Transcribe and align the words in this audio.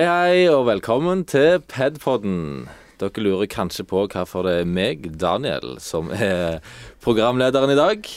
Hei, 0.00 0.06
hei, 0.08 0.36
og 0.48 0.62
velkommen 0.64 1.26
til 1.28 1.58
Pedpodden. 1.68 2.62
Dere 3.02 3.20
lurer 3.20 3.50
kanskje 3.52 3.84
på 3.84 4.06
hvorfor 4.08 4.46
det 4.46 4.54
er 4.62 4.70
meg, 4.72 5.02
Daniel, 5.20 5.74
som 5.76 6.08
er 6.08 6.62
programlederen 7.04 7.74
i 7.74 7.76
dag. 7.76 8.08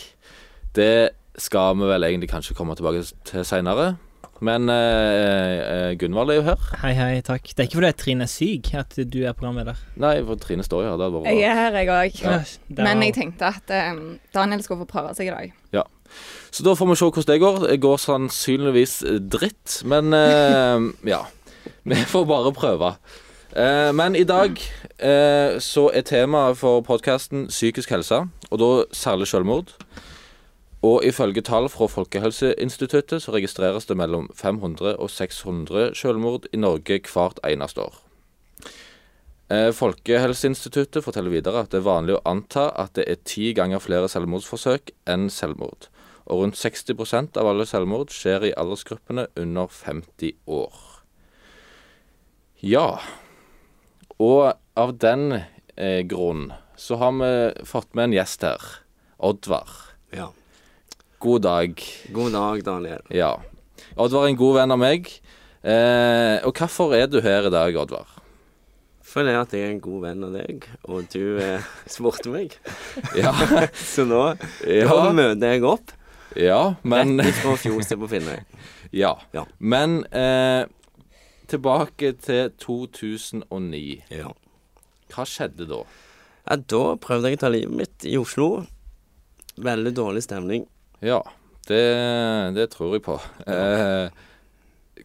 Det 0.80 1.10
skal 1.44 1.76
vi 1.82 1.90
vel 1.92 2.08
egentlig 2.08 2.30
kanskje 2.32 2.56
komme 2.56 2.78
tilbake 2.80 3.04
til 3.28 3.44
seinere. 3.44 3.98
Men 4.40 4.72
eh, 4.72 5.58
eh, 5.58 5.90
Gunvald 6.00 6.32
er 6.32 6.40
jo 6.40 6.48
her. 6.54 6.64
Hei, 6.86 6.94
hei, 7.02 7.20
takk. 7.20 7.52
Det 7.52 7.60
er 7.60 7.68
ikke 7.68 7.82
fordi 7.82 7.92
Trine 8.06 8.30
er 8.30 8.32
syk 8.32 8.72
at 8.80 8.96
du 9.04 9.20
er 9.28 9.36
programleder. 9.36 9.84
Nei, 10.00 10.16
for 10.24 10.40
Trine 10.40 10.64
står 10.64 10.88
jo 10.88 10.94
her. 10.94 10.98
Det 11.04 11.10
hadde 11.10 11.20
vært 11.20 11.32
Jeg 11.36 11.52
er 11.52 11.62
her, 11.66 11.80
jeg 11.82 11.94
òg. 12.00 12.24
Ja, 12.24 12.40
Men 12.80 13.08
jeg 13.10 13.20
tenkte 13.20 13.52
at 13.52 13.78
um, 13.92 14.04
Daniel 14.32 14.64
skulle 14.64 14.86
få 14.88 14.92
prøve 14.96 15.12
seg 15.20 15.34
i 15.34 15.36
dag. 15.36 15.62
Ja. 15.76 15.84
Så 16.48 16.64
da 16.64 16.80
får 16.80 16.94
vi 16.94 17.00
se 17.04 17.12
hvordan 17.12 17.32
det 17.36 17.42
går. 17.44 17.64
Det 17.68 17.80
går 17.84 18.04
sannsynligvis 18.08 19.00
dritt, 19.36 19.82
men 19.84 20.16
eh, 20.16 20.92
ja. 21.12 21.26
Vi 21.90 21.96
får 21.96 22.26
bare 22.26 22.54
prøve. 22.54 22.96
Eh, 23.56 23.92
men 23.96 24.16
i 24.16 24.24
dag 24.24 24.58
eh, 25.00 25.60
så 25.62 25.90
er 25.94 26.06
temaet 26.08 26.58
for 26.58 26.82
podkasten 26.82 27.48
psykisk 27.52 27.94
helse, 27.94 28.24
og 28.50 28.60
da 28.60 28.72
særlig 28.96 29.28
selvmord. 29.28 29.76
Og 30.84 31.06
ifølge 31.08 31.42
tall 31.42 31.70
fra 31.72 31.88
Folkehelseinstituttet 31.88 33.24
så 33.24 33.32
registreres 33.32 33.86
det 33.88 33.96
mellom 33.98 34.30
500 34.36 34.98
og 34.98 35.10
600 35.10 35.94
selvmord 35.96 36.50
i 36.52 36.60
Norge 36.60 37.00
hvert 37.14 37.40
eneste 37.48 37.82
år. 37.82 38.02
Eh, 39.52 39.72
Folkehelseinstituttet 39.72 41.04
forteller 41.04 41.32
videre 41.32 41.64
at 41.64 41.72
det 41.72 41.80
er 41.80 41.88
vanlig 41.88 42.18
å 42.18 42.24
anta 42.26 42.72
at 42.76 42.96
det 43.00 43.08
er 43.08 43.24
ti 43.24 43.54
ganger 43.56 43.84
flere 43.84 44.12
selvmordsforsøk 44.12 44.92
enn 45.08 45.30
selvmord 45.32 45.88
og 46.26 46.40
rundt 46.40 46.60
60% 46.60 47.38
av 47.40 47.50
alle 47.52 47.68
selvmord 47.68 48.14
skjer 48.14 48.48
i 48.48 48.56
aldersgruppene 48.58 49.28
under 49.40 49.68
50 49.68 50.38
år. 50.48 50.93
Ja, 52.64 53.02
og 54.24 54.54
av 54.80 54.92
den 54.96 55.34
eh, 55.36 56.00
grunn 56.08 56.46
så 56.80 56.96
har 57.02 57.12
vi 57.18 57.32
fått 57.68 57.90
med 57.92 58.06
en 58.08 58.14
gjest 58.16 58.46
her. 58.48 58.62
Oddvar. 59.20 59.68
Ja. 60.16 60.30
God 61.20 61.44
dag. 61.44 61.84
God 62.16 62.32
dag, 62.32 62.62
Daniel. 62.64 63.04
Ja. 63.12 63.34
Oddvar 64.00 64.24
er 64.24 64.32
en 64.32 64.40
god 64.40 64.56
venn 64.62 64.76
av 64.78 64.80
meg. 64.80 65.12
Eh, 65.60 66.40
og 66.48 66.56
hvorfor 66.56 66.96
er 66.96 67.10
du 67.12 67.20
her 67.26 67.50
i 67.50 67.52
dag, 67.52 67.76
Oddvar? 67.84 68.16
Fordi 69.12 69.36
at 69.42 69.52
jeg 69.52 69.68
er 69.68 69.74
en 69.74 69.84
god 69.84 70.06
venn 70.06 70.24
av 70.30 70.38
deg, 70.40 70.70
og 70.88 71.12
du 71.12 71.42
eh, 71.44 71.68
spurte 71.98 72.32
meg. 72.32 72.56
Ja, 73.20 73.36
Så 73.94 74.08
nå, 74.08 74.24
nå 74.40 74.80
ja, 74.80 75.12
møter 75.12 75.58
jeg 75.58 75.68
opp 75.68 75.92
ja 76.40 76.76
men 76.82 77.20
rett 77.22 77.36
fra 77.44 77.56
fjoset 77.60 78.00
på 78.00 78.10
Finnøy. 78.10 78.40
Ja. 78.94 79.16
Ja. 79.34 79.48
Men 79.58 80.04
eh, 80.14 80.68
tilbake 81.54 82.14
til 82.24 82.52
2009. 82.62 83.84
Ja. 84.14 84.34
Hva 85.14 85.26
skjedde 85.30 85.70
da? 85.70 85.84
ja. 86.50 86.58
Da 86.58 86.84
prøvde 87.00 87.32
jeg 87.32 87.40
å 87.40 87.44
ta 87.46 87.52
livet 87.54 87.78
mitt 87.84 88.06
i 88.10 88.18
Oslo. 88.20 88.66
Veldig 89.64 89.94
dårlig 89.96 90.26
stemning. 90.26 90.66
Ja, 91.04 91.22
det, 91.70 91.84
det 92.58 92.70
tror 92.74 92.98
jeg 92.98 93.04
på. 93.06 93.20
Eh, 93.48 94.10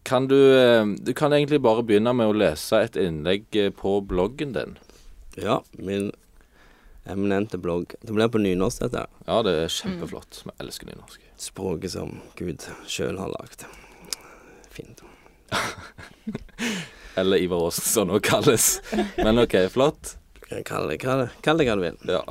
kan 0.09 0.27
du 0.31 0.37
eh, 0.37 0.87
Du 0.99 1.13
kan 1.15 1.33
egentlig 1.33 1.61
bare 1.63 1.85
begynne 1.87 2.15
med 2.17 2.31
å 2.31 2.37
lese 2.37 2.83
et 2.87 2.97
innlegg 2.99 3.47
eh, 3.57 3.71
på 3.75 3.99
bloggen 4.01 4.55
din. 4.57 4.79
Ja, 5.39 5.61
min 5.79 6.11
eminente 7.09 7.59
blogg. 7.59 7.95
Det 8.01 8.13
blir 8.13 8.29
på 8.29 8.43
nynorsk, 8.43 8.83
dette. 8.85 9.07
Ja, 9.29 9.41
det 9.47 9.55
er 9.63 9.73
kjempeflott. 9.73 10.43
Vi 10.45 10.57
elsker 10.65 10.91
nynorsk. 10.91 11.23
Språket 11.41 11.95
som 11.95 12.19
Gud 12.41 12.67
sjøl 12.91 13.21
har 13.23 13.33
lagd. 13.33 13.65
Fint. 14.75 15.08
Eller 17.19 17.43
Ivar 17.43 17.67
Aasen, 17.67 17.85
som 17.85 18.09
nå 18.09 18.21
kalles. 18.23 18.79
Men 19.17 19.43
OK, 19.43 19.57
flott. 19.75 20.17
Kall 20.49 20.89
det 20.89 21.01
kall 21.03 21.25
det, 21.25 21.29
kall 21.45 21.59
det 21.61 21.67
hva 21.69 21.77
du 21.77 21.85
vil. 21.85 22.01
Ja. 22.09 22.23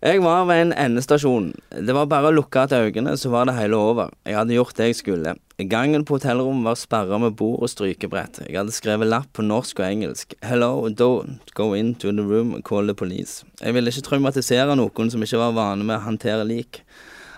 Jeg 0.00 0.22
var 0.24 0.46
ved 0.48 0.62
en 0.62 0.70
endestasjon. 0.72 1.50
Det 1.76 1.92
var 1.92 2.06
bare 2.08 2.30
å 2.30 2.32
lukke 2.32 2.62
igjen 2.64 2.86
øynene, 2.88 3.18
så 3.20 3.28
var 3.28 3.44
det 3.44 3.58
hele 3.58 3.76
over. 3.76 4.14
Jeg 4.24 4.38
hadde 4.38 4.54
gjort 4.56 4.78
det 4.78 4.86
jeg 4.88 4.96
skulle. 4.96 5.34
Gangen 5.68 6.06
på 6.08 6.16
hotellrommet 6.16 6.64
var 6.64 6.78
sperra 6.80 7.18
med 7.20 7.36
bord 7.36 7.60
og 7.60 7.68
strykebrett. 7.68 8.40
Jeg 8.46 8.56
hadde 8.56 8.72
skrevet 8.72 9.10
lapp 9.12 9.28
på 9.36 9.44
norsk 9.44 9.82
og 9.82 9.90
engelsk. 9.90 10.32
Hello, 10.40 10.88
don't 10.88 11.52
go 11.52 11.74
into 11.76 12.08
the 12.16 12.24
room 12.24 12.56
call 12.64 12.88
the 12.88 12.96
police. 12.96 13.44
Jeg 13.60 13.76
ville 13.76 13.92
ikke 13.92 14.06
traumatisere 14.08 14.78
noen 14.80 15.12
som 15.12 15.20
ikke 15.20 15.42
var 15.42 15.52
vane 15.58 15.84
med 15.84 15.98
å 15.98 16.06
håndtere 16.08 16.48
lik. 16.48 16.80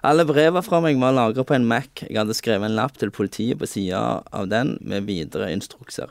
Alle 0.03 0.25
brevene 0.27 0.65
fra 0.67 0.81
meg 0.83 0.97
var 0.99 1.13
lagret 1.15 1.47
på 1.47 1.55
en 1.55 1.67
Mac. 1.71 2.01
Jeg 2.03 2.19
hadde 2.19 2.35
skrevet 2.35 2.67
en 2.67 2.75
lapp 2.75 2.97
til 2.99 3.13
politiet 3.15 3.61
på 3.61 3.69
sida 3.71 4.01
av 4.35 4.49
den 4.51 4.73
med 4.83 5.05
videre 5.07 5.53
instrukser. 5.55 6.11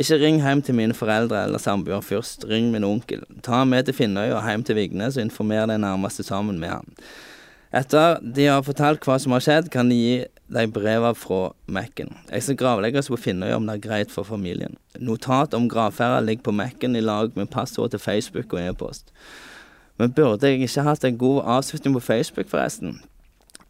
Ikke 0.00 0.16
ring 0.22 0.38
hjem 0.40 0.62
til 0.64 0.76
mine 0.78 0.94
foreldre 0.96 1.42
eller 1.44 1.60
samboer 1.60 2.00
først, 2.00 2.46
ring 2.48 2.70
min 2.72 2.84
onkel. 2.88 3.26
Ta 3.44 3.58
ham 3.58 3.74
med 3.74 3.84
til 3.84 3.96
Finnøy 3.98 4.30
og 4.30 4.40
hjem 4.40 4.62
til 4.64 4.78
Vignes 4.78 5.18
og 5.18 5.26
informer 5.26 5.68
de 5.68 5.76
nærmeste 5.82 6.24
sammen 6.24 6.56
med 6.62 6.72
han. 6.72 6.96
Etter 7.76 8.22
de 8.24 8.46
har 8.48 8.64
fortalt 8.64 9.04
hva 9.04 9.18
som 9.20 9.34
har 9.36 9.44
skjedd, 9.44 9.68
kan 9.74 9.92
de 9.92 9.98
gi 9.98 10.14
deg 10.56 10.72
brevene 10.72 11.12
fra 11.20 11.50
Mac-en. 11.68 12.14
Jeg 12.30 12.46
skal 12.46 12.56
gravlegges 12.62 13.10
på 13.12 13.18
Finnøy 13.20 13.52
om 13.52 13.68
det 13.68 13.74
er 13.76 13.82
greit 13.84 14.14
for 14.14 14.24
familien. 14.24 14.78
Notat 14.96 15.52
om 15.58 15.66
gravferda 15.68 16.22
ligger 16.24 16.46
på 16.48 16.56
Mac-en 16.56 16.96
i 16.96 17.04
lag 17.04 17.36
med 17.36 17.52
passord 17.52 17.92
til 17.92 18.00
Facebook 18.00 18.56
og 18.56 18.62
e-post. 18.64 19.12
Men 20.00 20.16
burde 20.16 20.48
jeg 20.48 20.64
ikke 20.64 20.86
hatt 20.88 21.04
en 21.04 21.20
god 21.20 21.42
avslutning 21.58 21.98
på 21.98 22.04
Facebook, 22.08 22.48
forresten? 22.48 22.96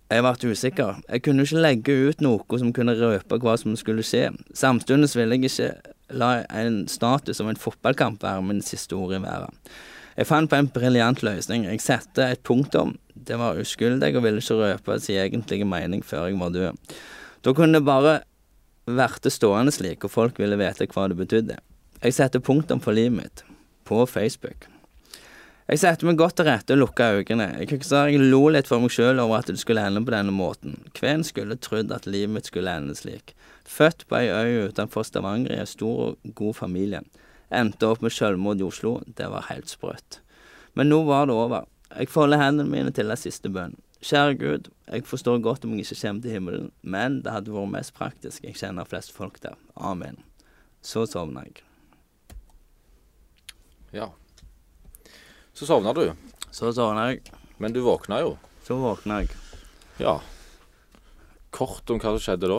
Jeg 0.06 0.22
ble 0.22 0.52
usikker. 0.52 1.00
Jeg 1.08 1.22
kunne 1.26 1.42
ikke 1.42 1.62
legge 1.64 1.94
ut 2.06 2.20
noe 2.22 2.60
som 2.60 2.70
kunne 2.74 2.94
røpe 2.94 3.40
hva 3.42 3.56
som 3.58 3.74
skulle 3.78 4.04
skje. 4.06 4.28
Samtidig 4.54 5.10
ville 5.18 5.34
jeg 5.34 5.50
ikke 5.50 5.70
la 6.14 6.44
en 6.54 6.84
status 6.86 7.42
om 7.42 7.50
en 7.50 7.58
fotballkamp 7.58 8.22
være 8.22 8.44
min 8.46 8.62
siste 8.62 8.94
ord 8.94 9.16
i 9.16 9.22
verden. 9.24 9.58
Jeg 10.16 10.28
fant 10.30 10.48
på 10.48 10.56
en 10.56 10.70
briljant 10.72 11.24
løsning. 11.26 11.66
Jeg 11.66 11.82
satte 11.82 12.22
et 12.22 12.44
punktum. 12.46 12.94
Det 13.14 13.36
var 13.40 13.58
uskyldig 13.60 14.14
og 14.14 14.22
ville 14.24 14.40
ikke 14.40 14.60
røpe 14.62 15.00
sin 15.02 15.18
egentlige 15.20 15.66
mening 15.68 16.04
før 16.06 16.30
jeg 16.30 16.38
var 16.40 16.54
død. 16.54 16.94
Da 17.44 17.52
kunne 17.52 17.80
det 17.80 17.84
bare 17.84 18.20
vært 18.86 19.26
det 19.26 19.34
stående 19.34 19.74
slik, 19.74 20.06
og 20.06 20.14
folk 20.14 20.38
ville 20.38 20.58
vite 20.60 20.86
hva 20.94 21.08
det 21.10 21.18
betydde. 21.18 21.58
Jeg 22.02 22.14
setter 22.14 22.40
punktum 22.40 22.80
for 22.80 22.94
livet 22.94 23.18
mitt. 23.18 23.44
På 23.84 24.06
Facebook. 24.06 24.70
Jeg 25.66 25.80
satte 25.82 26.06
meg 26.06 26.14
godt 26.14 26.36
til 26.38 26.46
rette 26.46 26.74
og 26.76 26.78
lukka 26.78 27.08
øynene. 27.16 27.48
Jeg 27.58 27.66
husker 27.72 28.12
jeg 28.12 28.20
lo 28.22 28.44
litt 28.54 28.68
for 28.70 28.78
meg 28.78 28.92
sjøl 28.94 29.18
over 29.18 29.40
at 29.40 29.48
det 29.50 29.58
skulle 29.58 29.82
ende 29.82 30.04
på 30.06 30.12
denne 30.14 30.30
måten. 30.30 30.76
Hvem 30.94 31.24
skulle 31.26 31.56
trodd 31.58 31.90
at 31.90 32.04
livet 32.06 32.30
mitt 32.36 32.46
skulle 32.46 32.70
ende 32.70 32.94
slik? 32.94 33.32
Født 33.66 34.04
på 34.06 34.14
ei 34.20 34.28
øy 34.30 34.68
utenfor 34.68 35.02
Stavanger 35.02 35.50
i 35.50 35.56
en 35.58 35.66
stor 35.66 36.02
og 36.04 36.34
god 36.38 36.54
familie. 36.54 37.00
Endte 37.50 37.88
opp 37.90 38.04
med 38.04 38.14
selvmord 38.14 38.62
i 38.62 38.66
Oslo. 38.66 39.00
Det 39.18 39.26
var 39.32 39.48
helt 39.48 39.66
sprøtt. 39.72 40.20
Men 40.78 40.86
nå 40.92 41.00
var 41.08 41.26
det 41.26 41.34
over. 41.34 41.66
Jeg 41.96 42.12
folder 42.14 42.38
hendene 42.38 42.70
mine 42.70 42.92
til 42.94 43.10
den 43.10 43.18
siste 43.18 43.50
bønnen. 43.50 43.80
Kjære 44.06 44.36
Gud, 44.38 44.68
jeg 44.92 45.02
forstår 45.08 45.40
godt 45.42 45.64
om 45.64 45.72
jeg 45.74 45.82
ikke 45.82 45.96
kommer 45.98 46.22
til 46.22 46.30
himmelen, 46.30 46.70
men 46.82 47.16
det 47.24 47.32
hadde 47.32 47.50
vært 47.50 47.72
mest 47.72 47.94
praktisk. 47.96 48.44
Jeg 48.44 48.54
kjenner 48.60 48.86
flest 48.86 49.10
folk 49.10 49.40
der. 49.42 49.56
Amen. 49.74 50.20
Så 50.82 51.08
sovna 51.10 51.42
jeg. 51.48 51.64
ja. 53.96 54.12
Så 55.56 55.66
sovna 55.66 55.94
du. 55.96 56.10
Så 56.52 56.68
sovna 56.76 57.08
jeg. 57.08 57.22
Men 57.56 57.72
du 57.72 57.80
våkna 57.80 58.20
jo. 58.20 58.34
Så 58.66 58.76
våkna 58.76 59.22
jeg. 59.22 59.30
Ja. 60.04 60.18
Kort 61.48 61.88
om 61.88 61.96
hva 61.96 62.12
som 62.12 62.20
skjedde 62.20 62.50
da. 62.50 62.58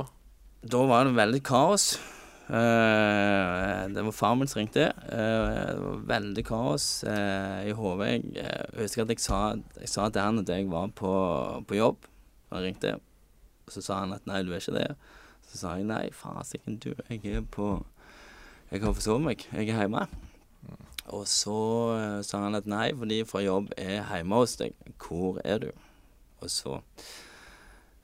Da 0.66 0.80
var 0.90 1.06
det 1.06 1.14
veldig 1.20 1.42
kaos. 1.46 1.92
Uh, 2.48 3.86
det 3.94 4.02
var 4.02 4.16
far 4.16 4.34
min 4.40 4.50
som 4.50 4.64
ringte. 4.64 4.88
Uh, 5.12 5.68
det 5.70 5.84
var 5.84 6.00
veldig 6.10 6.46
kaos 6.48 6.88
uh, 7.06 7.62
i 7.70 7.76
hodet. 7.78 8.08
Jeg, 8.10 8.24
jeg 8.34 8.82
husker 8.82 9.06
at 9.06 9.14
jeg 9.14 9.22
sa, 9.22 9.42
jeg 9.78 9.92
sa 9.94 10.08
til 10.10 10.26
han 10.26 10.42
at 10.42 10.50
jeg 10.50 10.66
var 10.72 10.90
på, 10.98 11.12
på 11.70 11.78
jobb. 11.78 12.08
Han 12.50 12.66
ringte. 12.66 12.96
Så 13.70 13.84
sa 13.86 14.00
han 14.02 14.16
at 14.18 14.26
nei, 14.26 14.42
du 14.42 14.56
er 14.56 14.64
ikke 14.64 14.80
det. 14.80 14.88
Så 15.52 15.62
sa 15.62 15.76
jeg 15.78 15.86
nei, 15.92 16.08
fasiken 16.16 16.82
du, 16.82 16.96
jeg 17.12 17.22
er 17.30 17.46
på 17.46 17.76
Jeg 18.72 18.82
har 18.82 18.98
forsovet 18.98 19.30
meg. 19.30 19.46
Jeg 19.54 19.70
er 19.70 19.86
hjemme. 19.86 20.08
Og 21.16 21.24
så 21.32 21.58
eh, 21.96 22.22
sa 22.28 22.42
han 22.44 22.58
at 22.58 22.66
nei, 22.68 22.90
fordi 22.98 23.22
fra 23.30 23.40
jobb 23.46 23.70
er 23.80 24.02
hjemme 24.04 24.42
hos 24.42 24.58
deg. 24.60 24.74
Hvor 25.00 25.40
er 25.48 25.62
du? 25.64 25.70
Og 26.44 26.52
så 26.52 26.74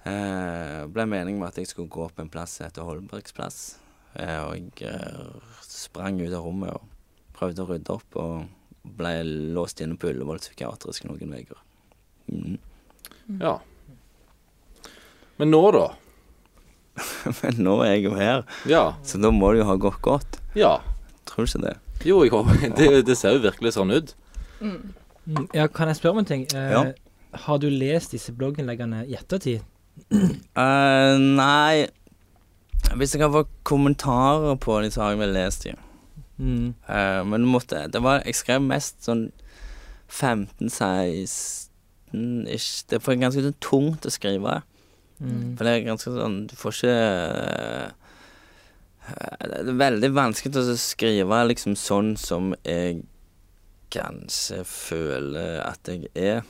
eh, 0.08 0.84
ble 0.90 1.06
meningen 1.10 1.42
med 1.42 1.50
at 1.52 1.60
jeg 1.62 1.70
skulle 1.72 1.92
gå 1.92 2.08
på 2.16 2.24
en 2.24 2.32
plass 2.34 2.58
som 2.58 2.68
heter 2.68 2.88
Holbergsplass. 2.88 3.60
Eh, 4.16 4.40
og 4.46 4.56
jeg 4.56 4.88
eh, 4.88 5.58
sprang 5.68 6.22
ut 6.22 6.32
av 6.34 6.46
rommet 6.46 6.74
og 6.78 6.88
prøvde 7.38 7.66
å 7.66 7.70
rydde 7.74 7.96
opp, 7.98 8.18
og 8.22 8.94
ble 9.00 9.14
låst 9.56 9.82
inne 9.84 9.96
på 10.00 10.10
Ullevål 10.12 10.42
psykiatrisk 10.44 11.06
noen 11.08 11.34
uker. 11.40 11.60
Mm. 12.32 12.58
Ja. 13.42 13.58
Men 15.40 15.52
nå, 15.52 15.62
da? 15.76 15.86
Men 17.42 17.64
nå 17.66 17.78
er 17.84 17.96
jeg 17.96 18.04
jo 18.08 18.16
her, 18.20 18.44
Ja. 18.70 18.84
så 19.04 19.18
da 19.24 19.32
må 19.34 19.52
det 19.54 19.64
jo 19.64 19.70
ha 19.72 19.78
gått 19.82 20.02
godt. 20.06 20.40
Ja. 20.56 20.76
Tror 21.28 21.48
du 21.48 21.50
ikke 21.52 21.64
det? 21.66 21.78
Jo, 22.06 22.24
jo. 22.28 22.44
det, 22.78 23.06
det 23.08 23.16
ser 23.20 23.38
jo 23.38 23.44
virkelig 23.48 23.74
sånn 23.78 23.92
ut. 23.94 24.14
Mm, 24.62 24.94
Ja, 25.56 25.68
kan 25.72 25.88
jeg 25.88 25.96
spørre 26.02 26.18
om 26.18 26.24
en 26.24 26.30
ting? 26.30 26.44
Eh, 26.54 26.72
Ja. 26.74 26.84
Har 27.46 27.58
du 27.58 27.66
lest 27.72 28.12
disse 28.14 28.30
blogginnleggene 28.38 29.06
i 29.10 29.16
ettertid? 29.18 29.64
Uh, 30.14 31.18
nei 31.42 31.88
Hvis 32.98 33.14
jeg 33.16 33.22
kan 33.22 33.32
få 33.34 33.44
kommentarer 33.66 34.56
på 34.62 34.76
dem, 34.82 34.92
så 34.94 35.02
har 35.02 35.10
jeg 35.16 35.22
vel 35.24 35.34
lest 35.34 35.64
dem. 35.66 35.78
Mm. 36.38 36.74
Uh, 36.90 37.22
men 37.26 37.42
det 37.46 37.50
måtte 37.50 37.82
det 37.94 38.02
var, 38.04 38.22
Jeg 38.26 38.36
skrev 38.38 38.62
mest 38.62 39.02
sånn 39.08 39.32
15-16 40.14 41.70
ish. 42.54 42.86
Det 42.90 43.00
er 43.00 43.18
ganske 43.22 43.42
sånn 43.44 43.58
tungt 43.64 44.06
å 44.06 44.12
skrive. 44.14 44.60
Mm. 45.18 45.56
For 45.58 45.66
det 45.66 45.72
er 45.74 45.86
ganske 45.88 46.12
sånn 46.12 46.48
Du 46.50 46.56
får 46.58 46.74
ikke 46.76 46.94
eh, 46.94 47.90
Det 49.04 49.58
er 49.74 49.78
veldig 49.80 50.10
vanskelig 50.16 50.62
å 50.62 50.76
skrive 50.80 51.40
liksom 51.50 51.74
sånn 51.80 52.14
som 52.20 52.54
jeg 52.64 53.02
kanskje 53.94 54.62
føler 54.66 55.60
at 55.66 55.90
jeg 55.92 56.08
er. 56.18 56.42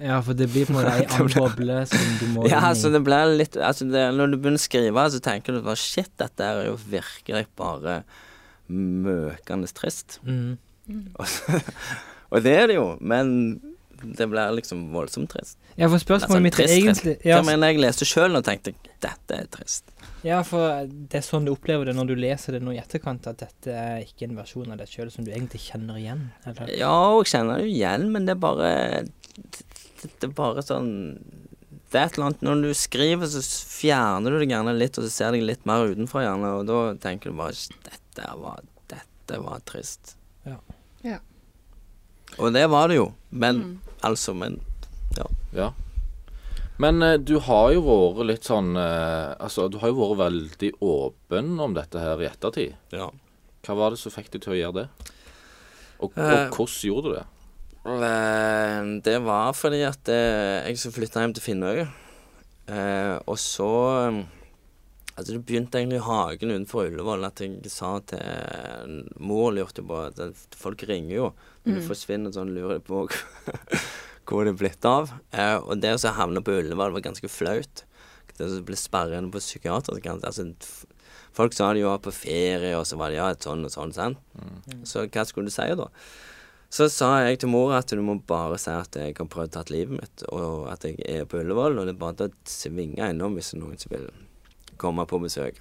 Ja, 0.00 0.20
for 0.24 0.32
det 0.38 0.46
blir 0.48 0.64
på 0.64 0.72
en 0.72 0.78
måte 0.78 0.94
ei 1.02 1.04
annen 1.10 1.34
boble 1.34 1.80
som 1.90 2.12
du 2.20 2.26
må 2.32 2.46
Ja, 2.48 2.62
altså 2.70 2.88
det 2.94 3.02
blir 3.04 3.34
litt 3.36 3.58
altså 3.60 3.84
det, 3.90 4.06
Når 4.16 4.30
du 4.32 4.36
begynner 4.38 4.56
å 4.62 4.62
skrive, 4.62 5.02
så 5.12 5.20
tenker 5.20 5.52
du 5.52 5.60
bare 5.66 5.76
shit, 5.76 6.08
dette 6.22 6.46
er 6.46 6.70
jo 6.70 6.78
virkelig 6.88 7.42
bare 7.60 7.98
møkende 8.70 9.68
trist. 9.76 10.20
Mm. 10.24 10.56
Og, 11.20 11.26
så- 11.28 11.60
og 12.30 12.44
det 12.46 12.52
er 12.54 12.68
det 12.70 12.76
jo, 12.78 12.84
men 13.02 13.30
det 14.02 14.26
blir 14.30 14.52
liksom 14.56 14.86
voldsomt 14.94 15.30
trist. 15.32 15.58
Ja, 15.76 15.88
for 15.88 16.00
spørsmålet 16.02 16.42
mitt 16.44 16.58
er 16.60 16.68
egentlig 16.74 17.16
ja, 17.24 17.36
Ja, 17.36 17.42
men 17.46 17.60
jeg 17.64 17.78
leste 17.80 18.04
sjøl 18.08 18.36
og 18.38 18.44
tenkte 18.46 18.72
dette 19.00 19.36
er 19.36 19.46
trist. 19.52 19.90
ja, 20.26 20.42
for 20.44 20.84
det 20.90 21.20
er 21.20 21.24
sånn 21.24 21.46
du 21.48 21.52
opplever 21.54 21.86
det 21.88 21.94
når 21.96 22.10
du 22.10 22.14
leser 22.20 22.52
det 22.56 22.62
nå 22.64 22.74
i 22.74 22.80
etterkant, 22.82 23.26
at 23.30 23.38
dette 23.44 23.72
er 23.72 24.02
ikke 24.04 24.26
en 24.28 24.36
versjon 24.40 24.72
av 24.72 24.78
deg 24.82 24.88
sjøl 24.92 25.10
som 25.12 25.24
du 25.24 25.30
egentlig 25.32 25.60
kjenner 25.68 25.96
igjen. 26.00 26.26
Eller? 26.46 26.72
Ja, 26.76 26.94
jeg 27.20 27.30
kjenner 27.32 27.60
det 27.60 27.68
jo 27.68 27.74
igjen, 27.76 28.08
men 28.12 28.26
det 28.28 28.36
er 28.36 28.42
bare 28.42 28.72
det, 29.36 29.64
det 30.20 30.28
er 30.28 30.34
bare 30.36 30.62
sånn 30.64 30.90
Det 31.90 31.98
er 31.98 32.06
et 32.06 32.14
eller 32.18 32.26
annet 32.30 32.42
Når 32.46 32.60
du 32.62 32.74
skriver, 32.76 33.26
så 33.30 33.40
fjerner 33.42 34.30
du 34.30 34.38
deg 34.42 34.52
gjerne 34.52 34.76
litt, 34.76 34.98
og 35.00 35.04
så 35.06 35.10
ser 35.12 35.32
deg 35.36 35.42
litt 35.48 35.64
mer 35.68 35.88
utenfra, 35.90 36.22
gjerne, 36.26 36.52
og 36.60 36.66
da 36.68 36.80
tenker 37.02 37.30
du 37.32 37.36
bare 37.40 37.56
Dette 37.88 38.28
var, 38.42 38.60
dette 38.92 39.40
var 39.40 39.60
trist. 39.68 40.16
Ja. 40.46 40.56
Ja. 41.06 41.18
Og 42.38 42.52
det 42.54 42.66
var 42.70 42.88
det 42.92 42.96
jo. 43.00 43.08
Men 43.30 43.56
Mm. 43.64 43.78
Altså, 44.06 44.34
men 44.34 44.60
Ja. 45.52 45.72
Men 46.80 47.02
eh, 47.02 47.16
du 47.18 47.34
har 47.44 47.72
jo 47.74 47.82
vært 47.84 48.26
litt 48.28 48.46
sånn 48.46 48.70
eh, 48.78 49.34
Altså, 49.42 49.66
du 49.68 49.78
har 49.82 49.90
jo 49.90 49.98
vært 49.98 50.20
veldig 50.22 50.70
åpen 50.80 51.58
om 51.60 51.74
dette 51.76 51.98
her 52.00 52.22
i 52.22 52.28
ettertid. 52.30 52.76
Ja. 52.94 53.10
Hva 53.66 53.74
var 53.76 53.90
det 53.92 53.98
som 54.00 54.14
fikk 54.14 54.30
deg 54.32 54.44
til 54.46 54.54
å 54.54 54.60
gjøre 54.60 54.76
det? 54.78 54.86
Og, 56.00 56.14
Eh, 56.16 56.46
hvordan 56.48 56.86
gjorde 56.88 57.10
du 57.10 57.16
det? 57.18 57.26
Eh, 57.90 59.00
Det 59.04 59.18
var 59.26 59.52
fordi 59.52 59.82
at 59.84 60.08
eh, 60.08 60.68
jeg 60.70 60.78
så 60.80 60.92
flytte 60.94 61.20
hjem 61.20 61.34
til 61.36 61.44
Finnøy. 61.44 61.82
Eh, 62.70 63.16
og 63.26 63.36
så 63.36 63.68
Altså 65.20 65.36
Det 65.36 65.42
begynte 65.46 65.78
egentlig 65.80 66.00
i 66.00 66.06
hagen 66.08 66.52
utenfor 66.54 66.88
Ullevål 66.90 67.26
at 67.28 67.42
jeg 67.44 67.70
sa 67.72 67.92
til 68.10 68.96
Mor 69.20 69.52
lurte 69.54 69.84
på 69.86 69.98
at 70.08 70.20
Folk 70.56 70.82
ringer 70.88 71.14
jo. 71.16 71.28
Når 71.64 71.74
du 71.76 71.80
Mm. 71.80 71.88
forsvinner 71.88 72.32
sånn, 72.34 72.54
lurer 72.56 72.78
de 72.78 72.84
på 72.86 73.04
hvor 74.30 74.44
det 74.46 74.54
er 74.54 74.58
blitt 74.60 74.84
av. 74.88 75.10
Eh, 75.32 75.56
og 75.58 75.80
det 75.82 75.92
å 75.96 76.12
havne 76.16 76.40
på 76.42 76.54
Ullevål 76.56 76.92
var 76.96 77.04
ganske 77.04 77.28
flaut. 77.28 77.84
Det 78.36 78.46
å 78.48 78.62
bli 78.64 78.76
sperret 78.78 79.26
på 79.32 79.38
psykiater 79.42 80.00
altså, 80.00 80.46
Folk 81.36 81.52
sa 81.54 81.72
de 81.74 81.82
var 81.84 81.98
på 82.02 82.10
ferie, 82.10 82.72
og 82.78 82.86
så 82.88 82.96
var 82.96 83.10
det 83.10 83.16
ja, 83.20 83.28
et 83.30 83.44
sånn 83.44 83.64
og 83.64 83.70
sånn. 83.70 84.16
Mm. 84.34 84.84
Så 84.88 85.04
hva 85.06 85.24
skulle 85.28 85.50
du 85.50 85.54
si 85.54 85.66
da? 85.78 85.86
Så 86.70 86.86
sa 86.88 87.10
jeg 87.26 87.40
til 87.42 87.50
mor 87.50 87.72
at 87.74 87.90
du 87.90 88.00
må 88.02 88.14
bare 88.26 88.56
si 88.58 88.70
at 88.70 88.94
jeg 88.94 89.14
har 89.18 89.26
prøvd 89.26 89.50
å 89.50 89.52
ta 89.58 89.62
livet 89.74 90.00
mitt, 90.00 90.24
og 90.30 90.68
at 90.72 90.84
jeg 90.86 90.96
er 91.06 91.24
på 91.26 91.40
Ullevål, 91.42 91.78
og 91.82 91.86
det 91.86 91.94
er 91.96 92.00
bare 92.00 92.28
å 92.30 92.34
svinge 92.46 93.10
innom 93.10 93.34
hvis 93.38 93.52
noen 93.58 93.78
som 93.78 93.90
vil 93.94 94.08
komme 94.80 95.06
på 95.08 95.20
besøk. 95.22 95.60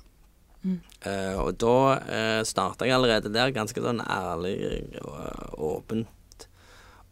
Mm. 0.60 0.80
Uh, 1.06 1.36
og 1.40 1.54
da 1.62 1.76
uh, 2.04 2.42
starta 2.48 2.88
jeg 2.88 2.98
allerede 2.98 3.32
der 3.32 3.54
ganske 3.56 3.80
sånn 3.80 4.02
ærlig 4.04 4.58
og 5.06 5.62
åpent 5.70 6.48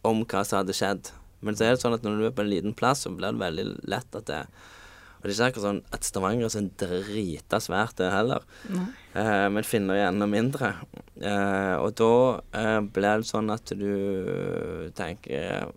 om 0.06 0.24
hva 0.28 0.44
som 0.44 0.60
hadde 0.60 0.76
skjedd. 0.76 1.12
Men 1.44 1.56
så 1.56 1.66
er 1.68 1.74
det 1.74 1.82
sånn 1.82 1.94
at 1.96 2.04
når 2.04 2.18
du 2.18 2.26
er 2.28 2.34
på 2.34 2.44
en 2.44 2.50
liten 2.50 2.74
plass, 2.76 3.04
så 3.04 3.14
blir 3.14 3.34
det 3.34 3.42
veldig 3.42 3.66
lett 3.90 4.18
at 4.18 4.26
det 4.30 4.42
Og 5.18 5.26
det 5.26 5.32
er 5.32 5.34
ikke 5.34 5.46
akkurat 5.48 5.66
sånn 5.66 5.80
at 5.96 6.06
Stavanger 6.06 6.46
er 6.46 6.52
sånn 6.54 6.70
drita 6.78 7.58
svært, 7.62 7.96
det 7.98 8.12
heller. 8.14 8.44
Eh, 9.18 9.46
men 9.50 9.66
finner 9.66 9.98
jo 9.98 10.04
enda 10.06 10.28
mindre. 10.30 10.68
Uh, 11.18 11.74
og 11.82 11.96
da 11.98 12.12
uh, 12.54 12.80
ble 12.86 13.14
det 13.18 13.26
sånn 13.26 13.50
at 13.50 13.72
du 13.74 14.92
tenker 14.94 15.72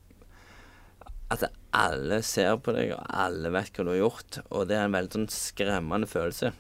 at 1.32 1.48
alle 1.72 2.22
ser 2.26 2.58
på 2.64 2.74
deg, 2.76 2.94
og 2.96 3.04
alle 3.26 3.52
vet 3.54 3.72
hva 3.76 3.86
du 3.88 3.92
har 3.94 4.02
gjort. 4.02 4.40
Og 4.50 4.66
det 4.70 4.78
er 4.78 4.88
en 4.88 4.96
veldig 4.96 5.18
sånn 5.18 5.30
skremmende 5.32 6.10
følelse. 6.10 6.54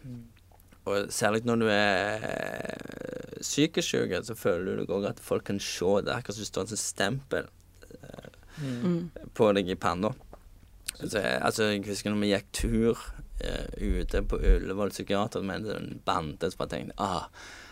Og 0.89 1.11
særlig 1.13 1.43
når 1.45 1.61
du 1.61 1.67
er 1.69 2.23
eh, 2.25 3.39
psykisk 3.41 3.87
syk, 3.93 4.13
så 4.25 4.37
føler 4.37 4.81
du 4.81 4.93
òg 4.93 5.09
at 5.11 5.19
folk 5.21 5.45
kan 5.51 5.59
se 5.61 5.97
det. 6.05 6.15
Akkurat 6.15 6.37
som 6.37 6.45
det 6.45 6.51
står 6.51 6.65
en 6.65 6.71
sånn 6.73 6.85
stempel 6.85 7.51
Mm. 8.61 9.09
på 9.33 9.51
deg 9.55 9.69
i 9.69 9.75
panna. 9.75 10.11
Så, 10.99 11.17
altså, 11.17 11.71
jeg 11.71 11.85
husker 11.87 12.13
når 12.13 12.21
vi 12.21 12.31
gikk 12.33 12.49
tur 12.53 12.99
uh, 13.41 13.69
ute 13.79 14.21
på 14.27 14.37
Ullevål 14.37 14.93
psykiater 14.93 15.45
med 15.45 15.65
en 15.71 15.95
bande, 16.05 16.51
som 16.51 16.61
bare 16.61 16.73
tenkte 16.75 16.97
ah, 17.01 17.29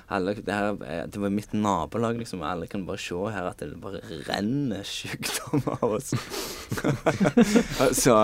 alle, 0.09 0.33
det, 0.33 0.49
her, 0.49 0.77
er- 0.85 1.09
det 1.11 1.19
var 1.21 1.29
mitt 1.29 1.51
nabolag, 1.53 2.17
liksom. 2.17 2.41
Alle 2.41 2.67
kan 2.67 2.85
bare 2.87 2.97
se 3.01 3.17
her 3.29 3.45
at 3.49 3.59
det 3.61 3.75
bare 3.81 4.01
renner 4.25 4.81
sykdom 4.87 5.61
av 5.75 5.83
oss. 5.99 6.13
så, 8.01 8.15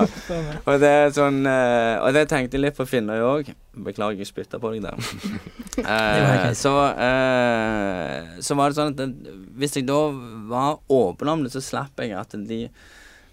og 0.66 0.76
det 0.82 0.90
er 0.90 1.14
sånn 1.16 1.40
eh, 1.50 1.96
Og 2.04 2.14
det 2.14 2.28
tenkte 2.30 2.58
jeg 2.58 2.62
litt 2.62 2.78
på 2.78 2.86
Finnøy 2.90 3.22
òg. 3.26 3.50
Beklager, 3.86 4.22
jeg 4.22 4.30
spytta 4.30 4.60
på 4.62 4.76
deg 4.76 4.86
der. 4.88 4.98
Eh, 5.76 6.54
så, 6.56 6.72
uh, 6.96 8.38
så 8.40 8.56
var 8.56 8.72
det 8.72 8.78
sånn 8.78 8.94
at 8.94 9.00
det, 9.02 9.34
hvis 9.60 9.74
jeg 9.76 9.84
da 9.90 9.98
var 10.48 10.78
åpen 10.88 11.28
om 11.34 11.44
det, 11.44 11.52
så 11.52 11.60
slapp 11.60 12.00
jeg 12.00 12.14
at 12.16 12.32
de 12.48 12.62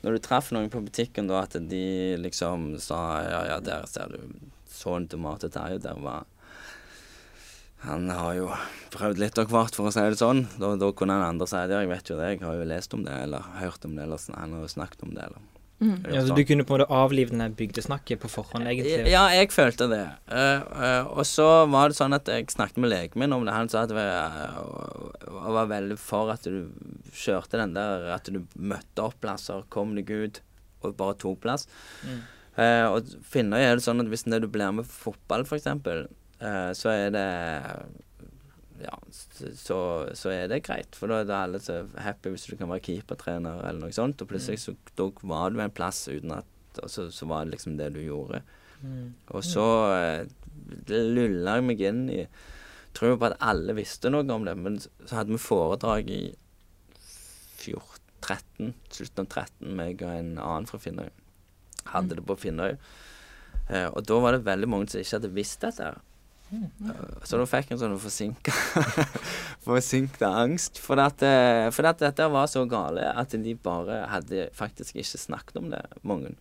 Når 0.03 0.17
du 0.17 0.21
traff 0.25 0.49
noen 0.51 0.67
på 0.73 0.83
butikken, 0.83 1.31
da, 1.31 1.45
at 1.47 1.55
de 1.71 1.85
liksom 2.19 2.73
sa 2.83 2.99
Ja, 3.23 3.41
ja, 3.53 3.61
der 3.63 3.87
ser 3.87 4.11
du 4.11 4.35
Så 4.67 4.97
en 4.99 5.07
tomat 5.07 5.47
og 5.47 5.55
Terje, 5.55 5.79
der 5.87 6.03
var 6.03 6.27
Han 7.83 8.11
har 8.15 8.35
jo 8.39 8.51
prøvd 8.93 9.23
litt 9.23 9.41
av 9.41 9.51
hvert, 9.51 9.75
for 9.75 9.89
å 9.89 9.95
si 9.95 10.05
det 10.05 10.21
sånn. 10.21 10.45
Da, 10.61 10.75
da 10.79 10.93
kunne 10.97 11.17
han 11.19 11.35
andre 11.35 11.49
si 11.51 11.63
det. 11.71 11.81
Jeg 11.83 11.91
vet 11.91 12.13
jo 12.13 12.19
det, 12.21 12.29
jeg 12.35 12.45
har 12.45 12.61
jo 12.61 12.69
lest 12.69 12.95
om 12.95 13.03
det, 13.07 13.17
eller 13.25 13.49
hørt 13.59 13.89
om 13.89 13.97
det, 13.97 14.07
eller 14.07 14.39
han 14.39 14.55
har 14.57 14.65
jo 14.67 14.71
snakket 14.77 15.03
om 15.09 15.17
det, 15.17 15.27
eller 15.31 15.51
Mm. 15.83 16.15
Ja, 16.15 16.27
så 16.27 16.35
du 16.35 16.45
kunne 16.47 16.63
på 16.63 16.77
en 16.77 16.79
måte 16.79 16.95
avlive 16.95 17.35
den 17.35 17.55
bygdesnakket 17.59 18.21
på 18.23 18.29
forhånd, 18.31 18.69
egentlig? 18.71 19.11
Ja, 19.11 19.25
jeg 19.35 19.51
følte 19.51 19.89
det. 19.91 20.05
Uh, 20.31 20.63
uh, 20.79 21.09
og 21.17 21.27
så 21.27 21.47
var 21.73 21.91
det 21.91 21.99
sånn 21.99 22.15
at 22.15 22.31
jeg 22.31 22.53
snakket 22.55 22.79
med 22.85 22.93
legen 22.93 23.19
min 23.19 23.35
om 23.35 23.43
det. 23.47 23.57
Han 23.57 23.71
sa 23.73 23.83
at 23.83 23.91
det 23.91 23.99
var, 23.99 25.51
var 25.59 25.73
veldig 25.73 25.99
for 25.99 26.31
at 26.37 26.47
du 26.47 26.71
kjørte 27.19 27.59
den 27.59 27.75
der 27.75 28.07
At 28.15 28.31
du 28.31 28.45
møtte 28.55 29.09
opp 29.09 29.19
plasser, 29.25 29.67
kom 29.75 29.97
deg 29.99 30.13
ut, 30.13 30.39
og 30.87 30.95
bare 31.01 31.19
tok 31.19 31.43
plass. 31.43 31.67
Mm. 32.07 32.23
Uh, 32.53 32.87
og 32.93 33.13
Finnøy 33.27 33.65
er 33.65 33.75
det 33.75 33.83
sånn 33.83 34.05
at 34.05 34.13
hvis 34.13 34.29
du 34.29 34.47
blir 34.47 34.71
med 34.77 34.87
på 34.87 35.11
fotball, 35.11 35.49
f.eks., 35.49 35.67
så 36.75 36.91
er 36.91 37.13
det 37.15 37.27
ja, 38.83 38.97
så, 39.55 39.79
så 40.15 40.33
er 40.33 40.49
det 40.51 40.63
greit. 40.67 40.97
For 40.99 41.11
da 41.11 41.21
er 41.23 41.29
det 41.29 41.37
alle 41.37 41.61
så 41.63 41.83
happy 42.03 42.33
hvis 42.35 42.49
du 42.51 42.57
kan 42.59 42.71
være 42.71 42.85
keepertrener 42.89 43.63
eller 43.63 43.87
noe 43.87 43.95
sånt. 43.95 44.23
Og 44.23 44.31
plutselig 44.31 44.63
så 44.65 44.75
da 44.99 45.09
var 45.23 45.53
du 45.53 45.63
en 45.63 45.75
plass 45.75 46.07
uten 46.11 46.35
at 46.39 46.49
Og 46.83 46.89
så, 46.89 47.11
så 47.13 47.27
var 47.29 47.45
det 47.45 47.53
liksom 47.53 47.77
det 47.77 47.91
du 47.93 48.01
gjorde. 48.01 48.41
Mm. 48.81 49.13
Og 49.37 49.45
så 49.45 49.67
eh, 49.93 50.23
lulla 50.89 51.59
jeg 51.59 51.67
meg 51.69 51.83
inn 51.85 52.07
i 52.11 52.23
Tror 52.93 53.17
på 53.17 53.29
at 53.29 53.39
alle 53.41 53.73
visste 53.77 54.11
noe 54.13 54.27
om 54.35 54.45
det, 54.45 54.53
men 54.61 54.75
så 54.83 55.15
hadde 55.17 55.33
vi 55.33 55.39
foredrag 55.41 56.11
i 56.13 56.23
14, 57.63 58.03
13, 58.21 58.75
slutten 58.93 59.25
av 59.25 59.29
13, 59.31 59.71
meg 59.79 60.03
og 60.05 60.13
en 60.13 60.35
annen 60.37 60.69
fra 60.69 60.81
Finnøy. 60.83 61.09
Hadde 61.89 62.19
det 62.19 62.27
på 62.29 62.37
Finnøy. 62.43 62.77
Eh, 63.71 63.87
og 63.87 64.05
da 64.11 64.19
var 64.21 64.37
det 64.37 64.45
veldig 64.45 64.69
mange 64.69 64.93
som 64.93 65.01
ikke 65.01 65.17
hadde 65.17 65.33
visst 65.39 65.65
dette. 65.65 65.89
her. 65.89 66.12
Eh, 66.53 66.89
Så 67.25 67.39
da 67.41 67.47
fikk 67.49 67.71
jeg 67.71 67.79
en 67.79 67.83
sånn 67.83 67.99
forsinka 68.03 68.53
Forsinka 69.67 70.29
angst. 70.43 70.81
For 70.83 71.01
at, 71.01 71.23
eh, 71.25 71.69
for 71.73 71.89
at 71.89 72.03
dette 72.03 72.27
var 72.33 72.49
så 72.51 72.65
gale 72.69 73.07
at 73.17 73.35
de 73.45 73.55
bare 73.55 74.03
hadde 74.11 74.49
faktisk 74.57 74.99
ikke 75.01 75.21
snakket 75.23 75.61
om 75.63 75.71
det, 75.73 75.83
mange. 76.03 76.35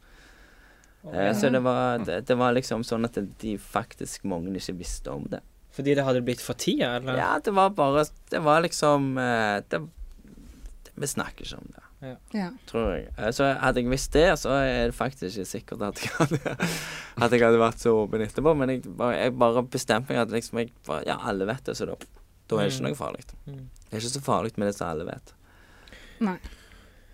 Okay. 1.04 1.32
Så 1.34 1.50
det 1.50 1.62
var, 1.66 2.02
det, 2.06 2.20
det 2.30 2.36
var 2.38 2.54
liksom 2.54 2.84
sånn 2.86 3.08
at 3.08 3.18
de 3.42 3.56
faktisk 3.58 4.26
mange 4.30 4.52
ikke 4.60 4.76
visste 4.82 5.14
om 5.14 5.24
det. 5.32 5.40
Fordi 5.72 5.96
det 5.96 6.04
hadde 6.04 6.22
blitt 6.28 6.44
for 6.44 6.60
tida, 6.60 6.98
eller? 7.00 7.16
Ja, 7.18 7.32
det 7.40 7.54
var 7.56 7.72
bare 7.72 8.04
Det 8.30 8.42
var 8.44 8.60
liksom 8.66 9.14
eh, 9.18 9.62
det, 9.72 9.80
det, 10.84 10.92
Vi 11.00 11.08
snakker 11.08 11.48
ikke 11.48 11.62
om 11.62 11.70
det, 11.78 11.81
Ja. 12.02 12.48
tror 12.66 12.88
jeg. 12.96 13.34
Så 13.38 13.46
hadde 13.62 13.82
jeg 13.84 13.90
visst 13.92 14.12
det, 14.16 14.28
så 14.42 14.50
er 14.58 14.88
det 14.90 14.96
faktisk 14.98 15.38
ikke 15.38 15.50
sikkert 15.52 15.82
at 15.90 16.02
jeg 16.02 16.12
hadde, 16.18 16.40
at 17.28 17.32
jeg 17.36 17.44
hadde 17.46 17.60
vært 17.62 17.84
så 17.84 17.94
åpen 18.04 18.24
etterpå. 18.26 18.56
Men 18.58 18.70
jeg 18.74 18.82
bare, 18.98 19.20
jeg 19.20 19.36
bare 19.38 19.62
bestemte 19.70 20.10
meg 20.14 20.24
at 20.24 20.34
liksom 20.34 20.60
jeg 20.64 20.72
bare, 20.88 21.04
Ja, 21.08 21.20
alle 21.30 21.46
vet 21.46 21.64
det, 21.70 21.76
så 21.78 21.86
da, 21.92 21.96
da 22.50 22.58
er 22.58 22.66
det 22.66 22.74
ikke 22.74 22.82
Mm. 22.82 22.90
noe 22.90 23.00
farlig. 23.04 23.26
Mm. 23.46 23.62
Det 23.86 23.94
er 23.94 24.02
ikke 24.02 24.16
så 24.16 24.24
farlig 24.26 24.58
med 24.58 24.68
det 24.72 24.76
som 24.80 24.88
alle 24.90 25.06
vet. 25.12 25.34
Nei. 26.26 26.38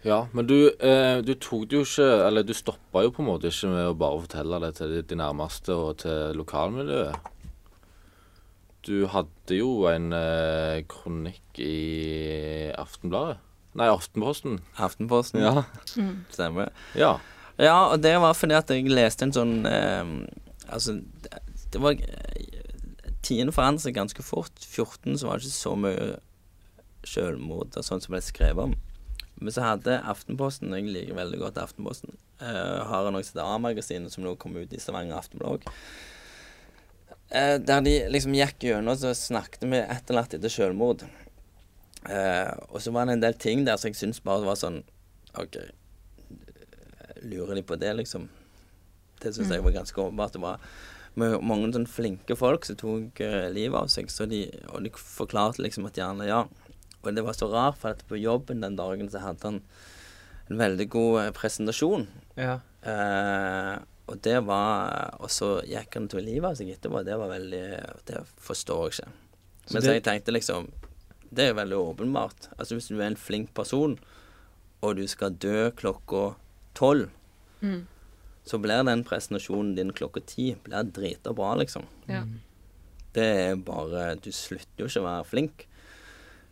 Ja, 0.06 0.22
men 0.32 0.46
du, 0.48 0.56
eh, 0.79 1.20
du 1.25 1.34
tok 1.36 1.63
det 1.67 1.75
jo 1.79 1.82
ikke 1.84 2.06
Eller 2.27 2.44
du 2.46 2.53
stoppa 2.53 3.01
jo 3.03 3.10
på 3.12 3.24
en 3.24 3.27
måte 3.27 3.50
ikke 3.50 3.67
med 3.74 3.88
å 3.89 3.96
bare 3.98 4.20
fortelle 4.22 4.60
det 4.62 4.75
til 4.77 4.94
de 5.03 5.15
nærmeste 5.20 5.74
og 5.74 5.98
til 6.03 6.38
lokalmiljøet. 6.38 7.15
du 8.88 9.08
hadde 9.12 9.58
jo 9.58 9.72
en 9.89 10.13
eh, 10.15 10.84
kronikk 10.88 11.60
i 11.60 12.72
Aftenbladet. 12.77 13.41
Nei, 13.78 13.88
Aftenposten. 13.94 14.60
Aftenposten. 14.76 15.42
Ja. 15.44 15.64
Mm. 15.96 16.14
Stemmer. 16.34 16.72
ja. 16.98 17.18
Ja, 17.58 17.88
og 17.90 18.04
det 18.04 18.12
var 18.22 18.36
fordi 18.38 18.54
at 18.54 18.70
jeg 18.70 18.86
leste 18.92 19.26
en 19.26 19.34
sånn 19.34 19.54
eh, 19.66 20.10
Altså, 20.70 21.00
det, 21.26 21.80
var 21.82 21.96
Tiden 21.98 23.16
Tidene 23.26 23.54
forandret 23.56 23.82
seg 23.88 23.96
ganske 23.98 24.22
fort. 24.22 24.54
14 24.62 25.18
så 25.18 25.30
var 25.30 25.40
det 25.40 25.48
ikke 25.48 25.56
så 25.58 25.74
mye 25.80 26.04
selvmord 27.08 27.74
og 27.80 27.86
sånt 27.88 28.06
som 28.06 28.14
ble 28.14 28.22
skrevet 28.22 28.70
om. 28.70 28.76
Men 29.38 29.54
så 29.54 29.64
hadde 29.66 30.00
Aftenposten 30.10 30.74
Jeg 30.74 30.90
liker 30.90 31.18
veldig 31.18 31.40
godt 31.42 31.60
Aftenposten. 31.62 32.14
eh, 32.42 32.84
har 32.92 33.08
en 33.08 33.18
også 33.18 33.42
A-magasinet, 33.42 34.14
som 34.14 34.24
nå 34.24 34.36
kom 34.38 34.56
ut 34.58 34.74
i 34.74 34.80
Stavanger 34.82 35.18
Aftenblad 35.18 35.58
òg. 35.58 35.72
Eh, 37.30 37.58
der 37.58 37.82
de 37.82 37.96
liksom 38.14 38.36
gikk 38.38 38.64
gjennom 38.70 38.94
og 38.94 39.02
så 39.02 39.14
snakket 39.18 39.66
med 39.68 39.90
etterlatte 39.90 40.38
etter 40.38 40.54
selvmord. 40.54 41.04
Eh, 42.08 42.52
og 42.70 42.80
så 42.82 42.92
var 42.96 43.06
det 43.06 43.18
en 43.18 43.24
del 43.26 43.34
ting 43.36 43.66
der 43.68 43.78
som 43.78 43.90
jeg 43.92 43.96
syns 44.00 44.22
bare 44.24 44.46
var 44.48 44.56
sånn 44.56 44.82
OK, 45.38 45.58
lurer 47.28 47.56
de 47.56 47.64
på 47.68 47.76
det, 47.80 47.94
liksom? 47.98 48.30
Det 49.22 49.34
syns 49.36 49.50
jeg 49.52 49.64
var 49.66 49.74
ganske 49.76 50.02
åpenbart. 50.02 50.34
Det 50.36 50.42
var 50.44 50.60
ma- 51.18 51.42
mange 51.42 51.72
sånn 51.74 51.88
flinke 51.90 52.38
folk 52.38 52.66
som 52.68 52.78
tok 52.80 53.20
uh, 53.26 53.48
livet 53.54 53.78
av 53.80 53.90
seg, 53.92 54.10
så 54.14 54.28
de, 54.30 54.44
og 54.72 54.84
de 54.86 54.92
forklarte 54.94 55.64
liksom 55.66 55.88
at 55.90 55.98
gjerne 56.00 56.28
ja. 56.30 56.44
Og 57.04 57.14
det 57.16 57.24
var 57.26 57.36
så 57.38 57.48
rart, 57.52 57.78
for 57.82 57.94
at 57.96 58.04
på 58.10 58.20
jobben 58.20 58.62
den 58.64 58.76
dagen 58.78 59.10
så 59.10 59.22
hadde 59.24 59.46
han 59.50 59.60
en 60.50 60.58
veldig 60.62 60.88
god 60.94 61.16
eh, 61.26 61.30
presentasjon. 61.36 62.06
Ja. 62.40 62.58
Eh, 62.88 63.76
og 64.08 64.22
det 64.24 64.38
var 64.48 65.18
Og 65.20 65.28
så 65.34 65.58
gikk 65.68 65.98
han 65.98 66.06
til 66.08 66.24
livet 66.24 66.48
av 66.54 66.56
seg 66.56 66.70
etterpå. 66.72 67.02
Det 67.04 67.18
var 67.20 67.28
veldig 67.34 67.64
Det 68.08 68.22
forstår 68.40 68.84
jeg 68.86 68.94
ikke. 68.94 69.10
Så 69.68 69.74
Men 69.74 69.82
det- 69.82 69.88
så 69.90 69.96
jeg 69.98 70.04
tenkte 70.06 70.32
liksom 70.36 70.70
Det 71.34 71.44
er 71.44 71.52
jo 71.54 71.58
veldig 71.60 71.78
åpenbart. 71.82 72.50
Altså 72.58 72.76
Hvis 72.78 72.88
du 72.90 72.98
er 73.00 73.08
en 73.08 73.16
flink 73.20 73.54
person, 73.54 73.98
og 74.82 74.96
du 74.98 75.06
skal 75.08 75.32
dø 75.32 75.70
klokka 75.72 76.36
tolv, 76.78 77.10
Mm. 77.62 77.88
så 78.46 78.60
blir 78.62 78.84
den 78.86 79.04
presentasjonen 79.04 79.76
din 79.76 79.90
klokka 79.92 80.22
ti 80.26 80.56
blir 80.64 80.84
drita 80.94 81.34
bra, 81.34 81.56
liksom. 81.58 81.88
Ja. 82.08 82.22
Det 83.14 83.24
er 83.26 83.56
bare 83.56 84.16
Du 84.22 84.30
slutter 84.32 84.78
jo 84.78 84.86
ikke 84.86 85.02
å 85.02 85.08
være 85.08 85.26
flink. 85.26 85.66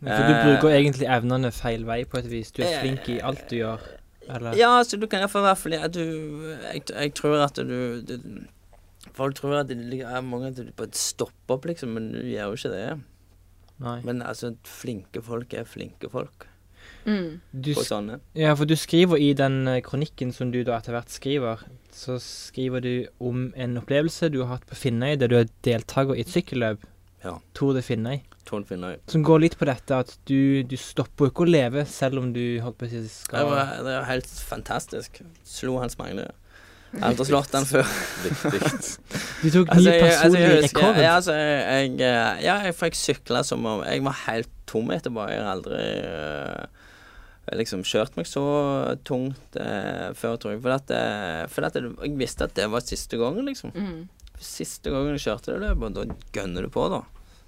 For 0.00 0.08
du 0.08 0.32
Eh, 0.34 0.42
bruker 0.44 0.74
egentlig 0.74 1.06
evnene 1.08 1.52
feil 1.52 1.84
vei 1.86 2.02
på 2.04 2.18
et 2.18 2.26
vis. 2.28 2.50
Du 2.50 2.62
er 2.62 2.80
flink 2.82 3.08
i 3.08 3.20
alt 3.20 3.48
du 3.48 3.56
gjør. 3.56 3.80
Eller? 4.28 4.56
Ja, 4.58 4.82
så 4.82 4.98
du 4.98 5.06
kan 5.06 5.20
iallfall 5.22 5.46
være 5.46 5.56
flink 5.56 5.92
du 5.94 6.56
jeg, 6.72 6.82
jeg 6.90 7.14
tror 7.14 7.44
at 7.44 7.54
du, 7.54 8.02
du 8.02 8.18
Folk 9.14 9.36
tror 9.38 9.60
at 9.60 9.68
det 9.68 9.78
er 10.02 10.20
mange 10.20 10.48
at 10.48 10.56
du 10.58 10.72
bare 10.76 10.90
stopper 10.92 11.54
opp, 11.54 11.64
liksom, 11.64 11.94
men 11.94 12.10
du 12.12 12.18
gjør 12.26 12.50
jo 12.50 12.58
ikke 12.58 12.72
det. 12.74 13.00
Nei. 13.82 13.98
Men 14.06 14.22
altså, 14.24 14.54
flinke 14.64 15.22
folk 15.24 15.52
er 15.56 15.68
flinke 15.68 16.10
folk. 16.12 16.48
Mm. 17.06 17.40
Og 17.74 17.82
sånne. 17.86 18.20
ja, 18.38 18.52
for 18.58 18.66
du 18.66 18.74
skriver 18.78 19.18
i 19.22 19.32
den 19.38 19.66
eh, 19.70 19.82
kronikken 19.82 20.32
som 20.34 20.50
du 20.54 20.60
da 20.66 20.78
etter 20.78 20.94
hvert 20.94 21.10
skriver, 21.10 21.62
så 21.94 22.18
skriver 22.22 22.82
du 22.82 22.92
om 23.22 23.48
en 23.54 23.78
opplevelse 23.78 24.30
du 24.34 24.40
har 24.44 24.56
hatt 24.56 24.66
på 24.70 24.78
Finnøy, 24.78 25.14
der 25.18 25.30
du 25.30 25.36
er 25.38 25.50
deltaker 25.66 26.14
i 26.18 26.24
et 26.26 26.32
sykkelløp. 26.34 26.86
Ja. 27.26 27.36
Tour 27.58 27.74
de 27.74 27.82
Finnøy. 27.82 28.20
Tolv 28.46 28.68
finner 28.70 28.98
Som 29.10 29.24
går 29.26 29.42
litt 29.42 29.56
på 29.58 29.66
dette 29.66 29.96
at 30.04 30.12
du, 30.30 30.62
du 30.62 30.76
stopper 30.78 31.26
jo 31.26 31.32
ikke 31.32 31.46
å 31.46 31.50
leve 31.50 31.82
selv 31.90 32.20
om 32.20 32.28
du 32.34 32.60
holdt 32.62 32.78
på 32.78 32.86
å 32.86 32.90
si 32.92 33.00
Det 33.02 33.10
skal 33.10 33.48
var, 33.50 33.72
det 33.82 33.96
var 33.98 34.06
helt 34.06 34.30
fantastisk. 34.46 35.18
Slo 35.42 35.80
Hans 35.82 35.98
Magne. 35.98 36.28
Jeg 36.92 37.02
har 37.02 37.10
aldri 37.10 37.24
slått 37.28 37.52
den 37.52 37.66
før. 37.68 37.86
Du 39.42 39.50
tok 39.52 39.68
ny 39.68 39.74
Altså, 39.76 39.90
jeg, 39.90 40.02
altså, 40.02 40.38
personlig 40.38 40.62
rekord. 40.64 40.96
ja, 41.02 41.14
altså, 41.18 41.34
jeg, 41.36 41.90
jeg, 42.00 42.42
ja, 42.46 42.54
jeg 42.64 42.74
fikk 42.78 42.96
sykla 42.98 43.42
som 43.44 43.66
om 43.68 43.82
Jeg 43.84 44.02
var 44.06 44.16
helt 44.26 44.48
tom 44.70 44.90
etterpå. 44.94 45.26
Jeg 45.30 45.42
har 45.42 45.50
aldri 45.52 45.80
eh, 45.80 47.56
liksom 47.60 47.84
kjørt 47.86 48.16
meg 48.18 48.26
så 48.30 48.44
tungt 49.06 49.58
eh, 49.60 50.08
før, 50.18 50.38
tror 50.40 50.54
jeg. 50.56 50.62
For 50.64 50.76
at, 50.78 50.90
eh, 50.96 51.42
for 51.52 51.68
at 51.68 51.76
jeg, 51.78 51.92
jeg 52.02 52.16
visste 52.22 52.48
at 52.48 52.56
det 52.58 52.66
var 52.72 52.82
siste 52.86 53.20
gangen, 53.20 53.46
liksom. 53.50 53.74
Mm. 53.76 54.08
Siste 54.42 54.90
gangen 54.94 55.14
jeg 55.16 55.26
kjørte 55.26 55.54
det 55.54 55.60
løpet, 55.66 55.84
og 55.86 55.94
da 56.16 56.40
gønner 56.40 56.66
du 56.66 56.72
på, 56.72 56.88
da. 56.92 57.02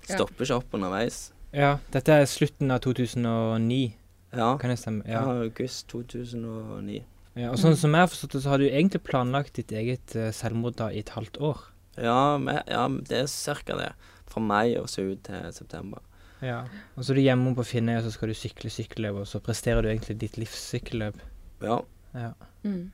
Ja. 0.09 0.15
Stopper 0.19 0.45
ikke 0.47 0.61
opp 0.61 0.77
underveis. 0.79 1.19
Ja, 1.57 1.79
dette 1.95 2.15
er 2.21 2.29
slutten 2.29 2.71
av 2.75 2.83
2009, 2.85 3.95
Ja. 4.37 4.51
kan 4.61 4.71
det 4.71 4.79
stemme? 4.81 5.03
ja. 5.09 5.23
Ja. 5.25 5.39
August 5.49 5.89
2009. 5.89 7.01
ja. 7.39 7.53
Og 7.53 7.61
sånn 7.61 7.77
som 7.79 7.95
jeg 7.95 8.05
har 8.05 8.11
forstått 8.11 8.35
det, 8.35 8.43
så 8.45 8.53
har 8.53 8.63
du 8.63 8.67
egentlig 8.69 9.05
planlagt 9.07 9.59
ditt 9.59 9.73
eget 9.75 10.15
eh, 10.19 10.33
selvmord 10.35 10.79
da 10.81 10.91
i 10.91 11.03
et 11.05 11.15
halvt 11.15 11.39
år. 11.51 11.65
Ja, 11.99 12.37
med, 12.43 12.63
ja, 12.71 12.85
det 13.11 13.25
er 13.25 13.31
cirka 13.31 13.79
det. 13.79 13.93
Fra 14.29 14.43
mai 14.45 14.77
og 14.79 14.91
så 14.91 15.07
ut 15.09 15.23
til 15.27 15.49
september. 15.55 16.03
Ja. 16.45 16.65
Og 16.95 17.03
så 17.03 17.13
er 17.13 17.19
du 17.19 17.25
hjemme 17.25 17.55
på 17.59 17.67
Finnøy, 17.67 17.97
og 17.99 18.07
så 18.07 18.13
skal 18.15 18.31
du 18.31 18.39
sykle 18.39 18.71
sykkelløp, 18.71 19.23
og 19.23 19.27
så 19.31 19.41
presterer 19.43 19.83
du 19.83 19.91
egentlig 19.91 20.19
ditt 20.21 20.39
livs 20.39 20.61
sykkelløp. 20.71 21.19
Ja. 21.65 21.81
Ja. 22.15 22.33
Mm. 22.63 22.91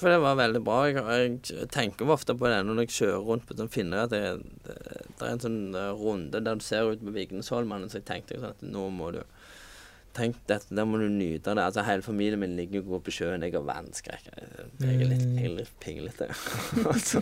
For 0.00 0.08
det 0.08 0.20
var 0.22 0.38
veldig 0.38 0.62
bra. 0.64 0.78
Jeg, 0.88 1.34
jeg 1.50 1.68
tenker 1.74 2.08
ofte 2.12 2.32
på 2.36 2.48
det 2.48 2.62
når 2.64 2.84
jeg 2.86 2.94
kjører 2.96 3.26
rundt 3.26 3.44
på 3.48 3.56
sånn 3.58 3.72
Finnøy, 3.72 3.98
at 4.06 4.14
det, 4.14 4.22
det, 4.64 4.76
det 5.10 5.26
er 5.26 5.34
en 5.34 5.42
sånn 5.44 5.60
eh, 5.76 5.90
runde 5.96 6.40
der 6.40 6.56
du 6.56 6.64
ser 6.64 6.88
ut 6.88 7.04
på 7.04 7.12
Vignesholmen, 7.16 7.88
så 7.92 8.00
jeg 8.00 8.08
tenkte 8.08 8.40
sånn 8.40 8.54
at 8.56 8.64
nå 8.64 8.86
må 8.96 9.10
du 9.16 9.20
Tenk 10.16 10.36
dette, 10.50 10.74
der 10.74 10.86
må 10.90 10.98
du 10.98 11.04
nyte 11.08 11.52
det. 11.54 11.62
Altså 11.62 11.84
Hele 11.86 12.02
familien 12.02 12.40
min 12.42 12.56
ligger 12.58 12.80
og 12.82 12.88
går 12.96 13.02
på 13.06 13.12
sjøen. 13.14 13.44
Jeg 13.46 13.54
har 13.54 13.62
vannskrekk. 13.68 14.24
Jeg 14.82 14.96
er 14.96 15.06
litt, 15.06 15.22
jeg 15.38 15.44
er 15.46 15.54
litt 15.60 15.74
pinglete. 15.82 16.26
Altså, 16.90 17.20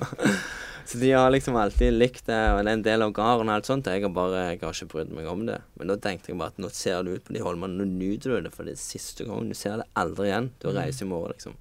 så 0.88 0.96
de 1.02 1.10
har 1.12 1.28
liksom 1.34 1.56
alltid 1.60 1.92
likt 1.92 2.24
det, 2.30 2.38
og 2.54 2.62
det 2.64 2.70
er 2.72 2.76
en 2.78 2.84
del 2.86 3.04
av 3.04 3.10
gården 3.12 3.50
og 3.50 3.58
alt 3.58 3.68
sånt. 3.68 3.90
Jeg 3.92 4.06
har 4.06 4.12
bare 4.16 4.44
jeg 4.54 4.62
har 4.62 4.72
ikke 4.72 4.88
brydd 4.94 5.10
meg 5.12 5.28
om 5.28 5.42
det. 5.50 5.58
Men 5.76 5.90
da 5.92 5.98
tenkte 6.00 6.32
jeg 6.32 6.38
bare 6.40 6.54
at 6.54 6.62
nå 6.64 6.70
ser 6.72 7.02
du 7.04 7.10
ut 7.12 7.26
på 7.28 7.36
de 7.36 7.42
holmene, 7.44 7.76
nå 7.76 7.84
nyter 7.90 8.32
du 8.38 8.46
det, 8.48 8.54
for 8.56 8.64
det 8.64 8.72
er 8.78 8.80
siste 8.80 9.26
gang. 9.28 9.50
Du 9.52 9.58
ser 9.58 9.82
det 9.82 9.88
aldri 10.00 10.30
igjen. 10.30 10.48
Du 10.64 10.70
reiser 10.72 11.04
i 11.04 11.10
morgen, 11.12 11.34
liksom 11.36 11.58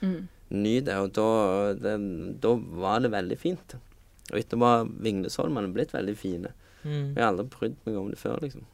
Mm. 0.00 0.28
ny 0.56 0.78
det, 0.80 0.94
og 0.96 1.10
da, 1.12 1.24
det, 1.76 1.90
da 2.40 2.54
var 2.80 3.02
det 3.04 3.10
veldig 3.12 3.36
fint. 3.36 3.74
Og 4.30 4.38
etterpå 4.38 4.64
har 4.70 4.86
Vignesholmene 5.04 5.74
blitt 5.74 5.90
veldig 5.92 6.14
fine. 6.16 6.54
Mm. 6.86 7.10
Jeg 7.10 7.18
har 7.20 7.32
aldri 7.34 7.44
brydd 7.52 7.76
meg 7.84 7.98
om 8.00 8.08
det 8.14 8.16
før, 8.22 8.38
liksom. 8.40 8.64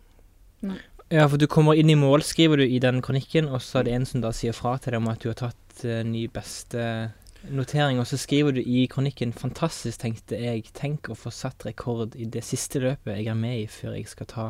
Ja, 1.12 1.28
for 1.30 1.38
du 1.38 1.46
kommer 1.46 1.78
inn 1.78 1.90
i 1.90 1.98
mål, 1.98 2.24
skriver 2.26 2.58
du 2.58 2.64
i 2.66 2.80
den 2.82 2.98
kronikken, 3.04 3.46
og 3.46 3.62
så 3.62 3.78
er 3.78 3.86
det 3.86 3.94
en 3.94 4.06
som 4.08 4.24
da 4.24 4.32
sier 4.34 4.56
fra 4.56 4.74
til 4.82 4.90
deg 4.90 5.02
om 5.04 5.12
at 5.12 5.22
du 5.22 5.28
har 5.30 5.38
tatt 5.38 5.84
uh, 5.86 6.00
ny 6.02 6.24
beste 6.34 7.12
notering, 7.46 8.00
og 8.02 8.08
så 8.10 8.18
skriver 8.18 8.56
du 8.56 8.60
i 8.60 8.88
kronikken 8.90 9.32
'Fantastisk, 9.32 10.00
tenkte 10.02 10.40
jeg. 10.40 10.66
Tenk 10.74 11.10
å 11.10 11.14
få 11.14 11.30
satt 11.30 11.62
rekord 11.66 12.16
i 12.18 12.26
det 12.26 12.42
siste 12.42 12.82
løpet 12.82 13.20
jeg 13.20 13.30
er 13.30 13.38
med 13.38 13.60
i 13.60 13.70
før 13.70 13.94
jeg 13.94 14.10
skal 14.10 14.26
ta 14.26 14.48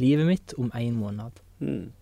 livet 0.00 0.26
mitt 0.26 0.56
om 0.56 0.72
en 0.72 0.96
måned'. 0.96 1.44
Mm. 1.60 1.92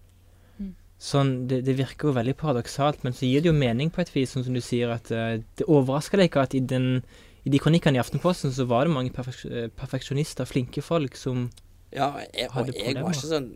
Sånn, 0.96 1.34
det, 1.50 1.60
det 1.66 1.74
virker 1.76 2.08
jo 2.08 2.16
veldig 2.16 2.36
paradoksalt, 2.40 3.02
men 3.04 3.12
så 3.12 3.26
gir 3.26 3.42
det 3.42 3.50
jo 3.50 3.58
mening 3.58 3.90
på 3.92 4.00
et 4.00 4.14
vis, 4.14 4.30
sånn 4.32 4.46
som 4.46 4.54
du 4.54 4.62
sier 4.64 4.94
at 4.94 5.10
uh, 5.10 5.42
det 5.58 5.66
overrasker 5.66 6.22
deg 6.22 6.30
ikke 6.30 6.46
at 6.46 6.54
i, 6.54 6.62
den, 6.62 7.02
i 7.44 7.50
de 7.52 7.60
kronikkene 7.60 7.98
i 7.98 8.00
Aftenposten 8.00 8.54
så 8.54 8.64
var 8.70 8.86
det 8.86 8.94
mange 8.94 9.10
eh, 9.10 9.66
perfeksjonister, 9.68 10.46
flinke 10.48 10.80
folk, 10.80 11.18
som 11.18 11.50
Ja, 11.90 12.14
jeg, 12.32 12.48
og 12.48 12.54
Hadde 12.54 12.78
jeg 12.78 12.96
var 13.02 13.12
ikke 13.12 13.34
sånn 13.34 13.54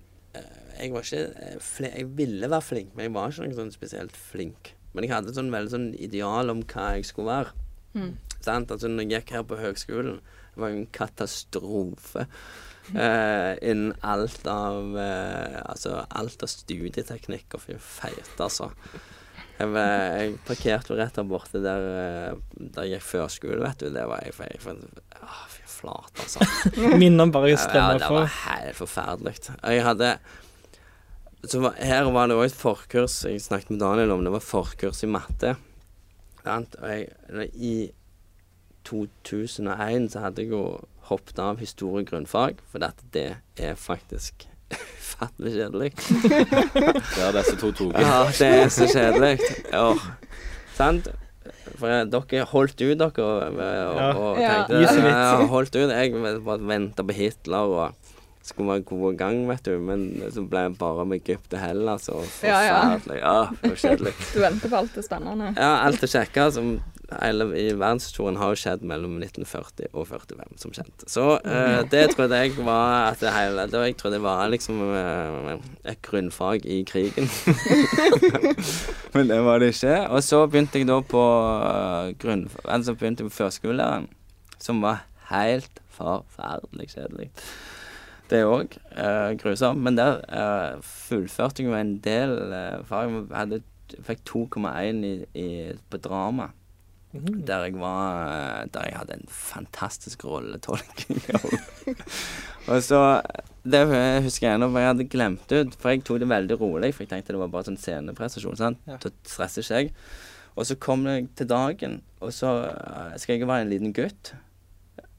Jeg 0.81 0.95
var 0.95 1.05
ikke 1.07 1.61
flink, 1.61 1.97
Jeg 1.99 2.11
ville 2.17 2.51
være 2.51 2.67
flink, 2.67 2.95
men 2.95 3.09
jeg 3.09 3.15
var 3.17 3.33
ikke 3.33 3.49
noe 3.49 3.59
sånn 3.59 3.75
spesielt 3.75 4.17
flink. 4.17 4.75
Men 4.95 5.07
jeg 5.07 5.15
hadde 5.15 5.31
et 5.31 5.39
sånn 5.39 5.53
veldig 5.53 5.75
sånn 5.75 5.91
ideal 6.03 6.51
om 6.53 6.65
hva 6.73 6.89
jeg 6.97 7.07
skulle 7.11 7.31
være. 7.31 7.55
Mm. 7.95 8.11
Sant? 8.41 8.73
Altså, 8.73 8.89
når 8.89 9.07
jeg 9.07 9.13
gikk 9.21 9.37
her 9.37 9.47
på 9.47 9.61
høgskolen, 9.61 10.19
det 10.55 10.63
var 10.63 10.73
jo 10.73 10.81
en 10.81 10.91
katastrofe. 10.97 12.27
Eh, 12.91 13.53
innen 13.71 13.93
alt 14.01 14.47
av 14.51 14.97
eh, 14.99 15.59
Altså 15.63 16.01
alt 16.09 16.43
av 16.43 16.49
studieteknikk 16.51 17.55
og 17.55 17.63
fy 17.63 17.77
feite, 17.79 18.41
altså. 18.43 18.71
Jeg, 19.61 19.69
jeg 19.77 20.33
parkerte 20.49 20.95
jo 20.95 20.97
rett 20.99 21.19
der 21.21 21.29
borte 21.29 21.61
der, 21.63 21.85
eh, 22.01 22.63
der 22.75 22.89
jeg 22.89 22.99
gikk 22.99 23.07
førskole, 23.13 23.61
vet 23.63 23.85
du. 23.85 23.91
Det 23.95 24.07
var 24.11 24.25
jeg, 24.27 24.35
jeg, 24.41 24.63
jeg 24.65 25.21
å, 25.21 25.33
Fy 25.53 25.67
flate, 25.71 26.25
altså. 26.25 26.49
minner 27.03 27.31
bare 27.31 27.53
Ja, 27.53 27.93
det 28.01 28.11
var 28.11 28.31
helt 28.41 28.81
forferdelig. 28.81 29.37
Jeg 29.61 29.85
hadde 29.87 30.15
var, 31.63 31.73
Her 31.81 32.11
var 32.13 32.29
det 32.29 32.37
òg 32.37 32.45
et 32.51 32.57
forkurs 32.57 33.21
jeg 33.25 33.41
snakket 33.41 33.71
med 33.75 33.81
Daniel 33.81 34.11
om. 34.17 34.25
Det 34.27 34.33
var 34.35 34.45
forkurs 34.45 35.03
i 35.05 35.09
matte. 35.11 35.55
Sant? 36.45 36.77
Og 36.81 36.89
jeg, 36.91 37.51
I 37.55 37.75
2001 38.89 40.11
så 40.13 40.23
hadde 40.25 40.43
jeg 40.45 40.53
jo 40.55 40.63
hoppet 41.11 41.39
av 41.43 41.59
historie 41.61 42.07
grunnfag, 42.07 42.61
for 42.71 42.83
dette, 42.83 43.05
det 43.15 43.27
er 43.61 43.75
faktisk 43.79 44.47
ufattelig 44.77 45.53
kjedelig. 45.57 45.91
Det 47.15 47.25
har 47.25 47.35
disse 47.35 47.57
to 47.61 47.73
tatt. 47.75 47.99
Ja, 47.99 48.21
det 48.39 48.51
er 48.61 48.71
så 48.73 48.87
kjedelig. 48.89 49.33
Ja. 49.73 49.89
Sant? 50.77 51.09
For 51.81 51.89
jeg, 51.91 52.07
dere 52.13 52.45
holdt 52.51 52.79
ut, 52.85 52.99
dere, 53.01 53.25
og, 53.25 53.59
og, 53.59 53.61
Ja. 53.65 54.11
og 54.15 54.39
Ja. 54.41 54.53
tenkte 54.69 54.81
ja. 54.85 54.93
så 54.95 55.09
ja, 55.09 55.47
holdt 55.51 55.77
ut. 55.81 55.91
Jeg 55.91 56.15
bare 56.47 56.61
venta 56.71 57.03
på 57.07 57.17
Hitler 57.17 57.75
og 57.75 58.10
skulle 58.51 58.75
være 58.75 58.87
god 58.91 59.19
gang, 59.21 59.43
vet 59.49 59.65
du. 59.67 59.75
Men 59.83 60.07
så 60.35 60.45
ble 60.47 60.67
jeg 60.67 60.77
bare 60.81 61.09
med 61.09 61.23
Egypt 61.23 61.57
og 61.57 61.63
Hellas 61.65 62.09
og 62.13 62.25
Ja, 62.45 62.61
ja. 62.67 62.79
forferdelig. 62.85 63.21
Ja, 63.23 63.37
for 63.65 63.83
kjedelig. 63.85 64.15
Du 64.35 64.41
venter 64.45 64.73
på 64.73 64.81
alt 64.85 64.97
det 64.99 65.07
spennende. 65.07 65.53
Ja, 65.57 65.75
alt 65.87 66.03
det 66.03 66.11
kjekke 66.13 66.51
som 66.55 66.75
hele 67.11 67.47
i 67.59 67.65
verdenshistorien 67.75 68.39
har 68.39 68.59
skjedd 68.59 68.85
mellom 68.87 69.17
1940 69.19 69.91
og 69.91 70.07
45, 70.11 70.59
som 70.63 70.75
kjent. 70.75 71.05
Så 71.11 71.25
uh, 71.43 71.81
det 71.91 72.05
trodde 72.15 72.39
jeg 72.39 72.55
var 72.67 73.11
at 73.11 73.23
det 73.23 73.33
hele 73.35 73.67
det, 73.71 73.83
Jeg 73.91 73.97
trodde 73.99 74.19
det 74.19 74.23
var 74.25 74.47
liksom 74.53 74.81
uh, 74.81 75.57
et 75.85 76.01
grunnfag 76.07 76.67
i 76.67 76.83
krigen. 76.87 77.29
Men 79.15 79.31
det 79.33 79.41
var 79.45 79.59
det 79.59 79.75
ikke. 79.75 79.97
Og 80.09 80.23
så 80.23 80.45
begynte 80.47 80.79
jeg 80.79 80.91
da 80.91 81.01
på 81.03 81.25
uh, 81.25 82.15
grunn... 82.21 82.47
Altså 82.65 82.95
begynte 82.95 83.25
jeg 83.25 83.33
på 83.33 83.41
førskolelæreren, 83.43 84.09
som 84.59 84.83
var 84.83 85.05
helt 85.33 85.83
forferdelig 85.95 86.93
kjedelig. 86.95 87.31
Det 88.31 88.45
òg. 88.47 88.79
Eh, 88.95 89.33
grusomt. 89.41 89.83
Men 89.83 89.99
der 89.99 90.21
eh, 90.31 90.79
fullførte 90.87 91.65
jeg 91.65 91.71
jo 91.71 91.77
en 91.77 91.97
del 92.05 92.37
eh, 92.55 92.79
fag. 92.87 93.17
Jeg 93.31 93.63
fikk 94.07 94.25
2,1 94.31 95.05
i, 95.07 95.15
i, 95.35 95.49
på 95.91 95.99
drama. 96.03 96.51
Mhm. 97.13 97.41
Der 97.43 97.65
jeg 97.67 97.75
var 97.75 98.29
eh, 98.31 98.67
Der 98.71 98.85
jeg 98.87 98.99
hadde 98.99 99.17
en 99.19 99.29
fantastisk 99.29 100.25
rolletolking. 100.25 101.23
og 102.71 102.83
så 102.87 103.21
Det 103.65 103.81
husker 104.23 104.47
jeg 104.47 104.55
ennå, 104.55 104.71
for 104.71 104.79
jeg 104.79 104.89
hadde 104.93 105.09
glemt 105.11 105.53
ut. 105.53 105.75
For 105.75 105.91
jeg 105.91 106.05
tok 106.05 106.21
det 106.23 106.29
veldig 106.31 106.61
rolig, 106.61 106.95
for 106.95 107.03
jeg 107.03 107.11
tenkte 107.11 107.35
det 107.35 107.43
var 107.43 107.51
bare 107.51 107.67
sånn 107.67 107.81
sceneprestasjon. 107.81 108.57
sant? 108.57 108.79
Ja. 108.87 109.01
Da 109.03 109.11
stresser 109.27 109.67
ikke 109.67 109.81
jeg. 109.83 109.93
Og 110.57 110.67
så 110.67 110.77
kom 110.79 111.07
jeg 111.07 111.29
til 111.39 111.49
dagen, 111.51 112.01
og 112.21 112.33
så 112.35 112.55
eh, 112.71 113.19
skal 113.19 113.37
jeg 113.39 113.49
være 113.49 113.67
en 113.67 113.75
liten 113.75 113.93
gutt. 113.97 114.35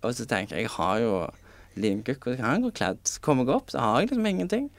Og 0.01 0.15
så 0.15 0.25
tenker 0.25 0.55
jeg 0.57 0.65
jeg 0.65 0.75
har 0.79 0.99
jo 1.03 1.13
en 1.75 2.01
og 2.01 2.25
så 2.25 2.35
kan 2.35 2.45
han 2.45 2.65
gå 2.65 2.71
kledd? 2.75 3.03
Så 3.07 3.21
kommer 3.23 3.47
jeg 3.47 3.55
opp, 3.55 3.71
så 3.71 3.79
har 3.79 3.99
jeg 3.99 4.09
liksom 4.09 4.25
ingenting. 4.25 4.71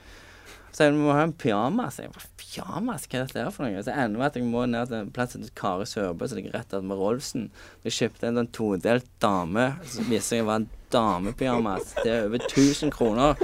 Så 0.72 0.87
jeg 0.87 0.96
må 0.96 1.12
ha 1.12 1.26
en 1.26 1.34
pyjamas. 1.37 1.99
Jeg 2.00 2.12
bare, 2.14 2.28
pyjamas, 2.40 3.04
hva 3.04 3.18
er 3.18 3.26
dette 3.28 3.50
for 3.52 3.66
noe? 3.66 3.82
Så 3.84 3.92
ender 3.92 4.20
med 4.22 4.30
at 4.30 4.38
jeg 4.38 4.46
må 4.49 4.62
ned 4.64 4.88
til 4.88 5.02
en 5.02 5.11
plass 5.12 5.34
til 5.34 5.50
Kari 5.58 5.84
Sørbø, 5.88 6.28
som 6.28 6.40
ligger 6.40 6.54
rett 6.56 6.72
med 6.80 6.96
Rolfsen. 6.96 7.50
Jeg 7.84 7.96
kjøpte 7.99 8.30
en 8.30 8.40
sånn 8.40 8.49
todelt 8.56 9.11
dame, 9.20 9.66
så 9.84 10.06
viste 10.08 10.38
jeg 10.38 10.49
være 10.49 10.64
en 10.64 10.70
damepyjamas. 10.92 11.92
Det 12.00 12.14
er 12.14 12.25
over 12.30 12.40
1000 12.49 12.92
kroner. 12.94 13.37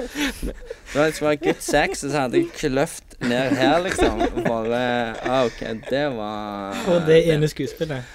Da 0.95 1.05
jeg 1.05 1.19
skulle 1.19 1.35
være 1.35 1.43
gutt 1.45 1.63
seks, 1.69 2.07
så 2.07 2.15
hadde 2.17 2.41
jeg 2.41 2.51
kløft 2.57 3.19
ned 3.21 3.57
her, 3.61 3.77
liksom. 3.85 4.25
Bare 4.49 4.83
ah, 5.21 5.45
OK, 5.45 5.63
det 5.91 6.05
var 6.17 6.81
For 6.87 7.05
det 7.05 7.27
ene 7.29 7.53
skuespillet. 7.53 8.09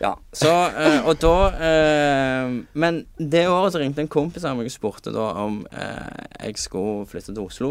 Ja, 0.00 0.14
så, 0.32 0.48
eh, 0.80 1.02
og 1.04 1.18
da 1.20 1.34
eh, 1.60 2.54
Men 2.72 3.02
det 3.18 3.42
året 3.50 3.74
så 3.74 3.82
ringte 3.82 4.00
en 4.00 4.08
kompis 4.08 4.46
av 4.48 4.56
meg 4.56 4.70
og 4.70 4.72
spurte 4.72 5.12
da 5.12 5.26
om 5.42 5.60
eh, 5.76 6.22
jeg 6.46 6.56
skulle 6.62 7.04
flytte 7.10 7.34
til 7.34 7.42
Oslo. 7.44 7.70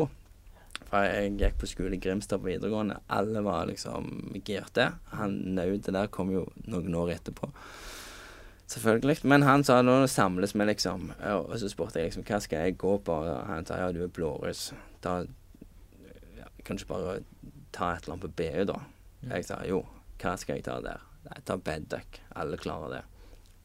For 0.91 1.07
jeg 1.07 1.33
gikk 1.39 1.57
på 1.61 1.69
skole 1.69 1.97
i 1.97 2.01
Grimstad 2.01 2.41
på 2.41 2.51
videregående. 2.51 2.99
Alle 3.13 3.41
var 3.45 3.65
liksom 3.69 4.37
girte. 4.45 4.91
Han 5.17 5.39
Naude 5.57 5.93
der 5.93 6.13
kom 6.13 6.29
jo 6.33 6.45
noen 6.69 6.95
år 7.01 7.15
etterpå. 7.17 7.49
Selvfølgelig. 8.69 9.19
Men 9.25 9.45
han 9.45 9.65
sa 9.65 9.81
nå 9.81 9.97
samles 10.09 10.53
vi, 10.53 10.65
liksom. 10.69 11.11
Og 11.49 11.57
så 11.61 11.69
spurte 11.69 12.01
jeg 12.01 12.11
liksom 12.11 12.25
hva 12.29 12.41
skal 12.45 12.65
jeg 12.65 12.77
gå 12.81 12.95
på. 13.05 13.19
Og 13.25 13.49
han 13.49 13.65
sa 13.65 13.81
ja, 13.81 13.91
du 13.93 14.03
er 14.05 14.13
blåruss. 14.13 14.69
Da 15.01 15.19
ja, 16.37 16.49
kan 16.61 16.77
du 16.77 16.85
ikke 16.85 16.93
bare 16.93 17.19
ta 17.73 17.93
et 17.93 18.05
eller 18.05 18.17
annet 18.17 18.25
på 18.25 18.35
BU, 18.37 18.65
da. 18.69 18.81
Jeg 19.33 19.49
sa 19.49 19.61
jo, 19.69 19.83
hva 20.21 20.37
skal 20.37 20.57
jeg 20.57 20.69
ta 20.69 20.81
der? 20.85 21.08
Nei, 21.29 21.41
ta 21.45 21.57
bedduck. 21.57 22.21
Alle 22.35 22.57
klarer 22.61 22.95
det. 22.97 23.03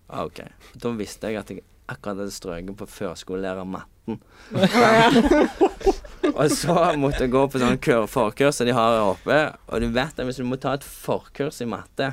Ah, 0.08 0.24
OK. 0.26 0.42
Da 0.76 0.92
visste 0.98 1.30
jeg 1.32 1.40
at 1.40 1.50
jeg 1.54 1.62
akkurat 1.88 2.20
hadde 2.22 2.32
strøket 2.32 2.76
på 2.80 2.86
førskolelærer 2.88 3.64
matten. 3.68 4.20
og 6.34 6.50
så 6.52 6.76
måtte 7.00 7.24
jeg 7.24 7.32
gå 7.32 7.42
på 7.52 7.60
sånn 7.62 7.80
kur- 7.84 8.08
forkurs 8.10 8.58
som 8.60 8.68
de 8.68 8.74
har 8.76 8.98
her 8.98 9.08
oppe. 9.14 9.38
Og 9.70 9.80
du 9.84 9.88
vet 9.94 10.18
at 10.20 10.28
hvis 10.28 10.40
du 10.40 10.46
må 10.48 10.58
ta 10.60 10.76
et 10.78 10.84
forkurs 10.86 11.60
i 11.64 11.68
matte, 11.68 12.12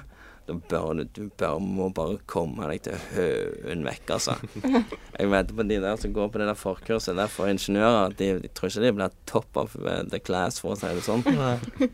da 0.50 0.55
bør 0.72 0.98
du, 0.98 1.03
du 1.15 1.22
bør, 1.38 1.60
må 1.62 1.91
bare 1.95 2.17
komme 2.30 2.65
deg 2.71 2.82
til 2.88 2.97
høen 3.13 3.84
vekk, 3.86 4.10
altså. 4.17 4.34
Jeg 4.65 5.30
vet 5.32 5.54
på 5.56 5.65
de 5.69 5.78
der 5.84 5.99
som 6.02 6.15
går 6.15 6.32
på 6.34 6.41
det 6.41 6.47
der 6.49 6.58
forkurset 6.58 7.15
der 7.19 7.30
for 7.32 7.52
ingeniører, 7.52 8.15
de, 8.17 8.32
de 8.41 8.49
tror 8.58 8.71
ikke 8.71 8.84
de 8.88 8.93
blir 8.97 9.13
top 9.30 9.60
of 9.62 9.75
eh, 9.86 10.02
the 10.12 10.19
class, 10.19 10.58
for 10.60 10.73
å 10.73 10.80
si 10.82 10.89
det 10.97 11.06
sånn. 11.06 11.21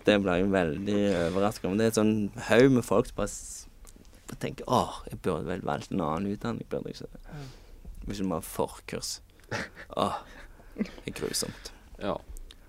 Det 0.07 0.15
ble 0.23 0.37
jeg 0.39 0.49
veldig 0.53 0.99
overraska 1.27 1.67
over. 1.67 1.77
Det 1.81 1.89
er 1.89 1.93
et 1.93 1.99
sånn 1.99 2.15
haug 2.47 2.71
med 2.79 2.87
folk 2.87 3.11
som 3.11 3.19
bare 3.19 3.33
bare 4.29 4.41
tenker 4.41 4.67
åh, 4.67 5.01
jeg 5.11 5.19
burde 5.25 5.47
vel 5.47 5.61
valgt 5.65 5.91
en 5.91 6.01
annen 6.03 6.31
utdanning, 6.33 6.67
burde 6.69 6.91
jeg 6.93 7.01
ikke? 7.07 7.45
Hvis 8.07 8.21
du 8.21 8.27
må 8.29 8.39
ha 8.39 8.43
forkurs. 8.45 9.17
Åh, 10.03 10.17
det 10.77 10.89
er 11.09 11.15
grusomt. 11.17 11.71
Ja. 11.99 12.13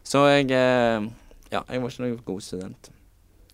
Så 0.07 0.25
jeg 0.31 0.51
eh, 0.55 1.09
Ja, 1.53 1.62
jeg 1.68 1.81
var 1.83 1.90
ikke 1.90 2.03
noen 2.05 2.23
god 2.27 2.40
student. 2.44 2.90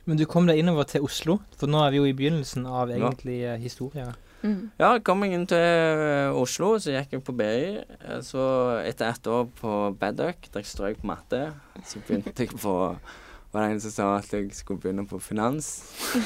Men 0.05 0.19
du 0.21 0.25
kom 0.29 0.47
deg 0.49 0.59
innover 0.61 0.85
til 0.89 1.05
Oslo, 1.07 1.39
for 1.57 1.71
nå 1.71 1.81
er 1.85 1.93
vi 1.95 2.01
jo 2.03 2.07
i 2.09 2.15
begynnelsen 2.17 2.67
av 2.69 2.91
egentlig 2.93 3.39
ja. 3.41 3.55
historia. 3.61 4.11
Mm. 4.45 4.71
Ja, 4.77 4.91
kom 5.01 5.23
jeg 5.25 5.33
inn 5.39 5.47
til 5.49 5.57
eh, 5.65 6.35
Oslo, 6.37 6.75
så 6.83 6.93
gikk 6.93 7.15
jeg 7.17 7.23
på 7.25 7.33
BI. 7.37 7.53
eh, 7.81 8.19
Så 8.25 8.43
etter 8.85 9.09
ett 9.15 9.27
år 9.33 9.47
på 9.61 9.77
Bedduck, 10.01 10.51
der 10.53 10.61
jeg 10.61 10.69
strøk 10.69 11.01
på 11.01 11.09
matte, 11.09 11.47
så 11.89 12.03
begynte 12.05 12.45
jeg 12.45 12.53
på 12.61 12.75
var 13.55 13.69
det 13.69 13.75
en 13.77 13.81
som 13.85 13.93
sa 13.95 14.07
at 14.19 14.33
jeg 14.35 14.49
skulle 14.57 14.81
begynne 14.83 15.05
på 15.07 15.21
finans? 15.23 15.69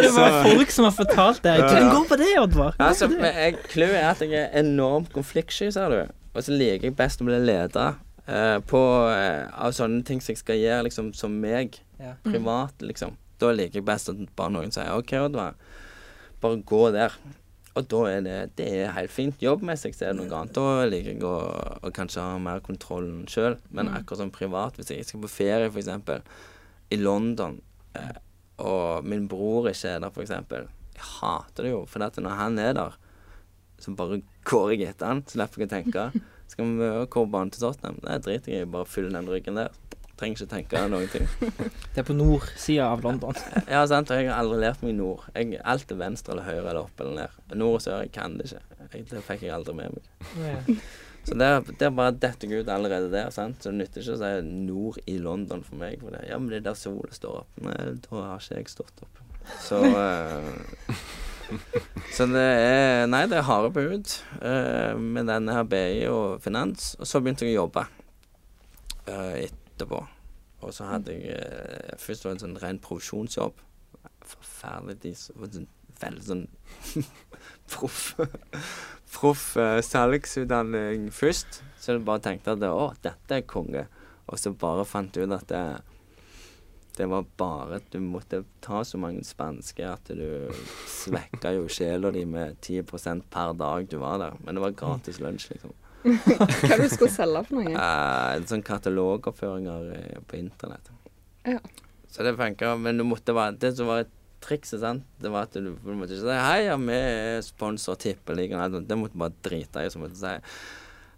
det 0.00 0.10
var 0.14 0.44
folk 0.46 0.70
som 0.70 0.86
har 0.86 0.94
fortalt 0.94 1.42
deg. 1.42 1.58
Ja, 1.64 1.68
Kan 1.72 1.82
ja. 1.82 1.88
du 1.88 1.96
gå 1.96 2.04
på 2.12 2.18
det, 2.20 2.28
Oddvar? 2.38 2.76
Altså, 2.78 3.08
det. 3.10 3.32
Clouet 3.72 3.96
er 3.98 4.06
at 4.12 4.22
jeg 4.22 4.36
er 4.38 4.54
enormt 4.62 5.10
konfliktsky, 5.14 5.72
ser 5.74 5.90
du. 5.90 6.14
Og 6.34 6.46
så 6.46 6.54
liker 6.54 6.86
jeg 6.90 6.96
best 6.98 7.22
å 7.22 7.26
bli 7.26 7.40
leder 7.42 7.98
uh, 8.30 8.58
på, 8.70 8.82
uh, 9.10 9.50
av 9.66 9.74
sånne 9.74 10.04
ting 10.06 10.22
som 10.22 10.36
jeg 10.36 10.42
skal 10.44 10.60
gjøre 10.60 10.86
liksom 10.86 11.10
som 11.18 11.34
meg, 11.42 11.80
Ja. 12.00 12.14
privat, 12.24 12.78
liksom. 12.80 13.18
Da 13.42 13.50
liker 13.56 13.80
jeg 13.80 13.88
best 13.88 14.08
at 14.12 14.22
bare 14.38 14.54
noen 14.54 14.70
sier 14.72 14.94
OK, 14.94 15.12
Oddvar, 15.18 15.58
bare 16.40 16.62
gå 16.62 16.84
der. 16.94 17.18
Og 17.78 17.86
da 17.86 17.98
er 18.10 18.20
det, 18.26 18.36
det 18.58 18.66
er 18.82 18.92
helt 18.96 19.12
fint. 19.14 19.36
Jobbmessig 19.42 19.92
så 19.94 20.08
er 20.08 20.14
det 20.16 20.24
noe 20.24 20.38
annet. 20.40 20.54
Da 20.56 20.84
liker 20.90 21.12
jeg 21.12 21.22
å, 21.22 21.34
å 21.86 21.92
kanskje 21.94 22.24
ha 22.24 22.38
mer 22.42 22.58
kontrollen 22.66 23.26
sjøl. 23.30 23.58
Men 23.70 23.86
Mm. 23.88 23.98
akkurat 24.00 24.18
som 24.24 24.30
privat, 24.34 24.74
hvis 24.76 24.90
jeg 24.90 25.06
skal 25.06 25.20
på 25.22 25.30
ferie 25.30 25.68
f.eks. 25.70 25.88
i 26.90 26.96
London, 26.98 27.60
eh, 27.94 28.18
og 28.58 29.04
min 29.06 29.28
bror 29.30 29.70
ikke 29.70 29.94
er 29.94 30.00
der 30.02 30.10
f.eks. 30.10 30.30
Jeg 30.50 31.06
hater 31.20 31.62
det 31.64 31.70
jo, 31.70 31.84
for 31.86 32.02
når 32.02 32.36
han 32.36 32.58
er 32.58 32.74
der, 32.74 32.96
så 33.80 33.94
bare 33.96 34.20
går 34.44 34.74
jeg 34.74 34.88
etter 34.90 35.06
han. 35.06 35.22
Så 35.24 35.38
slipper 35.38 35.62
jeg 35.62 35.70
å 35.70 35.74
tenke. 35.78 36.08
Skal 36.50 36.66
vi 36.76 36.90
hvor 37.06 37.30
banen 37.30 37.50
til 37.54 37.62
Tottenham? 37.62 38.00
Det 38.02 38.18
driter 38.26 38.52
jeg 38.52 38.66
i. 38.66 38.70
Bare 38.74 38.84
fyller 38.90 39.14
den 39.14 39.30
ryggen 39.30 39.54
der. 39.62 39.70
Trenger 40.20 40.36
ikke 40.36 40.50
tenke 40.52 40.80
noen 40.92 41.08
ting. 41.08 41.28
Det 41.94 42.02
er 42.02 42.06
på 42.06 42.16
nordsida 42.16 42.90
av 42.92 43.04
London. 43.04 43.36
Ja, 43.64 43.86
sant, 43.88 44.10
og 44.12 44.20
jeg 44.20 44.28
har 44.28 44.42
aldri 44.42 44.58
lært 44.60 44.82
meg 44.84 44.98
nord. 44.98 45.22
Jeg, 45.32 45.56
alt 45.64 45.92
er 45.94 46.00
venstre 46.00 46.34
eller 46.34 46.44
høyre 46.44 46.66
eller 46.66 46.82
opp 46.82 47.00
eller 47.00 47.22
ned. 47.22 47.38
Nord 47.56 47.78
og 47.78 47.84
sør, 47.86 48.02
jeg 48.04 48.12
kan 48.14 48.36
det 48.36 48.50
ikke. 48.50 48.82
Jeg, 48.90 49.06
det 49.08 49.22
fikk 49.24 49.46
jeg 49.46 49.54
aldri 49.56 49.76
med 49.78 49.96
meg. 49.96 50.10
Ja. 50.44 50.82
Så 51.24 51.36
der, 51.40 51.64
der 51.80 51.90
bare 51.92 52.12
detter 52.16 52.48
jeg 52.48 52.64
ut 52.64 52.70
allerede 52.72 53.10
der, 53.12 53.30
sant. 53.32 53.62
Så 53.62 53.72
det 53.72 53.80
nytter 53.80 54.04
ikke 54.04 54.16
å 54.16 54.20
si 54.20 54.52
nord 54.68 55.00
i 55.08 55.16
London 55.20 55.64
for 55.64 55.80
meg. 55.80 55.98
For 56.02 56.12
det. 56.12 56.26
Ja, 56.28 56.38
men 56.40 56.52
det 56.52 56.60
er 56.60 56.68
der 56.70 56.78
sola 56.80 57.12
står 57.16 57.42
opp. 57.42 57.64
Nei, 57.64 57.76
da 58.06 58.22
har 58.26 58.44
ikke 58.44 58.60
jeg 58.60 58.72
stått 58.72 59.04
opp. 59.04 59.24
Så 59.64 59.80
uh, 59.80 61.00
Så 62.14 62.26
det 62.30 62.44
er 62.44 63.08
Nei, 63.10 63.24
det 63.30 63.40
er 63.40 63.48
harde 63.48 63.72
bud 63.74 64.12
uh, 64.44 64.94
med 65.00 65.26
denne 65.32 65.56
her 65.56 65.64
BI 65.68 66.04
og 66.12 66.42
finans. 66.44 66.94
Og 67.00 67.08
så 67.08 67.22
begynte 67.22 67.48
jeg 67.48 67.56
å 67.56 67.64
jobbe 67.64 67.86
eh, 69.10 69.48
etterpå. 69.80 70.00
Og 70.60 70.72
så 70.76 70.84
hadde 70.92 71.14
jeg 71.16 71.34
eh, 71.40 71.96
Først 71.98 72.24
var 72.26 72.34
det 72.34 72.38
en 72.38 72.44
sånn 72.46 72.58
ren 72.62 72.80
provisjonsjobb. 72.84 73.60
Forferdelig. 74.36 75.16
Sånn- 75.26 75.68
Veldig 76.00 76.22
sånn 76.24 76.46
proff 77.72 78.14
Proff 79.12 79.42
eh, 79.60 79.80
salgsutdanning 79.84 81.08
først. 81.12 81.60
Så 81.80 81.96
jeg 81.96 82.04
bare 82.06 82.22
tenkte 82.24 82.54
at 82.54 82.62
å, 82.68 82.92
dette 83.04 83.36
er 83.40 83.44
konge. 83.48 83.82
Og 84.30 84.38
så 84.40 84.52
bare 84.56 84.84
fant 84.88 85.16
jeg 85.18 85.26
ut 85.26 85.34
at 85.34 85.48
det, 85.50 85.64
det 86.96 87.08
var 87.10 87.26
bare 87.40 87.80
at 87.80 87.88
du 87.92 87.98
måtte 88.04 88.44
ta 88.64 88.84
så 88.86 89.00
mange 89.02 89.24
spanske 89.26 89.82
at 89.88 90.12
du 90.14 90.52
svekka 90.88 91.52
jo 91.56 91.66
sjela 91.72 92.12
di 92.14 92.22
med 92.28 92.60
10% 92.62 93.26
per 93.32 93.52
dag 93.58 93.88
du 93.90 93.98
var 94.00 94.20
der. 94.22 94.38
Men 94.44 94.56
det 94.56 94.64
var 94.64 94.76
gratis 94.78 95.18
lunsj, 95.20 95.50
liksom. 95.56 95.74
Hva 96.64 96.76
det 96.78 96.86
du 96.86 96.92
skulle 96.94 97.12
selge 97.12 97.42
for 97.48 97.58
noe? 97.60 97.74
Uh, 97.74 98.38
en 98.38 98.46
sånn 98.48 98.64
katalogoppføringer 98.64 99.90
eh, 99.98 100.22
på 100.28 100.38
internett. 100.40 100.90
Ja. 101.48 101.60
Så 102.10 102.24
det 102.26 102.34
funka, 102.38 102.74
men 102.80 102.98
du 102.98 103.04
måtte 103.06 103.32
være 103.36 103.54
Det 103.60 103.70
som 103.78 103.86
var 103.88 104.02
et 104.02 104.10
trikset, 104.40 104.80
sant, 104.82 105.04
det 105.20 105.30
var 105.32 105.46
at 105.46 105.56
du, 105.56 105.74
du 105.76 105.92
måtte 105.94 106.16
ikke 106.16 106.24
si 106.24 106.36
'Hei, 106.40 106.60
ja, 106.66 106.76
vi 106.80 106.96
er 106.96 107.42
sponsor 107.44 107.98
Tippeligaen'. 108.00 108.86
Det 108.88 108.96
måtte 108.98 109.12
du 109.12 109.20
bare 109.20 109.36
drite 109.44 109.84
i. 109.84 109.90
Så 109.92 110.00
måtte 110.00 110.16
du 110.16 110.22
si 110.22 110.32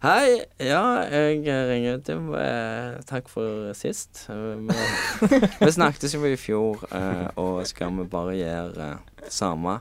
'Hei, 0.02 0.42
ja, 0.58 0.82
jeg 1.06 1.44
ringer 1.46 2.00
til 2.02 2.34
eh, 2.34 2.98
Takk 3.06 3.28
for 3.30 3.70
sist. 3.78 4.24
Eh, 4.34 4.58
Vi, 4.58 5.38
vi 5.60 5.70
snakket 5.70 6.10
jo 6.10 6.24
i 6.26 6.34
fjor, 6.34 6.82
eh, 6.90 7.28
og 7.38 7.62
skal 7.70 7.94
vi 8.00 8.08
bare 8.10 8.34
gjøre 8.34 8.88
eh, 8.96 9.28
samme. 9.30 9.78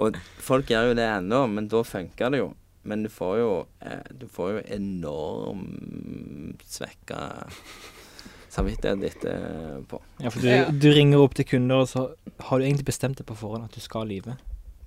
Og 0.00 0.16
folk 0.40 0.72
gjør 0.72 0.90
jo 0.90 0.96
det 0.96 1.04
ennå, 1.04 1.44
men 1.52 1.68
da 1.68 1.82
funker 1.84 2.32
det 2.32 2.40
jo. 2.40 2.54
Men 2.82 3.02
du 3.04 3.10
får 3.12 3.34
jo 3.38 3.48
eh, 3.84 4.04
Du 4.16 4.26
får 4.30 4.52
jo 4.54 4.60
enormt 4.76 6.62
svekka 6.66 7.46
samvittighet 8.50 9.26
på. 9.88 10.00
Ja, 10.18 10.30
for 10.30 10.42
du, 10.42 10.78
du 10.80 10.88
ringer 10.90 11.22
opp 11.22 11.36
til 11.38 11.46
kunder, 11.46 11.84
og 11.84 11.88
så 11.90 12.06
har 12.48 12.58
du 12.58 12.64
egentlig 12.66 12.88
bestemt 12.88 13.20
deg 13.20 13.28
på 13.28 13.36
forhånd 13.38 13.68
at 13.68 13.76
du 13.76 13.82
skal 13.84 14.08
lyve. 14.10 14.34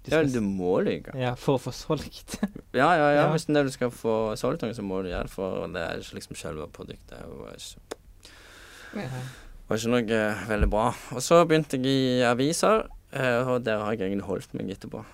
Du 0.03 0.11
Ja, 0.11 0.19
du 0.27 0.41
må 0.43 0.81
lyve. 0.83 1.13
ja, 1.15 1.31
for 1.39 1.55
å 1.55 1.61
få 1.63 1.71
solgt. 1.71 2.35
Ja, 2.75 2.89
ja, 2.97 3.07
ja. 3.13 3.23
Hvis 3.31 3.45
det 3.47 3.55
er 3.55 3.69
du 3.69 3.71
skal 3.71 3.91
få 3.93 4.33
solgt 4.35 4.65
noe, 4.65 4.73
så 4.75 4.83
må 4.83 4.99
du 5.05 5.11
gjøre 5.13 5.29
det, 5.29 5.31
for 5.31 5.67
det 5.71 5.79
er 5.85 6.01
ikke 6.01 6.17
liksom 6.17 6.35
selve 6.39 6.65
produktet. 6.73 7.21
Det 7.21 7.37
var 7.39 7.53
ikke, 7.55 9.07
var 9.69 9.79
ikke 9.79 9.91
noe 9.93 10.17
eh, 10.17 10.43
veldig 10.49 10.69
bra. 10.73 10.87
Og 11.15 11.21
så 11.23 11.39
begynte 11.47 11.77
jeg 11.79 11.85
i 11.87 12.23
aviser, 12.27 12.87
eh, 13.13 13.47
og 13.47 13.63
der 13.63 13.79
har 13.85 13.93
jeg 13.95 14.09
egentlig 14.09 14.27
holdt 14.27 14.57
meg 14.57 14.73
etterpå. 14.75 15.05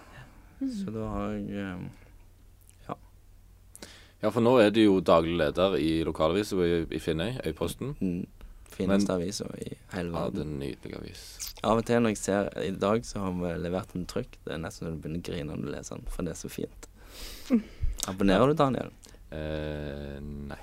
Så 0.64 0.96
da 0.96 1.06
har 1.14 1.36
jeg 1.36 1.52
eh, 1.68 1.84
Ja, 4.22 4.30
for 4.36 4.44
nå 4.44 4.58
er 4.60 4.74
du 4.76 4.82
jo 4.84 4.98
daglig 5.06 5.38
leder 5.40 5.78
i 5.80 6.04
lokalavisa 6.04 6.58
i, 6.66 6.82
i 6.92 7.00
Finnøy, 7.00 7.38
Øyposten. 7.48 7.96
Mm. 8.02 8.26
fineste 8.70 9.12
avisa 9.16 9.46
i 9.60 9.74
hele 9.94 10.12
Ja, 10.14 10.30
det 10.30 10.40
er 10.40 10.40
verden. 10.40 10.42
en 10.54 10.60
nydelig 10.60 10.96
avis. 11.00 11.22
Av 11.64 11.78
og 11.80 11.86
til 11.88 12.00
når 12.04 12.14
jeg 12.14 12.18
ser 12.22 12.50
I 12.64 12.72
dag 12.80 13.04
så 13.04 13.20
har 13.26 13.34
vi 13.36 13.54
levert 13.64 13.96
en 13.96 14.06
trykk. 14.08 14.38
Det 14.46 14.54
er 14.56 14.62
nesten 14.64 14.88
så 14.88 14.94
du 14.94 15.00
begynner 15.04 15.20
å 15.20 15.28
grine 15.30 15.50
når 15.56 15.64
du 15.66 15.72
leser 15.74 15.96
den, 16.00 16.06
for 16.14 16.24
det 16.28 16.32
er 16.36 16.40
så 16.40 16.52
fint. 16.52 16.90
Abonnerer 18.12 18.48
du, 18.52 18.54
Daniel? 18.60 18.92
Eh, 19.32 20.20
nei. 20.22 20.60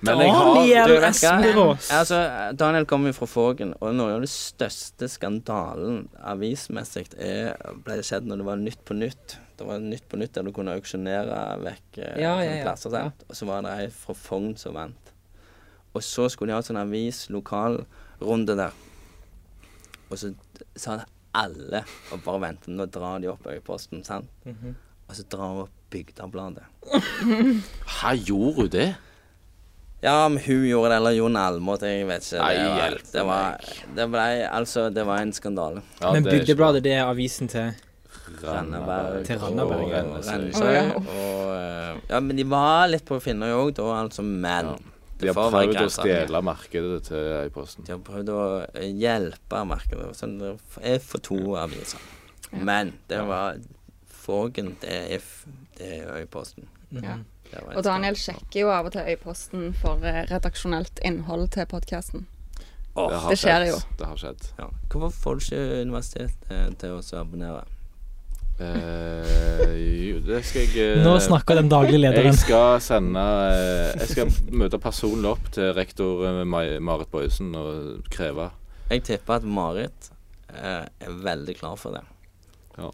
Men 0.00 0.20
jeg 0.22 0.30
har 0.30 0.48
Daniel? 0.54 1.04
Espelås! 1.08 1.90
Altså, 1.94 2.18
Daniel 2.54 2.86
kommer 2.86 3.10
jo 3.10 3.16
fra 3.18 3.26
Fågen, 3.30 3.72
og 3.82 3.94
noe 3.98 4.14
av 4.14 4.22
det 4.22 4.30
største 4.30 5.08
skandalen 5.10 6.04
avismessig 6.22 7.08
er, 7.18 7.54
ble 7.82 7.98
skjedd 8.06 8.26
når 8.30 8.42
det 8.42 8.46
var 8.46 8.60
Nytt 8.62 8.84
på 8.86 8.94
Nytt. 8.98 9.38
Det 9.58 9.66
var 9.66 9.80
Nytt 9.82 10.04
på 10.08 10.16
Nytt 10.20 10.36
der 10.36 10.46
du 10.46 10.52
kunne 10.54 10.74
auksjonere 10.78 11.38
vekk 11.64 11.98
eh, 11.98 12.18
Ja, 12.22 12.36
ja, 12.44 12.52
ja. 12.60 12.64
plasser. 12.66 12.92
Sant? 12.94 13.24
Og 13.28 13.34
så 13.38 13.48
var 13.48 13.64
det 13.66 13.72
ei 13.74 13.88
fra 13.90 14.14
Fogn 14.14 14.52
som 14.60 14.76
vant. 14.78 15.12
Og 15.96 16.04
så 16.04 16.28
skulle 16.30 16.52
de 16.52 16.58
ha 16.58 16.62
sånn 16.62 16.78
avis-lokalrunde 16.78 18.54
der. 18.58 18.76
Og 20.08 20.20
så 20.20 20.30
sa 20.78 21.00
alle 21.38 21.82
og 22.14 22.22
bare 22.24 22.40
ventet 22.46 22.70
nå 22.72 22.86
drar 22.92 23.18
de 23.22 23.28
opp 23.32 23.44
Øyposten, 23.50 24.04
sant? 24.06 24.30
Mhm. 24.46 24.76
Og 25.08 25.16
så 25.16 25.24
drar 25.32 25.52
hun 25.54 25.60
opp 25.66 25.74
Bygdabladet. 25.90 26.64
Hæ, 27.98 28.10
gjorde 28.28 28.54
hun 28.60 28.68
det? 28.72 28.88
Ja, 30.02 30.26
om 30.26 30.36
hun 30.38 30.64
gjorde 30.68 30.90
det, 30.92 30.96
eller 31.00 31.14
Jon 31.16 31.36
Almaas, 31.40 31.82
jeg 31.82 32.06
vet 32.06 32.26
ikke. 32.26 32.42
Nei, 32.44 32.54
Det 32.54 32.68
var, 32.68 32.98
det 33.12 33.24
var, 33.26 33.70
det 33.96 34.06
ble, 34.12 34.26
altså, 34.60 34.84
det 34.94 35.06
var 35.08 35.22
en 35.24 35.32
skandale. 35.32 35.82
Ja, 36.00 36.12
Men 36.12 36.24
Bygdebladet, 36.28 36.84
det 36.84 36.92
er 36.92 37.08
avisen 37.08 37.48
til. 37.50 37.72
Randaberg 38.42 39.24
Til 39.26 39.40
Randaberg, 39.42 39.82
og 39.84 39.90
ja. 39.90 40.02
Rennesøy. 40.02 40.32
Rennesøy. 40.34 40.74
Ja. 40.74 40.84
Og, 40.98 41.48
eh, 41.56 42.00
ja, 42.10 42.20
men 42.20 42.36
de 42.36 42.46
var 42.48 42.86
litt 42.92 43.04
på 43.08 43.18
Finnøy 43.22 43.50
òg, 43.50 43.74
da, 43.78 43.88
altså. 44.02 44.24
Men 44.24 44.72
Ja. 44.72 44.76
De 45.18 45.26
har 45.26 45.34
prøvd 45.34 45.80
å 45.82 45.88
stjele 45.90 46.42
markedet 46.46 47.00
til 47.08 47.24
Øyposten. 47.48 47.86
De 47.86 47.90
har 47.90 48.02
prøvd 48.06 48.28
å 48.30 48.42
hjelpe 48.86 49.64
markedet. 49.66 50.12
Sånn, 50.14 50.36
det 50.38 50.52
er 50.78 51.00
for 51.02 51.18
to 51.18 51.56
aviser. 51.58 51.98
Ja. 52.52 52.58
Men 52.62 52.92
det 53.10 53.24
var 53.26 53.58
Fågen, 54.06 54.76
det 54.80 54.94
er, 55.16 55.26
det 55.78 55.90
er 56.02 56.20
Øyposten. 56.20 56.68
Mm 56.92 57.02
Ja. 57.02 57.16
Det 57.50 57.76
Og 57.76 57.84
Daniel 57.84 58.14
sjekker 58.14 58.60
jo 58.60 58.68
av 58.68 58.86
og 58.86 58.92
til 58.92 59.06
Øyposten 59.08 59.70
for 59.74 60.04
eh, 60.04 60.26
redaksjonelt 60.28 61.00
innhold 61.04 61.48
til 61.48 61.64
podkasten. 61.66 62.26
Har 62.94 63.30
det 63.30 63.38
skjer 63.38 63.64
skjedd. 63.64 63.68
jo. 63.70 63.78
Det 63.98 64.06
har 64.06 64.16
skjedd. 64.16 64.46
ja. 64.58 64.66
Hvorfor 64.90 65.10
får 65.10 65.34
du 65.34 65.44
ikke 65.44 65.80
universitetet 65.86 66.78
til 66.78 66.90
å 66.90 67.00
abonnere? 67.20 67.64
Eh, 68.58 69.74
jo, 70.10 70.18
det 70.26 70.40
skal 70.42 70.64
jeg 70.66 70.96
uh, 70.98 71.04
Nå 71.04 71.12
snakker 71.22 71.60
den 71.60 71.68
daglige 71.70 72.00
lederen. 72.00 72.32
Jeg 72.32 72.40
skal 72.40 72.80
sende 72.82 73.22
uh, 73.22 73.92
Jeg 74.00 74.08
skal 74.10 74.32
møte 74.50 74.80
personlig 74.82 75.30
opp 75.30 75.50
til 75.54 75.70
rektor 75.76 76.24
eh, 76.26 76.40
Marit 76.42 77.10
Bøysen 77.12 77.52
og 77.54 78.08
kreve 78.10 78.48
Jeg 78.90 79.04
tipper 79.06 79.38
at 79.38 79.46
Marit 79.46 80.10
er 80.48 80.88
veldig 81.22 81.54
klar 81.58 81.76
for 81.76 81.92
det. 81.92 82.00
Ja. 82.80 82.88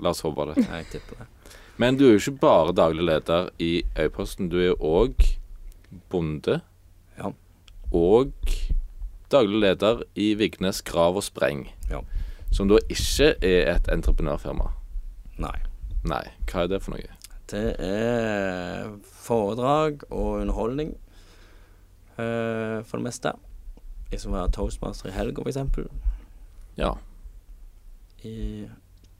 La 0.00 0.12
oss 0.14 0.22
håpe 0.22 0.44
det. 0.52 0.62
Jeg 0.62 0.86
tipper 0.92 1.18
det. 1.18 1.26
Men 1.82 1.98
du 1.98 2.06
er 2.06 2.14
jo 2.14 2.20
ikke 2.22 2.44
bare 2.44 2.72
daglig 2.78 3.04
leder 3.04 3.50
i 3.58 3.82
Øyposten. 3.98 4.48
Du 4.48 4.60
er 4.62 4.70
jo 4.70 4.76
òg 5.02 5.26
bonde. 6.14 6.60
Ja. 7.18 7.32
Og 7.90 8.30
daglig 9.34 9.60
leder 9.66 10.06
i 10.14 10.30
Vignes 10.38 10.80
Grav 10.86 11.18
og 11.18 11.26
Spreng. 11.26 11.66
Ja. 11.90 12.04
Som 12.54 12.70
da 12.70 12.78
ikke 12.86 13.34
er 13.42 13.74
et 13.74 13.90
entreprenørfirma. 13.92 14.70
Nei. 15.42 15.56
Nei, 16.06 16.22
hva 16.46 16.64
er 16.64 16.70
det 16.70 16.80
for 16.84 16.94
noe? 16.94 17.16
Det 17.50 17.66
er 17.82 18.88
foredrag 19.22 20.02
og 20.10 20.40
underholdning 20.40 20.94
uh, 22.18 22.82
for 22.86 22.98
det 22.98 23.04
meste. 23.06 23.32
Jeg 24.12 24.22
skal 24.22 24.34
være 24.34 24.54
toastmaster 24.56 25.10
i 25.10 25.14
helga, 25.14 25.44
eksempel. 25.46 25.90
Ja. 26.78 26.94
I, 28.22 28.66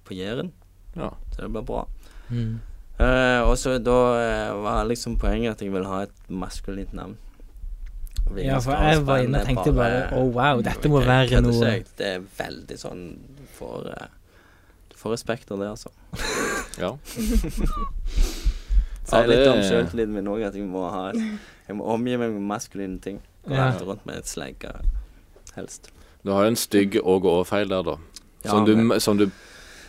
på 0.07 0.15
Jæren. 0.15 0.53
Ja. 0.97 1.13
Så 1.35 1.43
det 1.43 1.53
blir 1.55 1.67
bra. 1.67 1.85
Mm. 2.31 2.59
Uh, 2.97 3.43
og 3.45 3.59
så 3.61 3.77
da 3.79 4.01
uh, 4.17 4.63
var 4.65 4.87
liksom 4.89 5.19
poenget 5.21 5.57
at 5.57 5.63
jeg 5.63 5.75
ville 5.75 5.91
ha 5.91 6.07
et 6.07 6.31
maskulint 6.33 6.95
navn. 6.97 7.19
Ja, 8.35 8.59
for 8.59 8.75
jeg 8.75 9.05
var 9.07 9.23
inne 9.23 9.39
og 9.39 9.47
tenkte 9.47 9.71
bare 9.77 9.99
Å, 10.17 10.23
wow, 10.35 10.59
dette 10.65 10.89
må 10.91 10.99
være 11.07 11.39
noe 11.45 11.77
Det 11.95 12.09
er 12.17 12.25
veldig 12.27 12.79
sånn 12.81 13.05
for 13.55 13.87
du 13.87 13.93
får 15.07 15.15
respekt 15.15 15.51
av 15.55 15.63
det, 15.63 15.71
altså. 15.71 15.91
ja. 16.85 16.93
Sa 19.07 19.21
Ja, 19.23 19.27
litt 19.31 19.47
om 19.47 19.61
sjøltilliten 19.63 20.15
min 20.19 20.27
òg, 20.31 20.43
at 20.49 20.57
jeg 20.59 20.67
må 20.67 20.83
ha 20.91 21.09
Jeg 21.15 21.77
må 21.79 21.87
omgi 21.95 22.17
meg 22.19 22.33
med 22.35 22.43
maskuline 22.47 22.99
ting. 23.03 23.21
Gå 23.47 23.55
Ja. 23.55 23.71
rundt 23.79 24.05
med 24.07 24.19
et 24.19 24.27
slegge, 24.31 24.73
helst. 25.55 25.91
Du 26.27 26.33
har 26.35 26.43
jo 26.47 26.51
en 26.55 26.59
stygg 26.59 26.97
og 27.05 27.25
å-feil 27.31 27.69
der, 27.71 27.83
da. 27.87 27.97
Ja, 28.45 28.51
som, 28.51 28.65
du, 28.67 28.75
men- 28.77 29.01
som 29.01 29.17
du 29.19 29.29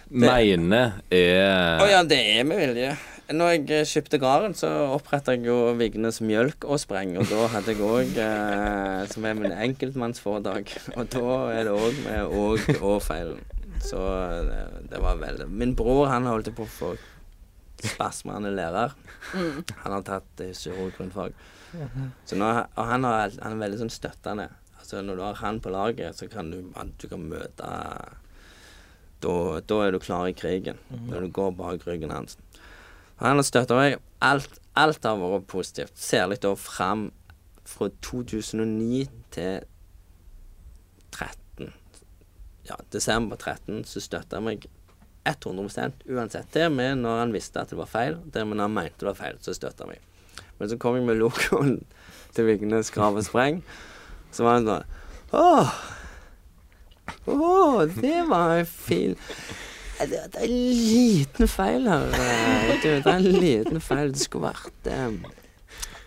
mener 0.09 0.93
er 1.11 1.81
Å 1.81 1.87
ja, 1.89 2.03
det 2.03 2.19
er 2.37 2.43
med 2.45 2.61
vilje. 2.61 2.91
Når 3.27 3.49
jeg 3.51 3.63
eh, 3.75 3.83
kjøpte 3.83 4.19
gården, 4.21 4.53
så 4.55 4.69
oppretta 4.95 5.33
jeg 5.35 5.43
jo 5.49 5.73
Vignes 5.75 6.21
Mjølk 6.23 6.63
og 6.63 6.79
Spreng. 6.79 7.17
Og 7.19 7.25
da 7.27 7.47
hadde 7.51 7.73
jeg 7.73 7.81
òg 7.83 8.13
eh, 8.23 9.01
som 9.11 9.25
er 9.27 9.33
min 9.35 9.51
enkeltmannsforetak. 9.51 10.71
Og 10.95 11.09
da 11.11 11.33
er 11.57 11.67
det 11.67 11.73
òg 11.75 11.97
med 12.05 12.21
og 12.31 12.59
og-feilen. 12.93 13.41
Så 13.83 13.99
det, 14.47 14.61
det 14.91 14.99
var 15.03 15.19
veldig 15.21 15.47
Min 15.49 15.75
bror 15.77 16.07
han 16.11 16.27
holdt 16.29 16.49
på 16.55 16.65
å 16.65 16.71
få 16.71 16.91
spasme, 17.77 18.33
han 18.33 18.47
er 18.49 18.55
lærer. 18.57 18.95
Mm. 19.33 19.59
Han 19.83 19.95
har 19.97 20.05
tatt 20.07 20.41
eh. 20.43 20.53
Så 22.25 22.37
nå, 22.39 22.47
og 22.47 22.89
han, 22.89 23.05
har, 23.05 23.35
han 23.43 23.53
er 23.53 23.61
veldig 23.65 23.81
sånn 23.83 23.93
støttende. 23.93 24.47
Altså 24.79 25.03
Når 25.05 25.19
du 25.19 25.25
har 25.25 25.41
han 25.43 25.59
på 25.61 25.73
laget, 25.73 26.15
så 26.17 26.29
kan 26.31 26.49
du, 26.51 26.61
du 26.71 27.07
kan 27.11 27.27
møte 27.29 27.73
da, 29.21 29.33
da 29.65 29.79
er 29.83 29.93
du 29.93 29.99
klar 29.99 30.29
i 30.29 30.35
krigen. 30.37 30.79
Når 30.89 31.25
du 31.25 31.33
går 31.33 31.55
bak 31.57 31.85
ryggen 31.87 32.13
hans. 32.13 32.37
Han 33.21 33.39
har 33.39 33.45
støtta 33.45 33.77
meg. 33.77 33.97
Alt, 34.21 34.59
alt 34.77 35.05
har 35.05 35.17
vært 35.21 35.49
positivt. 35.49 35.97
Særlig 35.97 36.39
da 36.45 36.53
fram 36.57 37.09
fra 37.67 37.89
2009 38.05 39.07
til 39.33 39.65
13. 41.11 41.46
Ja, 42.67 42.75
desember 42.91 43.37
13 43.39 43.83
så 43.87 44.01
støtta 44.03 44.37
han 44.41 44.47
meg 44.49 44.65
100% 45.27 46.05
uansett. 46.11 46.47
Det 46.53 46.69
med 46.71 47.01
når 47.03 47.21
han 47.21 47.33
visste 47.35 47.61
at 47.63 47.71
det 47.71 47.77
var 47.79 47.89
feil, 47.91 48.17
det 48.31 48.43
med 48.47 48.57
når 48.59 48.67
han 48.69 48.75
mente 48.77 48.99
det 49.03 49.09
var 49.11 49.17
feil, 49.19 49.37
så 49.43 49.55
støtta 49.55 49.83
han 49.85 49.93
meg. 49.95 50.01
Men 50.59 50.71
så 50.71 50.77
kom 50.81 50.95
jeg 50.99 51.05
med 51.07 51.19
logoen 51.19 51.77
til 52.35 52.47
Vignes 52.49 52.91
Grav 52.95 53.15
og 53.19 53.25
Spreng, 53.27 53.61
så 54.35 54.43
var 54.47 54.59
han 54.59 54.67
sånn 54.67 54.93
Åh, 55.37 55.71
åh, 57.25 57.81
det 57.97 58.21
var 58.29 58.57
en 58.61 58.65
fin 58.69 59.15
det, 59.97 60.07
det 60.31 60.37
er 60.37 60.43
en 60.45 60.53
liten 60.53 61.47
feil 61.49 61.87
her. 61.89 62.03
eh, 62.13 62.73
Du, 62.83 62.87
det 63.01 63.09
er 63.09 63.15
en 63.15 63.39
liten 63.41 63.79
feil. 63.81 64.11
Det 64.13 64.21
skulle 64.21 64.51
vært 64.53 64.89
eh, 64.93 65.15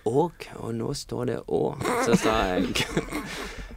og, 0.07 0.47
og 0.63 0.71
nå 0.79 0.93
står 0.95 1.25
det 1.33 1.39
Å. 1.51 1.59
Så 2.07 2.15
sa 2.23 2.37
jeg 2.53 2.71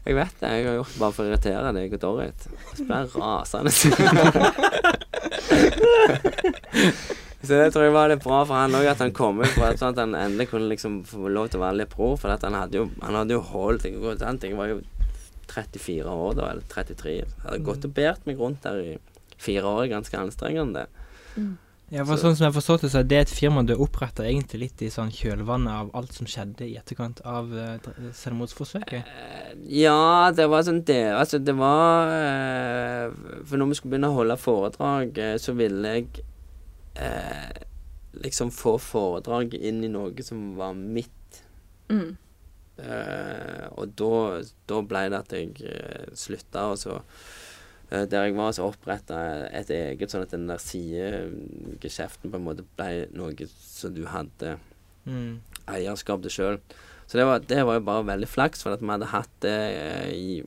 Jeg 0.04 0.16
vet 0.18 0.36
det, 0.42 0.50
jeg 0.52 0.66
har 0.68 0.76
gjort 0.82 0.94
det 0.94 1.00
bare 1.00 1.16
for 1.16 1.24
å 1.24 1.28
irritere 1.32 1.70
deg 1.78 1.94
og 1.96 2.02
Dorrit. 2.04 2.42
Så 2.76 2.84
ble 2.88 2.96
jeg 3.00 3.08
rasende. 3.16 3.72
Så 7.44 7.58
det 7.60 7.74
tror 7.76 7.84
jeg 7.84 7.92
var 7.92 8.08
litt 8.08 8.24
bra 8.24 8.46
for 8.48 8.56
han 8.56 8.72
òg, 8.78 8.86
at 8.88 9.02
han 9.04 9.12
kom 9.16 9.42
ut 9.42 9.50
for 9.52 9.66
at, 9.68 9.76
sånn 9.80 9.92
at 9.92 10.00
han 10.00 10.14
endelig 10.16 10.48
kunne 10.54 10.70
liksom 10.72 11.02
få 11.08 11.28
lov 11.28 11.50
til 11.52 11.60
å 11.60 11.66
være 11.66 11.80
litt 11.82 11.92
pro. 11.92 12.14
For 12.20 12.32
at 12.32 12.44
han 12.48 12.56
hadde 12.56 12.78
jo 12.80 12.86
Han 13.04 13.16
hadde 13.20 13.36
jo 13.36 13.42
holdt 13.50 13.84
Jeg, 13.90 14.00
jeg 14.00 14.56
var 14.60 14.68
jo 14.72 14.78
34 15.52 16.08
år 16.08 16.32
da, 16.40 16.44
eller 16.54 16.66
33. 16.72 17.18
Jeg 17.20 17.28
hadde 17.44 17.66
gått 17.68 17.88
og 17.88 17.92
båret 17.98 18.24
meg 18.30 18.36
rundt 18.40 18.62
der 18.64 18.78
i 18.80 18.96
fire 19.44 19.66
år, 19.68 19.84
ganske 19.92 20.16
anstrengende. 20.20 20.84
Ja, 21.94 22.04
for 22.10 22.18
sånn 22.18 22.34
som 22.34 22.48
jeg 22.48 22.56
forstått 22.56 22.86
det, 22.86 22.90
så 22.90 23.04
er 23.04 23.08
det 23.10 23.20
et 23.22 23.34
firma 23.34 23.62
du 23.62 23.76
oppretta 23.78 24.26
egentlig 24.26 24.64
litt 24.64 24.82
i 24.82 24.90
sånn 24.94 25.12
kjølvannet 25.14 25.70
av 25.70 25.92
alt 26.00 26.16
som 26.18 26.30
skjedde 26.30 26.66
i 26.66 26.76
etterkant 26.80 27.22
av 27.22 27.54
uh, 27.54 27.92
selvmordsforsøket. 28.18 29.06
Uh, 29.06 29.54
Ja, 29.70 30.32
det 30.34 30.48
var 30.50 30.66
sånn 30.66 30.82
det 30.88 31.14
Altså, 31.14 31.38
det 31.38 31.54
var 31.54 32.10
uh, 32.10 33.14
For 33.46 33.62
når 33.62 33.70
vi 33.70 33.78
skulle 33.78 33.94
begynne 33.94 34.10
å 34.10 34.18
holde 34.18 34.40
foredrag, 34.42 35.22
så 35.40 35.54
ville 35.54 35.92
jeg 35.94 36.24
eh, 36.96 37.62
liksom 38.24 38.52
få 38.52 38.78
foredrag 38.82 39.54
inn 39.54 39.84
i 39.84 39.92
noe 39.92 40.26
som 40.26 40.54
var 40.58 40.74
mitt. 40.74 41.42
Mm. 41.90 42.16
Eh, 42.78 43.66
og 43.78 43.94
da, 44.00 44.42
da 44.70 44.82
ble 44.82 45.08
det 45.14 45.20
at 45.20 45.34
jeg 45.36 45.52
uh, 45.62 46.14
slutta, 46.18 46.68
og 46.74 46.80
så 46.82 47.00
Der 47.90 48.24
jeg 48.26 48.34
var, 48.36 48.52
så 48.56 48.70
oppretta 48.72 49.18
et 49.54 49.70
eget, 49.70 50.10
sånn 50.10 50.24
at 50.26 50.32
den 50.34 50.48
der 50.50 50.58
sidegeskjeften 50.58 52.32
på 52.34 52.40
en 52.40 52.46
måte 52.48 52.66
ble 52.78 53.08
noe 53.14 53.48
som 53.60 53.94
du 53.94 54.06
hadde 54.10 54.56
Mm. 55.06 55.42
eierskap 55.68 56.22
til 56.24 56.32
sjøl. 56.32 56.58
Så 57.08 57.18
det 57.20 57.26
var, 57.28 57.40
det 57.44 57.66
var 57.68 57.76
jo 57.76 57.82
bare 57.84 58.06
veldig 58.08 58.28
flaks, 58.32 58.64
for 58.64 58.72
at 58.72 58.80
vi 58.82 58.88
hadde 58.88 59.10
hatt 59.12 59.34
det 59.44 59.56
eh, 59.76 60.12
i 60.16 60.44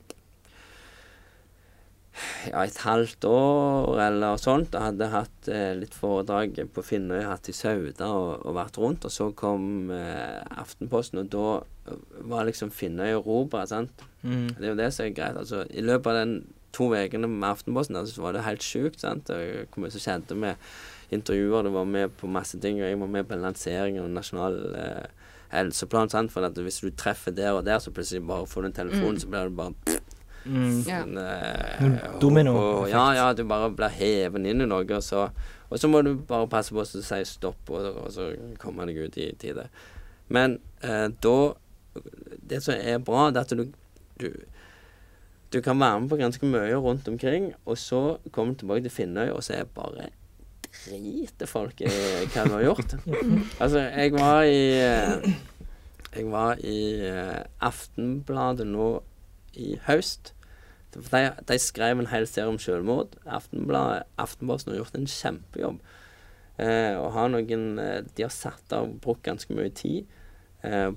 ja, 2.49 2.63
et 2.65 2.79
halvt 2.81 3.27
år 3.29 4.01
eller 4.07 4.39
sånt. 4.41 4.73
Jeg 4.73 4.81
hadde 4.87 5.11
hatt 5.13 5.51
eh, 5.53 5.75
litt 5.77 5.93
foredrag 5.95 6.57
på 6.73 6.85
Finnøy, 6.87 7.21
hatt 7.29 7.51
i 7.53 7.55
Sauda 7.57 8.09
og, 8.09 8.47
og 8.49 8.57
vært 8.57 8.79
rundt. 8.81 9.05
Og 9.05 9.13
så 9.13 9.29
kom 9.37 9.91
eh, 9.93 10.41
Aftenposten, 10.57 11.21
og 11.21 11.29
da 11.35 12.01
var 12.33 12.49
liksom 12.49 12.73
Finnøy 12.73 13.11
erobra, 13.19 13.67
sant. 13.69 13.93
Mm. 14.25 14.49
Det 14.57 14.65
er 14.65 14.73
jo 14.73 14.79
det 14.81 14.89
som 14.97 15.05
er 15.07 15.17
greit. 15.19 15.37
Altså, 15.37 15.67
I 15.69 15.85
løpet 15.85 16.09
av 16.15 16.23
den 16.23 16.39
to 16.77 16.91
ukene 16.93 17.29
med 17.31 17.49
Aftenposten 17.49 17.97
altså, 17.97 18.19
så 18.19 18.23
var 18.27 18.37
det 18.37 18.45
helt 18.47 18.65
sjukt. 18.65 19.01
sant? 19.01 19.31
Og 19.33 19.67
Hvor 19.73 19.85
mye 19.87 19.95
som 19.95 20.03
skjedde 20.05 20.37
med 20.37 20.57
intervjuer. 21.15 21.63
Det 21.65 21.73
var 21.73 21.85
med 21.89 22.17
på 22.21 22.29
masse 22.29 22.59
ting. 22.61 22.81
Og 22.83 22.89
jeg 22.91 22.99
var 23.01 23.07
med 23.15 23.29
på 23.31 23.39
lanseringen 23.41 24.03
av 24.05 24.11
nasjonal 24.11 24.57
eh, 24.77 25.07
helseplan. 25.55 26.11
sant? 26.11 26.33
For 26.35 26.45
at 26.49 26.59
hvis 26.59 26.81
du 26.83 26.91
treffer 26.91 27.33
der 27.37 27.53
og 27.55 27.65
der, 27.69 27.79
så 27.81 27.93
plutselig 27.95 28.25
bare 28.27 28.47
får 28.51 28.63
du 28.67 28.67
en 28.73 28.79
telefon, 28.83 29.15
Mm. 29.15 29.21
så 29.23 29.29
blir 29.33 29.49
det 29.49 29.57
bare 29.57 29.75
Mm. 30.47 30.87
Ja. 30.87 31.03
en, 31.03 31.17
eh, 31.19 31.81
Mm, 31.83 32.21
domino 32.21 32.53
og- 32.57 32.89
Ja, 32.91 33.13
ja, 33.15 33.33
du 33.33 33.43
bare 33.45 33.71
blir 33.71 33.89
hevet 33.91 34.47
inn 34.47 34.61
i 34.63 34.67
noe, 34.67 34.85
og 34.85 35.03
så, 35.03 35.31
og 35.71 35.79
så 35.79 35.89
må 35.91 36.05
du 36.05 36.15
bare 36.15 36.47
passe 36.47 36.71
på 36.71 36.83
å 36.83 36.87
si 36.87 37.25
stopp, 37.25 37.69
og, 37.71 37.97
og 38.05 38.11
så 38.13 38.37
kommer 38.59 38.87
deg 38.87 38.97
ut 38.99 39.17
i 39.19 39.33
tide. 39.39 39.69
Men 40.29 40.61
eh, 40.83 41.09
da 41.21 41.55
Det 42.47 42.63
som 42.63 42.75
er 42.75 42.99
bra, 42.99 43.31
det 43.31 43.37
er 43.39 43.41
at 43.41 43.49
du, 43.59 43.73
du 44.19 44.29
du 45.57 45.63
kan 45.65 45.81
være 45.81 46.01
med 46.01 46.11
på 46.13 46.19
ganske 46.21 46.47
mye 46.47 46.77
rundt 46.77 47.09
omkring, 47.09 47.51
og 47.65 47.79
så 47.81 48.19
kommer 48.33 48.53
du 48.53 48.63
tilbake 48.63 48.85
til 48.85 48.93
Finnøy, 48.93 49.31
og 49.33 49.45
så 49.45 49.57
er 49.57 49.65
bare 49.65 50.11
driter 50.77 51.49
folk 51.49 51.81
i 51.81 51.89
hva 51.89 52.45
du 52.45 52.57
har 52.59 52.65
gjort. 52.67 52.97
altså, 53.63 53.87
jeg 53.89 54.13
var 54.13 54.43
i 54.45 54.61
Jeg 56.17 56.31
var 56.33 56.61
i 56.65 56.79
eh, 57.05 57.43
Aftenbladet 57.61 58.67
nå 58.69 59.03
i 59.57 59.75
høst. 59.85 60.33
De, 60.95 61.01
de 61.49 61.59
skrev 61.61 62.01
en 62.01 62.09
hel 62.09 62.25
serie 62.29 62.49
om 62.49 62.61
selvmord. 62.61 63.19
Aftenbladet, 63.27 64.07
Aftenposten 64.17 64.73
har 64.73 64.81
gjort 64.81 64.97
en 64.97 65.11
kjempejobb. 65.13 65.83
Eh, 66.57 66.95
og 66.97 67.11
har 67.13 67.29
noen 67.29 67.67
eh, 67.83 67.99
De 68.17 68.25
har 68.25 68.33
satt 68.33 68.73
av 68.73 68.95
brukt 69.05 69.27
ganske 69.29 69.53
mye 69.53 69.73
tid 69.77 70.09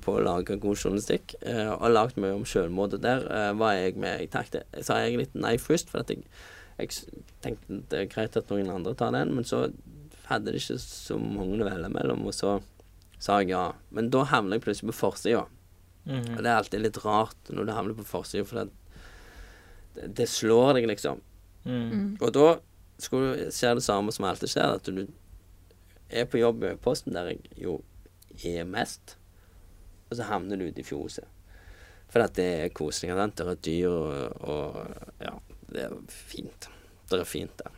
på 0.01 0.15
å 0.15 0.23
lage 0.23 0.57
god 0.61 0.79
journalistikk. 0.79 1.35
Eh, 1.41 1.67
og 1.67 1.83
har 1.85 1.95
lagd 1.95 2.17
mye 2.21 2.37
om 2.37 2.47
selvmord. 2.47 2.95
Og 2.97 3.03
der 3.03 3.25
eh, 3.27 3.51
var 3.59 3.75
jeg 3.77 3.99
med. 3.99 4.23
Jeg 4.23 4.31
takte, 4.33 4.63
jeg 4.75 4.87
sa 4.87 5.01
jeg 5.03 5.19
litt 5.19 5.37
nei 5.37 5.57
først, 5.61 5.91
for 5.91 6.03
at 6.03 6.13
jeg, 6.13 6.25
jeg 6.79 7.21
tenkte 7.43 7.81
det 7.91 8.03
er 8.03 8.11
greit 8.11 8.39
at 8.39 8.51
noen 8.53 8.71
andre 8.73 8.95
tar 8.97 9.13
den. 9.15 9.35
Men 9.37 9.47
så 9.47 9.67
hadde 10.29 10.53
det 10.53 10.61
ikke 10.61 10.79
så 10.81 11.17
mange 11.21 11.61
å 11.61 11.69
velge 11.69 11.91
mellom, 11.93 12.27
og 12.29 12.35
så 12.37 12.59
sa 13.19 13.41
jeg 13.41 13.53
ja. 13.53 13.69
Men 13.95 14.11
da 14.13 14.25
havner 14.29 14.59
jeg 14.59 14.67
plutselig 14.67 14.93
på 14.93 15.01
forsida. 15.03 15.45
Mhm. 16.09 16.37
Og 16.37 16.43
det 16.43 16.49
er 16.49 16.55
alltid 16.55 16.85
litt 16.85 17.01
rart 17.03 17.53
når 17.53 17.67
du 17.67 17.75
havner 17.75 17.97
på 17.97 18.07
forsida, 18.07 18.47
for 18.47 18.63
det, 18.63 18.69
det, 19.97 20.11
det 20.21 20.29
slår 20.31 20.79
deg, 20.79 20.89
liksom. 20.93 21.21
Mm. 21.65 21.89
Mm. 21.91 22.11
Og 22.23 22.31
da 22.33 22.47
skulle 22.99 23.35
du 23.35 23.49
det 23.51 23.83
samme 23.83 24.13
som 24.15 24.25
alltid 24.25 24.51
skjer, 24.51 24.77
at 24.79 24.87
du 24.87 25.07
er 26.09 26.25
på 26.25 26.39
jobb 26.39 26.63
i 26.65 26.75
Posten, 26.81 27.13
der 27.13 27.33
jeg 27.33 27.43
jo 27.59 27.79
er 28.47 28.63
mest, 28.67 29.18
og 30.09 30.17
så 30.17 30.27
havner 30.29 30.59
du 30.59 30.67
ute 30.67 30.81
i 30.81 30.87
fjoset. 30.87 31.27
For 32.09 32.25
at 32.25 32.33
det 32.39 32.47
er 32.63 32.73
koselig. 32.73 33.13
Det 33.13 33.45
er 33.45 33.61
dyr, 33.65 33.89
og, 33.89 34.41
og 34.41 35.21
ja, 35.21 35.35
det 35.69 35.85
er 35.85 35.95
fint. 36.09 36.69
Det 37.09 37.19
er 37.19 37.29
fint, 37.29 37.53
det. 37.61 37.69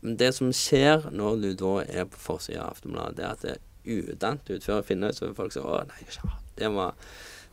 Men 0.00 0.16
det 0.20 0.30
som 0.36 0.52
skjer 0.56 1.10
når 1.12 1.40
du 1.40 1.50
da 1.60 1.72
er 1.84 2.06
på 2.08 2.20
forsida 2.20 2.62
av 2.64 2.76
Aftenbladet, 2.76 3.16
det 3.18 3.24
er 3.24 3.34
at 3.34 3.44
det 3.44 3.56
er 3.56 4.12
udant 4.12 4.52
utfører 4.52 4.86
Finnøy, 4.86 5.10
så 5.16 5.26
vil 5.26 5.36
folk 5.36 5.52
si 5.52 5.60
'Å, 5.60 5.82
nei, 5.88 6.04
ja, 6.16 6.30
det 6.56 6.70
var, 6.72 6.94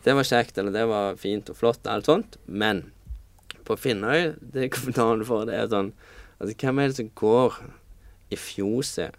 det 0.04 0.16
var 0.16 0.28
kjekt', 0.28 0.58
eller 0.58 0.72
'det 0.72 0.86
var 0.88 1.20
fint 1.20 1.50
og 1.50 1.58
flott', 1.60 1.84
og 1.88 1.94
alt 1.94 2.06
sånt. 2.06 2.38
Men 2.46 2.92
på 3.68 3.76
Finnøy, 3.76 4.36
det 4.40 4.72
kommentaren 4.72 5.26
får, 5.26 5.46
det 5.48 5.56
er 5.56 5.68
sånn 5.72 5.94
Altså, 6.38 6.54
hvem 6.62 6.80
er 6.80 6.88
det 6.88 6.96
som 7.00 7.08
går 7.18 7.56
i 8.30 8.38
fjoset 8.38 9.16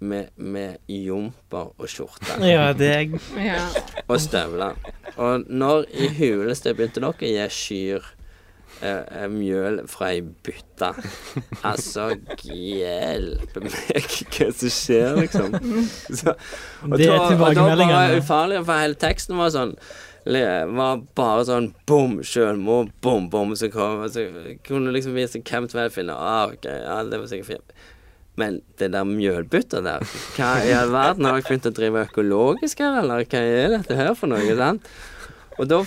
med, 0.00 0.28
med 0.36 0.78
jumper 0.88 1.72
og 1.78 1.88
skjorte 1.90 2.36
Ja, 2.52 2.72
det 2.76 2.90
er 2.94 3.18
Ja. 3.40 3.64
og 4.10 4.20
støvler? 4.22 4.78
Og 5.18 5.44
når 5.50 5.88
i 5.98 6.08
huleste 6.20 6.74
begynte 6.78 7.02
dere 7.02 7.10
å 7.10 7.18
gi 7.18 7.46
skyr 7.50 8.06
eh, 8.80 9.02
eh, 9.22 9.28
mjøl 9.32 9.80
fra 9.90 10.12
ei 10.14 10.20
bytte? 10.22 10.92
Altså, 11.66 12.10
hjelpe 12.46 13.64
meg 13.64 14.12
hva 14.38 14.50
som 14.54 14.70
skjer, 14.72 15.18
liksom. 15.24 15.56
Så, 16.14 16.34
og 16.86 16.94
Det 16.98 17.08
er 17.08 17.16
da- 17.16 17.32
Og 17.34 17.58
da 17.58 17.66
var 17.82 18.14
ufarlig, 18.20 18.62
for 18.64 18.78
hele 18.84 19.00
teksten 19.00 19.36
var 19.40 19.50
sånn 19.54 19.74
var 20.76 20.98
bare 21.16 21.44
sånn 21.48 21.70
bom, 21.88 22.18
selvmord, 22.26 22.90
bom, 23.00 23.30
bom, 23.32 23.54
så 23.56 23.70
kom 23.72 24.02
Så 24.12 24.26
kunne 24.66 24.90
du 24.90 24.92
liksom 24.92 25.14
vise 25.16 25.40
hvem 25.40 25.68
som 25.70 25.80
helst 25.80 25.96
finne 25.96 26.12
Ah, 26.12 26.50
ok, 26.52 26.66
ja, 26.68 26.98
det 27.08 27.20
var 27.22 27.30
sikkert 27.30 27.46
fint. 27.54 27.72
Men 28.38 28.60
det 28.78 28.92
der 28.94 29.06
mjølbytta 29.08 29.82
der 29.82 30.04
Hva 30.36 30.50
i 30.62 30.72
all 30.76 30.92
verden? 30.94 31.26
Har 31.26 31.40
dere 31.40 31.46
begynt 31.48 31.70
å 31.70 31.74
drive 31.74 32.04
økologisk 32.06 32.82
her, 32.84 33.00
eller 33.02 33.24
hva 33.26 33.40
er 33.42 33.72
dette 33.78 33.98
her 33.98 34.12
for 34.18 34.30
noe? 34.30 34.58
sant? 34.58 34.90
Og 35.58 35.66
da, 35.66 35.80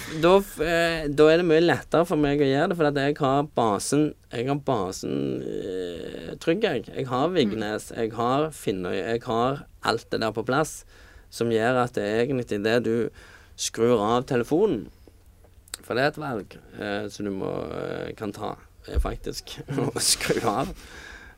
eh, 0.59 1.05
er 1.07 1.37
det 1.39 1.47
mye 1.47 1.63
lettere 1.63 2.03
for 2.07 2.19
meg 2.19 2.41
å 2.43 2.47
gjøre 2.47 2.73
det, 2.73 2.75
for 2.75 2.99
jeg 2.99 3.15
har 3.21 3.45
basen 3.55 4.01
Jeg 4.33 4.47
har 4.49 4.59
basen 4.67 5.13
eh, 5.47 6.33
trygg, 6.43 6.63
jeg. 6.63 6.89
Jeg 6.91 7.07
har 7.07 7.29
Vignes, 7.31 7.91
jeg 7.95 8.11
har 8.17 8.49
Finnøy, 8.51 8.97
jeg 8.99 9.21
har 9.23 9.63
alt 9.87 10.09
det 10.11 10.19
der 10.19 10.33
på 10.35 10.43
plass. 10.43 10.83
Som 11.31 11.53
gjør 11.55 11.85
at 11.85 11.95
det 11.95 12.03
er 12.03 12.25
egentlig 12.25 12.59
det 12.65 12.83
du 12.83 12.95
skrur 13.55 14.01
av 14.03 14.25
telefonen 14.27 14.89
For 15.85 15.95
det 15.95 16.03
er 16.03 16.11
et 16.11 16.19
valg 16.19 16.57
eh, 16.75 17.07
som 17.07 17.29
du 17.29 17.31
må, 17.31 17.53
eh, 17.71 18.11
kan 18.19 18.35
ta, 18.35 18.57
eh, 18.87 18.99
faktisk. 18.99 19.55
Å 19.87 20.03
skru 20.03 20.41
av. 20.51 20.75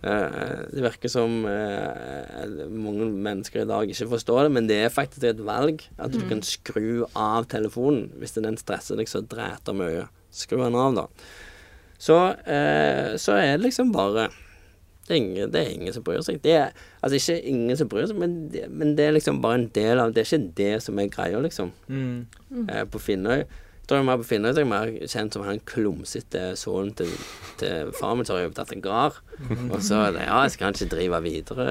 Eh, 0.03 0.63
det 0.73 0.83
virker 0.83 1.11
som 1.11 1.45
eh, 1.47 2.65
mange 2.67 3.07
mennesker 3.07 3.63
i 3.63 3.69
dag 3.69 3.87
ikke 3.87 4.09
forstår 4.11 4.45
det, 4.45 4.51
men 4.57 4.67
det 4.67 4.81
er 4.83 4.91
faktisk 4.91 5.23
et 5.29 5.43
valg. 5.47 5.85
At 5.95 6.11
du 6.11 6.19
kan 6.27 6.43
skru 6.43 7.05
av 7.15 7.47
telefonen 7.51 8.09
hvis 8.19 8.35
den 8.35 8.59
stresser 8.59 8.99
deg 8.99 9.11
så 9.11 9.23
dræta 9.23 9.75
mye. 9.75 10.09
Skru 10.33 10.59
den 10.59 10.75
av, 10.75 10.97
da. 10.97 11.07
Så, 12.03 12.17
eh, 12.51 13.15
så 13.21 13.37
er 13.39 13.55
det 13.55 13.69
liksom 13.69 13.93
bare 13.95 14.27
det 15.03 15.11
er, 15.11 15.19
ingen, 15.19 15.49
det 15.51 15.59
er 15.59 15.71
ingen 15.73 15.91
som 15.95 16.03
bryr 16.03 16.21
seg. 16.23 16.37
Det 16.43 16.53
er, 16.55 16.69
altså 17.03 17.17
ikke 17.19 17.49
ingen 17.51 17.75
som 17.79 17.89
bryr 17.91 18.05
seg, 18.07 18.19
men 18.19 18.37
det, 18.51 18.69
men 18.71 18.93
det 18.95 19.07
er 19.07 19.15
liksom 19.17 19.41
bare 19.43 19.59
en 19.59 19.65
del 19.75 19.99
av 19.99 20.13
Det 20.15 20.23
er 20.23 20.29
ikke 20.29 20.55
det 20.59 20.73
som 20.83 20.99
er 20.99 21.11
greia, 21.11 21.41
liksom. 21.43 21.73
mm. 21.87 22.67
Eh, 22.71 22.85
på 22.87 23.01
Finnøy 23.03 23.43
Jeg 23.83 23.89
tror 23.89 23.99
jeg 23.99 24.05
mer 24.07 24.19
på 24.21 24.27
Finnøy 24.29 24.53
jeg 24.53 24.63
er 24.63 24.67
mer 24.69 24.91
kjent 25.11 25.35
som 25.35 25.43
han 25.43 25.57
klumsete 25.67 26.43
sønnen 26.55 26.93
til, 26.95 27.09
til 27.59 27.89
far 27.97 28.13
min 28.15 28.23
som 28.23 28.37
har 28.37 28.45
overtatt 28.47 28.71
en 28.71 28.83
gard. 28.83 29.17
Og 29.67 29.81
så 29.83 30.05
er 30.05 30.13
det, 30.15 30.21
Ja, 30.23 30.37
skal 30.47 30.69
han 30.69 30.77
ikke 30.77 30.93
drive 30.95 31.19
videre? 31.25 31.65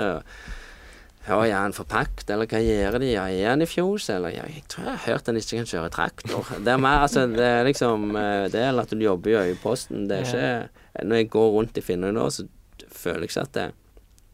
Ja, 1.25 1.38
er 1.46 1.55
han 1.55 1.72
forpakt, 1.72 2.29
eller 2.35 2.51
hva 2.51 2.59
gjør 2.61 2.98
de? 3.01 3.12
Ja, 3.14 3.25
er 3.31 3.53
han 3.55 3.64
i 3.64 3.68
fjos, 3.70 4.11
eller 4.12 4.35
ja, 4.35 4.44
Jeg 4.44 4.64
tror 4.68 4.85
jeg 4.90 4.92
har 4.98 5.07
hørt 5.07 5.31
han 5.31 5.38
ikke 5.40 5.62
kan 5.62 5.70
kjøre 5.70 5.92
traktor. 5.94 6.53
Det 6.61 6.75
er 6.75 6.83
mer, 6.83 7.07
altså, 7.07 7.25
det 7.33 7.46
er 7.46 7.64
liksom 7.64 8.11
eh, 8.18 8.48
Det 8.53 8.61
eller 8.61 8.83
at 8.85 8.92
du 8.92 9.05
jobber 9.07 9.31
i 9.31 9.38
Øyeposten, 9.48 10.05
Det 10.11 10.18
er 10.18 10.27
ikke 10.27 11.07
Når 11.09 11.16
jeg 11.22 11.31
går 11.31 11.51
rundt 11.57 11.79
i 11.81 11.87
Finnøy 11.87 12.12
nå, 12.12 12.29
så 12.29 12.44
føler 12.92 13.25
jeg 13.25 13.31
ikke 13.33 13.46
at 13.46 13.55
det 13.57 13.68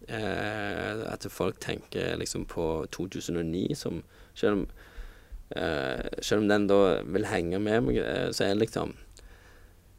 eh, 0.09 1.07
At 1.13 1.27
folk 1.31 1.61
tenker 1.63 2.17
liksom 2.19 2.49
på 2.51 2.87
2009 2.91 3.69
som 3.79 4.03
Selv 4.35 4.53
om 4.53 4.67
Selv 6.21 6.43
om 6.43 6.49
den 6.49 6.67
da 6.69 7.03
vil 7.09 7.25
henge 7.25 7.59
med 7.61 7.83
meg, 7.87 7.97
eh, 8.03 8.29
så 8.37 8.45
er 8.45 8.55
det 8.55 8.67
liksom 8.67 8.95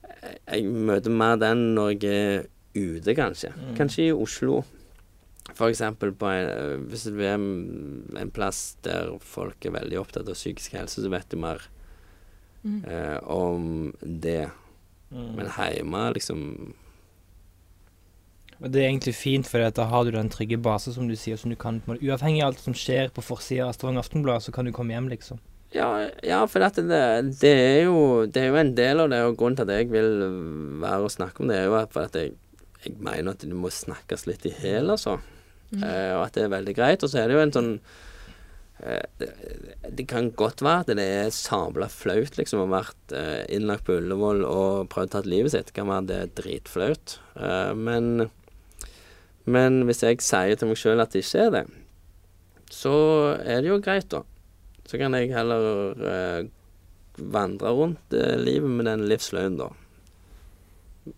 eh, 0.04 0.36
Jeg 0.54 0.66
møter 0.70 1.10
mer 1.12 1.38
den 1.42 1.64
når 1.76 1.96
jeg 1.96 2.12
er 2.14 2.46
ute, 2.76 3.16
kanskje. 3.18 3.50
Mm. 3.58 3.72
Kanskje 3.80 4.06
i 4.10 4.12
Oslo. 4.14 4.60
For 5.58 5.72
eksempel 5.72 6.12
på 6.14 6.28
en, 6.30 6.50
eh, 6.54 6.78
hvis 6.92 7.08
du 7.10 7.18
er 7.26 7.34
en 7.34 8.16
en 8.20 8.30
plass 8.32 8.76
der 8.86 9.10
folk 9.20 9.66
er 9.66 9.72
veldig 9.80 9.98
opptatt 10.00 10.30
av 10.30 10.38
psykisk 10.38 10.76
helse, 10.78 11.02
så 11.02 11.10
vet 11.10 11.30
du 11.30 11.38
mer 11.38 11.62
Mm. 12.64 12.84
eh, 12.86 13.20
om 13.24 13.94
det. 14.04 14.50
Mm. 15.12 15.36
Men 15.38 15.48
hjemme, 15.48 16.14
liksom 16.14 16.74
Og 18.60 18.74
det 18.74 18.82
er 18.82 18.89
egentlig 18.89 19.15
fint, 19.15 19.48
for 19.48 19.63
da 19.63 19.86
har 19.88 20.04
du 20.04 20.12
den 20.12 20.32
trygge 20.32 20.60
base, 20.60 20.91
som 20.95 21.08
du 21.08 21.15
sier, 21.15 21.39
som 21.39 21.52
du 21.52 21.56
kan 21.60 21.80
på 21.80 21.88
en 21.88 21.95
måte, 21.95 22.08
Uavhengig 22.08 22.43
av 22.43 22.52
alt 22.52 22.63
som 22.63 22.76
skjer 22.76 23.13
på 23.15 23.24
forsida 23.24 23.69
av 23.69 23.78
Stavanger 23.78 24.04
Aftenblad, 24.04 24.43
så 24.43 24.52
kan 24.56 24.67
du 24.67 24.74
komme 24.76 24.95
hjem, 24.95 25.08
liksom. 25.13 25.39
Ja, 25.72 26.10
ja 26.26 26.41
for 26.50 26.65
dette, 26.65 26.84
det, 26.89 27.02
det, 27.39 27.54
er 27.54 27.82
jo, 27.88 28.26
det 28.28 28.43
er 28.43 28.52
jo 28.52 28.60
en 28.60 28.76
del 28.76 29.06
av 29.06 29.12
det, 29.13 29.24
og 29.24 29.39
grunnen 29.39 29.60
til 29.60 29.69
at 29.69 29.80
jeg 29.80 29.91
vil 29.93 30.12
være 30.84 31.08
og 31.08 31.15
snakke 31.15 31.43
om 31.43 31.52
det, 31.52 31.60
er 31.60 31.69
jo 31.69 31.80
at, 31.80 31.93
for 31.95 32.10
at 32.10 32.19
jeg, 32.19 32.36
jeg 32.84 32.95
mener 33.00 33.32
at 33.32 33.45
det 33.45 33.56
må 33.56 33.72
snakkes 33.72 34.28
litt 34.28 34.48
i 34.50 34.56
hæl, 34.60 34.91
altså. 34.98 35.19
Mm. 35.69 35.84
Eh, 35.86 36.13
og 36.17 36.24
at 36.26 36.36
det 36.36 36.45
er 36.45 36.54
veldig 36.56 36.76
greit. 36.78 37.04
Og 37.06 37.12
så 37.12 37.22
er 37.22 37.30
det 37.30 37.38
jo 37.38 37.43
en 37.43 37.54
sånn 37.54 37.72
eh, 38.82 39.06
det, 39.22 39.30
det 40.00 40.06
kan 40.10 40.32
godt 40.38 40.63
være 40.65 40.86
at 40.86 40.91
det 40.98 41.06
er 41.06 41.36
sabla 41.36 41.89
flaut 41.93 42.39
liksom 42.39 42.63
å 42.63 42.65
ha 42.65 42.80
vært 42.80 43.13
eh, 43.15 43.43
innlagt 43.54 43.86
på 43.86 44.00
Ullevål 44.00 44.41
og 44.48 44.89
prøvd 44.93 45.12
å 45.12 45.15
ta 45.17 45.24
livet 45.30 45.54
sitt. 45.54 45.69
Det 45.69 45.78
kan 45.78 45.91
være 45.91 46.10
det 46.10 46.19
er 46.24 46.34
dritflaut. 46.41 47.19
Eh, 47.38 47.74
men, 47.78 48.30
men 49.50 49.84
hvis 49.88 50.04
jeg 50.06 50.22
sier 50.24 50.60
til 50.60 50.70
meg 50.70 50.80
sjøl 50.80 51.02
at 51.02 51.16
det 51.16 51.24
ikke 51.26 51.46
er 51.48 51.54
det, 51.58 51.66
så 52.70 52.94
er 53.42 53.64
det 53.64 53.72
jo 53.72 53.82
greit, 53.82 54.10
da. 54.14 54.24
Så 54.90 55.00
kan 55.02 55.16
jeg 55.18 55.34
heller 55.34 56.04
eh, 56.10 56.50
vandre 57.18 57.74
rundt 57.78 58.16
eh, 58.16 58.38
livet 58.38 58.70
med 58.70 58.90
den 58.90 59.08
livsløgnen, 59.10 59.60
da. 59.60 59.70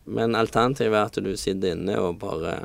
Men 0.07 0.37
alternativet 0.39 0.95
er 0.95 1.09
at 1.09 1.19
du 1.23 1.31
sitter 1.39 1.75
inne 1.75 1.97
og 1.99 2.21
bare 2.21 2.61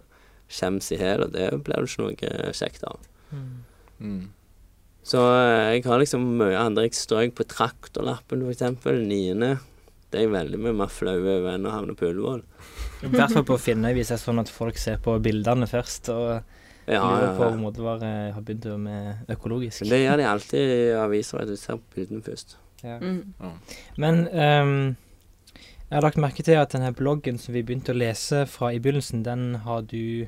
skjems 0.52 0.92
i 0.94 1.00
hjel, 1.00 1.26
og 1.26 1.34
det 1.34 1.50
blir 1.66 1.82
det 1.82 1.90
ikke 1.90 2.04
noe 2.06 2.54
kjekt 2.54 2.86
av. 2.86 3.00
Mm. 3.98 4.28
Så 5.06 5.22
eh, 5.22 5.76
jeg 5.76 5.86
har 5.86 6.02
liksom 6.02 6.26
mye 6.40 6.58
andre. 6.58 6.86
Jeg 6.88 6.98
strøk 6.98 7.36
på 7.38 7.46
traktorlappen, 7.50 8.42
for 8.42 8.54
eksempel. 8.54 9.02
Niende. 9.06 9.56
Det 10.10 10.20
er 10.20 10.26
jeg 10.26 10.34
veldig 10.34 10.62
mye 10.62 10.78
mer 10.82 10.90
flau 10.90 11.18
over 11.18 11.52
enn 11.52 11.66
å 11.66 11.74
havne 11.74 11.94
på 11.98 12.10
Ullevål. 12.10 12.42
I 13.04 13.10
hvert 13.12 13.34
fall 13.34 13.46
på 13.46 13.58
Finnøy 13.60 13.92
hvis 13.96 14.12
det 14.12 14.16
er 14.16 14.22
sånn 14.22 14.40
at 14.40 14.52
folk 14.52 14.78
ser 14.80 15.00
på 15.04 15.16
bildene 15.22 15.68
først 15.68 16.12
og 16.14 16.28
Ja, 16.86 17.00
lurer 17.02 17.26
ja, 17.26 17.32
på 17.34 17.48
om 17.50 17.64
matvarer 17.66 18.30
har 18.32 18.44
begynt 18.46 18.68
med 18.78 19.32
økologisk. 19.34 19.88
Det 19.90 19.98
gjør 20.04 20.20
de 20.20 20.28
alltid 20.30 20.70
i 20.70 20.92
aviser, 20.94 21.42
at 21.42 21.50
du 21.50 21.56
ser 21.58 21.80
på 21.80 21.98
bildene 21.98 22.22
først. 22.22 22.56
Ja. 22.84 23.00
Mm. 23.02 23.34
Men 23.98 24.20
um, 24.30 24.76
jeg 25.88 25.96
har 25.96 26.02
lagt 26.02 26.18
merke 26.22 26.42
til 26.46 26.58
at 26.58 26.72
denne 26.74 26.92
bloggen 26.94 27.38
som 27.38 27.54
vi 27.54 27.64
begynte 27.66 27.94
å 27.94 27.98
lese 27.98 28.44
fra 28.50 28.72
i 28.74 28.80
begynnelsen, 28.82 29.24
den 29.26 29.62
har 29.66 29.82
du 29.86 30.26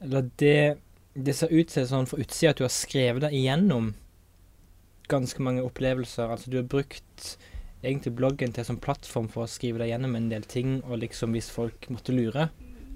Eller 0.00 0.26
det, 0.36 0.76
det 1.14 1.34
ser 1.36 1.52
ut 1.52 1.70
til 1.72 1.86
sånn 1.88 2.08
fra 2.08 2.20
utsida 2.20 2.50
at 2.52 2.58
du 2.58 2.66
har 2.66 2.72
skrevet 2.74 3.24
deg 3.24 3.32
igjennom 3.32 3.94
ganske 5.08 5.40
mange 5.42 5.62
opplevelser. 5.64 6.28
Altså 6.28 6.52
du 6.52 6.58
har 6.58 6.68
brukt 6.68 7.36
egentlig 7.84 8.14
bloggen 8.18 8.54
til 8.54 8.66
som 8.66 8.78
plattform 8.82 9.28
for 9.32 9.44
å 9.44 9.50
skrive 9.50 9.82
deg 9.82 9.92
gjennom 9.92 10.16
en 10.18 10.30
del 10.32 10.46
ting, 10.48 10.78
og 10.86 11.02
liksom 11.02 11.36
hvis 11.36 11.50
folk 11.52 11.88
måtte 11.92 12.14
lure, 12.16 12.48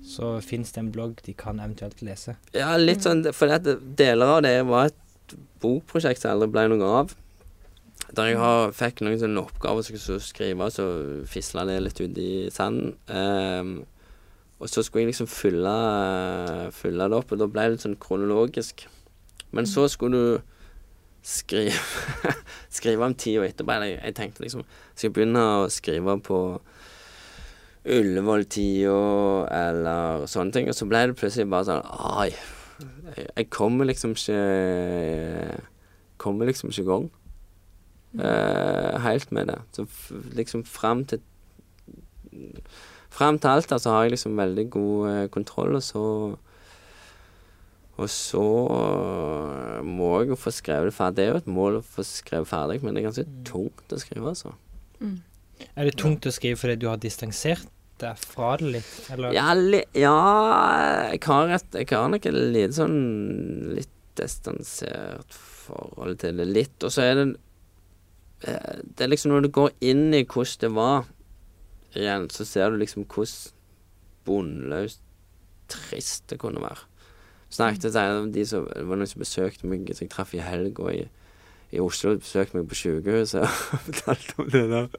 så 0.07 0.39
fins 0.45 0.73
det 0.73 0.81
en 0.81 0.93
blogg 0.95 1.21
de 1.27 1.35
kan 1.37 1.61
eventuelt 1.61 2.01
lese. 2.05 2.37
Ja, 2.57 2.73
litt 2.81 3.05
sånn, 3.05 3.23
for 3.37 3.53
det, 3.53 3.77
deler 3.99 4.39
av 4.39 4.45
det 4.47 4.57
var 4.69 4.89
et 4.89 5.35
bokprosjekt 5.63 6.23
som 6.23 6.35
aldri 6.35 6.51
ble 6.55 6.67
noe 6.73 6.93
av. 7.03 7.17
Der 8.17 8.33
jeg 8.33 8.41
har, 8.41 8.73
fikk 8.75 9.05
noen 9.05 9.21
sånne 9.21 9.45
oppgaver 9.45 9.85
som 9.87 9.95
jeg 9.95 10.03
skulle 10.03 10.25
skrive, 10.25 10.71
så 10.75 10.87
fisla 11.31 11.67
det 11.69 11.77
litt 11.85 12.01
ut 12.01 12.17
i 12.19 12.33
sanden. 12.51 12.97
Um, 13.07 13.75
og 14.61 14.69
så 14.69 14.83
skulle 14.85 15.07
jeg 15.07 15.13
liksom 15.13 15.29
fylle, 15.31 15.75
fylle 16.77 17.07
det 17.09 17.21
opp, 17.21 17.31
og 17.33 17.41
da 17.41 17.49
ble 17.49 17.69
det 17.69 17.77
litt 17.77 17.85
sånn 17.85 18.01
kronologisk. 18.01 18.89
Men 19.57 19.69
så 19.69 19.87
skulle 19.89 20.19
du 20.19 20.57
skrive, 21.23 21.77
skrive 22.79 23.07
om 23.07 23.15
tida 23.15 23.47
etterpå. 23.47 23.79
Jeg, 23.85 23.99
jeg 24.05 24.17
tenkte 24.19 24.45
liksom 24.45 24.65
Skal 24.95 25.09
jeg 25.09 25.17
begynne 25.17 25.45
å 25.61 25.69
skrive 25.73 26.17
på 26.25 26.41
Ullevål-tida, 27.91 28.97
eller 29.57 30.27
sånne 30.29 30.53
ting. 30.53 30.69
Og 30.69 30.77
så 30.77 30.89
ble 30.89 31.07
det 31.09 31.17
plutselig 31.21 31.49
bare 31.51 31.69
sånn 31.71 31.87
Ai, 32.21 32.31
jeg, 33.37 33.49
kommer 33.53 33.89
liksom 33.89 34.13
ikke 34.17 34.43
Kommer 36.21 36.51
liksom 36.51 36.73
ikke 36.73 36.85
i 36.85 36.91
gang 36.91 37.09
uh, 38.19 38.99
helt 39.05 39.33
med 39.33 39.47
det. 39.47 39.59
Så 39.73 39.87
liksom 40.37 40.65
fram 40.65 41.05
til 41.05 41.21
Fram 43.11 43.39
til 43.39 43.51
alt 43.51 43.71
der 43.71 43.79
så 43.83 43.91
har 43.91 44.03
jeg 44.05 44.15
liksom 44.15 44.37
veldig 44.39 44.71
god 44.71 45.09
uh, 45.09 45.27
kontroll, 45.35 45.75
og 45.75 45.83
så 45.83 46.03
Og 48.01 48.09
så 48.09 48.45
eh, 48.77 49.81
må 49.85 50.13
jeg 50.21 50.33
jo 50.33 50.39
få 50.41 50.53
skrevet 50.55 50.89
det 50.89 50.97
ferdig. 50.97 51.19
Det 51.19 51.27
er 51.27 51.35
jo 51.35 51.43
et 51.43 51.51
mål 51.59 51.81
å 51.81 51.85
få 51.85 52.05
skrevet 52.07 52.49
ferdig, 52.49 52.79
men 52.85 52.97
det 52.97 53.03
er 53.03 53.11
ganske 53.11 53.27
tungt 53.49 53.93
å 53.93 54.01
skrive, 54.01 54.33
altså. 54.33 54.55
Mm. 55.01 55.19
Er 55.77 55.89
det 55.89 55.99
tungt 56.01 56.29
å 56.29 56.33
skrive 56.33 56.57
fordi 56.61 56.79
du 56.81 56.89
har 56.89 57.01
distansert 57.01 57.69
deg 58.01 58.17
fra 58.25 58.55
det 58.61 58.73
litt, 58.79 58.93
eller? 59.13 59.35
Ja, 59.37 59.53
li 59.53 59.83
ja 59.93 60.17
jeg, 61.13 61.21
har 61.27 61.53
et, 61.53 61.77
jeg 61.77 61.91
har 61.93 62.09
nok 62.13 62.29
et 62.31 62.39
lite 62.57 62.77
sånn 62.79 62.99
litt 63.77 63.97
distansert 64.17 65.37
forhold 65.37 66.19
til 66.23 66.41
det. 66.41 66.49
Litt. 66.49 66.77
Og 66.87 66.93
så 66.93 67.05
er 67.05 67.15
det 67.19 67.27
eh, 68.49 68.81
Det 68.83 69.05
er 69.05 69.13
liksom 69.13 69.35
når 69.35 69.47
du 69.47 69.53
går 69.61 69.73
inn 69.93 70.09
i 70.17 70.25
hvordan 70.25 70.65
det 70.65 70.73
var 70.77 71.11
igjen, 71.99 72.29
så 72.33 72.47
ser 72.47 72.71
du 72.71 72.81
liksom 72.81 73.05
hvordan 73.11 73.57
bunnløst 74.29 75.03
trist 75.71 76.29
det 76.31 76.41
kunne 76.43 76.63
være. 76.63 76.90
Snakket 77.51 77.95
med 77.95 78.33
de 78.35 78.47
som 78.47 78.67
Det 78.71 78.87
var 78.87 79.01
noen 79.01 79.11
som 79.11 79.23
besøkte 79.23 79.67
meg 79.67 79.89
som 79.91 80.07
jeg 80.07 80.13
traff 80.13 80.35
i 80.35 80.43
helga 80.45 80.93
i, 80.95 81.05
i 81.75 81.81
Oslo. 81.83 82.17
Besøkte 82.19 82.61
meg 82.61 82.69
på 82.71 82.79
sykehuset 82.79 83.43
og 83.43 83.81
fortalte 83.89 84.39
om 84.39 84.51
det 84.51 84.67
der 84.71 84.91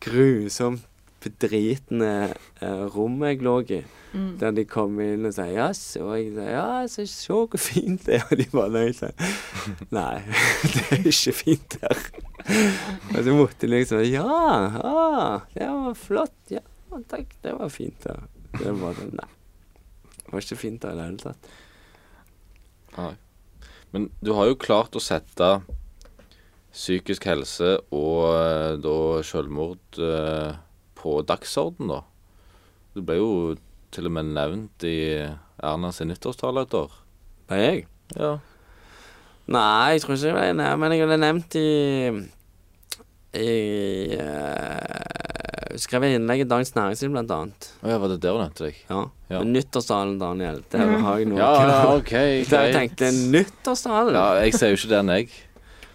grusomt 0.00 0.86
bedritne 1.20 2.32
eh, 2.62 2.84
rommet 2.94 3.34
jeg 3.34 3.42
lå 3.44 3.56
i. 3.68 3.80
Mm. 4.12 4.30
Der 4.40 4.54
de 4.56 4.64
kom 4.66 4.96
inn 5.04 5.28
og 5.28 5.34
sa 5.36 5.44
ja, 5.46 5.68
så 5.76 6.16
jeg 6.18 6.32
sa 6.34 6.46
ja, 6.48 6.64
så 6.90 7.04
se 7.06 7.36
hvor 7.36 7.60
fint 7.60 8.06
det 8.08 8.18
er. 8.18 8.24
Og 8.30 8.40
de 8.40 8.46
bare 8.52 8.72
nei, 8.78 8.86
sa 8.96 9.10
nei, 9.98 10.22
det 10.64 10.86
er 10.96 11.10
ikke 11.12 11.36
fint 11.42 11.76
her. 11.82 12.06
og 13.14 13.20
så 13.26 13.36
måtte 13.36 13.66
de 13.66 13.74
liksom 13.74 14.02
ja, 14.08 14.24
ah, 14.80 15.44
det 15.54 15.68
var 15.68 15.98
flott. 15.98 16.40
Ja, 16.50 16.64
takk, 17.12 17.36
det 17.44 17.54
var 17.58 17.70
fint 17.74 18.08
her. 18.08 18.24
Det 18.58 18.74
var 18.80 18.96
det. 18.98 19.12
nei. 19.20 19.30
Det 20.30 20.36
var 20.36 20.44
ikke 20.46 20.60
fint 20.60 20.78
da 20.84 20.92
i 20.92 20.96
det 20.96 21.04
hele 21.08 21.18
tatt. 21.18 21.50
Nei. 22.94 23.12
Men 23.90 24.06
du 24.22 24.30
har 24.36 24.46
jo 24.46 24.58
klart 24.62 24.94
å 24.94 25.02
sette 25.02 25.48
psykisk 26.70 27.26
helse 27.26 27.72
og 27.90 28.28
eh, 28.30 28.76
da 28.78 28.94
selvmord 29.26 29.98
eh, 29.98 30.52
på 30.94 31.16
dagsorden, 31.26 31.90
da. 31.90 32.04
Du 32.94 33.02
ble 33.02 33.18
jo 33.18 33.32
til 33.90 34.06
og 34.06 34.14
med 34.14 34.30
nevnt 34.36 34.86
i 34.86 34.98
Erna 35.18 35.90
sin 35.90 36.12
nyttårstale 36.12 36.62
et 36.62 36.78
år. 36.78 36.94
Ble 37.50 37.58
jeg? 37.64 37.84
Ja. 38.14 38.36
Nei, 39.50 39.96
jeg 39.96 40.04
tror 40.04 40.14
ikke 40.14 40.30
jeg 40.30 40.38
ble 40.38 40.46
nevnt, 40.60 40.82
men 40.84 40.94
jeg 40.94 41.10
ble 41.10 41.18
nevnt 41.26 41.58
i 41.58 41.70
i 43.30 43.50
uh, 44.18 45.39
Skrev 45.78 46.06
jeg 46.06 46.18
innlegg 46.18 46.42
i 46.42 46.48
Dagens 46.48 46.72
Næringsliv, 46.74 47.12
blant 47.14 47.30
annet. 47.34 47.68
Å 47.84 47.92
ja, 47.92 47.98
var 48.02 48.10
det 48.12 48.16
der 48.22 48.34
du 48.34 48.40
nevnte 48.42 48.66
deg? 48.66 48.80
Ja. 48.88 49.02
Ja. 49.30 49.42
Nyttårstalen, 49.46 50.16
Daniel. 50.18 50.62
Der 50.72 50.96
har 51.04 51.20
jeg 51.20 51.28
noe 51.30 51.38
Ja, 51.38 51.50
ja, 51.68 51.76
OK. 51.94 52.10
Der 52.50 52.66
jeg 52.66 52.74
tenkte 52.74 53.12
nyttårstalen? 53.34 54.16
Ja, 54.18 54.40
jeg 54.42 54.56
ser 54.58 54.72
jo 54.74 54.80
ikke 54.80 54.90
den, 54.96 55.12
jeg. 55.14 55.30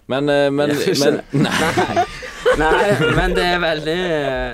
Men, 0.06 0.30
eh, 0.30 0.48
men, 0.54 0.70
Jeg 0.70 0.94
men 1.02 1.20
Nei. 1.42 2.04
Nei, 2.60 3.10
men 3.16 3.32
det 3.34 3.42
er 3.42 3.58
veldig 3.58 3.96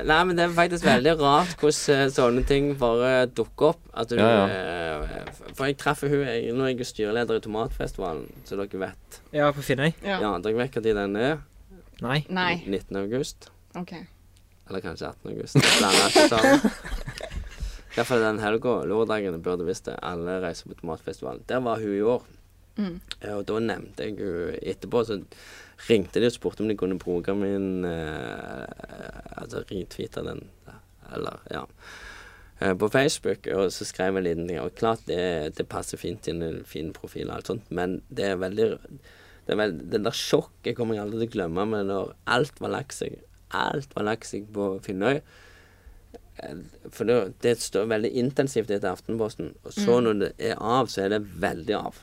Nei, 0.08 0.20
men 0.24 0.38
det 0.38 0.46
er 0.46 0.54
faktisk 0.56 0.86
veldig 0.88 1.12
rart 1.20 1.52
hvordan 1.60 1.98
eh, 2.06 2.06
sånne 2.14 2.44
ting 2.48 2.70
bare 2.80 3.26
dukker 3.28 3.74
opp. 3.74 3.82
At 3.92 4.10
du 4.10 4.16
Ja, 4.16 4.30
ja. 4.48 5.20
For 5.52 5.68
jeg 5.68 5.76
treffer 5.82 6.10
hun 6.10 6.24
jeg, 6.24 6.54
Nå 6.56 6.64
er 6.64 6.72
jeg 6.72 6.80
jo 6.80 6.88
styreleder 6.88 7.38
i 7.38 7.44
Tomatfestivalen, 7.44 8.24
så 8.48 8.56
dere 8.58 8.80
vet. 8.86 9.20
Ja, 9.36 9.52
på 9.52 9.64
Finnøy? 9.64 9.92
Ja. 10.00 10.18
Ja, 10.24 10.32
dere 10.42 10.58
vet 10.64 10.80
tid 10.80 10.96
den 10.96 11.20
er? 11.20 11.42
Nei. 12.02 12.22
Nei. 12.32 12.54
19. 12.66 12.96
august. 13.04 13.52
OK. 13.78 13.94
Eller 14.72 14.80
kanskje 14.80 15.08
18. 15.08 15.30
august. 15.30 15.54
Derfor. 17.92 18.20
Den 18.24 18.38
helga, 18.40 18.78
lørdagen, 18.88 19.42
burde 19.44 19.66
visst 19.68 19.84
det. 19.84 19.98
Alle 20.00 20.38
reiser 20.40 20.70
på 20.70 20.78
Tomatfestivalen. 20.78 21.42
Der 21.48 21.60
var 21.60 21.76
hun 21.82 21.92
i 21.92 22.00
år. 22.00 22.22
Mm. 22.80 22.94
Og 23.34 23.42
da 23.44 23.58
nevnte 23.60 24.06
jeg 24.06 24.16
jo 24.16 24.46
etterpå, 24.56 25.02
så 25.04 25.18
ringte 25.90 26.22
de 26.22 26.30
og 26.30 26.32
spurte 26.32 26.64
om 26.64 26.70
de 26.70 26.76
kunne 26.80 26.96
bruke 26.96 27.34
min 27.36 27.84
eh, 27.84 28.64
Altså 29.36 29.60
retweete 29.68 30.22
den, 30.24 30.40
eller 31.12 31.42
ja. 31.52 31.66
eh, 32.62 32.72
På 32.80 32.88
Facebook, 32.88 33.46
og 33.52 33.68
så 33.76 33.84
skrev 33.84 34.14
jeg 34.14 34.22
en 34.22 34.28
liten 34.30 34.48
ting. 34.48 34.60
Og 34.62 34.72
klart 34.78 35.04
det, 35.10 35.58
det 35.58 35.68
passer 35.68 36.00
fint 36.00 36.30
i 36.30 36.32
en 36.32 36.62
fin 36.64 36.94
profil 36.96 37.28
og 37.28 37.36
alt 37.36 37.52
sånt, 37.52 37.68
men 37.68 38.00
det 38.08 38.30
er 38.30 38.40
veldig 38.40 38.70
det, 38.72 39.52
er 39.52 39.60
veldig, 39.66 39.84
det 39.92 40.00
der 40.06 40.16
sjokket 40.16 40.78
kommer 40.78 40.96
jeg 40.96 41.04
aldri 41.04 41.26
til 41.26 41.28
å 41.28 41.36
glemme, 41.36 41.68
men 41.74 41.92
når 41.92 42.16
alt 42.24 42.64
var 42.64 42.72
lagt 42.78 42.96
seg 42.96 43.20
Alt 43.52 43.94
var 43.96 44.04
lagt 44.08 44.26
seg 44.26 44.46
på 44.54 44.68
Finnøy. 44.84 45.20
For 46.90 47.04
det, 47.06 47.16
det 47.44 47.56
står 47.60 47.90
veldig 47.90 48.10
intensivt 48.18 48.70
etter 48.72 48.90
Aftenposten, 48.90 49.52
og 49.64 49.72
så 49.76 49.98
Mm. 50.00 50.04
når 50.04 50.18
det 50.22 50.30
er 50.38 50.56
av, 50.58 50.86
så 50.88 51.04
er 51.04 51.08
det 51.12 51.20
veldig 51.40 51.74
av. 51.76 51.98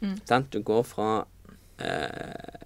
Mm. 0.00 0.16
Sant? 0.26 0.50
Du 0.52 0.62
går 0.62 0.82
fra 0.84 1.26
eh, 1.78 2.64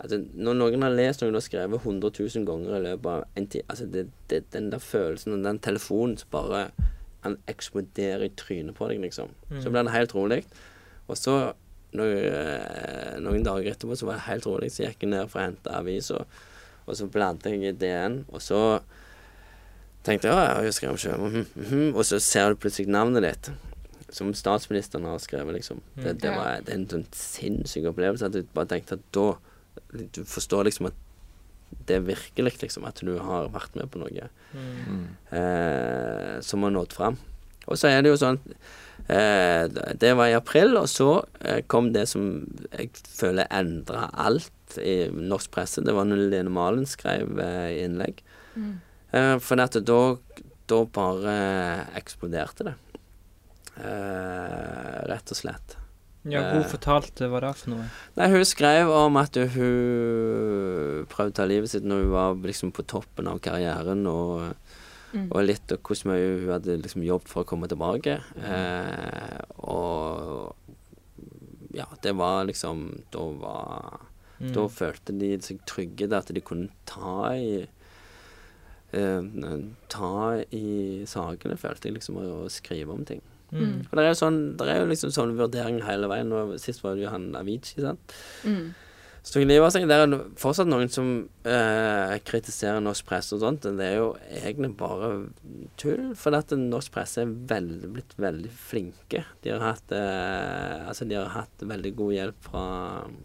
altså, 0.00 0.18
Når 0.34 0.54
noen 0.56 0.82
har 0.82 0.90
lest 0.90 1.20
noe 1.22 1.30
du 1.30 1.36
har 1.36 1.44
skrevet 1.44 1.80
100 1.84 2.10
000 2.18 2.46
ganger 2.48 2.76
i 2.78 2.82
løpet 2.86 3.06
av 3.06 3.24
en 3.36 3.46
tid 3.46 3.62
altså, 3.68 3.86
det, 3.86 4.06
det, 4.28 4.40
Den 4.52 4.70
der 4.72 4.78
følelsen 4.82 5.32
og 5.36 5.44
den 5.44 5.58
telefonen 5.62 6.16
som 6.18 6.28
bare 6.32 6.70
Han 7.22 7.36
eksploderer 7.46 8.24
i 8.26 8.32
trynet 8.36 8.74
på 8.74 8.88
deg, 8.90 8.98
liksom. 9.04 9.28
Så 9.62 9.70
blir 9.70 9.84
det 9.86 9.92
helt 9.94 10.14
rolig. 10.14 10.40
Og 11.06 11.16
så, 11.16 11.52
når, 11.94 12.16
eh, 12.16 13.20
noen 13.22 13.44
dager 13.46 13.70
etterpå, 13.70 13.94
så 13.94 14.06
var 14.08 14.18
det 14.18 14.26
helt 14.26 14.46
rolig. 14.46 14.72
Så 14.72 14.82
jeg 14.82 14.94
gikk 14.96 15.04
jeg 15.06 15.10
ned 15.12 15.28
for 15.30 15.38
å 15.38 15.44
hente 15.44 15.70
avisa, 15.70 16.18
og 16.18 16.26
så 16.98 17.06
bladde 17.10 17.50
jeg 17.52 17.62
i 17.62 17.76
DN, 17.78 18.24
og 18.32 18.42
så 18.42 18.80
tenkte 20.02 20.26
jeg 20.28 20.34
ja, 20.34 20.62
jeg 20.66 20.74
skrev 20.74 20.96
sjøl, 20.98 21.20
mhm, 21.22 21.44
mhm, 21.54 21.84
og 21.94 22.02
så 22.08 22.18
ser 22.22 22.50
du 22.50 22.58
plutselig 22.62 22.90
navnet 22.90 23.22
ditt. 23.22 23.52
som 24.12 24.34
statsministeren 24.36 25.06
har 25.08 25.16
skrevet, 25.24 25.54
liksom. 25.54 25.78
Det, 25.96 26.18
det, 26.20 26.30
var, 26.36 26.58
det 26.66 26.74
en 26.74 26.88
sånn 26.90 27.06
sinnssyk 27.16 27.86
opplevelse 27.88 28.26
at 28.26 28.34
du 28.34 28.42
bare 28.52 28.68
tenkte 28.74 28.98
at 28.98 29.06
da 29.16 29.30
Du 30.12 30.24
forstår 30.28 30.64
liksom 30.68 30.90
at 30.90 30.98
det 31.88 31.96
er 31.96 32.00
virkelig, 32.04 32.58
liksom, 32.60 32.84
at 32.84 33.00
du 33.00 33.14
har 33.16 33.48
vært 33.48 33.74
med 33.78 33.88
på 33.90 34.02
noe 34.02 34.28
Mm. 34.52 35.06
eh, 35.32 36.40
som 36.44 36.62
har 36.62 36.70
nådd 36.74 36.92
fram. 36.92 37.16
Og 37.66 37.78
så 37.80 37.88
er 37.88 38.02
det 38.02 38.10
jo 38.12 38.18
sånn 38.20 38.36
Det 40.02 40.12
var 40.16 40.30
i 40.30 40.36
april, 40.38 40.76
og 40.80 40.88
så 40.90 41.08
eh, 41.40 41.60
kom 41.70 41.90
det 41.94 42.06
som 42.10 42.28
jeg 42.72 42.90
føler 43.12 43.50
endra 43.52 44.06
alt 44.14 44.78
i 44.80 45.08
norsk 45.12 45.50
presse. 45.52 45.82
Det 45.84 45.92
var 45.96 46.06
når 46.08 46.22
Lene 46.32 46.52
Malen 46.54 46.86
skrev 46.88 47.36
eh, 47.42 47.82
innlegg. 47.84 48.22
Mm. 48.56 48.72
Eh, 49.12 49.34
for 49.44 49.60
dette, 49.60 49.82
da, 49.84 50.00
da 50.72 50.80
bare 50.96 51.36
eksploderte 52.00 52.70
det. 52.70 52.74
Eh, 53.76 54.98
rett 55.12 55.32
og 55.32 55.36
slett. 55.38 55.76
Ja, 56.22 56.38
hun 56.52 56.62
Eh. 56.62 56.68
fortalte 56.70 57.26
hva 57.26 57.40
det 57.42 57.48
var 57.48 57.56
for 57.58 57.70
noe. 57.72 57.86
Nei, 58.16 58.28
hun 58.30 58.44
skrev 58.46 58.90
om 58.94 59.16
at 59.18 59.34
hun 59.34 61.06
prøvde 61.10 61.32
å 61.32 61.38
ta 61.40 61.46
livet 61.50 61.72
sitt 61.72 61.82
når 61.88 62.04
hun 62.04 62.12
var 62.12 62.36
liksom 62.46 62.70
på 62.76 62.84
toppen 62.86 63.26
av 63.26 63.40
karrieren, 63.42 64.04
og, 64.06 64.52
Mm. 65.12 65.26
og 65.28 65.42
litt 65.44 65.72
av 65.74 65.82
hvordan 65.84 66.08
mye 66.08 66.28
hun 66.40 66.52
hadde 66.54 66.78
liksom 66.80 67.02
jobbet 67.04 67.28
for 67.28 67.44
å 67.44 67.48
komme 67.48 67.68
tilbake. 67.68 68.14
Eh, 68.40 69.40
og 69.68 70.56
ja, 71.76 71.86
det 72.04 72.12
var 72.16 72.46
liksom 72.48 72.88
Da 73.12 73.26
var 73.40 74.00
Mm. 74.42 74.50
Da 74.56 74.64
følte 74.74 75.14
de 75.14 75.28
seg 75.44 75.60
trygge 75.70 76.08
til 76.08 76.16
at 76.18 76.30
de 76.34 76.42
kunne 76.42 76.72
ta 76.88 77.30
i 77.38 77.60
eh, 78.92 79.28
Ta 79.92 80.14
i 80.50 81.04
sakene, 81.06 81.58
følte 81.60 81.88
jeg, 81.88 82.00
liksom, 82.00 82.18
og, 82.18 82.32
og 82.46 82.50
skrive 82.50 82.90
om 82.96 83.04
ting. 83.06 83.22
Mm. 83.52 83.84
Og 83.84 83.92
det 83.98 84.02
er 84.02 84.08
jo 84.08 84.18
sånn, 84.18 84.40
det 84.56 84.66
er 84.72 84.80
jo 84.80 84.88
liksom 84.88 85.12
sånne 85.14 85.36
vurderinger 85.38 85.84
hele 85.86 86.08
veien. 86.10 86.32
Og 86.34 86.56
sist 86.60 86.82
var 86.82 86.96
det 86.96 87.04
jo 87.04 87.12
han 87.12 87.30
Avicii, 87.38 87.84
sant. 87.84 88.16
Mm. 88.48 88.72
Så 89.22 89.36
tok 89.36 89.44
livet 89.46 89.62
av 89.62 89.70
seg. 89.70 89.84
Det 89.86 89.96
er 89.96 90.14
fortsatt 90.40 90.66
noen 90.66 90.90
som 90.90 91.10
eh, 91.46 92.14
kritiserer 92.26 92.82
norsk 92.82 93.06
presse 93.06 93.36
og 93.36 93.44
sånt. 93.44 93.68
Det 93.78 93.86
er 93.86 94.00
jo 94.00 94.08
egentlig 94.34 94.72
bare 94.80 95.10
tull. 95.78 96.08
For 96.18 96.34
at 96.34 96.50
norsk 96.58 96.90
presse 96.94 97.22
er 97.22 97.30
veldig, 97.52 97.92
blitt 97.94 98.16
veldig 98.18 98.50
flinke. 98.50 99.22
De 99.44 99.54
har 99.54 99.62
hatt 99.62 99.94
eh, 99.94 100.88
Altså, 100.88 101.06
de 101.06 101.20
har 101.20 101.30
hatt 101.36 101.62
veldig 101.62 101.94
god 102.00 102.16
hjelp 102.16 102.50
fra, 102.50 102.64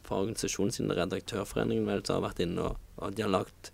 fra 0.05 0.21
organisasjonen 0.21 0.75
sin, 0.75 0.93
Redaktørforeningen, 0.93 1.89
vel, 1.89 2.05
som 2.05 2.19
har 2.19 2.29
vært 2.29 2.45
inne 2.45 2.69
og, 2.69 2.77
og 3.01 3.17
de 3.17 3.25
har 3.25 3.33
lagt 3.33 3.73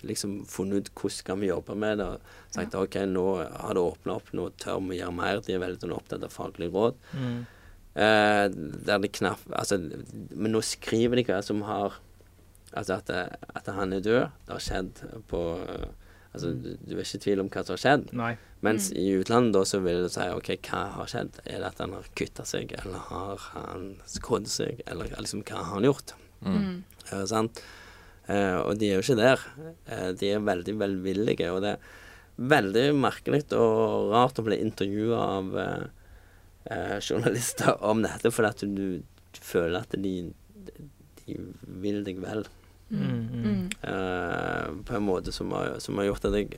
liksom 0.00 0.38
funnet 0.48 0.80
ut 0.80 0.92
hvordan 0.96 1.16
skal 1.18 1.40
vi 1.42 1.50
jobbe 1.50 1.74
med 1.76 2.00
det, 2.00 2.06
og 2.08 2.54
sagt 2.54 2.76
OK, 2.78 2.96
nå 3.04 3.24
har 3.44 3.76
det 3.76 3.82
åpna 3.84 4.16
opp, 4.16 4.30
nå 4.36 4.48
tør 4.60 4.80
vi 4.88 4.96
gjøre 4.96 5.16
mer. 5.16 5.42
De 5.44 5.54
er 5.54 5.60
veldig 5.62 5.92
opptatt 5.96 6.24
av 6.24 6.32
faglig 6.32 6.70
råd. 6.72 6.96
Mm. 7.12 7.40
Eh, 7.94 8.44
der 8.50 9.00
det 9.02 9.10
knapt 9.18 9.48
Altså, 9.50 9.80
men 10.30 10.52
nå 10.54 10.60
skriver 10.62 11.18
de 11.18 11.24
hva 11.26 11.40
som 11.42 11.64
har 11.66 11.96
Altså 12.70 13.00
at, 13.00 13.10
at 13.10 13.66
han 13.74 13.96
er 13.96 14.04
død. 14.04 14.28
Det 14.46 14.54
har 14.54 14.62
skjedd 14.62 15.00
på 15.26 15.40
eh, 15.64 15.88
Altså, 16.30 16.52
du, 16.54 16.76
du 16.78 16.94
er 16.94 17.02
ikke 17.02 17.18
i 17.18 17.22
tvil 17.24 17.40
om 17.42 17.48
hva 17.50 17.64
som 17.66 17.74
har 17.74 17.82
skjedd. 17.82 18.10
Nei. 18.14 18.30
Mens 18.62 18.90
i 18.94 19.08
utlandet 19.18 19.56
da 19.56 19.64
så 19.66 19.80
vil 19.82 20.04
du 20.04 20.10
si 20.12 20.26
OK, 20.30 20.52
hva 20.68 20.82
har 20.94 21.10
skjedd? 21.10 21.40
Er 21.42 21.62
det 21.62 21.70
at 21.72 21.80
han 21.82 21.96
har 21.96 22.06
kutta 22.18 22.44
seg, 22.46 22.74
eller 22.78 23.02
har 23.08 23.46
han 23.56 23.88
skådd 24.06 24.46
seg, 24.52 24.82
eller 24.90 25.10
liksom 25.18 25.42
hva 25.48 25.62
har 25.64 25.72
han 25.74 25.88
gjort? 25.88 26.14
Mm. 26.46 26.84
Eh, 27.08 27.24
sant? 27.26 27.62
Eh, 28.30 28.58
og 28.60 28.78
de 28.78 28.92
er 28.92 29.00
jo 29.00 29.02
ikke 29.02 29.18
der. 29.18 29.42
Eh, 29.90 30.10
de 30.20 30.30
er 30.36 30.46
veldig 30.46 30.76
velvillige, 30.84 31.50
og 31.50 31.64
det 31.64 31.74
er 31.74 31.96
veldig 32.54 32.86
merkelig 33.00 33.42
og 33.58 34.12
rart 34.14 34.38
å 34.38 34.46
bli 34.46 34.60
intervjua 34.62 35.24
av 35.40 35.50
eh, 36.64 36.96
eh, 36.96 37.00
journalister 37.00 37.76
om 37.84 38.02
dette, 38.04 38.32
fordi 38.34 38.48
at 38.48 38.64
du, 38.66 38.86
du 39.00 39.40
føler 39.40 39.80
at 39.80 39.96
de, 39.96 40.14
de 41.22 41.38
vil 41.82 42.02
deg 42.06 42.20
vel. 42.22 42.46
Mm. 42.90 43.00
Mm. 43.06 43.42
Mm. 43.44 43.66
eh, 43.86 44.68
på 44.84 44.96
en 44.96 45.06
måte 45.06 45.32
som 45.32 45.52
har, 45.54 45.76
som 45.78 45.98
har 46.00 46.08
gjort 46.08 46.24
at 46.26 46.34
jeg 46.34 46.56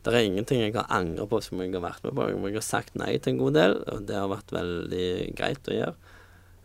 Det 0.00 0.14
er 0.14 0.24
ingenting 0.24 0.62
jeg 0.62 0.72
har 0.72 0.86
angret 0.88 1.28
på 1.28 1.42
som 1.44 1.60
jeg 1.60 1.74
har 1.74 1.82
vært 1.84 2.04
med 2.04 2.14
på. 2.16 2.28
Jeg 2.48 2.56
har 2.56 2.64
sagt 2.64 2.94
nei 2.96 3.18
til 3.18 3.34
en 3.34 3.42
god 3.42 3.58
del, 3.58 3.74
og 3.92 4.06
det 4.08 4.16
har 4.16 4.30
vært 4.32 4.54
veldig 4.56 5.34
greit 5.36 5.68
å 5.68 5.76
gjøre. 5.76 5.94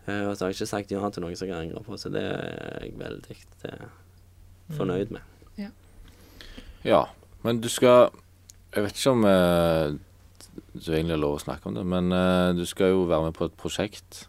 Eh, 0.06 0.24
og 0.30 0.38
så 0.38 0.46
har 0.46 0.54
jeg 0.54 0.62
ikke 0.62 0.72
sagt 0.72 0.94
ja 0.96 1.10
til 1.12 1.26
noen 1.26 1.36
som 1.36 1.50
jeg 1.50 1.58
angrer 1.58 1.84
på, 1.84 1.98
så 2.00 2.12
det 2.14 2.24
er 2.24 2.86
jeg 2.86 2.96
veldig 3.02 3.38
eh, 3.68 3.88
fornøyd 4.78 5.12
med. 5.12 5.32
Ja, 6.86 7.08
men 7.42 7.60
du 7.62 7.70
skal 7.70 8.12
Jeg 8.76 8.84
vet 8.84 8.98
ikke 9.00 9.12
om 9.16 9.24
eh, 10.76 10.82
du 10.84 10.92
egentlig 10.94 11.16
har 11.16 11.24
lov 11.24 11.38
å 11.40 11.44
snakke 11.44 11.70
om 11.72 11.76
det, 11.80 11.86
men 11.88 12.12
uh, 12.12 12.54
du 12.58 12.66
skal 12.70 12.92
jo 12.94 13.06
være 13.10 13.30
med 13.30 13.38
på 13.38 13.48
et 13.50 13.56
prosjekt. 13.58 14.26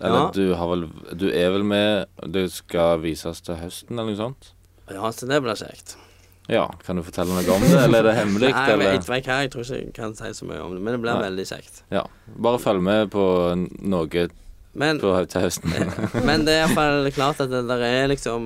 Eller 0.00 0.26
Ja. 0.26 0.30
du 0.34 0.54
har 0.54 0.68
vel 0.68 0.82
Du 1.16 1.30
er 1.32 1.50
vel 1.54 1.62
med 1.64 2.04
Det 2.28 2.50
skal 2.52 2.98
vises 3.00 3.40
til 3.40 3.56
høsten, 3.56 3.96
eller 3.96 4.12
noe 4.12 4.16
sånt? 4.18 4.50
Ja, 4.92 5.08
så 5.10 5.26
det 5.26 5.40
blir 5.42 5.56
kjekt. 5.56 5.96
Ja, 6.46 6.68
kan 6.84 6.96
du 6.96 7.02
fortelle 7.02 7.34
noe 7.34 7.42
om 7.56 7.62
det, 7.64 7.74
eller 7.74 8.04
er 8.04 8.06
det 8.06 8.14
hemmelig? 8.20 8.50
Nei, 8.52 8.66
jeg 8.68 8.74
eller? 8.76 8.92
vet 8.92 9.08
ikke 9.18 9.38
jeg 9.40 9.50
tror 9.50 9.64
ikke 9.66 9.78
jeg 9.80 9.94
kan 9.96 10.12
si 10.14 10.28
så 10.38 10.46
mye 10.46 10.62
om 10.62 10.74
det, 10.76 10.82
men 10.84 10.94
det 10.94 11.00
blir 11.02 11.16
Nei. 11.16 11.24
veldig 11.26 11.46
kjekt. 11.48 11.80
Ja. 11.90 12.04
Bare 12.38 12.60
følg 12.62 12.84
med 12.86 13.10
på 13.10 13.24
noe 13.82 14.28
Men, 14.76 15.00
på, 15.00 15.10
til 15.32 15.40
høsten. 15.42 15.72
men 16.28 16.44
det 16.46 16.54
er 16.54 16.66
iallfall 16.66 17.10
klart 17.16 17.40
at 17.40 17.50
det 17.50 17.64
der 17.66 17.82
er 17.82 18.10
liksom 18.12 18.44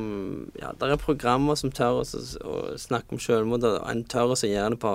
Ja, 0.62 0.70
det 0.72 0.88
er 0.94 1.02
programmer 1.02 1.58
som 1.58 1.72
tør 1.74 2.00
å 2.00 2.78
snakke 2.78 3.12
om 3.12 3.20
selvmord, 3.20 3.66
og 3.68 3.82
en 3.90 4.04
tør 4.08 4.32
å 4.32 4.38
gjøre 4.38 4.70
det 4.76 4.80
på, 4.80 4.94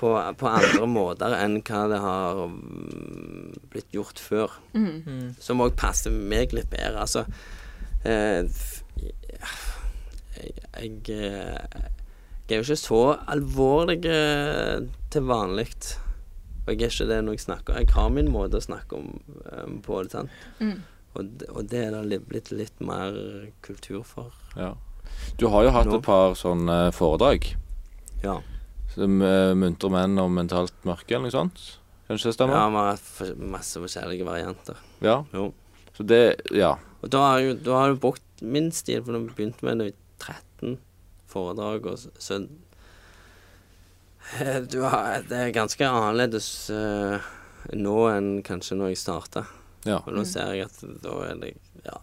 på, 0.00 0.10
på 0.40 0.48
andre 0.48 0.86
måter 0.88 1.34
enn 1.36 1.58
hva 1.66 1.84
det 1.90 2.00
har 2.00 2.42
blitt 3.72 3.94
gjort 3.94 4.20
før. 4.22 4.54
Mm. 4.72 4.92
Mm. 5.04 5.26
Som 5.42 5.62
òg 5.64 5.76
passer 5.80 6.14
meg 6.14 6.54
litt 6.56 6.70
bedre. 6.72 7.04
Altså 7.04 7.26
eh, 8.08 8.46
jeg, 9.00 10.52
jeg, 10.80 10.94
eh, 11.12 11.88
jeg 12.48 12.56
er 12.56 12.62
jo 12.62 12.66
ikke 12.66 12.80
så 12.80 13.02
alvorlig 13.30 14.00
eh, 14.08 14.78
til 15.12 15.26
vanlig. 15.28 15.68
Og 16.64 16.72
jeg 16.72 16.86
er 16.86 16.94
ikke 16.94 17.10
det 17.10 17.18
når 17.26 17.36
jeg 17.36 17.44
snakker. 17.46 17.80
Jeg 17.82 17.92
har 17.96 18.14
min 18.14 18.30
måte 18.32 18.60
å 18.60 18.64
snakke 18.64 18.98
om 18.98 19.12
um, 19.18 19.80
på 19.84 20.02
det. 20.04 20.12
sant? 20.14 20.32
Mm. 20.60 20.80
Og, 21.18 21.44
og 21.50 21.64
det 21.70 21.80
er 21.88 21.96
det 22.06 22.20
blitt 22.28 22.52
litt 22.54 22.82
mer 22.84 23.16
kultur 23.64 24.04
for. 24.06 24.32
Ja. 24.56 24.74
Du 25.40 25.48
har 25.50 25.66
jo 25.66 25.72
hatt 25.74 25.88
Nå. 25.90 25.98
et 25.98 26.06
par 26.06 26.36
sånne 26.38 26.78
foredrag. 26.94 27.48
Ja. 28.22 28.38
Som 28.94 29.20
uh, 29.22 29.52
muntre 29.58 29.90
menn 29.92 30.18
og 30.18 30.30
mentalt 30.34 30.74
mørke, 30.88 31.14
eller 31.14 31.28
noe 31.28 31.34
sånt. 31.34 31.60
Kanskje 32.10 32.30
det 32.30 32.36
stemmer? 32.36 32.58
ja 32.58 32.68
vi 32.70 32.80
har 32.80 32.88
hatt 32.96 33.42
masse 33.52 33.78
forskjellige 33.78 34.26
varianter. 34.26 34.78
Ja. 35.04 35.20
Jo. 35.32 35.52
Så 35.96 36.06
det 36.06 36.40
Ja. 36.50 36.76
Og 37.00 37.08
da 37.08 37.20
har 37.24 37.38
jeg 37.38 37.48
jo 37.48 37.54
da 37.64 37.76
har 37.78 37.92
jeg 37.92 38.00
brukt 38.02 38.42
min 38.42 38.70
stil, 38.72 39.02
for 39.04 39.14
da 39.14 39.20
begynte 39.22 39.64
med 39.64 39.78
det 39.78 39.92
i 39.92 39.94
13 40.18 40.78
foredrag, 41.30 41.86
og 41.86 41.98
så, 42.18 42.40
eh, 44.40 44.60
du 44.60 44.80
har, 44.82 45.22
Det 45.28 45.38
er 45.38 45.54
ganske 45.54 45.86
annerledes 45.86 46.70
uh, 46.74 47.20
nå 47.72 47.96
enn 48.10 48.42
kanskje 48.42 48.76
når 48.76 48.92
jeg 48.92 49.02
starta. 49.04 49.44
Ja. 49.86 50.00
Og 50.04 50.12
nå 50.12 50.26
ser 50.28 50.52
jeg 50.52 50.66
at 50.66 50.82
da 51.02 51.14
er 51.30 51.38
det 51.40 51.54
Ja, 51.86 51.96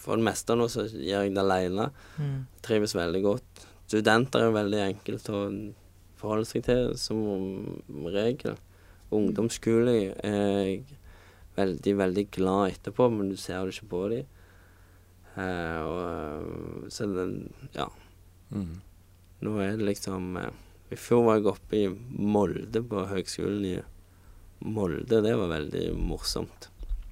for 0.00 0.16
det 0.16 0.24
meste 0.24 0.54
nå 0.56 0.68
så 0.72 0.86
gjør 0.88 1.26
jeg 1.26 1.34
det 1.34 1.42
aleine. 1.42 1.90
Mm. 2.16 2.46
Trives 2.64 2.94
veldig 2.96 3.22
godt. 3.26 3.66
Studenter 3.88 4.46
er 4.46 4.54
veldig 4.54 4.80
enkelt 4.86 5.28
å 5.32 5.42
forholde 6.20 6.48
seg 6.48 6.64
til, 6.66 6.92
som 6.98 7.80
regel. 8.12 8.56
Ungdomsskole 9.14 9.94
er 10.26 10.40
jeg 10.68 10.82
veldig, 11.58 11.94
veldig 11.98 12.26
glad 12.34 12.74
etterpå, 12.76 13.08
men 13.10 13.30
du 13.32 13.36
ser 13.40 13.64
det 13.66 13.74
ikke 13.78 13.90
på 13.94 14.02
dem. 14.12 14.26
Eh, 15.38 15.80
og, 15.86 16.90
så 16.92 17.06
den, 17.14 17.38
ja, 17.76 17.88
Mm. 18.48 18.78
nå 19.44 19.50
er 19.60 19.74
det 19.76 19.84
liksom 19.84 20.36
eh, 20.40 20.54
I 20.88 20.96
fjor 20.96 21.26
var 21.26 21.34
jeg 21.36 21.50
oppe 21.50 21.76
i 21.76 21.88
Molde, 22.32 22.80
på 22.80 23.02
høgskolen 23.10 23.64
i 23.68 23.74
Molde. 24.64 25.18
Det 25.20 25.34
var 25.36 25.50
veldig 25.52 25.82
morsomt. 26.00 26.70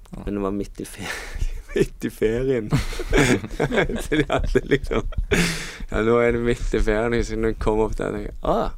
Ja. 0.09 0.23
Men 0.25 0.33
det 0.39 0.41
var 0.47 0.55
midt 0.57 0.81
i 0.81 0.87
ferien. 0.89 1.45
midt 1.75 2.05
i 2.05 2.09
ferien. 2.09 2.71
så 4.03 4.17
de 4.17 4.25
hadde 4.31 4.63
liksom 4.65 5.05
Ja, 5.91 6.01
nå 6.01 6.17
er 6.23 6.33
det 6.33 6.41
midt 6.47 6.73
i 6.73 6.81
ferien, 6.81 7.21
så 7.23 7.37
når 7.37 7.53
jeg 7.53 7.59
kom 7.61 7.83
opp 7.85 7.93
der, 8.01 8.17
tenkte 8.17 8.33
jeg 8.33 8.39
ah, 8.49 8.73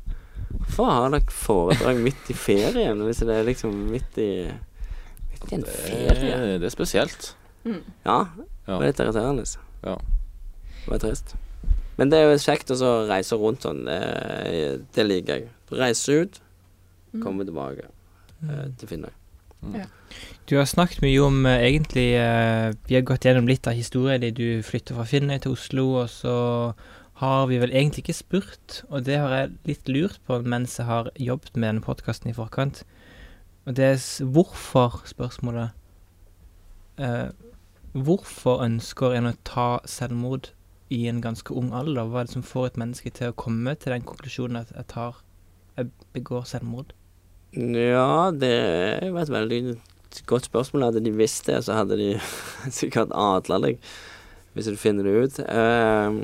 Hvorfor 0.50 0.86
har 0.90 1.10
dere 1.14 1.34
foredrag 1.34 2.00
midt 2.04 2.30
i 2.30 2.34
ferien? 2.34 3.02
Hvis 3.06 3.20
det 3.26 3.36
er 3.36 3.44
liksom 3.48 3.76
midt 3.92 4.18
i 4.18 4.30
Midt 5.30 5.52
i 5.52 5.56
en 5.56 5.62
Det 5.62 5.76
ferie. 5.76 6.32
er, 6.34 6.58
det 6.60 6.66
er 6.68 6.74
spesielt. 6.74 7.36
Mm. 7.66 7.84
Ja, 8.06 8.18
det 8.66 8.74
var 8.74 8.84
litt 8.88 9.00
irriterende. 9.00 9.46
Ja. 9.84 9.96
Det 10.84 10.90
var 10.92 11.00
trist. 11.04 11.36
Men 12.00 12.10
det 12.12 12.20
er 12.20 12.30
jo 12.32 12.38
kjekt 12.40 12.72
å 12.72 12.92
reise 13.10 13.36
rundt 13.40 13.62
sånn. 13.68 13.86
Det, 13.86 14.82
det 14.96 15.06
liker 15.06 15.36
jeg. 15.42 15.50
Reise 15.72 16.22
ut, 16.24 16.42
Mm. 17.14 17.24
komme 17.24 17.42
tilbake 17.46 17.88
eh, 18.46 18.68
til 18.78 18.88
Finnøy. 18.88 19.10
Du 20.46 20.56
har 20.60 20.66
snakket 20.70 21.02
mye 21.02 21.20
om 21.26 21.40
eh, 21.50 21.64
egentlig 21.66 22.14
eh, 22.22 22.74
Vi 22.88 22.96
har 22.96 23.02
gått 23.02 23.26
gjennom 23.26 23.48
litt 23.50 23.66
av 23.68 23.74
historien 23.74 24.22
din. 24.22 24.34
Du 24.38 24.62
flytter 24.64 24.94
fra 24.94 25.06
Finnøy 25.10 25.40
til 25.42 25.52
Oslo, 25.56 25.88
og 26.04 26.10
så 26.14 26.36
har 27.20 27.48
vi 27.50 27.58
vel 27.60 27.74
egentlig 27.76 28.06
ikke 28.06 28.16
spurt, 28.16 28.82
og 28.88 29.04
det 29.08 29.18
har 29.20 29.34
jeg 29.36 29.56
litt 29.68 29.90
lurt 29.92 30.22
på 30.28 30.38
mens 30.48 30.78
jeg 30.80 30.88
har 30.88 31.10
jobbet 31.20 31.58
med 31.58 31.68
denne 31.68 31.84
podkasten 31.84 32.32
i 32.32 32.36
forkant. 32.36 32.86
Og 33.68 33.76
det 33.76 33.86
er 33.86 34.00
hvorfor-spørsmålet. 34.24 35.76
Eh, 37.00 37.28
hvorfor 37.92 38.64
ønsker 38.64 39.18
en 39.18 39.32
å 39.32 39.36
ta 39.48 39.68
selvmord 39.88 40.54
i 40.90 41.04
en 41.12 41.20
ganske 41.24 41.54
ung 41.54 41.74
alder? 41.76 42.08
Hva 42.08 42.24
er 42.24 42.30
det 42.30 42.38
som 42.38 42.46
får 42.46 42.72
et 42.72 42.80
menneske 42.82 43.12
til 43.12 43.34
å 43.34 43.38
komme 43.38 43.76
til 43.76 43.94
den 43.94 44.08
konklusjonen 44.08 44.64
at 44.64 44.72
jeg 44.76 44.88
tar 44.96 45.24
Jeg 45.80 45.92
begår 46.12 46.44
selvmord? 46.44 46.92
Ja, 47.56 48.32
det 48.36 48.50
jo 49.08 49.16
et 49.18 49.32
veldig 49.32 49.62
godt 50.28 50.50
spørsmål. 50.50 50.90
Hadde 50.90 51.04
de 51.06 51.14
visst 51.16 51.48
det, 51.48 51.62
så 51.64 51.78
hadde 51.78 51.98
de 52.00 52.10
sikkert 52.80 53.14
adla 53.16 53.62
deg, 53.64 53.80
hvis 54.54 54.68
du 54.68 54.76
finner 54.76 55.08
det 55.08 55.16
ut. 55.16 55.40
Eh, 55.46 55.56
eh, 55.56 56.20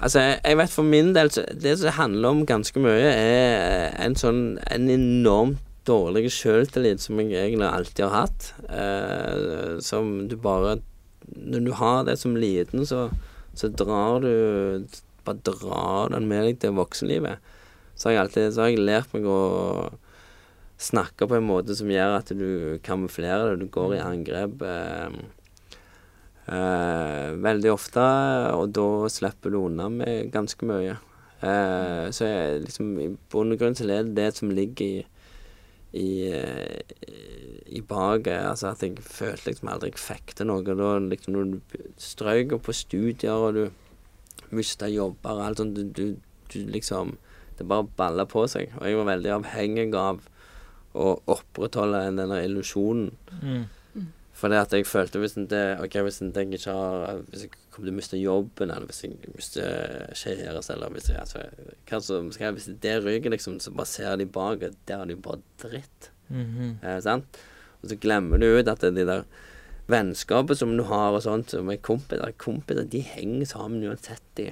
altså, 0.00 0.22
jeg, 0.36 0.58
vet 0.60 0.72
for 0.72 0.86
min 0.86 1.12
del 1.16 1.30
Det 1.60 1.74
som 1.80 1.96
handler 1.96 2.28
om 2.34 2.44
ganske 2.48 2.80
mye, 2.82 3.10
er 3.10 3.96
en 4.04 4.16
sånn 4.18 4.42
En 4.70 4.90
enormt 4.92 5.62
dårlig 5.86 6.32
sjøltillit 6.34 7.02
som 7.02 7.20
jeg 7.22 7.36
egentlig 7.38 7.66
alltid 7.68 8.08
har 8.08 8.26
hatt. 8.26 8.46
Eh, 8.66 9.76
som 9.84 10.26
du 10.26 10.34
bare 10.36 10.80
Når 11.36 11.66
du 11.66 11.72
har 11.78 12.06
det 12.08 12.16
som 12.18 12.34
liten, 12.34 12.82
så, 12.86 13.08
så 13.54 13.70
drar 13.70 14.24
du 14.24 14.86
Bare 15.26 15.42
drar 15.46 16.10
den 16.14 16.26
med 16.30 16.48
deg 16.48 16.58
til 16.62 16.74
voksenlivet 16.78 17.38
så 17.96 18.08
har 18.08 18.12
jeg 18.12 18.22
alltid 18.26 18.52
så 18.52 18.62
har 18.62 18.72
jeg 18.72 18.84
lært 18.84 19.14
meg 19.16 19.26
å 19.30 19.40
snakke 20.76 21.28
på 21.28 21.38
en 21.38 21.48
måte 21.48 21.76
som 21.76 21.88
gjør 21.88 22.18
at 22.18 22.32
du 22.36 22.76
kamuflerer 22.84 23.54
det. 23.54 23.64
Du 23.64 23.72
går 23.72 23.96
i 23.96 24.02
angrep 24.04 24.60
eh, 24.60 25.06
eh, 25.06 25.14
veldig 26.46 27.70
ofte, 27.72 28.02
og 28.54 28.70
da 28.76 28.88
slipper 29.10 29.50
du 29.50 29.56
unna 29.64 29.88
med 29.90 30.30
ganske 30.30 30.68
mye. 30.68 30.94
Eh, 31.40 32.06
så 32.14 32.28
jeg, 32.28 32.60
liksom, 32.64 32.92
i 33.02 33.08
bunn 33.32 33.52
og 33.52 33.60
grunn 33.60 33.74
så 33.76 33.84
er 33.90 34.06
det 34.06 34.14
det 34.16 34.28
som 34.38 34.52
ligger 34.54 34.86
i 34.86 35.06
i, 35.96 36.28
eh, 36.28 36.80
i 37.66 37.80
bak 37.80 38.26
eh, 38.26 38.44
Altså 38.50 38.70
at 38.72 38.82
jeg 38.84 38.98
følte 39.00 39.50
liksom 39.50 39.70
aldri 39.72 39.92
jeg 39.92 40.02
fikk 40.02 40.34
til 40.36 40.50
noe. 40.50 40.64
Da 40.66 40.96
liksom 41.00 41.36
når 41.36 41.52
du 41.54 41.84
strøk 42.00 42.56
på 42.62 42.74
studier, 42.76 43.32
og 43.32 43.54
du 43.56 44.54
mista 44.54 44.88
jobber 44.90 45.38
og 45.38 45.46
alt 45.46 45.62
sånt, 45.62 45.78
du, 45.78 45.84
du, 45.90 46.16
du 46.52 46.58
liksom 46.70 47.16
det 47.56 47.64
bare 47.68 47.88
balla 47.96 48.26
på 48.28 48.44
seg. 48.52 48.74
Og 48.80 48.88
jeg 48.88 48.98
var 48.98 49.10
veldig 49.14 49.32
avhengig 49.38 49.88
av 49.96 50.20
å 50.96 51.08
opprettholde 51.32 52.02
den 52.10 52.20
der 52.20 52.44
illusjonen. 52.44 53.10
Mm. 53.40 53.64
Fordi 54.36 54.58
at 54.60 54.74
jeg 54.74 54.84
følte 54.84 55.20
hvis 55.22 55.36
en 55.38 55.46
okay, 55.80 56.02
hvis 56.04 56.20
jeg 56.20 56.32
ikke 56.36 56.72
har 56.72 57.22
Hvis 57.30 57.46
jeg 57.46 57.50
kommer 57.72 57.88
til 57.88 57.94
å 57.94 57.96
miste 57.96 58.20
jobben, 58.20 58.70
eller 58.70 58.88
hvis 58.88 59.04
jeg 59.04 59.32
mister 59.32 60.10
kjæresten, 60.12 60.76
eller 60.76 60.92
hvis 60.92 61.08
jeg 61.08 61.20
altså, 61.22 61.44
hva 61.88 62.00
som 62.04 62.28
skal 62.34 62.56
Hvis 62.56 62.68
det 62.82 62.96
ryker, 63.04 63.32
liksom, 63.32 63.58
så 63.60 63.72
bare 63.72 63.88
ser 63.88 64.16
de 64.20 64.26
bak, 64.26 64.60
og 64.62 64.76
der 64.88 65.00
er 65.00 65.08
det 65.08 65.16
jo 65.16 65.24
bare 65.24 65.40
dritt. 65.62 66.10
Mhm. 66.28 66.78
Eh, 66.82 67.00
sant? 67.00 67.40
Og 67.82 67.90
så 67.90 67.98
glemmer 68.00 68.40
du 68.40 68.48
ut 68.58 68.68
at 68.68 68.80
det, 68.80 68.92
er 68.92 68.98
de 68.98 69.08
der 69.08 69.24
vennskapet 69.88 70.58
som 70.58 70.76
du 70.76 70.84
har 70.88 71.14
og 71.14 71.22
sånt, 71.22 71.52
som 71.54 71.70
er 71.70 71.80
kompiser 71.80 72.32
Kompiser, 72.36 72.84
de 72.84 73.00
henger 73.00 73.46
sammen 73.46 73.84
uansett, 73.86 74.24
de. 74.36 74.50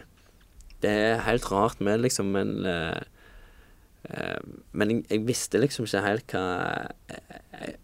Det 0.80 0.91
er 0.91 1.24
helt 1.26 1.51
rart 1.51 1.80
med, 1.80 2.01
liksom, 2.05 2.32
men 2.32 2.64
eh, 2.68 3.01
eh, 4.09 4.39
Men 4.72 4.91
jeg, 4.91 5.05
jeg 5.11 5.26
visste 5.26 5.61
liksom 5.61 5.89
ikke 5.89 6.07
helt 6.09 6.32
hva 6.32 6.45
jeg, 7.09 7.41
jeg, 7.53 7.80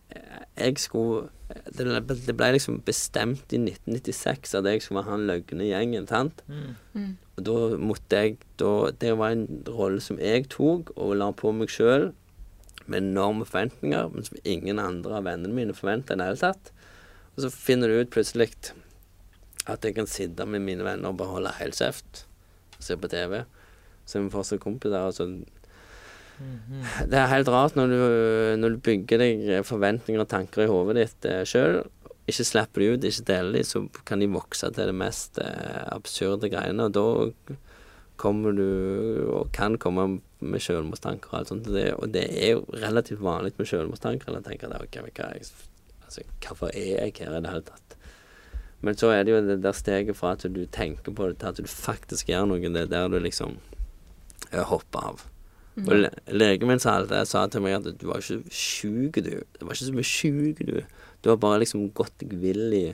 jeg 0.59 0.79
skulle 0.79 1.29
det, 1.73 1.85
ble- 2.07 2.17
det 2.27 2.35
ble 2.39 2.53
liksom 2.55 2.81
bestemt 2.87 3.53
i 3.53 3.59
1996 3.59 4.55
at 4.59 4.65
jeg 4.71 4.83
skulle 4.83 5.01
være 5.03 5.11
han 5.11 5.27
løgne 5.27 5.65
i 5.67 5.71
gjengen, 5.73 6.07
sant? 6.11 6.43
Mm. 6.47 6.75
Mm. 6.95 7.13
Og 7.37 7.45
da 7.47 7.55
måtte 7.81 8.21
jeg 8.23 8.37
da, 8.61 8.91
Det 9.01 9.17
var 9.19 9.31
en 9.35 9.47
rolle 9.67 10.01
som 10.05 10.19
jeg 10.23 10.49
tok 10.53 10.93
og 10.97 11.17
la 11.17 11.31
på 11.33 11.51
meg 11.57 11.69
sjøl, 11.73 12.11
med 12.91 13.03
enorme 13.03 13.45
forventninger, 13.47 14.09
men 14.15 14.25
som 14.27 14.39
ingen 14.45 14.79
andre 14.83 15.19
av 15.21 15.25
vennene 15.29 15.55
mine 15.55 15.75
forventa 15.77 16.15
i 16.15 16.19
det 16.19 16.27
hele 16.27 16.41
tatt. 16.43 16.73
Og 17.37 17.45
så 17.45 17.51
finner 17.55 17.89
du 17.89 18.01
ut 18.01 18.11
plutselig 18.11 18.51
at 19.71 19.85
jeg 19.87 19.95
kan 19.95 20.09
sitte 20.11 20.47
med 20.49 20.61
mine 20.65 20.83
venner 20.87 21.13
og 21.13 21.19
bare 21.21 21.35
holde 21.37 21.53
helt 21.61 21.79
kjeft 21.79 22.25
og 22.77 22.83
se 22.83 22.97
på 22.99 23.11
TV. 23.13 23.45
Så 24.07 24.19
er 24.19 24.25
vi 24.25 24.33
fortsatt 24.35 24.63
kompiser. 24.65 25.07
Og 25.07 25.15
så. 25.15 25.29
Det 27.11 27.19
er 27.19 27.33
helt 27.33 27.51
rart 27.53 27.77
når 27.77 27.93
du, 27.93 28.03
når 28.61 28.75
du 28.75 28.85
bygger 28.85 29.21
deg 29.21 29.49
forventninger 29.69 30.23
og 30.23 30.31
tanker 30.31 30.65
i 30.65 30.71
hodet 30.71 30.97
ditt 31.01 31.29
eh, 31.29 31.43
sjøl. 31.49 31.83
Ikke 32.31 32.47
slipper 32.47 32.83
de 32.83 32.89
ut, 32.95 33.07
ikke 33.07 33.27
deler 33.29 33.59
de, 33.59 33.65
så 33.67 33.83
kan 34.09 34.23
de 34.23 34.31
vokse 34.31 34.71
til 34.73 34.91
det 34.93 34.97
mest 34.97 35.41
eh, 35.43 35.83
absurde 35.93 36.51
greiene. 36.53 36.87
Og 36.89 36.95
da 36.97 37.57
kommer 38.21 38.57
du, 38.57 38.67
og 39.33 39.53
kan 39.57 39.77
komme 39.81 40.21
med 40.41 40.65
selvmordstanker 40.65 41.33
og 41.33 41.41
alt 41.41 41.53
sånt. 41.53 41.69
Det, 41.69 41.91
og 41.97 42.13
det 42.15 42.27
er 42.31 42.55
jo 42.55 42.65
relativt 42.83 43.23
vanlig 43.25 43.55
med 43.59 43.69
selvmordstanker. 43.69 44.31
Eller 44.31 44.45
tenker 44.47 44.73
at 44.73 44.87
okay, 44.87 45.05
hva, 45.05 45.33
altså, 46.07 46.27
hvorfor 46.47 46.73
er 46.73 47.07
jeg 47.07 47.17
her 47.21 47.37
i 47.37 47.41
det 47.41 47.53
hele 47.53 47.67
tatt? 47.69 47.97
Men 48.81 48.97
så 48.97 49.11
er 49.13 49.27
det 49.27 49.35
jo 49.35 49.43
det 49.45 49.59
der 49.61 49.77
steget 49.77 50.17
fra 50.17 50.33
at 50.37 50.47
du 50.49 50.63
tenker 50.73 51.13
på 51.13 51.29
det, 51.29 51.41
til 51.43 51.53
at 51.53 51.61
du 51.61 51.69
faktisk 51.69 52.33
gjør 52.33 52.49
noe. 52.49 52.63
Det 52.65 52.87
er 52.87 52.95
der 52.95 53.13
du 53.13 53.19
liksom 53.21 53.59
eh, 54.53 54.65
hopper 54.65 55.13
av. 55.13 55.27
Og 55.79 55.93
le 55.95 56.11
legen 56.35 56.69
min 56.69 56.83
sa, 56.83 56.99
sa 57.29 57.45
til 57.51 57.63
meg 57.65 57.79
at 57.79 58.01
du 58.01 58.09
var 58.09 58.23
ikke 58.23 58.43
sjuk, 58.55 59.21
du. 59.23 59.31
Det 59.41 59.63
var 59.63 59.77
ikke 59.77 59.87
så 59.87 59.95
mye 59.97 60.09
sjuk, 60.09 60.65
du. 60.67 60.81
Du 61.23 61.31
har 61.31 61.39
bare 61.41 61.63
liksom 61.63 61.91
gått 61.97 62.17
deg 62.23 62.35
vill 62.41 62.75
i, 62.75 62.87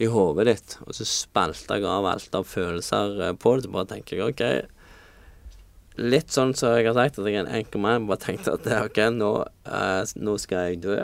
i 0.00 0.08
hodet 0.10 0.48
ditt. 0.48 0.76
Og 0.86 0.96
så 0.96 1.06
spalta 1.08 1.78
jeg 1.78 1.88
av 1.88 2.08
alt 2.10 2.36
av 2.36 2.48
følelser 2.48 3.22
eh, 3.28 3.36
på 3.36 3.54
det. 3.56 3.66
Så 3.66 3.74
bare 3.76 3.90
tenker 3.94 4.18
jeg 4.18 4.34
OK. 4.34 4.44
Litt 6.00 6.32
sånn 6.32 6.54
som 6.56 6.74
jeg 6.76 6.88
har 6.88 6.96
sagt, 6.96 7.20
at 7.20 7.28
jeg 7.28 7.38
er 7.38 7.44
en 7.44 7.60
enkel 7.60 7.84
mann. 7.84 8.08
Bare 8.10 8.24
tenkte 8.24 8.56
at 8.56 8.68
OK, 8.80 9.02
nå, 9.16 9.32
eh, 9.68 10.14
nå 10.18 10.36
skal 10.42 10.70
jeg 10.72 10.82
dø. 10.86 10.98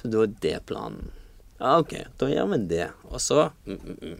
Så 0.00 0.10
da 0.12 0.24
er 0.26 0.36
det 0.42 0.58
planen. 0.68 1.10
Ja, 1.60 1.78
OK, 1.78 1.96
da 2.20 2.28
gjør 2.30 2.52
vi 2.54 2.64
det. 2.70 2.88
Og 3.10 3.20
så 3.22 3.50
mm, 3.68 3.78
mm, 3.78 3.96
mm. 4.00 4.18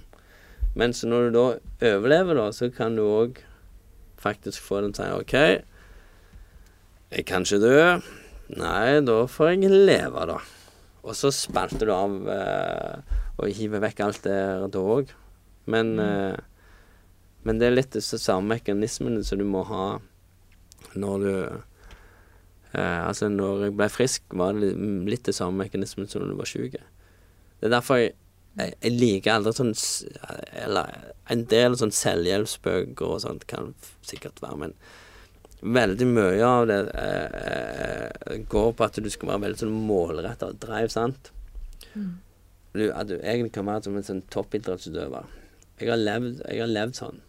Men 0.77 0.93
så 0.95 1.09
når 1.11 1.29
du 1.29 1.35
da 1.35 1.47
overlever, 1.97 2.37
da, 2.39 2.51
så 2.55 2.69
kan 2.71 2.95
du 2.95 3.03
òg 3.03 3.41
faktisk 4.21 4.63
få 4.63 4.85
den 4.85 4.93
til 4.95 5.09
å 5.09 5.19
si 5.19 5.25
OK, 5.25 5.37
jeg 7.11 7.27
kan 7.27 7.47
ikke 7.47 7.61
dø. 7.63 7.79
Nei, 8.61 9.01
da 9.07 9.17
får 9.31 9.55
jeg 9.55 9.71
leve, 9.71 10.27
da. 10.31 10.39
Og 11.07 11.17
så 11.17 11.31
spalter 11.35 11.89
du 11.89 11.95
av 11.95 12.29
eh, 12.29 13.17
og 13.41 13.57
hiver 13.57 13.83
vekk 13.83 14.05
alt 14.05 14.23
det 14.27 14.39
da 14.75 14.85
òg. 14.95 15.11
Men, 15.71 15.95
eh, 16.03 16.37
men 17.47 17.61
det 17.61 17.69
er 17.69 17.77
litt 17.77 17.97
de 17.97 18.03
samme 18.03 18.57
mekanismene 18.57 19.25
som 19.27 19.41
du 19.41 19.47
må 19.49 19.65
ha 19.69 19.99
når 20.99 21.25
du 21.25 21.35
eh, 21.35 23.01
Altså, 23.01 23.31
når 23.33 23.67
jeg 23.67 23.77
ble 23.79 23.91
frisk, 23.93 24.25
var 24.37 24.55
det 24.57 24.73
litt, 24.75 25.25
de 25.25 25.33
det 25.33 25.37
samme 25.37 25.65
mekanismen 25.65 26.09
som 26.11 26.23
når 26.23 26.35
du 26.35 26.41
var 26.41 26.51
syk. 26.51 26.79
Det 27.61 27.69
er 27.69 27.75
derfor 27.75 28.01
jeg, 28.01 28.15
jeg, 28.59 28.77
jeg 28.83 28.97
liker 28.97 29.35
aldri 29.35 29.55
sånn 29.57 29.75
Eller 30.63 31.13
en 31.31 31.47
del 31.51 31.77
sånn 31.79 31.95
selvhjelpsbøker 31.95 33.07
og 33.07 33.23
sånt 33.25 33.47
kan 33.51 33.75
sikkert 34.07 34.43
være, 34.43 34.67
men 34.67 34.77
veldig 35.61 36.07
mye 36.09 36.45
av 36.47 36.67
det 36.71 36.79
eh, 36.97 37.41
eh, 37.41 38.43
går 38.49 38.73
på 38.77 38.87
at 38.87 39.01
du 39.03 39.11
skal 39.13 39.35
være 39.35 39.45
veldig 39.47 39.61
sånn 39.63 39.81
målretta 39.89 40.51
og 40.53 40.61
drive, 40.63 40.91
sant. 40.93 41.33
Du, 42.73 42.85
at 42.95 43.09
du 43.11 43.17
egentlig 43.19 43.53
kan 43.57 43.67
være 43.67 43.89
som 43.89 43.99
en 43.99 44.07
sånn 44.07 44.23
toppidrettsutøver. 44.33 45.27
Jeg 45.81 45.91
har 45.91 46.01
levd, 46.01 46.45
jeg 46.45 46.63
har 46.63 46.71
levd 46.71 47.01
sånn. 47.01 47.21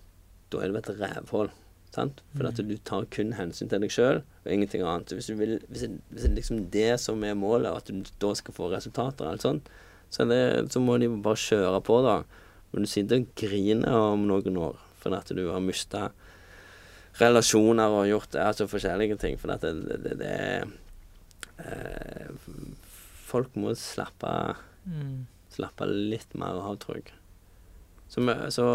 Da 0.52 0.62
er 0.62 0.72
du 0.72 0.80
et 0.80 0.92
rævhull. 1.00 1.52
Sant? 1.92 2.22
For 2.38 2.48
at 2.48 2.60
du 2.64 2.76
tar 2.88 3.08
kun 3.12 3.34
hensyn 3.36 3.72
til 3.72 3.84
deg 3.84 3.92
sjøl 3.92 4.22
og 4.22 4.52
ingenting 4.52 4.84
annet. 4.86 5.12
Hvis, 5.16 5.28
du 5.28 5.36
vil, 5.40 5.58
hvis, 5.68 5.84
det, 5.84 5.98
hvis 6.12 6.28
det 6.28 6.36
liksom 6.38 6.62
det 6.72 6.92
som 7.04 7.24
er 7.28 7.36
målet, 7.36 7.72
at 7.72 7.90
du 7.92 8.06
da 8.22 8.32
skal 8.38 8.56
få 8.56 8.70
resultater, 8.72 9.26
og 9.26 9.34
alt 9.34 9.48
sånt, 9.48 9.72
så, 10.12 10.28
det, 10.28 10.72
så 10.72 10.80
må 10.84 10.98
de 11.00 11.10
bare 11.24 11.40
kjøre 11.40 11.82
på, 11.88 12.00
da. 12.06 12.22
Men 12.72 12.86
du 12.86 12.92
sitter 12.92 13.20
og 13.20 13.34
griner 13.40 14.08
om 14.14 14.24
noen 14.30 14.64
år 14.70 14.80
fordi 15.02 15.18
at 15.18 15.32
du 15.34 15.48
har 15.50 15.64
mista 15.66 16.12
relasjoner 17.20 17.92
og 17.92 18.08
gjort 18.08 18.36
altså 18.40 18.68
forskjellige 18.72 19.18
ting. 19.22 19.40
For 19.40 19.52
det, 19.52 19.74
det, 19.88 19.98
det, 20.06 20.14
det 20.22 20.32
er 20.32 20.68
eh, 21.60 22.30
Folk 23.32 23.56
må 23.56 23.76
slappe 23.80 24.56
Mm. 24.82 25.28
slappe 25.54 25.86
litt 25.86 26.32
mer 26.34 26.58
av, 26.58 26.74
tror 26.82 26.98
jeg. 26.98 27.12
Så, 28.10 28.24
så 28.50 28.66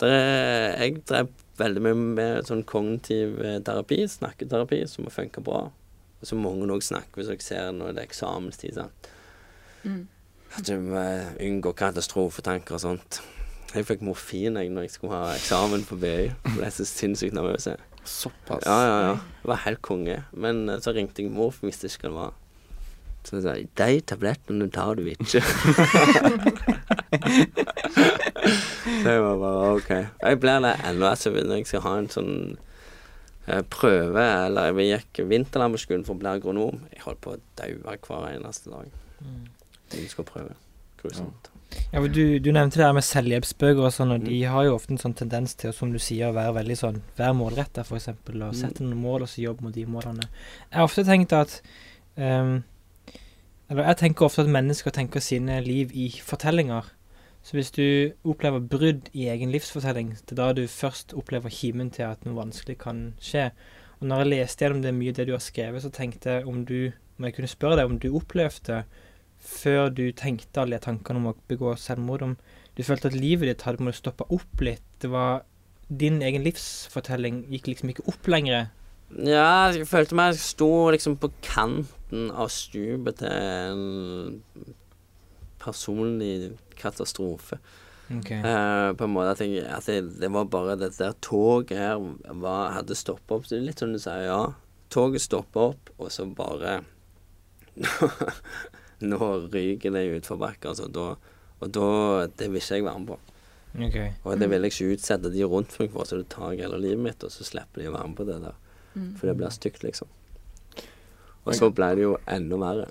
der 0.00 0.14
er, 0.14 0.76
jeg 0.80 1.02
drev 1.04 1.28
veldig 1.58 1.82
mye 1.84 1.98
med 1.98 2.46
sånn 2.48 2.62
kognitiv 2.64 3.36
eh, 3.44 3.58
terapi, 3.66 3.98
snakketerapi, 4.08 4.78
som 4.88 5.04
har 5.04 5.12
funka 5.12 5.42
bra. 5.44 5.66
Og 5.68 6.24
så 6.26 6.38
mange 6.38 6.64
òg 6.72 6.80
snakker 6.86 7.20
hvis 7.20 7.28
jeg 7.34 7.44
ser 7.44 7.72
når 7.76 7.92
det 7.92 8.06
er 8.06 8.08
eksamenstid. 8.08 8.78
Sant? 8.78 9.10
Mm. 9.84 10.06
At 10.56 10.64
du 10.64 10.72
unngår 10.78 11.36
unngå 11.44 11.74
katastrofetanker 11.76 12.78
og 12.78 12.84
sånt. 12.86 13.20
Jeg 13.74 13.84
fikk 13.84 14.00
morfin 14.06 14.56
jeg 14.56 14.70
når 14.72 14.86
jeg 14.86 14.94
skulle 14.94 15.16
ha 15.18 15.34
eksamen 15.36 15.82
på 15.84 15.98
BI. 16.00 16.30
Ble 16.54 16.68
så 16.72 16.86
sinnssykt 16.88 17.34
nervøs. 17.36 17.68
Såpass. 18.08 18.64
Ja, 18.64 18.78
ja, 18.86 19.00
ja. 19.04 19.14
Det 19.42 19.48
var 19.50 19.64
helt 19.66 19.82
konge. 19.84 20.22
Men 20.32 20.68
eh, 20.72 20.80
så 20.80 20.94
ringte 20.96 21.22
jeg 21.22 21.32
mor, 21.32 21.50
for 21.52 21.66
jeg 21.66 21.74
visste 21.74 21.90
ikke 21.90 22.08
hva 22.08 22.08
det 22.08 22.18
var. 22.22 22.32
Så 23.28 23.36
jeg 23.36 23.44
sa 23.44 23.52
de 23.58 24.00
tablettene 24.08 24.70
tar 24.72 24.94
du 24.96 25.04
ikke. 25.10 25.42
så 29.02 29.10
jeg 29.10 29.20
var 29.26 29.36
bare 29.42 29.74
OK. 29.74 29.90
Jeg 29.90 30.40
blir 30.40 30.64
det 30.64 30.72
ennå 30.88 31.10
altså, 31.10 31.34
når 31.36 31.60
jeg 31.60 31.68
skal 31.68 31.84
ha 31.84 31.94
en 31.98 32.10
sånn 32.14 32.32
eh, 33.50 33.60
prøve, 33.68 34.24
eller 34.46 34.72
jeg 34.80 34.88
gikk 34.94 35.26
vinterlandbruksskolen 35.34 36.06
for 36.08 36.16
å 36.16 36.22
bli 36.22 36.32
agronom. 36.32 36.80
Jeg 36.94 37.04
holdt 37.04 37.20
på 37.26 37.36
å 37.36 37.42
daue 37.60 37.98
hver 38.08 38.30
eneste 38.32 38.72
dag. 38.72 38.88
Jeg 39.92 40.08
skal 40.14 40.24
prøve. 40.32 40.56
Grusomt. 41.02 41.52
Ja, 41.52 41.57
for 41.92 42.08
du, 42.12 42.38
du 42.40 42.50
nevnte 42.52 42.80
det 42.80 42.86
her 42.86 42.96
med 42.96 43.04
selvhjelpsbøker 43.06 43.84
og 43.84 43.92
sånn, 43.92 44.14
og 44.16 44.24
de 44.24 44.38
har 44.48 44.66
jo 44.66 44.74
ofte 44.76 44.94
en 44.94 45.00
sånn 45.00 45.16
tendens 45.16 45.54
til, 45.58 45.72
som 45.76 45.92
du 45.92 45.98
sier, 46.00 46.30
å 46.30 46.36
være 46.36 46.56
veldig 46.60 46.76
sånn 46.80 47.00
Være 47.18 47.36
målretta, 47.36 47.84
f.eks., 47.84 48.10
og 48.12 48.56
sette 48.56 48.84
noen 48.84 49.00
mål, 49.02 49.24
og 49.26 49.32
så 49.32 49.44
jobbe 49.44 49.66
mot 49.66 49.74
de 49.76 49.84
målene. 49.88 50.28
Jeg 50.68 50.80
har 50.80 50.88
ofte 50.88 51.04
tenkt 51.08 51.34
at 51.36 51.58
um, 52.16 52.60
Eller 53.68 53.90
jeg 53.90 54.00
tenker 54.02 54.28
ofte 54.28 54.44
at 54.44 54.52
mennesker 54.52 54.94
tenker 54.96 55.24
sine 55.24 55.60
liv 55.64 55.92
i 55.92 56.08
fortellinger. 56.24 56.94
Så 57.44 57.56
hvis 57.56 57.70
du 57.72 57.84
opplever 58.28 58.64
brudd 58.64 59.10
i 59.16 59.28
egen 59.32 59.52
livsfortelling, 59.52 60.14
det 60.24 60.34
er 60.34 60.40
da 60.40 60.48
du 60.56 60.64
først 60.68 61.14
opplever 61.16 61.52
kimen 61.52 61.92
til 61.94 62.08
at 62.08 62.24
noe 62.26 62.36
vanskelig 62.36 62.78
kan 62.80 63.12
skje. 63.24 63.50
Og 64.00 64.08
når 64.08 64.22
jeg 64.22 64.30
leste 64.32 64.64
gjennom 64.64 64.82
det 64.84 64.94
mye 64.96 65.14
det 65.16 65.28
du 65.28 65.34
har 65.34 65.44
skrevet, 65.44 65.84
så 65.84 65.92
tenkte 65.92 66.38
jeg 66.38 66.48
om 66.48 66.64
du 66.68 66.92
Om 67.18 67.24
jeg 67.26 67.34
kunne 67.34 67.50
spørre 67.50 67.76
deg 67.80 67.88
om 67.90 67.96
du 67.98 68.12
opplevde 68.14 68.84
før 69.48 69.88
du 69.94 70.08
tenkte 70.16 70.62
alle 70.62 70.78
de 70.78 70.84
tankene 70.84 71.20
om 71.22 71.30
å 71.30 71.36
begå 71.50 71.74
selvmord, 71.80 72.24
om 72.24 72.34
du 72.78 72.84
følte 72.86 73.10
at 73.10 73.16
livet 73.18 73.48
ditt 73.48 73.64
hadde 73.66 73.82
måttet 73.82 74.02
stoppe 74.04 74.26
opp 74.34 74.64
litt. 74.64 74.84
Det 75.02 75.10
var 75.12 75.46
Din 75.88 76.20
egen 76.20 76.42
livsfortelling 76.44 77.46
gikk 77.48 77.70
liksom 77.70 77.88
ikke 77.88 78.04
opp 78.12 78.26
lenger. 78.28 78.66
Ja, 79.24 79.70
jeg 79.72 79.86
følte 79.88 80.18
meg 80.18 80.36
sto 80.36 80.90
liksom 80.92 81.14
på 81.16 81.30
kanten 81.40 82.26
av 82.28 82.50
stupet 82.52 83.22
til 83.22 83.32
en 83.32 84.66
personlig 85.62 86.50
katastrofe. 86.76 87.56
Ok. 88.12 88.30
Uh, 88.44 88.92
på 88.96 89.08
en 89.08 89.14
måte 89.14 89.32
at, 89.32 89.40
jeg, 89.44 89.64
at 89.64 89.88
jeg, 89.88 90.04
det 90.20 90.28
var 90.32 90.44
bare 90.52 90.76
det 90.80 90.92
der 90.98 91.16
toget 91.24 91.80
her 91.80 92.04
var, 92.44 92.74
hadde 92.76 92.96
stoppa 92.96 93.38
opp. 93.38 93.48
Så 93.48 93.56
det 93.56 93.62
er 93.62 93.66
litt 93.70 93.80
sånn 93.80 93.96
du 93.96 94.02
sier, 94.02 94.28
ja. 94.28 94.42
Toget 94.92 95.24
stoppa 95.24 95.70
opp, 95.72 95.90
og 95.96 96.12
så 96.12 96.28
bare 96.28 96.82
Nå 99.00 99.18
ryker 99.52 99.94
det 99.94 100.06
utforbakke, 100.18 100.72
altså. 100.72 100.88
Da, 100.90 101.12
og 101.58 101.74
da 101.74 101.90
Det 102.38 102.48
vil 102.50 102.60
ikke 102.60 102.80
jeg 102.80 102.86
være 102.86 103.02
med 103.02 103.12
på. 103.12 103.18
Okay. 103.78 104.12
Og 104.24 104.40
det 104.40 104.48
vil 104.50 104.64
jeg 104.64 104.72
ikke 104.72 104.94
utsette 104.96 105.30
de 105.32 105.44
rundt 105.44 105.76
meg 105.78 105.92
for, 105.92 106.08
så 106.08 106.18
det 106.18 106.30
tar 106.32 106.56
hele 106.56 106.80
livet 106.80 107.02
mitt, 107.04 107.24
og 107.24 107.30
så 107.30 107.46
slipper 107.46 107.82
de 107.82 107.90
å 107.90 107.94
være 107.94 108.08
med 108.10 108.18
på 108.18 108.26
det 108.26 108.38
der. 108.42 108.56
Mm. 108.94 109.10
For 109.18 109.28
det 109.28 109.36
blir 109.38 109.54
stygt, 109.54 109.84
liksom. 109.84 110.10
Og 111.44 111.54
så 111.56 111.70
ble 111.72 111.92
det 111.96 112.04
jo 112.04 112.16
enda 112.28 112.58
verre. 112.60 112.88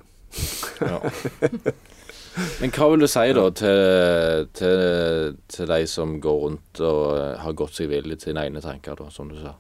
Ja. 0.82 1.02
Men 2.62 2.74
hva 2.74 2.88
vil 2.92 3.02
du 3.02 3.08
si 3.10 3.26
da 3.34 3.44
til, 3.58 4.48
til, 4.58 5.38
til 5.50 5.72
de 5.72 5.80
som 5.90 6.20
går 6.22 6.38
rundt 6.44 6.82
og 6.86 7.06
har 7.42 7.56
gått 7.58 7.80
seg 7.80 7.90
vill 7.90 8.14
i 8.14 8.20
sine 8.22 8.44
egne 8.46 8.62
tanker, 8.62 8.98
da, 9.00 9.10
som 9.14 9.32
du 9.32 9.40
sa? 9.42 9.56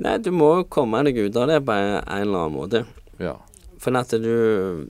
Nei, 0.00 0.16
du 0.22 0.30
må 0.32 0.52
komme 0.72 1.02
deg 1.04 1.18
ut 1.18 1.36
av 1.36 1.50
det 1.50 1.58
på 1.66 1.74
en 1.74 1.98
eller 2.06 2.46
annen 2.46 2.54
måte. 2.54 2.84
Ja. 3.20 3.34
For 3.82 3.98
at 3.98 4.14
du 4.22 4.86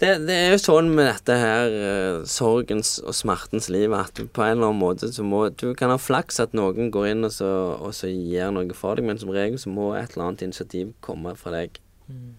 det, 0.00 0.10
det 0.28 0.34
er 0.36 0.50
jo 0.52 0.58
sånn 0.60 0.90
med 0.92 1.06
dette 1.08 1.36
her 1.40 1.72
eh, 1.72 2.16
sorgens 2.28 2.98
og 3.00 3.14
smertens 3.16 3.70
liv 3.72 3.94
at 3.96 4.12
du 4.18 4.26
på 4.28 4.42
en 4.44 4.58
eller 4.58 4.68
annen 4.68 4.82
måte 4.82 5.08
så 5.14 5.24
må 5.24 5.46
Du 5.56 5.70
kan 5.78 5.88
ha 5.92 5.96
flaks 5.96 6.40
at 6.42 6.52
noen 6.56 6.90
går 6.92 7.06
inn 7.14 7.24
og 7.24 7.32
så, 7.32 7.48
og 7.80 7.94
så 7.96 8.10
gir 8.12 8.50
noe 8.52 8.76
for 8.76 8.98
deg, 9.00 9.06
men 9.08 9.18
som 9.22 9.32
regel 9.32 9.56
så 9.62 9.72
må 9.72 9.94
et 9.96 10.12
eller 10.12 10.26
annet 10.28 10.44
initiativ 10.50 10.92
komme 11.04 11.36
fra 11.40 11.54
deg 11.56 11.80
Mm. 12.06 12.36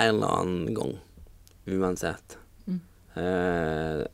en 0.00 0.14
eller 0.14 0.30
annen 0.38 0.74
gang. 0.74 0.94
Uansett. 1.68 2.38
Mm. 2.64 2.78
Eh, 3.20 4.04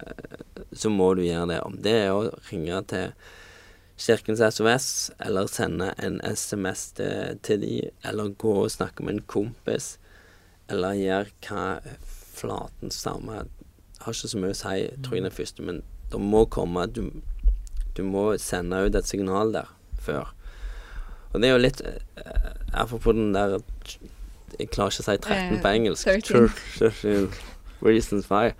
så 0.75 0.91
må 0.91 1.13
du 1.15 1.21
gjøre 1.23 1.47
det. 1.53 1.61
Om 1.63 1.77
det 1.85 1.93
er 2.01 2.11
å 2.11 2.25
ringe 2.49 2.81
til 2.91 3.13
Kirkens 3.97 4.43
SOS, 4.43 4.89
eller 5.23 5.47
sende 5.47 5.93
en 6.03 6.19
SMS 6.27 6.83
til, 6.99 7.39
til 7.47 7.63
de, 7.63 7.71
eller 8.03 8.35
gå 8.43 8.57
og 8.65 8.73
snakke 8.75 9.07
med 9.07 9.21
en 9.21 9.25
kompis, 9.31 9.93
eller 10.67 10.99
gjøre 10.99 11.31
hva 11.47 11.63
flaten 12.37 12.93
samme 12.95 13.45
Har 14.03 14.13
ikke 14.13 14.31
så 14.33 14.41
mye 14.41 14.55
å 14.55 14.59
si, 14.59 14.87
tror 15.05 15.17
jeg, 15.17 15.25
den 15.25 15.35
første, 15.35 15.65
men 15.67 15.83
det 16.13 16.21
må 16.23 16.45
komme 16.53 16.87
Du, 16.93 17.09
du 17.97 18.03
må 18.07 18.29
sende 18.43 18.85
ut 18.85 18.99
et 18.99 19.09
signal 19.09 19.55
der 19.55 19.73
før. 20.07 20.33
Og 21.33 21.43
det 21.43 21.49
er 21.49 21.57
jo 21.57 21.63
litt 21.63 21.83
eh, 21.85 22.51
Apropos 22.73 23.17
den 23.17 23.35
der 23.35 23.59
Jeg 24.59 24.71
klarer 24.73 24.95
ikke 24.95 25.05
å 25.05 25.09
si 25.11 25.17
13 25.19 25.61
på 25.61 25.69
Eh, 25.69 25.75
engelsk. 25.75 26.07
13. 26.07 26.51
13 26.79 27.31
Reasons 27.87 28.29
why. 28.31 28.53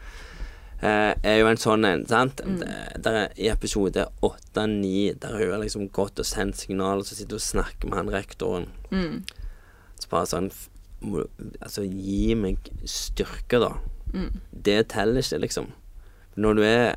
Uh, 0.77 1.17
er 1.25 1.39
jo 1.39 1.47
en 1.49 1.57
sånn 1.57 1.87
en, 1.89 2.03
sant. 2.05 2.43
Mm. 2.45 2.59
Der 3.01 3.15
er, 3.23 3.31
I 3.41 3.47
episode 3.49 4.03
8-9 4.21 5.15
der 5.23 5.39
hun 5.39 5.55
har 5.55 5.63
liksom 5.63 5.87
gått 5.89 6.21
og 6.21 6.29
sendt 6.29 6.61
signaler, 6.61 7.01
så 7.01 7.17
sitter 7.17 7.39
hun 7.39 7.41
og 7.41 7.47
snakker 7.47 7.89
med 7.89 7.97
han 7.97 8.13
rektoren. 8.13 8.67
Mm. 8.91 9.23
Så 9.97 10.11
bare 10.13 10.29
sånn 10.29 10.51
Altså, 11.05 11.85
gi 11.85 12.35
meg 12.35 12.71
styrke, 12.89 13.61
da. 13.61 13.75
Mm. 14.15 14.31
Det 14.51 14.89
teller 14.89 15.21
ikke, 15.21 15.43
liksom. 15.45 15.73
Når 16.37 16.55
du 16.57 16.63
er 16.63 16.97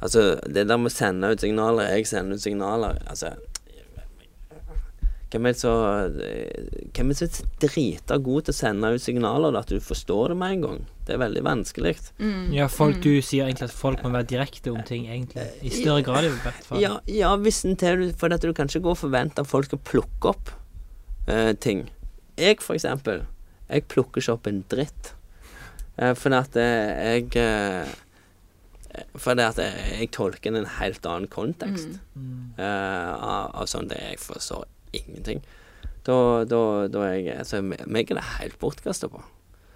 Altså, 0.00 0.40
det 0.48 0.66
der 0.68 0.78
med 0.80 0.88
å 0.88 0.94
sende 0.94 1.28
ut 1.28 1.40
signaler 1.42 1.90
Jeg 1.92 2.06
sender 2.08 2.38
ut 2.38 2.40
signaler 2.44 2.96
Altså 3.04 3.34
Hvem 5.30 5.46
er 5.46 5.52
det 5.52 5.60
så 5.60 5.72
Hvem 6.10 7.10
er 7.12 7.14
det 7.14 7.18
så 7.20 7.44
drita 7.62 8.16
god 8.18 8.46
til 8.48 8.54
å 8.54 8.56
sende 8.56 8.90
ut 8.94 9.04
signaler, 9.04 9.52
da, 9.54 9.60
at 9.62 9.70
du 9.70 9.78
forstår 9.84 10.32
det 10.32 10.38
med 10.40 10.56
en 10.56 10.64
gang? 10.64 10.80
Det 11.06 11.14
er 11.14 11.20
veldig 11.22 11.42
vanskelig. 11.46 11.92
Mm. 12.18 12.48
Ja, 12.56 12.66
folk, 12.66 12.96
Mm. 12.96 13.02
du 13.02 13.22
sier 13.22 13.46
egentlig 13.46 13.68
at 13.68 13.76
folk 13.76 14.02
må 14.02 14.10
være 14.10 14.26
direkte 14.32 14.72
om 14.72 14.82
ting, 14.82 15.06
egentlig. 15.06 15.46
I 15.62 15.70
større 15.70 16.02
grad, 16.02 16.24
i 16.24 16.32
hvert 16.34 16.64
fall. 16.66 16.80
Ja, 16.82 16.98
ja 17.06 17.36
hvis 17.36 17.64
en 17.64 17.76
til 17.76 18.12
For 18.18 18.32
at 18.34 18.42
du 18.42 18.52
kan 18.52 18.66
ikke 18.66 18.82
gå 18.82 18.90
og 18.90 18.98
forvente 18.98 19.38
at 19.40 19.46
folk 19.46 19.66
skal 19.66 19.78
plukke 19.78 20.32
opp 20.34 20.50
uh, 21.28 21.52
ting. 21.52 21.88
Jeg, 22.40 22.60
for 22.64 22.74
eksempel, 22.78 23.24
jeg 23.70 23.84
plukker 23.92 24.22
ikke 24.22 24.34
opp 24.38 24.48
en 24.50 24.62
dritt. 24.72 25.12
Eh, 26.00 26.14
fordi 26.16 26.38
at 26.40 26.56
eh, 26.56 27.14
jeg 27.14 27.36
eh, 27.36 27.90
Fordi 29.20 29.42
at 29.44 29.58
jeg, 29.62 29.72
jeg 30.00 30.10
tolker 30.16 30.56
en 30.56 30.66
helt 30.80 31.06
annen 31.06 31.28
kontekst 31.30 31.98
Mm. 32.16 32.52
eh, 32.58 33.10
av, 33.14 33.50
av 33.62 33.66
sånn 33.70 33.86
det 33.88 33.98
jeg 34.02 34.18
forstår 34.18 34.64
ingenting. 34.92 35.42
Da, 36.04 36.16
da, 36.48 36.88
da 36.90 37.04
jeg 37.12 37.36
Altså, 37.38 37.60
meg 37.62 38.10
er 38.10 38.18
det 38.18 38.24
helt 38.40 38.58
bortkasta 38.58 39.08
på. 39.12 39.20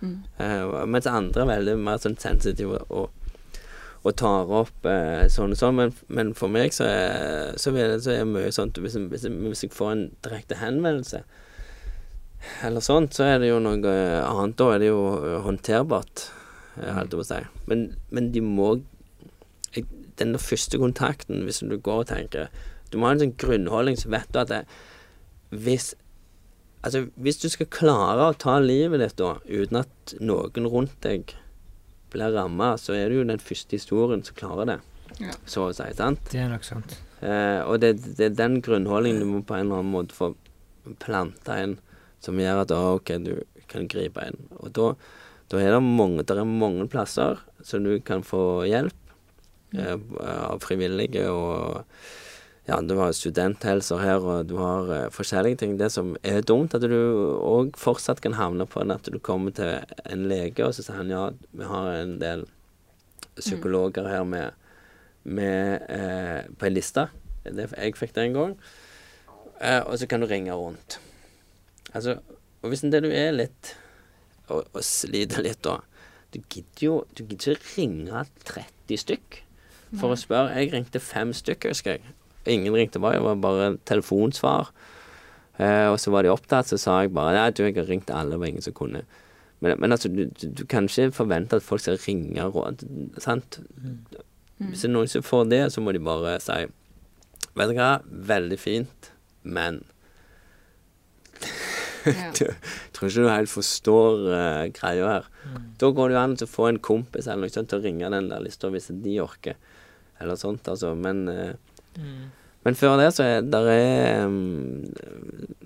Mm. 0.01 0.17
Eh, 0.43 0.73
mens 0.91 1.07
andre 1.07 1.45
er 1.45 1.53
veldig 1.53 1.77
mer 1.87 2.01
sånn 2.03 2.17
sensitive 2.21 2.81
og, 2.91 3.13
og 4.05 4.17
tar 4.21 4.51
opp 4.59 4.85
eh, 4.91 5.29
sånn 5.33 5.55
og 5.55 5.61
sånn. 5.61 5.79
Men, 5.79 5.95
men 6.09 6.35
for 6.35 6.51
meg 6.53 6.75
så 6.75 6.89
er, 6.91 7.55
så 7.61 7.71
vil, 7.77 7.95
så 8.03 8.17
er 8.17 8.27
mye 8.29 8.51
sånn 8.53 8.75
hvis, 8.81 8.99
hvis, 9.13 9.29
hvis 9.31 9.65
jeg 9.69 9.73
får 9.77 9.93
en 9.95 10.05
direkte 10.27 10.59
henvendelse 10.61 11.23
eller 12.67 12.81
sånt, 12.85 13.15
så 13.17 13.25
er 13.29 13.39
det 13.43 13.49
jo 13.51 13.59
noe 13.63 13.95
annet. 14.25 14.57
Da 14.61 14.71
er 14.75 14.79
det 14.83 14.89
jo 14.91 15.01
håndterbart, 15.47 16.29
eh, 16.81 16.93
holdt 16.97 17.13
jeg 17.15 17.19
på 17.21 17.25
å 17.25 17.29
si. 17.31 17.41
Men, 17.71 17.85
men 18.11 18.31
de 18.35 18.41
må 18.45 18.71
jeg, 19.75 19.87
Den 20.17 20.37
første 20.39 20.79
kontakten, 20.79 21.43
hvis 21.43 21.59
du 21.67 21.75
går 21.83 22.05
og 22.05 22.07
tenker 22.07 22.47
Du 22.93 22.99
må 22.99 23.09
ha 23.09 23.13
en 23.17 23.19
sånn 23.25 23.33
grunnholdning, 23.41 23.97
så 23.99 24.13
vet 24.13 24.29
du 24.31 24.39
at 24.45 24.49
det, 24.53 24.61
hvis 25.51 25.95
Altså, 26.85 27.07
hvis 27.17 27.39
du 27.41 27.49
skal 27.49 27.67
klare 27.73 28.27
å 28.29 28.37
ta 28.37 28.59
livet 28.61 29.01
ditt 29.01 29.17
da, 29.17 29.39
uten 29.49 29.79
at 29.81 30.13
noen 30.21 30.67
rundt 30.69 30.99
deg 31.01 31.33
blir 32.13 32.31
ramma, 32.37 32.75
så 32.77 32.93
er 32.93 33.09
det 33.09 33.17
jo 33.17 33.25
den 33.25 33.41
første 33.41 33.73
historien 33.79 34.21
som 34.23 34.37
klarer 34.37 34.69
det, 34.69 34.77
Ja. 35.19 35.33
så 35.49 35.71
å 35.71 35.73
si. 35.75 35.87
sant? 35.97 36.21
Det 36.31 36.43
er 36.45 36.51
nok 36.53 36.63
sant. 36.69 36.99
Eh, 37.23 37.63
og 37.65 37.81
det, 37.81 37.95
det 38.19 38.27
er 38.27 38.37
den 38.37 38.61
grunnholdningen 38.61 39.25
du 39.25 39.27
må 39.31 39.41
på 39.49 39.57
en 39.57 39.65
eller 39.65 39.81
annen 39.81 39.95
måte 39.95 40.13
få 40.13 40.35
planta 41.01 41.57
inn, 41.65 41.79
som 42.25 42.41
gjør 42.41 42.65
at 42.65 42.75
ah, 42.75 42.95
OK, 42.97 43.15
du 43.25 43.35
kan 43.71 43.89
gripe 43.91 44.25
inn. 44.29 44.41
Og 44.61 44.73
da, 44.77 44.91
da 45.53 45.63
er 45.63 45.77
det 45.77 45.85
mange, 45.85 46.27
der 46.27 46.43
er 46.43 46.49
mange 46.49 46.89
plasser 46.91 47.41
som 47.65 47.87
du 47.87 47.97
kan 48.05 48.25
få 48.27 48.65
hjelp 48.69 49.17
eh, 49.77 49.97
av 50.25 50.63
frivillige 50.65 51.29
og 51.31 51.85
ja, 52.65 52.79
du 52.81 52.95
har 52.97 53.13
studenthelser 53.13 54.01
her, 54.01 54.25
og 54.25 54.47
du 54.49 54.55
har 54.57 54.89
eh, 54.89 55.09
forskjellige 55.13 55.61
ting. 55.61 55.75
Det 55.77 55.91
som 55.93 56.15
er 56.25 56.41
dumt, 56.41 56.73
at 56.73 56.87
du 56.89 56.97
òg 57.37 57.75
fortsatt 57.77 58.23
kan 58.25 58.39
havne 58.39 58.65
på 58.65 58.81
at 58.81 59.11
du 59.13 59.19
kommer 59.21 59.53
til 59.53 59.85
en 60.09 60.25
lege, 60.31 60.65
og 60.65 60.73
så 60.73 60.87
sier 60.87 60.97
han 60.97 61.13
ja, 61.13 61.27
vi 61.53 61.69
har 61.69 61.91
en 61.99 62.17
del 62.23 62.47
psykologer 63.37 64.09
her 64.09 64.25
med, 64.25 64.57
med 65.25 65.85
eh, 65.93 66.49
på 66.57 66.71
en 66.71 66.77
liste. 66.77 67.09
Det, 67.45 67.69
jeg 67.77 67.99
fikk 68.01 68.17
det 68.17 68.31
en 68.31 68.39
gang. 68.39 68.57
Eh, 69.61 69.83
og 69.83 69.99
så 70.01 70.09
kan 70.09 70.25
du 70.25 70.31
ringe 70.31 70.57
rundt. 70.57 70.99
Altså, 71.95 72.19
og 72.63 72.73
hvis 72.73 72.85
det 72.91 73.03
du 73.05 73.11
er 73.13 73.35
litt 73.37 73.75
og, 74.49 74.65
og 74.75 74.83
sliter 74.85 75.45
litt, 75.45 75.63
da 75.65 75.79
Du 76.35 76.41
gidder 76.51 76.83
jo 76.83 76.95
Du 77.15 77.23
gidder 77.25 77.55
ikke 77.55 77.77
ringe 77.79 78.25
30 78.45 79.01
stykk 79.05 79.41
for 79.95 80.11
å 80.11 80.19
spørre. 80.19 80.57
Jeg 80.59 80.73
ringte 80.73 80.99
fem 80.99 81.31
stykker, 81.37 81.71
husker 81.71 81.95
jeg. 81.95 82.15
Ingen 82.51 82.75
ringte 82.75 82.99
bare, 82.99 83.21
det 83.21 83.25
var 83.29 83.37
bare 83.39 83.69
telefonsvar. 83.87 84.73
Eh, 85.63 85.87
og 85.87 86.01
så 86.03 86.11
var 86.11 86.27
de 86.27 86.33
opptatt, 86.33 86.67
så 86.67 86.79
sa 86.81 86.97
jeg 87.05 87.13
bare 87.15 87.37
Nei, 87.37 87.53
du, 87.55 87.63
jeg 87.63 87.77
har 87.77 87.87
ringt 87.87 88.11
alle, 88.11 88.35
det 88.35 88.41
var 88.43 88.51
ingen 88.51 88.65
som 88.65 88.75
kunne. 88.75 89.05
Men, 89.63 89.77
men 89.79 89.95
altså, 89.95 90.11
du, 90.11 90.25
du, 90.35 90.49
du 90.51 90.65
kan 90.67 90.89
ikke 90.91 91.15
forvente 91.15 91.61
at 91.61 91.63
folk 91.63 91.85
skal 91.85 92.01
ringe 92.03 92.43
råd, 92.43 92.83
sant? 93.23 93.61
Hvis 94.59 94.83
det 94.83 94.91
er 94.91 94.95
noen 94.97 95.11
som 95.11 95.25
får 95.25 95.47
det, 95.53 95.63
så 95.73 95.85
må 95.85 95.95
de 95.95 96.03
bare 96.03 96.37
si 96.43 96.65
Vet 97.55 97.71
du 97.71 97.77
hva? 97.79 98.01
Veldig 98.35 98.59
fint, 98.59 99.13
men 99.47 99.85
Ja. 102.05 102.31
du, 102.37 102.49
tror 102.93 103.09
ikke 103.09 103.25
du 103.25 103.31
helt 103.31 103.53
forstår 103.53 104.25
uh, 104.29 104.63
greia 104.77 105.11
her. 105.11 105.29
Da 105.81 105.91
går 105.91 106.11
det 106.11 106.17
jo 106.17 106.23
an 106.23 106.37
til 106.39 106.49
å 106.49 106.53
få 106.53 106.69
en 106.71 106.81
kompis 106.83 107.29
eller 107.29 107.47
noe 107.47 107.55
sånt 107.55 107.71
til 107.73 107.81
å 107.81 107.85
ringe 107.85 108.11
den 108.13 108.31
der 108.33 108.45
lista 108.45 108.71
hvis 108.73 108.91
de 108.93 109.19
orker, 109.23 109.59
eller 110.23 110.39
sånt, 110.41 110.69
altså. 110.71 110.95
Men, 110.97 111.25
eh, 111.29 112.05
men 112.65 112.79
før 112.79 112.97
det 113.01 113.11
så 113.17 113.27
er 113.27 113.49
der 113.49 113.69
er 113.73 114.29
um, 114.29 114.85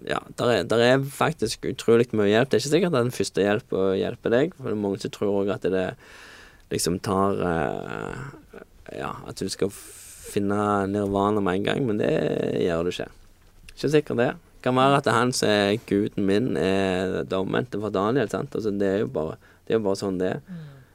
Ja, 0.08 0.22
der 0.40 0.54
er, 0.54 0.64
der 0.70 0.82
er 0.86 1.04
faktisk 1.04 1.68
utrolig 1.68 2.08
mye 2.16 2.30
hjelp. 2.30 2.50
Det 2.50 2.58
er 2.58 2.64
ikke 2.64 2.74
sikkert 2.74 2.94
at 2.94 3.04
den 3.04 3.14
første 3.14 3.44
hjelpa 3.44 3.84
hjelper 3.98 4.34
deg, 4.34 4.56
for 4.56 4.70
det 4.70 4.76
er 4.76 4.82
mange 4.86 5.02
som 5.04 5.14
tror 5.14 5.42
òg 5.42 5.52
at 5.54 5.68
det 5.68 5.86
liksom 6.72 6.98
tar 7.04 7.38
uh, 7.44 8.58
Ja, 8.96 9.12
at 9.28 9.38
du 9.38 9.48
skal 9.52 9.72
finne 10.28 10.58
nirvana 10.90 11.40
med 11.44 11.60
en 11.60 11.70
gang, 11.70 11.86
men 11.88 12.00
det 12.00 12.12
gjør 12.64 12.88
du 12.88 12.92
ikke. 12.92 13.10
Ikke 13.74 13.92
sikkert 13.94 14.20
det. 14.20 14.32
Kan 14.62 14.74
være 14.74 14.96
at 14.98 15.06
han 15.14 15.30
som 15.36 15.48
er 15.48 15.76
guden 15.86 16.26
min, 16.26 16.56
er 16.56 17.22
det 17.28 17.36
omvendte 17.38 17.78
for 17.80 17.94
Daniel. 17.94 18.28
sant? 18.28 18.54
Altså, 18.54 18.72
det 18.74 18.88
er 18.88 18.98
jo 19.04 19.10
bare, 19.14 19.36
det 19.66 19.74
er 19.74 19.78
jo 19.78 19.84
bare 19.86 20.00
sånn 20.00 20.18
det 20.18 20.32
er. 20.34 20.40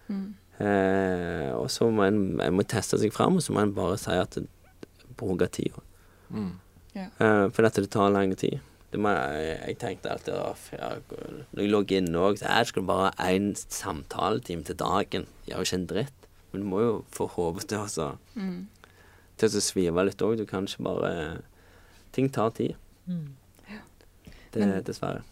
Mm. 0.09 0.25
Eh, 0.63 1.47
og 1.55 1.69
så 1.71 1.87
må 1.91 2.03
en, 2.05 2.19
en 2.43 2.53
må 2.57 2.65
teste 2.69 2.99
seg 3.01 3.13
fram, 3.15 3.39
og 3.39 3.45
så 3.45 3.55
må 3.55 3.63
en 3.63 3.73
bare 3.75 3.97
si 4.01 4.11
at 4.19 4.35
det, 4.37 4.45
bruke 5.19 5.47
tida. 5.53 5.81
Mm. 6.33 6.51
Eh, 6.95 7.45
for 7.53 7.65
dette 7.65 7.81
det 7.85 7.91
tar 7.93 8.11
lang 8.13 8.35
tid. 8.37 8.59
Det 8.93 8.99
må, 9.01 9.09
jeg, 9.09 9.55
jeg 9.63 9.77
tenkte 9.81 10.11
alltid 10.13 10.35
at 10.37 10.65
ja, 10.75 10.89
Når 11.55 11.63
jeg 11.63 11.71
lå 11.73 11.79
inne 11.97 12.19
òg, 12.27 12.37
så 12.37 12.45
jeg 12.51 12.69
skulle 12.69 12.89
bare 12.91 13.09
ha 13.17 13.31
én 13.33 13.53
samtaletime 13.57 14.67
til 14.67 14.77
dagen. 14.77 15.25
Gjør 15.47 15.63
jo 15.63 15.67
ikke 15.67 15.79
en 15.79 15.87
dritt. 15.89 16.27
Men 16.51 16.61
du 16.61 16.67
må 16.69 16.81
jo 16.83 16.91
få 17.15 17.25
hodet 17.33 17.65
til 17.71 17.81
å 17.81 18.11
Mm. 18.35 18.67
til 19.37 19.49
å 19.49 19.61
svive 19.65 20.05
litt 20.05 20.21
òg. 20.21 20.37
Du 20.37 20.45
kan 20.45 20.67
ikke 20.67 20.83
bare 20.85 21.41
Ting 22.13 22.29
tar 22.29 22.51
tid. 22.53 22.75
Det, 24.53 24.63
Men- 24.63 24.83
dessverre. 24.85 25.23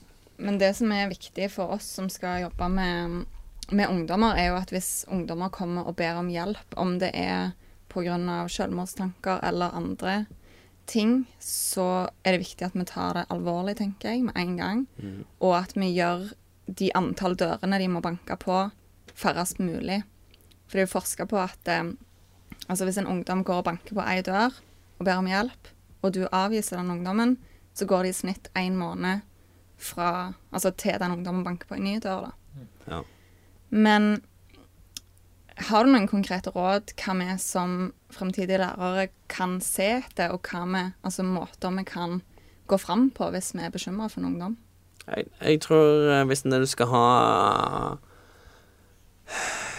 Men 0.42 0.58
det 0.58 0.72
som 0.74 0.92
er 0.92 1.12
viktig 1.12 1.52
for 1.54 1.76
oss 1.76 1.86
som 1.86 2.08
skal 2.10 2.42
jobbe 2.48 2.68
med, 2.74 3.26
med 3.70 3.90
ungdommer, 3.94 4.34
er 4.34 4.50
jo 4.50 4.56
at 4.58 4.72
hvis 4.74 5.06
ungdommer 5.14 5.54
kommer 5.54 5.86
og 5.86 5.96
ber 6.00 6.18
om 6.18 6.32
hjelp, 6.34 6.78
om 6.82 6.98
det 6.98 7.12
er 7.14 7.52
pga. 7.92 8.48
selvmordstanker 8.50 9.44
eller 9.44 9.76
andre 9.76 10.26
ting, 10.90 11.26
så 11.40 12.10
er 12.24 12.34
det 12.36 12.44
viktig 12.44 12.66
at 12.66 12.76
vi 12.76 12.86
tar 12.90 13.20
det 13.20 13.26
alvorlig, 13.30 13.78
tenker 13.78 14.12
jeg, 14.12 14.24
med 14.24 14.36
en 14.36 14.56
gang. 14.58 14.86
Mm. 14.98 15.26
Og 15.40 15.56
at 15.60 15.76
vi 15.76 15.92
gjør 15.94 16.32
de 16.66 16.90
antall 16.96 17.36
dørene 17.38 17.80
de 17.80 17.90
må 17.92 18.02
banke 18.02 18.38
på, 18.40 18.64
færrest 19.14 19.60
mulig. 19.60 20.02
For 20.68 20.80
det 20.80 20.84
er 20.84 20.88
jo 20.88 20.96
forska 20.96 21.28
på 21.30 21.40
at 21.42 21.72
eh, 21.72 21.94
altså 22.68 22.88
hvis 22.88 22.98
en 23.02 23.10
ungdom 23.12 23.44
går 23.44 23.62
og 23.62 23.70
banker 23.70 23.98
på 23.98 24.06
ei 24.08 24.22
dør 24.26 24.56
og 24.98 25.06
ber 25.06 25.20
om 25.20 25.30
hjelp, 25.30 25.72
og 26.02 26.14
du 26.16 26.26
avviser 26.32 26.80
den 26.80 26.94
ungdommen, 26.96 27.38
så 27.74 27.88
går 27.88 28.04
det 28.04 28.14
i 28.14 28.20
snitt 28.20 28.50
én 28.58 28.76
måned 28.80 29.24
fra, 29.82 30.34
altså 30.52 30.72
til 30.78 31.00
den 31.02 31.16
ungdommen 31.18 31.46
banker 31.46 31.70
på 31.70 31.78
en 31.78 31.88
ny 31.88 31.96
dør. 32.04 32.30
da. 32.30 32.66
Ja. 32.88 33.02
Men 33.70 34.22
har 35.70 35.86
du 35.86 35.92
noen 35.94 36.10
konkrete 36.10 36.52
råd 36.56 36.94
hva 37.00 37.16
vi 37.20 37.38
som 37.42 37.92
fremtidige 38.14 38.60
lærere 38.62 39.10
kan 39.32 39.60
se 39.64 39.88
etter, 40.02 40.34
og 40.34 40.48
hva 40.48 40.66
vi, 40.70 40.84
altså 41.06 41.26
måter 41.28 41.74
vi 41.78 41.86
kan 41.88 42.22
gå 42.72 42.80
fram 42.80 43.10
på 43.16 43.32
hvis 43.34 43.54
vi 43.56 43.66
er 43.66 43.74
bekymra 43.74 44.10
for 44.10 44.22
en 44.22 44.32
ungdom? 44.34 44.58
Jeg, 45.08 45.28
jeg 45.42 45.62
tror 45.66 46.12
eh, 46.14 46.26
hvis 46.30 46.44
du 46.46 46.66
skal 46.70 46.92
ha 46.92 47.06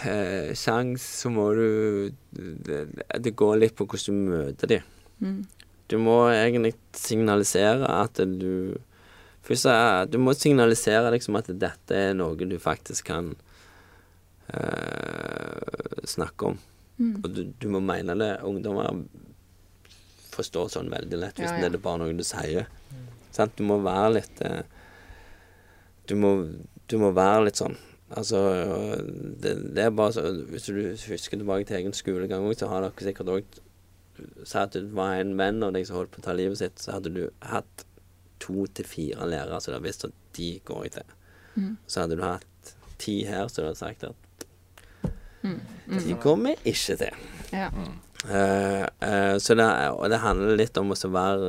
eh, 0.09 0.53
sjans, 0.59 1.05
så 1.23 1.31
må 1.33 1.53
du 1.57 1.69
det, 2.33 2.83
det 3.23 3.37
går 3.39 3.61
litt 3.63 3.77
på 3.79 3.87
hvordan 3.87 4.19
du 4.19 4.33
møter 4.33 4.75
dem. 4.77 4.89
Mm. 5.23 5.43
Du 5.93 5.99
må 6.01 6.17
egentlig 6.33 6.73
signalisere 6.97 7.89
at 8.01 8.17
du 8.17 8.79
Først 9.43 9.67
Du 10.13 10.21
må 10.23 10.37
signalisere 10.39 11.11
liksom 11.11 11.37
at 11.41 11.49
dette 11.51 11.97
er 11.99 12.13
noe 12.15 12.39
du 12.39 12.55
faktisk 12.63 13.09
kan 13.11 13.33
eh, 14.55 15.97
snakke 16.07 16.53
om. 16.53 16.61
Mm. 17.03 17.17
Og 17.19 17.27
du, 17.35 17.41
du 17.59 17.67
må 17.75 17.81
mene 17.83 18.15
det. 18.21 18.37
Ungdommer 18.47 19.03
forstår 20.33 20.71
sånn 20.73 20.93
veldig 20.93 21.19
lett 21.19 21.41
hvis 21.43 21.51
Ja, 21.51 21.67
det 21.67 21.81
er 21.81 21.85
bare 21.85 22.05
noe 22.05 22.15
du 22.15 22.23
sier. 22.27 22.71
Sant? 23.35 23.57
Du 23.59 23.67
må 23.67 23.81
være 23.83 24.15
litt 24.21 24.45
eh, 24.47 24.63
du, 26.07 26.15
må, 26.19 26.33
du 26.87 26.97
må 27.03 27.13
være 27.17 27.49
litt 27.49 27.61
sånn. 27.61 27.77
Altså, 28.13 28.39
det, 29.43 29.55
det 29.73 29.87
er 29.87 29.95
bare 29.97 30.13
så 30.13 30.27
Hvis 30.51 30.67
du 30.69 30.81
husker 31.09 31.39
tilbake 31.41 31.65
til 31.65 31.79
egen 31.79 31.95
skolegang 31.97 32.45
òg, 32.45 32.59
så 32.61 32.69
har 32.69 32.85
dere 32.85 33.07
sikkert 33.09 33.31
òg 33.33 33.61
Si 34.45 34.59
at 34.59 34.75
du 34.77 34.91
var 34.95 35.15
en 35.21 35.37
venn 35.39 35.63
av 35.65 35.73
deg 35.75 35.87
som 35.89 35.97
holdt 36.01 36.11
på 36.15 36.21
å 36.23 36.27
ta 36.27 36.35
livet 36.37 36.59
sitt, 36.61 36.79
så 36.83 36.97
hadde 36.99 37.13
du 37.15 37.23
hatt 37.49 37.85
to 38.43 38.67
til 38.75 38.85
fire 38.89 39.27
lærere 39.31 39.61
som 39.63 39.73
du 39.73 39.77
hadde 39.79 39.87
visst 39.89 40.05
at 40.09 40.15
de 40.37 40.51
går 40.69 40.83
jeg 40.89 40.93
til. 40.99 41.15
Mm. 41.57 41.73
Så 41.87 42.01
hadde 42.05 42.19
du 42.19 42.25
hatt 42.27 42.75
ti 43.03 43.17
her 43.29 43.49
som 43.49 43.63
du 43.65 43.69
hadde 43.71 43.81
sagt 43.83 44.05
at 44.11 44.15
Mm. 45.43 45.59
de 46.07 46.15
kommer 46.23 46.55
ikke 46.63 46.95
til. 47.01 47.17
Ja. 47.51 47.67
Uh, 48.23 48.87
uh, 49.03 49.35
så 49.43 49.57
det, 49.59 49.65
og 49.91 50.05
det 50.13 50.21
handler 50.23 50.55
litt 50.61 50.77
om 50.79 50.93
å 50.95 50.99
være 51.11 51.49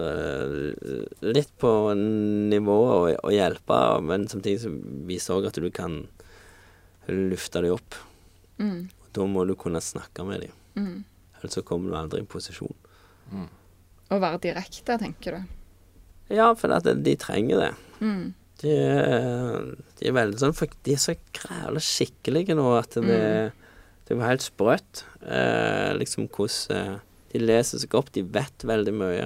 uh, 0.74 1.04
litt 1.30 1.52
på 1.62 1.70
nivået 1.94 2.94
og, 2.96 3.10
og 3.28 3.36
hjelpe, 3.36 3.78
men 4.02 4.26
samtidig 4.32 4.64
så 4.64 4.72
viser 5.06 5.36
òg 5.38 5.52
at 5.52 5.60
du 5.62 5.70
kan 5.70 6.00
lufte 7.06 7.62
dem 7.62 7.76
opp. 7.76 8.00
Mm. 8.58 8.90
Da 9.14 9.28
må 9.30 9.46
du 9.46 9.54
kunne 9.56 9.82
snakke 9.84 10.26
med 10.26 10.48
dem, 10.48 10.60
Mm. 10.74 11.04
Ellers 11.44 11.58
så 11.60 11.64
kommer 11.68 11.92
du 11.92 11.98
aldri 12.00 12.22
i 12.24 12.30
posisjon. 12.30 12.74
Å 14.14 14.20
være 14.22 14.40
direkte, 14.44 14.98
tenker 15.02 15.38
du. 15.40 15.52
Ja, 16.34 16.52
for 16.58 16.72
at 16.76 16.88
de 17.04 17.14
trenger 17.20 17.60
det. 17.66 17.72
Mm. 18.00 18.34
De, 18.64 18.72
er- 18.72 19.74
de 20.00 20.08
er 20.08 20.14
veldig 20.16 20.40
sånn 20.40 20.54
for 20.56 20.72
De 20.86 20.94
er 20.96 21.02
så 21.02 21.16
grævla 21.36 21.82
skikkelige 21.84 22.56
nå 22.56 22.68
at 22.78 22.96
det, 23.04 23.52
det 24.08 24.16
var 24.20 24.30
helt 24.32 24.46
sprøtt. 24.46 25.04
Eh, 25.26 25.92
liksom 26.00 26.30
hvordan 26.32 26.78
eh, 26.78 27.00
De 27.34 27.42
leser 27.42 27.82
seg 27.82 27.96
opp, 27.98 28.12
de 28.14 28.22
vet 28.24 28.64
veldig 28.70 28.94
mye. 28.96 29.26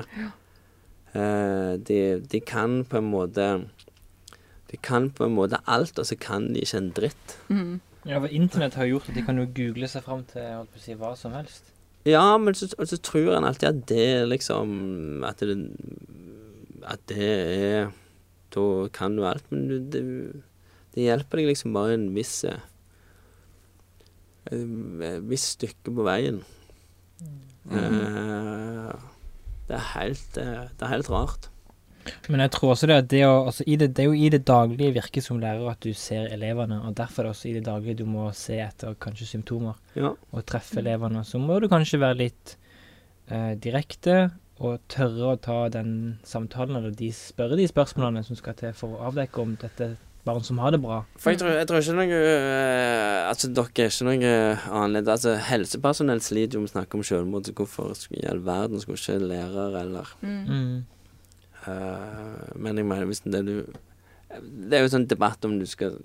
Eh, 1.13 1.73
de, 1.89 1.99
de 2.23 2.39
kan 2.45 2.81
på 2.87 2.97
en 3.01 3.09
måte 3.11 3.45
De 4.71 4.77
kan 4.83 5.09
på 5.15 5.25
en 5.27 5.35
måte 5.37 5.59
alt, 5.69 5.99
og 5.99 6.05
så 6.09 6.17
kan 6.19 6.49
de 6.53 6.63
ikke 6.65 6.77
en 6.81 6.91
dritt. 6.97 7.37
Mm. 7.51 7.77
Ja, 8.07 8.19
for 8.23 8.31
Internett 8.31 8.75
har 8.79 8.87
gjort 8.87 9.09
at 9.11 9.15
de 9.19 9.23
kan 9.27 9.37
jo 9.39 9.45
google 9.55 9.87
seg 9.91 10.03
fram 10.05 10.23
til 10.31 10.43
holdt 10.43 10.71
på 10.73 10.79
å 10.79 10.83
si, 10.83 10.95
hva 10.99 11.13
som 11.19 11.33
helst. 11.35 11.73
Ja, 12.07 12.37
men 12.39 12.55
så, 12.55 12.69
så 12.71 12.99
tror 13.03 13.33
en 13.35 13.47
alltid 13.47 13.69
at 13.69 13.79
det 13.89 14.27
liksom 14.29 15.23
At 15.27 15.41
det, 15.43 15.57
at 16.87 17.01
det 17.11 17.27
er 17.27 17.89
Da 18.55 18.65
kan 18.95 19.17
du 19.17 19.25
alt, 19.27 19.43
men 19.51 19.89
det, 19.91 20.03
det 20.95 21.07
hjelper 21.09 21.41
deg 21.41 21.51
liksom 21.51 21.75
bare 21.75 21.97
en 21.97 22.07
viss 22.15 22.39
eh, 22.47 22.63
Et 24.47 24.63
visst 25.27 25.57
stykke 25.57 25.91
på 25.91 26.05
veien. 26.07 26.39
Eh, 27.67 28.93
det 29.67 29.75
er 29.75 29.89
helt 29.97 30.39
eh, 30.39 30.69
Det 30.71 30.87
er 30.87 30.93
helt 30.93 31.11
rart. 31.11 31.49
Men 32.29 32.39
jeg 32.45 32.51
tror 32.51 32.71
også 32.73 32.87
det 32.87 32.95
at 32.97 33.07
det 33.11 33.21
å 33.27 33.45
altså 33.47 33.63
i 33.67 33.75
det, 33.75 33.89
det 33.95 34.03
er 34.05 34.09
jo 34.09 34.13
i 34.13 34.29
det 34.29 34.43
daglige 34.47 34.93
virket 34.93 35.23
som 35.23 35.39
lærer 35.39 35.69
at 35.71 35.79
du 35.81 35.93
ser 35.93 36.27
elevene, 36.33 36.81
og 36.87 36.95
derfor 36.95 37.21
er 37.21 37.29
det 37.29 37.35
også 37.35 37.49
i 37.49 37.53
det 37.59 37.65
daglige 37.65 37.97
du 38.01 38.05
må 38.05 38.29
se 38.33 38.59
etter 38.63 38.95
kanskje 38.99 39.27
symptomer 39.33 39.75
Ja. 39.95 40.13
og 40.31 40.45
treffe 40.45 40.79
elevene. 40.79 41.23
Så 41.25 41.39
må 41.39 41.59
du 41.61 41.67
kanskje 41.67 41.99
være 41.99 42.17
litt 42.25 42.57
eh, 43.29 43.55
direkte 43.55 44.31
og 44.59 44.79
tørre 44.89 45.35
å 45.35 45.39
ta 45.39 45.69
den 45.69 46.17
samtalen, 46.25 46.75
eller 46.79 46.91
de 46.97 47.11
spørre 47.13 47.57
de 47.59 47.67
spørsmålene 47.69 48.23
som 48.25 48.35
skal 48.39 48.55
til 48.57 48.73
for 48.73 48.95
å 48.97 49.07
avdekke 49.11 49.41
om 49.43 49.55
dette 49.61 49.95
barn 50.27 50.43
som 50.43 50.57
har 50.59 50.71
det 50.73 50.81
bra. 50.83 51.03
For 51.21 51.31
jeg 51.31 51.39
tror, 51.39 51.53
jeg 51.55 51.67
tror 51.69 51.77
ikke 51.79 51.93
noe 51.95 52.17
eh, 52.17 53.29
Altså, 53.29 53.47
dere 53.53 53.85
er 53.85 53.91
ikke 53.91 54.07
noe 54.07 54.33
annerledes. 54.71 55.11
Altså, 55.13 55.35
helsepersonell 55.51 56.19
sliter 56.23 56.57
jo 56.57 56.63
med 56.63 56.71
å 56.71 56.73
snakke 56.73 56.97
om 56.99 57.03
selvmord, 57.03 57.45
så 57.47 57.53
hvorfor 57.55 57.93
skulle- 57.95 58.23
i 58.23 58.27
all 58.31 58.39
verden 58.43 58.79
skulle 58.81 58.97
ikke 58.97 59.19
lærere 59.29 59.81
eller 59.85 60.07
Mm. 60.23 60.83
Eh, 61.67 62.55
men 62.55 62.79
jeg 62.79 62.87
mener 62.87 63.09
hvis 63.09 63.23
det 63.25 63.43
du 63.45 63.55
Det 64.27 64.75
er 64.75 64.83
jo 64.83 64.91
sånn 64.91 65.07
debatt 65.07 65.45
om 65.47 65.55
du 65.59 65.65
skal 65.65 65.95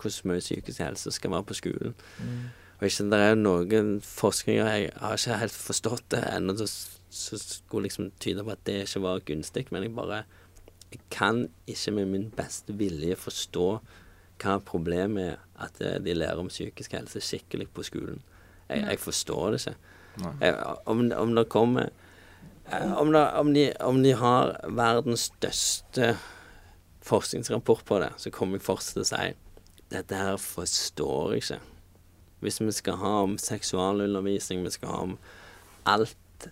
hvor 0.00 0.14
mye 0.28 0.40
psykisk 0.40 0.80
helse 0.80 1.12
skal 1.12 1.34
være 1.34 1.48
på 1.50 1.58
skolen. 1.58 1.92
Mm. 2.20 2.46
Og 2.76 2.86
ikke 2.88 3.04
det 3.12 3.18
er 3.20 3.30
jo 3.30 3.42
noen 3.42 3.90
forskninger 4.04 4.70
Jeg 4.72 4.94
har 5.00 5.18
ikke 5.18 5.42
helt 5.42 5.58
forstått 5.68 6.08
det 6.12 6.22
ennå, 6.30 6.56
som 6.56 7.38
skulle 7.40 7.86
liksom 7.86 8.10
tyde 8.20 8.44
på 8.44 8.52
at 8.52 8.64
det 8.68 8.82
ikke 8.84 9.04
var 9.04 9.24
gunstig. 9.28 9.66
Men 9.70 9.86
jeg 9.86 9.94
bare 9.96 10.24
Jeg 10.92 11.00
kan 11.10 11.48
ikke 11.66 11.90
med 11.90 12.06
min 12.06 12.30
beste 12.30 12.72
vilje 12.72 13.16
forstå 13.16 13.68
hva 14.42 14.58
problemet 14.60 15.32
er 15.32 15.38
at 15.64 15.80
eh, 15.80 16.00
de 16.04 16.14
lærer 16.14 16.38
om 16.38 16.48
psykisk 16.48 16.92
helse 16.92 17.20
skikkelig 17.24 17.68
på 17.72 17.82
skolen. 17.82 18.20
Jeg, 18.68 18.84
jeg 18.84 18.98
forstår 19.00 19.50
det 19.50 19.60
ikke. 19.60 19.76
Jeg, 20.40 20.54
om, 20.86 21.12
om 21.16 21.34
det 21.36 21.48
kommer 21.48 21.88
om, 22.72 23.12
da, 23.12 23.40
om, 23.40 23.52
de, 23.54 23.68
om 23.84 24.02
de 24.02 24.12
har 24.18 24.56
verdens 24.68 25.28
største 25.30 26.16
forskningsrapport 27.06 27.84
på 27.86 27.98
det, 28.02 28.12
så 28.18 28.32
kommer 28.34 28.58
jeg 28.58 28.66
fortsatt 28.66 28.98
til 28.98 29.04
å 29.04 29.10
si 29.10 29.26
dette 29.94 30.18
her 30.18 30.38
forstår 30.42 31.36
jeg 31.36 31.44
ikke. 31.44 31.58
Hvis 32.42 32.60
vi 32.60 32.72
skal 32.74 32.98
ha 33.00 33.12
om 33.22 33.36
seksualundervisning, 33.38 34.64
vi 34.66 34.72
skal 34.74 34.90
ha 34.90 34.98
om 35.04 35.14
alt 35.86 36.48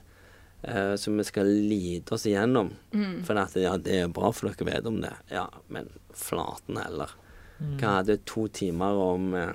uh, 0.68 0.94
som 1.00 1.18
vi 1.18 1.26
skal 1.26 1.50
lide 1.50 2.14
oss 2.14 2.28
igjennom. 2.30 2.70
Mm. 2.94 3.18
For 3.26 3.42
at 3.42 3.58
ja, 3.58 3.74
det 3.74 3.98
er 4.04 4.14
bra 4.14 4.30
for 4.30 4.52
dere 4.52 4.70
vet 4.70 4.86
om 4.86 5.00
det. 5.02 5.12
Ja, 5.34 5.48
men 5.66 5.90
flaten 6.14 6.78
heller. 6.78 7.10
Mm. 7.58 7.74
Hva 7.80 7.98
hadde 7.98 8.20
to 8.26 8.46
timer 8.54 9.02
om 9.02 9.34
eh, 9.38 9.52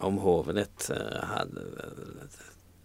om 0.00 0.18
hodet 0.18 0.56
ditt 0.56 0.90
eh, 0.94 1.24
hadde 1.28 1.64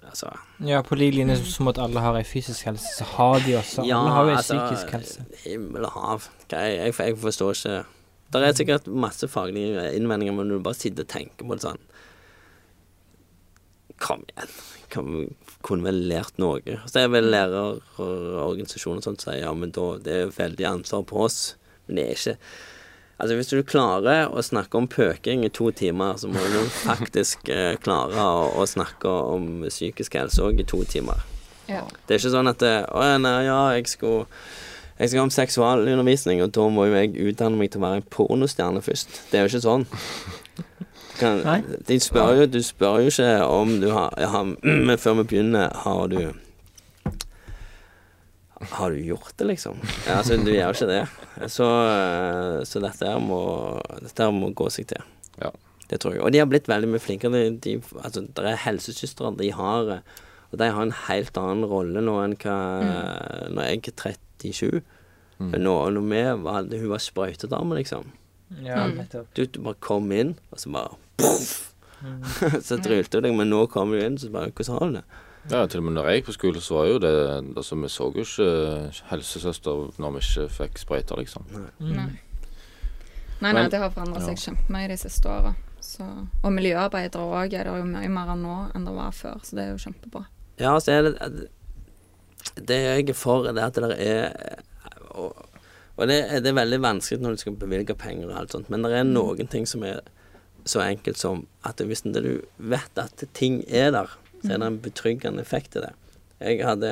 Altså 0.10 0.30
Ja, 0.66 0.82
på 0.86 0.96
lik 1.00 1.16
linje 1.16 1.38
som 1.50 1.68
at 1.72 1.80
alle 1.82 2.02
har 2.04 2.18
ei 2.20 2.24
fysisk 2.28 2.66
helse, 2.70 2.92
så 2.98 3.08
har 3.16 3.40
de 3.46 3.58
også 3.60 3.86
Ja, 3.88 4.00
Alle 4.00 4.14
har 4.16 4.24
jo 4.28 4.34
ei 4.34 4.38
altså, 4.40 4.60
psykisk 4.60 4.94
helse. 4.96 5.26
Himmel 5.44 5.88
og 5.90 5.92
hav. 5.98 6.30
Jeg, 6.52 6.78
jeg, 6.78 6.94
jeg 7.00 7.18
forstår 7.24 7.58
ikke 7.58 7.76
Det 8.34 8.44
er 8.44 8.58
sikkert 8.60 8.88
masse 8.88 9.28
faglige 9.32 9.90
innvendinger, 9.98 10.34
men 10.36 10.48
når 10.50 10.62
du 10.62 10.68
bare 10.70 10.80
sitter 10.80 11.04
og 11.08 11.12
tenker 11.14 11.46
på 11.46 11.58
det 11.58 11.66
sånn 11.68 11.84
Kom 14.02 14.26
igjen. 14.28 14.56
Kom, 14.92 15.12
kunne 15.64 15.88
vel 15.88 16.02
lært 16.10 16.36
noe. 16.42 16.60
Så 16.92 17.00
er 17.00 17.12
vel 17.14 17.30
lærerorganisasjoner 17.32 19.00
og 19.00 19.06
sånt 19.08 19.24
som 19.24 19.32
sier 19.32 19.46
ja, 19.46 19.54
men 19.56 19.72
da 19.76 19.86
det 20.04 20.18
er 20.20 20.34
veldig 20.36 20.68
ansvar 20.68 21.06
på 21.08 21.22
oss. 21.26 21.38
Men 21.88 22.00
det 22.00 22.04
er 22.04 22.18
ikke 22.20 22.36
Altså 23.16 23.38
Hvis 23.38 23.48
du 23.54 23.62
klarer 23.64 24.28
å 24.28 24.44
snakke 24.44 24.76
om 24.76 24.90
pøking 24.92 25.46
i 25.48 25.52
to 25.54 25.70
timer, 25.72 26.18
så 26.20 26.28
må 26.28 26.42
du 26.52 26.60
faktisk 26.84 27.48
eh, 27.54 27.78
klare 27.80 28.20
å, 28.20 28.50
å 28.60 28.68
snakke 28.68 29.08
om 29.08 29.64
psykisk 29.70 30.18
helse 30.20 30.44
òg 30.44 30.60
i 30.60 30.68
to 30.68 30.82
timer. 30.84 31.24
Ja. 31.70 31.86
Det 32.06 32.18
er 32.18 32.22
ikke 32.22 32.36
sånn 32.36 32.52
at 32.52 32.62
Å 32.62 33.06
nei, 33.18 33.38
ja, 33.48 33.60
jeg 33.74 33.88
skal 33.90 34.26
jeg 34.96 35.10
skal 35.10 35.20
ha 35.20 35.24
om 35.28 35.32
seksualundervisning, 35.34 36.40
og 36.44 36.54
da 36.56 36.70
må 36.72 36.86
jo 36.88 36.96
jeg 36.96 37.18
utdanne 37.34 37.60
meg 37.60 37.74
til 37.74 37.82
å 37.82 37.84
være 37.84 38.00
en 38.00 38.06
pornostjerne 38.16 38.80
først. 38.84 39.18
Det 39.28 39.40
er 39.40 39.44
jo 39.44 39.52
ikke 39.52 39.66
sånn. 39.66 39.84
Du 40.56 40.64
Kan, 41.20 41.42
de 41.88 41.98
spør 42.04 42.34
jo, 42.36 42.46
du 42.52 42.62
spør 42.64 43.02
jo 43.04 43.12
ikke 43.12 43.28
om 43.48 43.78
du 43.80 43.90
har 43.92 44.16
har 44.20 44.98
før 45.04 45.22
vi 45.22 45.28
begynner, 45.32 45.72
har 45.84 46.08
du 46.12 46.32
Har 48.72 48.92
du 48.92 49.00
gjort 49.06 49.34
det, 49.38 49.46
liksom? 49.50 49.78
Ja, 50.08 50.18
altså, 50.22 50.38
du 50.42 50.52
gjør 50.52 50.72
jo 50.72 50.76
ikke 50.78 50.88
det. 50.90 51.50
Så, 51.52 51.68
eh, 51.68 52.64
så 52.66 52.82
dette 52.84 53.08
her 53.10 53.20
må, 53.24 53.40
dette 54.02 54.24
her 54.28 54.32
må 54.36 54.50
gå 54.58 54.70
seg 54.74 54.88
til. 54.92 55.04
Ja. 55.42 55.52
Det 55.90 56.00
tror 56.02 56.16
jeg. 56.16 56.24
Og 56.26 56.32
de 56.34 56.40
har 56.42 56.48
blitt 56.50 56.68
veldig 56.72 56.90
mye 56.90 57.04
flinkere. 57.04 57.32
De, 57.32 57.58
de, 57.62 57.76
altså, 58.02 58.24
det 58.26 58.46
er 58.50 58.62
helsesøstre, 58.66 59.30
de 59.38 59.52
har 59.54 59.92
eh, 60.00 60.22
Og 60.52 60.58
de 60.62 60.70
har 60.72 60.82
en 60.82 60.94
helt 61.10 61.38
annen 61.38 61.66
rolle 61.70 62.02
nå 62.02 62.16
enn 62.24 62.34
hva 62.42 62.56
Når 63.52 63.68
jeg 63.70 63.82
er 63.92 64.18
37. 64.42 64.82
Mm. 65.38 65.52
Nå, 65.62 65.74
når 65.92 66.06
vi 66.10 66.22
var 66.46 66.70
Hun 66.72 66.90
var 66.94 67.02
sprøytedame, 67.04 67.76
liksom. 67.82 68.12
Ja, 68.64 68.86
Mm. 68.86 68.98
nettopp. 69.02 69.28
Du, 69.36 69.46
du 69.46 69.60
bare 69.66 69.76
kom 69.82 70.12
inn, 70.14 70.36
og 70.54 70.60
så 70.62 70.70
bare 70.72 70.96
poff! 71.18 71.72
så 72.68 72.78
drylte 72.78 73.18
hun 73.18 73.24
deg, 73.26 73.34
men 73.36 73.50
nå 73.50 73.64
kommer 73.74 73.98
du 73.98 74.06
inn, 74.06 74.18
så 74.22 74.30
bare 74.32 74.52
Hvordan 74.54 74.78
har 74.78 74.86
du 74.92 74.98
det? 75.00 75.04
Ja, 75.52 75.66
til 75.70 75.80
og 75.80 75.86
med 75.86 75.94
når 75.94 76.08
jeg 76.10 76.22
gikk 76.22 76.30
på 76.32 76.34
skole, 76.40 76.62
så 76.62 76.74
var 76.80 76.88
jo 76.90 77.00
det 77.04 77.12
Altså, 77.58 77.76
vi 77.78 77.90
så 77.94 78.08
jo 78.10 78.24
ikke 78.24 78.48
helsesøster 79.12 80.00
når 80.02 80.16
vi 80.16 80.24
ikke 80.24 80.46
fikk 80.50 80.80
sprøyter, 80.82 81.20
liksom. 81.22 81.46
Nei. 81.54 81.68
Mm. 81.80 81.96
Nei, 83.42 83.52
nei, 83.52 83.54
Men- 83.54 83.72
det 83.72 83.80
har 83.80 83.92
forandret 83.94 84.24
ja. 84.24 84.34
seg 84.34 84.56
kjempemye 84.56 84.88
de 84.90 84.98
siste 84.98 85.30
åra. 85.30 85.54
Og 86.44 86.52
miljøarbeidere 86.54 87.22
òg 87.22 87.54
er 87.54 87.68
det 87.68 87.78
jo 87.78 87.86
mye 87.86 88.10
mer 88.10 88.32
av 88.34 88.40
nå 88.40 88.56
enn 88.74 88.88
det 88.88 88.94
var 88.96 89.12
før, 89.12 89.38
så 89.44 89.56
det 89.56 89.66
er 89.66 89.76
jo 89.76 89.84
kjempebra. 89.84 90.26
Ja, 90.58 90.80
så 90.80 90.92
er 90.92 91.02
det 91.04 91.50
Det 92.56 92.78
jeg 92.78 93.10
er 93.10 93.14
for, 93.14 93.46
er 93.48 93.60
at 93.60 93.76
det 93.76 94.00
er 94.00 94.60
Og, 95.12 95.36
og 95.98 96.08
det, 96.08 96.44
det 96.44 96.48
er 96.48 96.54
veldig 96.54 96.82
vanskelig 96.82 97.22
når 97.22 97.32
du 97.32 97.38
skal 97.38 97.56
bevilge 97.56 97.96
penger 97.96 98.30
og 98.30 98.40
alt 98.40 98.52
sånt, 98.52 98.70
men 98.70 98.84
det 98.84 98.92
er 98.92 99.04
noen 99.04 99.48
ting 99.48 99.66
som 99.68 99.84
er 99.84 100.02
så 100.66 100.82
enkelt 100.82 101.18
som 101.18 101.48
at 101.64 101.80
hvis 101.80 102.02
du 102.02 102.42
vet 102.58 102.98
at 102.98 103.24
ting 103.34 103.64
er 103.70 103.92
der, 103.92 104.10
så 104.46 104.54
er 104.54 104.62
det 104.62 104.68
en 104.72 104.80
betryggende 104.86 105.42
effekt 105.42 105.76
i 105.76 105.82
det. 105.84 105.94
Jeg 106.40 106.62
hadde 106.68 106.92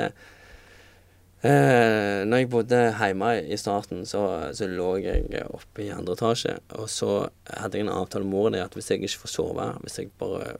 eh, 1.44 2.24
Når 2.26 2.36
jeg 2.42 2.50
bodde 2.52 2.80
hjemme 2.98 3.30
i 3.44 3.56
starten, 3.60 4.04
så, 4.08 4.22
så 4.56 4.68
lå 4.70 4.90
jeg 5.04 5.44
oppe 5.50 5.84
i 5.86 5.90
andre 5.94 6.16
etasje, 6.16 6.56
og 6.78 6.88
så 6.90 7.28
hadde 7.52 7.78
jeg 7.78 7.86
en 7.86 7.92
avtale 7.94 8.24
med 8.26 8.32
moren 8.34 8.58
at 8.62 8.74
hvis 8.76 8.90
jeg 8.90 9.02
ikke 9.04 9.24
får 9.26 9.34
sove, 9.34 9.68
hvis 9.84 9.98
jeg 10.00 10.10
bare 10.20 10.54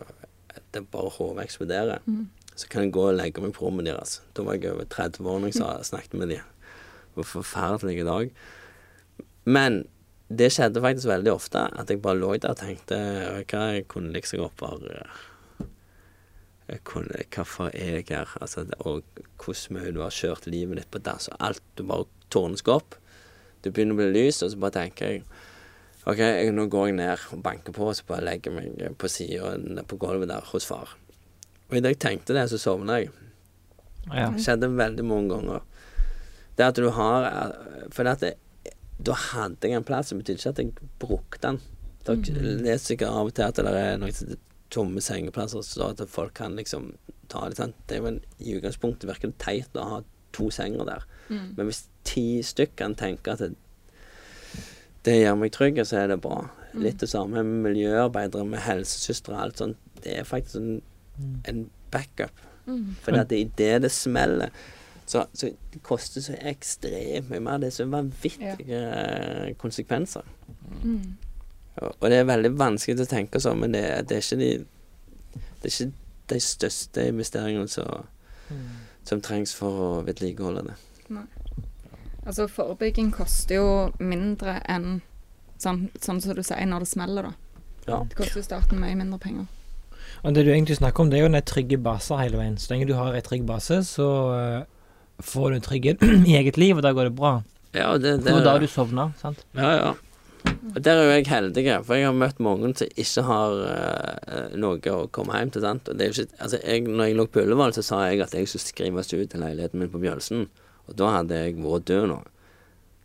det 0.75 0.85
bare 0.91 1.11
hodet 1.19 1.45
eksploderer, 1.47 2.01
Mm. 2.07 2.27
så 2.57 2.69
kan 2.69 2.83
jeg 2.85 2.93
gå 2.95 3.03
og 3.09 3.15
legge 3.19 3.41
meg 3.43 3.53
på 3.55 3.65
rommet 3.67 3.87
deres. 3.87 4.21
Da 4.35 4.43
var 4.43 4.55
jeg 4.59 4.73
over 4.73 4.85
30 4.91 5.27
år 5.31 5.41
når 5.41 5.53
jeg 5.55 5.85
snakket 5.91 6.15
med 6.19 6.29
dem. 6.35 6.43
Det 7.15 7.17
var 7.23 7.29
forferdelig 7.31 8.05
dag. 8.07 8.31
Men 9.45 9.85
det 10.35 10.51
skjedde 10.53 10.81
faktisk 10.83 11.07
veldig 11.07 11.31
ofte 11.33 11.63
at 11.79 11.91
jeg 11.91 12.01
bare 12.03 12.19
lå 12.19 12.33
der 12.43 12.55
og 12.55 12.59
tenkte 12.59 12.99
hva 13.51 13.65
jeg 13.75 13.87
kunne 13.93 14.13
liksom 14.15 14.43
opp 14.47 14.63
bare 16.67 16.79
jeg 16.79 16.85
kunne, 17.37 17.71
er 17.73 18.03
her? 18.09 18.37
Altså, 18.41 18.67
og 18.81 19.03
hvordan 19.39 19.77
mye 19.77 19.93
du 19.93 20.01
har 20.01 20.15
kjørt 20.15 20.47
livet 20.47 20.81
ditt 20.81 20.91
på 20.91 20.99
dass. 20.99 21.29
og 21.29 21.37
Alt 21.41 21.63
du 21.77 21.85
bare 21.85 22.07
tårner 22.31 22.57
skal 22.57 22.81
opp. 22.81 22.97
Det 23.63 23.73
begynner 23.73 23.97
å 23.97 24.01
bli 24.03 24.13
lys, 24.13 24.43
og 24.43 24.53
så 24.53 24.61
bare 24.61 24.79
tenker 24.79 25.11
jeg 25.11 25.25
OK, 26.05 26.19
jeg, 26.21 26.53
nå 26.53 26.67
går 26.69 26.91
jeg 26.91 26.97
ned 26.99 27.23
og 27.33 27.43
banker 27.45 27.73
på, 27.73 27.87
og 27.89 27.97
så 27.97 28.05
bare 28.09 28.27
legger 28.27 28.53
jeg 28.53 28.73
meg 28.77 28.97
på 29.01 29.09
sida 29.09 29.85
på 29.89 29.97
gulvet 29.97 30.29
der 30.29 30.45
hos 30.51 30.67
far. 30.69 30.97
Og 31.71 31.79
idet 31.79 31.95
jeg 31.95 32.01
tenkte 32.03 32.37
det, 32.37 32.45
så 32.53 32.61
sovna 32.61 32.99
jeg. 33.01 33.13
Ja. 34.11 34.29
Det 34.35 34.45
skjedde 34.45 34.69
veldig 34.77 35.07
mange 35.09 35.33
ganger. 35.33 35.63
Det 36.55 36.67
at 36.67 36.77
du 36.77 36.91
har 36.93 37.25
For 37.91 38.05
det 38.05 38.13
at 38.13 38.21
det, 38.21 38.35
da 39.01 39.17
hadde 39.17 39.67
jeg 39.67 39.81
en 39.81 39.87
plass, 39.87 40.13
det 40.13 40.21
betyr 40.21 40.37
ikke 40.37 40.53
at 40.53 40.61
jeg 40.61 40.91
brukte 41.01 41.41
den. 41.47 41.63
Da 42.05 42.15
leser 42.21 42.95
jeg 42.95 43.09
av 43.09 43.31
og 43.31 43.33
til 43.35 43.49
at 43.49 43.59
det 43.59 43.73
er 43.81 43.97
noe 43.99 44.13
tomme 44.75 45.03
sengeplasser, 45.05 45.63
så 45.65 45.91
at 45.93 46.03
folk 46.11 46.35
kan 46.39 46.57
liksom 46.59 46.93
ta 47.33 47.47
det. 47.49 47.59
Sant? 47.59 47.77
Det 47.89 47.97
er 47.97 48.03
jo 48.03 48.11
en, 48.11 48.21
I 48.39 48.57
utgangspunktet 48.59 49.09
virker 49.11 49.33
det 49.33 49.41
teit 49.43 49.79
å 49.79 49.89
ha 49.91 50.01
to 50.35 50.51
senger 50.55 50.89
der. 50.89 51.07
Mm. 51.29 51.55
Men 51.57 51.71
hvis 51.71 51.85
ti 52.07 52.43
stykker 52.45 52.77
kan 52.83 52.97
tenke 52.99 53.35
at 53.35 53.45
det, 53.45 53.55
det 55.07 55.19
gjør 55.21 55.39
meg 55.41 55.53
trygg, 55.55 55.81
så 55.87 56.03
er 56.03 56.13
det 56.13 56.23
bra. 56.25 56.43
Litt 56.75 57.03
det 57.03 57.11
samme 57.13 57.43
med 57.45 57.69
miljøarbeidere, 57.69 58.47
med 58.49 58.65
helsesøstre 58.65 59.37
og 59.37 59.43
alt 59.45 59.61
sånt. 59.63 59.83
Det 60.03 60.19
er 60.19 60.27
faktisk 60.29 60.59
en, 60.59 60.81
en 61.49 61.67
backup. 61.95 62.41
Mm. 62.67 62.97
For 63.05 63.15
det 63.15 63.25
er 63.29 63.45
i 63.45 63.53
det 63.59 63.75
det 63.85 63.93
smeller. 63.93 64.55
Så, 65.07 65.27
så 65.37 65.51
det 65.73 65.83
koster 65.85 66.25
så 66.25 66.37
ekstremt 66.49 67.29
mye 67.31 67.43
mer. 67.45 67.61
Det 67.61 67.69
er 67.69 67.77
så 67.77 67.87
vanvittige 67.93 68.81
ja. 68.81 69.53
konsekvenser. 69.61 70.25
Mm. 70.83 71.15
Og, 71.83 71.91
og 72.01 72.11
det 72.11 72.21
er 72.21 72.29
veldig 72.29 72.53
vanskelig 72.59 73.03
å 73.03 73.11
tenke 73.11 73.41
sånn, 73.43 73.61
men 73.65 73.75
det, 73.75 73.85
det 74.09 74.19
er 74.19 74.25
ikke 74.25 74.41
de 74.41 74.51
Det 75.35 75.71
er 75.71 75.73
ikke 75.73 75.93
de 76.33 76.41
største 76.41 77.07
investeringene 77.11 77.69
som, 77.69 78.07
som 79.05 79.21
trengs 79.25 79.53
for 79.57 79.81
å 79.81 79.89
vedlikeholde 80.07 80.63
det. 80.71 80.77
Altså, 82.25 82.47
forebygging 82.49 83.11
koster 83.13 83.59
jo 83.59 83.67
mindre 84.01 84.57
enn 84.71 85.03
sånn, 85.61 85.89
sånn 86.01 86.23
som 86.25 86.37
du 86.37 86.43
sier, 86.45 86.65
når 86.69 86.87
det 86.87 86.91
smeller, 86.93 87.29
da. 87.29 87.35
Ja. 87.85 87.99
Det 88.09 88.17
koster 88.17 88.41
jo 88.41 88.47
staten 88.47 88.81
mye 88.81 88.97
mindre 88.97 89.21
penger. 89.21 89.51
Og 90.25 90.37
det 90.37 90.47
du 90.47 90.53
egentlig 90.55 90.79
snakker 90.79 91.05
om, 91.05 91.11
det 91.13 91.19
er 91.19 91.27
jo 91.27 91.33
den 91.33 91.45
trygge 91.45 91.81
baser 91.85 92.23
hele 92.23 92.41
veien. 92.41 92.57
Så 92.61 92.73
lenge 92.73 92.89
du 92.89 92.95
har 92.97 93.13
en 93.13 93.27
trygg 93.27 93.45
base, 93.49 93.83
så 93.85 94.09
eh, 94.37 94.63
får 95.25 95.53
du 95.53 95.67
trygghet 95.67 96.05
i 96.31 96.39
eget 96.39 96.61
liv, 96.61 96.77
og 96.79 96.85
da 96.87 96.95
går 96.97 97.11
det 97.11 97.17
bra. 97.19 97.35
Ja, 97.75 97.91
og 97.93 98.01
det, 98.01 98.19
Det 98.23 98.31
det, 98.31 98.37
var 98.39 98.47
da 98.47 98.57
du 98.63 98.69
sovna, 98.71 99.11
sant? 99.21 99.45
Ja, 99.53 99.75
ja. 99.77 99.93
Der 100.75 100.99
er 100.99 101.05
jo 101.05 101.11
jeg 101.13 101.27
heldig, 101.31 101.65
for 101.87 101.95
jeg 101.95 102.09
har 102.09 102.17
møtt 102.17 102.41
mange 102.43 102.71
som 102.75 102.89
ikke 102.99 103.23
har 103.29 103.53
uh, 103.63 104.55
noe 104.59 104.81
å 104.91 105.07
komme 105.15 105.37
hjem 105.39 105.53
til. 105.55 105.63
sant? 105.65 105.89
Og 105.89 105.99
det 105.99 106.07
er 106.07 106.11
jo 106.11 106.25
ikke, 106.25 106.39
altså 106.43 106.61
jeg, 106.61 106.85
når 106.89 107.09
jeg 107.09 107.19
lå 107.19 107.27
på 107.31 107.45
Ullevål, 107.45 107.75
så 107.77 107.85
sa 107.87 108.01
jeg 108.09 108.25
at 108.25 108.35
jeg 108.35 108.51
skulle 108.51 108.65
skrives 108.65 109.13
ut 109.13 109.31
til 109.31 109.45
leiligheten 109.45 109.81
min 109.81 109.93
på 109.93 110.03
Bjølsen. 110.03 110.49
Og 110.89 110.99
da 110.99 111.13
hadde 111.19 111.39
jeg 111.39 111.57
vært 111.63 111.89
død 111.91 112.09
nå. 112.11 112.19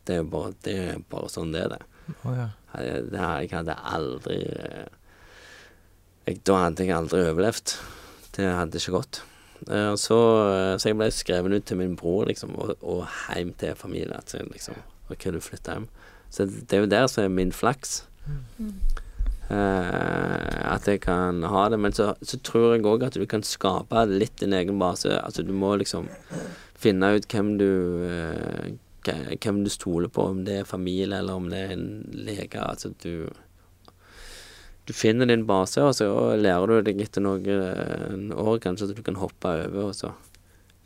Det 0.07 0.15
er 0.15 0.21
jo 0.23 0.29
bare, 0.33 0.53
det 0.65 0.75
er 0.87 1.03
bare 1.11 1.31
sånn 1.31 1.53
det 1.53 1.65
er. 1.67 1.75
det. 1.75 2.13
Oh, 2.23 2.33
ja. 2.33 2.49
Jeg, 2.73 3.07
det 3.13 3.21
her, 3.21 3.41
jeg 3.43 3.53
hadde 3.53 3.75
aldri 3.91 4.37
eh, 4.45 4.89
jeg, 6.25 6.39
Da 6.45 6.59
hadde 6.63 6.85
jeg 6.85 6.95
aldri 6.95 7.23
overlevd. 7.29 7.75
Det 8.37 8.47
hadde 8.49 8.81
ikke 8.81 8.97
gått. 8.97 9.23
Uh, 9.67 9.93
så, 9.99 10.19
så 10.79 10.89
jeg 10.89 10.97
ble 10.97 11.11
skrevet 11.13 11.59
ut 11.59 11.69
til 11.69 11.83
min 11.83 11.97
bror, 11.99 12.25
liksom, 12.31 12.55
og, 12.57 12.79
og 12.81 13.03
hjem 13.29 13.53
til 13.61 13.77
familien. 13.77 14.17
Liksom 14.25 14.81
og 15.09 15.17
kunne 15.21 15.41
flytte 15.43 15.75
hjem. 15.75 15.87
Så 16.29 16.45
det 16.45 16.73
er 16.77 16.83
jo 16.85 16.91
der 16.91 17.07
som 17.09 17.23
er 17.23 17.33
min 17.33 17.51
flaks. 17.55 18.03
Uh, 19.49 20.73
at 20.75 20.85
jeg 20.85 21.01
kan 21.01 21.41
ha 21.49 21.63
det. 21.73 21.79
Men 21.81 21.91
så, 21.95 22.11
så 22.21 22.37
tror 22.45 22.75
jeg 22.75 22.85
òg 22.85 23.07
at 23.07 23.17
du 23.17 23.25
kan 23.29 23.41
skape 23.45 24.03
litt 24.11 24.35
din 24.43 24.53
egen 24.53 24.77
base. 24.81 25.09
Altså 25.23 25.41
du 25.45 25.53
må 25.57 25.73
liksom 25.81 26.05
finne 26.79 27.15
ut 27.17 27.25
hvem 27.33 27.55
du 27.59 27.65
uh, 28.05 28.69
hvem 29.09 29.63
du 29.65 29.69
stoler 29.73 30.11
på, 30.13 30.21
om 30.35 30.43
det 30.45 30.59
er 30.61 30.67
familie 30.69 31.17
eller 31.17 31.39
om 31.39 31.47
det 31.49 31.63
er 31.65 31.71
en 31.73 31.87
lege. 32.13 32.59
Altså 32.61 32.91
du 33.01 33.29
Du 34.89 34.93
finner 34.93 35.25
din 35.29 35.45
base, 35.45 35.81
og 35.85 35.93
så 35.93 36.05
lærer 36.37 36.65
du 36.67 36.81
deg 36.87 37.01
etter 37.01 37.21
noen 37.21 38.31
år 38.33 38.57
kanskje 38.63 38.87
at 38.89 38.95
du 38.97 39.03
kan 39.05 39.19
hoppe 39.21 39.45
over, 39.67 39.83
og 39.91 39.93
så 39.93 40.09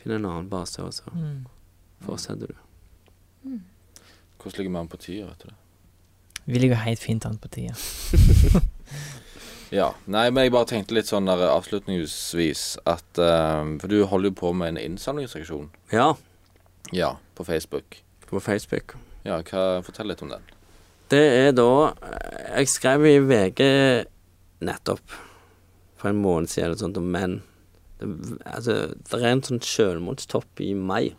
finne 0.01 0.17
en 0.19 0.25
annen 0.27 0.49
base, 0.51 0.81
og 0.83 0.91
så 0.91 1.03
Mm. 1.13 1.45
fortsetter 2.03 2.47
du. 2.51 2.55
Hvordan 4.43 4.59
ligger 4.59 4.73
vi 4.75 4.81
an 4.83 4.91
på 4.91 4.99
tida, 4.99 5.27
vet 5.31 5.39
du 5.45 5.49
det? 5.49 5.59
Vi 6.45 6.59
ligger 6.59 6.75
helt 6.83 6.99
fint 6.99 7.25
an 7.25 7.37
på 7.39 7.47
tida. 7.51 7.73
Ja. 9.73 9.87
Nei, 10.05 10.27
men 10.29 10.43
jeg 10.45 10.51
bare 10.53 10.67
tenkte 10.69 10.93
litt 10.93 11.07
sånn 11.09 11.25
der 11.25 11.39
avslutningsvis 11.49 12.63
at 12.85 13.17
eh, 13.17 13.71
For 13.81 13.89
du 13.89 14.03
holder 14.05 14.29
jo 14.29 14.35
på 14.43 14.51
med 14.53 14.75
en 14.75 14.81
innsamlingsaksjon. 14.83 15.71
Ja, 15.89 16.11
Ja, 16.93 17.15
på 17.33 17.45
Facebook. 17.47 18.03
på 18.29 18.39
Facebook. 18.41 18.93
Ja, 19.25 19.39
hva, 19.41 19.81
fortell 19.81 20.11
litt 20.11 20.21
om 20.21 20.29
den. 20.29 20.45
Det 21.09 21.23
er 21.47 21.51
da 21.57 21.93
Jeg 22.57 22.69
skrev 22.69 23.05
i 23.09 23.15
VG 23.25 23.63
nettopp 24.61 25.17
for 25.97 26.09
en 26.11 26.21
måned 26.21 26.49
siden 26.51 26.67
eller 26.69 26.77
sånt 26.83 26.97
om 27.01 27.09
menn. 27.09 27.39
Det, 27.97 28.07
altså, 28.45 28.77
det 29.09 29.19
er 29.23 29.29
en 29.31 29.41
sånn 29.47 29.61
selvmordstopp 29.63 30.61
i 30.61 30.73
mai. 30.77 31.15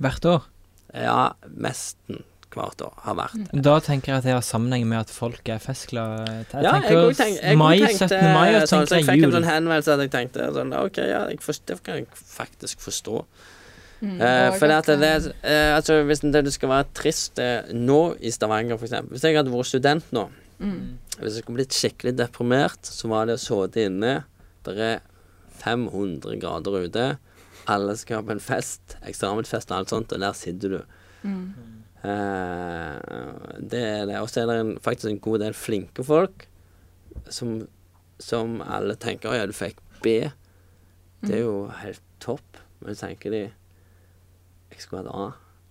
Hvert 0.00 0.24
år. 0.32 0.46
Ja, 0.94 1.32
nesten 1.46 2.24
hvert 2.50 2.82
år 2.82 2.94
har 3.04 3.14
vært. 3.14 3.52
Da 3.62 3.76
tenker 3.84 4.12
jeg 4.12 4.22
at 4.22 4.26
det 4.26 4.34
har 4.34 4.42
sammenheng 4.42 4.88
med 4.90 5.04
at 5.04 5.12
folk 5.14 5.46
er 5.52 5.60
festglade. 5.62 6.24
Jeg 6.26 6.64
Ja, 6.64 6.72
tenker 6.72 6.96
jeg 6.96 7.16
tenk, 7.20 7.38
jeg 7.38 7.58
mai, 7.60 7.76
tenkte 7.78 8.08
17. 8.08 8.34
mai, 8.34 8.48
og 8.56 8.60
så 8.60 8.72
sånn, 8.72 8.88
så 8.90 8.98
jeg 8.98 9.04
jeg 9.04 9.08
fikk 9.10 9.28
en 9.28 9.36
sånn 9.36 9.48
henvendelse 9.50 9.94
at 9.94 10.04
jeg 10.04 10.12
tenkte 10.16 10.50
sånn 10.56 10.74
OK, 10.80 10.98
ja, 10.98 11.22
jeg 11.30 11.40
forst, 11.44 11.66
det 11.70 11.78
kan 11.86 12.00
jeg 12.00 12.06
faktisk 12.18 12.82
forstå. 12.82 13.24
Mm, 14.00 14.16
Eh, 14.16 14.50
for 14.56 14.72
at 14.72 14.86
det, 14.86 15.12
uh, 15.44 15.76
altså, 15.76 15.98
hvis 16.08 16.22
det 16.24 16.52
skal 16.54 16.70
være 16.72 16.86
trist 16.96 17.38
uh, 17.38 17.68
nå 17.76 18.16
i 18.24 18.30
Stavanger, 18.32 18.80
eksempel 18.80 19.12
Hvis 19.12 19.26
jeg 19.28 19.36
hadde 19.36 19.52
vært 19.52 19.68
student 19.68 20.06
nå, 20.16 20.22
mm, 20.58 20.78
hvis 21.18 21.36
jeg 21.36 21.42
skulle 21.44 21.58
blitt 21.58 21.76
skikkelig 21.76 22.14
deprimert, 22.16 22.80
så 22.80 23.10
var 23.12 23.28
det 23.28 23.36
å 23.36 23.42
sitte 23.42 23.84
inne 23.84 24.22
Det 24.64 24.78
er 24.80 25.02
500 25.60 26.40
grader 26.40 26.86
ute. 26.86 27.06
Alle 27.70 27.96
skal 27.98 28.24
på 28.26 28.34
en 28.34 28.42
fest, 28.42 28.96
eksamensfest 29.06 29.70
og 29.70 29.80
alt 29.80 29.92
sånt, 29.92 30.14
og 30.14 30.22
der 30.22 30.36
sitter 30.38 30.78
du. 30.78 30.80
mm, 31.22 31.44
Uh, 32.00 32.96
det 33.60 33.80
er 33.84 34.06
det. 34.08 34.16
Og 34.22 34.30
så 34.32 34.40
er 34.40 34.46
det 34.48 34.54
en, 34.56 34.70
faktisk 34.80 35.10
en 35.10 35.20
god 35.20 35.42
del 35.42 35.56
flinke 35.56 36.04
folk 36.06 36.46
som, 37.28 37.66
som 38.16 38.60
alle 38.64 38.96
tenker 39.00 39.36
ja, 39.36 39.44
du 39.44 39.52
fikk 39.52 39.82
B. 40.00 40.14
Det 41.20 41.34
er 41.36 41.42
jo 41.42 41.68
helt 41.82 42.00
topp. 42.24 42.60
Men 42.80 42.96
så 42.96 43.10
tenker 43.10 43.34
de 43.34 43.42
Jeg 44.70 44.80
skulle 44.80 45.02
hatt 45.04 45.12
A, 45.12 45.26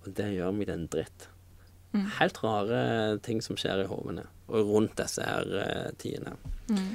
og 0.05 0.13
det 0.19 0.27
gjør 0.35 0.53
meg 0.53 0.69
til 0.69 0.75
en 0.75 0.89
dritt. 0.93 1.29
Mm. 1.95 2.05
Helt 2.19 2.43
rare 2.43 2.81
ting 3.25 3.41
som 3.41 3.57
skjer 3.57 3.81
i 3.81 3.89
hodene 3.89 4.27
og 4.49 4.69
rundt 4.69 4.93
disse 4.99 5.25
her 5.25 5.49
uh, 5.49 5.89
tidene. 5.97 6.35
mm, 6.69 6.93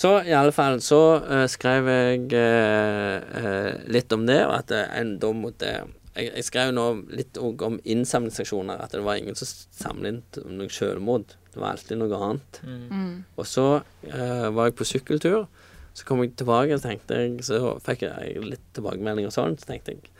Så 0.00 0.14
i 0.24 0.32
alle 0.32 0.52
fall 0.56 0.78
så 0.80 1.00
uh, 1.20 1.46
skrev 1.50 1.88
jeg 1.92 2.30
uh, 2.32 3.16
uh, 3.20 3.72
litt 3.92 4.12
om 4.16 4.22
det, 4.28 4.38
og 4.46 4.54
at 4.62 4.72
en 4.72 5.18
da 5.20 5.32
måtte 5.36 5.74
jeg, 6.16 6.30
jeg 6.34 6.46
skrev 6.46 6.72
nå 6.74 6.84
litt 7.14 7.38
òg 7.40 7.62
om 7.66 7.78
innsamlingsaksjoner, 7.86 8.80
at 8.82 8.94
det 8.94 9.02
var 9.06 9.20
ingen 9.20 9.36
som 9.38 9.48
samlet 9.48 10.40
inn 10.40 10.58
noe 10.58 10.72
selvmord. 10.72 11.36
Det 11.50 11.60
var 11.60 11.74
alltid 11.74 12.00
noe 12.00 12.18
annet. 12.18 12.60
mm, 12.66 13.14
Og 13.38 13.46
så 13.46 13.66
eh, 14.06 14.48
var 14.54 14.70
jeg 14.70 14.76
på 14.78 14.88
sykkeltur. 14.88 15.46
Så 15.94 16.06
kom 16.06 16.22
jeg 16.22 16.36
tilbake, 16.38 16.76
og 16.76 16.82
tenkte 16.82 17.18
jeg, 17.18 17.40
så 17.46 17.76
fikk 17.82 18.04
jeg 18.06 18.44
litt 18.44 18.62
tilbakemeldinger 18.76 19.30
og 19.30 19.36
sånn. 19.36 19.58
Så 19.58 19.70
tenkte 19.70 19.96
jeg 19.96 20.12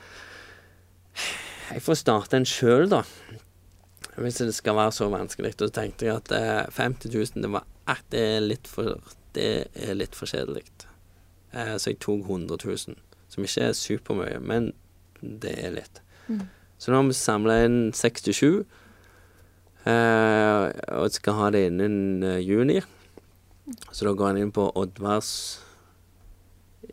Jeg 1.70 1.84
får 1.86 2.00
starte 2.00 2.38
en 2.38 2.48
sjøl, 2.48 2.88
da. 2.90 3.04
Hvis 4.18 4.40
det 4.42 4.52
skal 4.54 4.76
være 4.78 4.94
så 4.94 5.06
vanskelig. 5.10 5.54
Da 5.56 5.68
så 5.68 5.74
tenkte 5.80 6.08
jeg 6.08 6.18
at 6.18 6.34
eh, 6.34 6.66
50 6.74 7.14
000, 7.14 7.44
det, 7.44 7.52
var, 7.54 7.66
det 8.10 8.26
er 8.36 8.46
litt 8.46 8.70
for 8.70 8.98
Det 9.36 9.50
er 9.74 9.96
litt 9.98 10.16
for 10.18 10.30
kjedelig. 10.30 10.64
Eh, 11.52 11.76
så 11.78 11.92
jeg 11.92 12.00
tok 12.02 12.26
100 12.26 12.58
000. 12.64 12.98
Som 13.30 13.46
ikke 13.46 13.68
er 13.68 13.78
supermye, 13.78 14.40
men 14.42 14.72
det 15.20 15.54
er 15.62 15.74
litt. 15.76 16.02
Mm. 16.28 16.46
Så 16.80 16.90
nå 16.90 17.00
har 17.00 17.08
vi 17.10 17.16
samla 17.16 17.58
inn 17.66 17.80
67. 17.94 18.64
Eh, 19.88 20.64
og 20.96 21.14
skal 21.14 21.38
ha 21.38 21.50
det 21.54 21.66
innen 21.70 22.24
eh, 22.26 22.42
juni. 22.44 22.80
Så 23.92 24.06
da 24.06 24.14
går 24.16 24.32
han 24.32 24.40
inn 24.40 24.54
på 24.54 24.66
Oddvars 24.78 25.32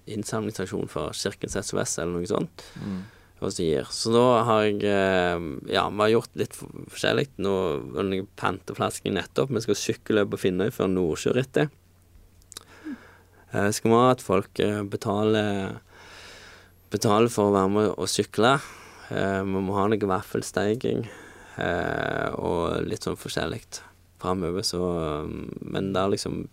innsamlingsstasjon 0.08 0.90
for 0.92 1.16
Kirkens 1.18 1.58
SOS 1.58 1.98
eller 2.00 2.20
noe 2.20 2.30
sånt. 2.30 2.66
Mm. 2.80 3.06
Så. 3.38 3.52
Så 3.94 4.12
da 4.16 4.26
har 4.48 4.64
jeg 4.66 4.80
eh, 4.90 5.44
Ja, 5.70 5.84
vi 5.90 6.02
har 6.02 6.14
gjort 6.16 6.40
litt 6.40 6.56
forskjellig. 6.58 7.30
Nå 7.44 7.54
panteflasken 8.40 9.18
nettopp. 9.18 9.54
Vi 9.54 9.66
skal 9.66 9.78
sykkelløpe 9.78 10.36
på 10.36 10.48
Finnøy 10.48 10.72
før 10.74 10.90
Nordsjørittet. 10.94 11.74
Eh, 13.52 13.70
skal 13.72 13.92
vi 13.92 13.98
ha 13.98 14.10
at 14.12 14.24
folk 14.24 14.60
eh, 14.64 14.82
betaler 14.84 15.78
Betaler 16.88 17.28
for 17.28 17.50
å 17.50 17.56
være 17.56 17.72
med 17.72 17.90
og 18.00 18.08
sykle. 18.08 18.54
Eh, 19.12 19.42
vi 19.44 19.64
må 19.64 19.76
ha 19.76 19.88
noe 19.92 20.08
vaffelsteiking 20.08 21.04
eh, 21.60 22.30
og 22.40 22.88
litt 22.88 23.04
sånn 23.04 23.20
forskjellig 23.20 23.60
framover, 24.22 24.64
så 24.66 24.80
um, 25.28 25.50
Men 25.62 25.92
det 25.94 26.04
er 26.04 26.14
liksom 26.16 26.46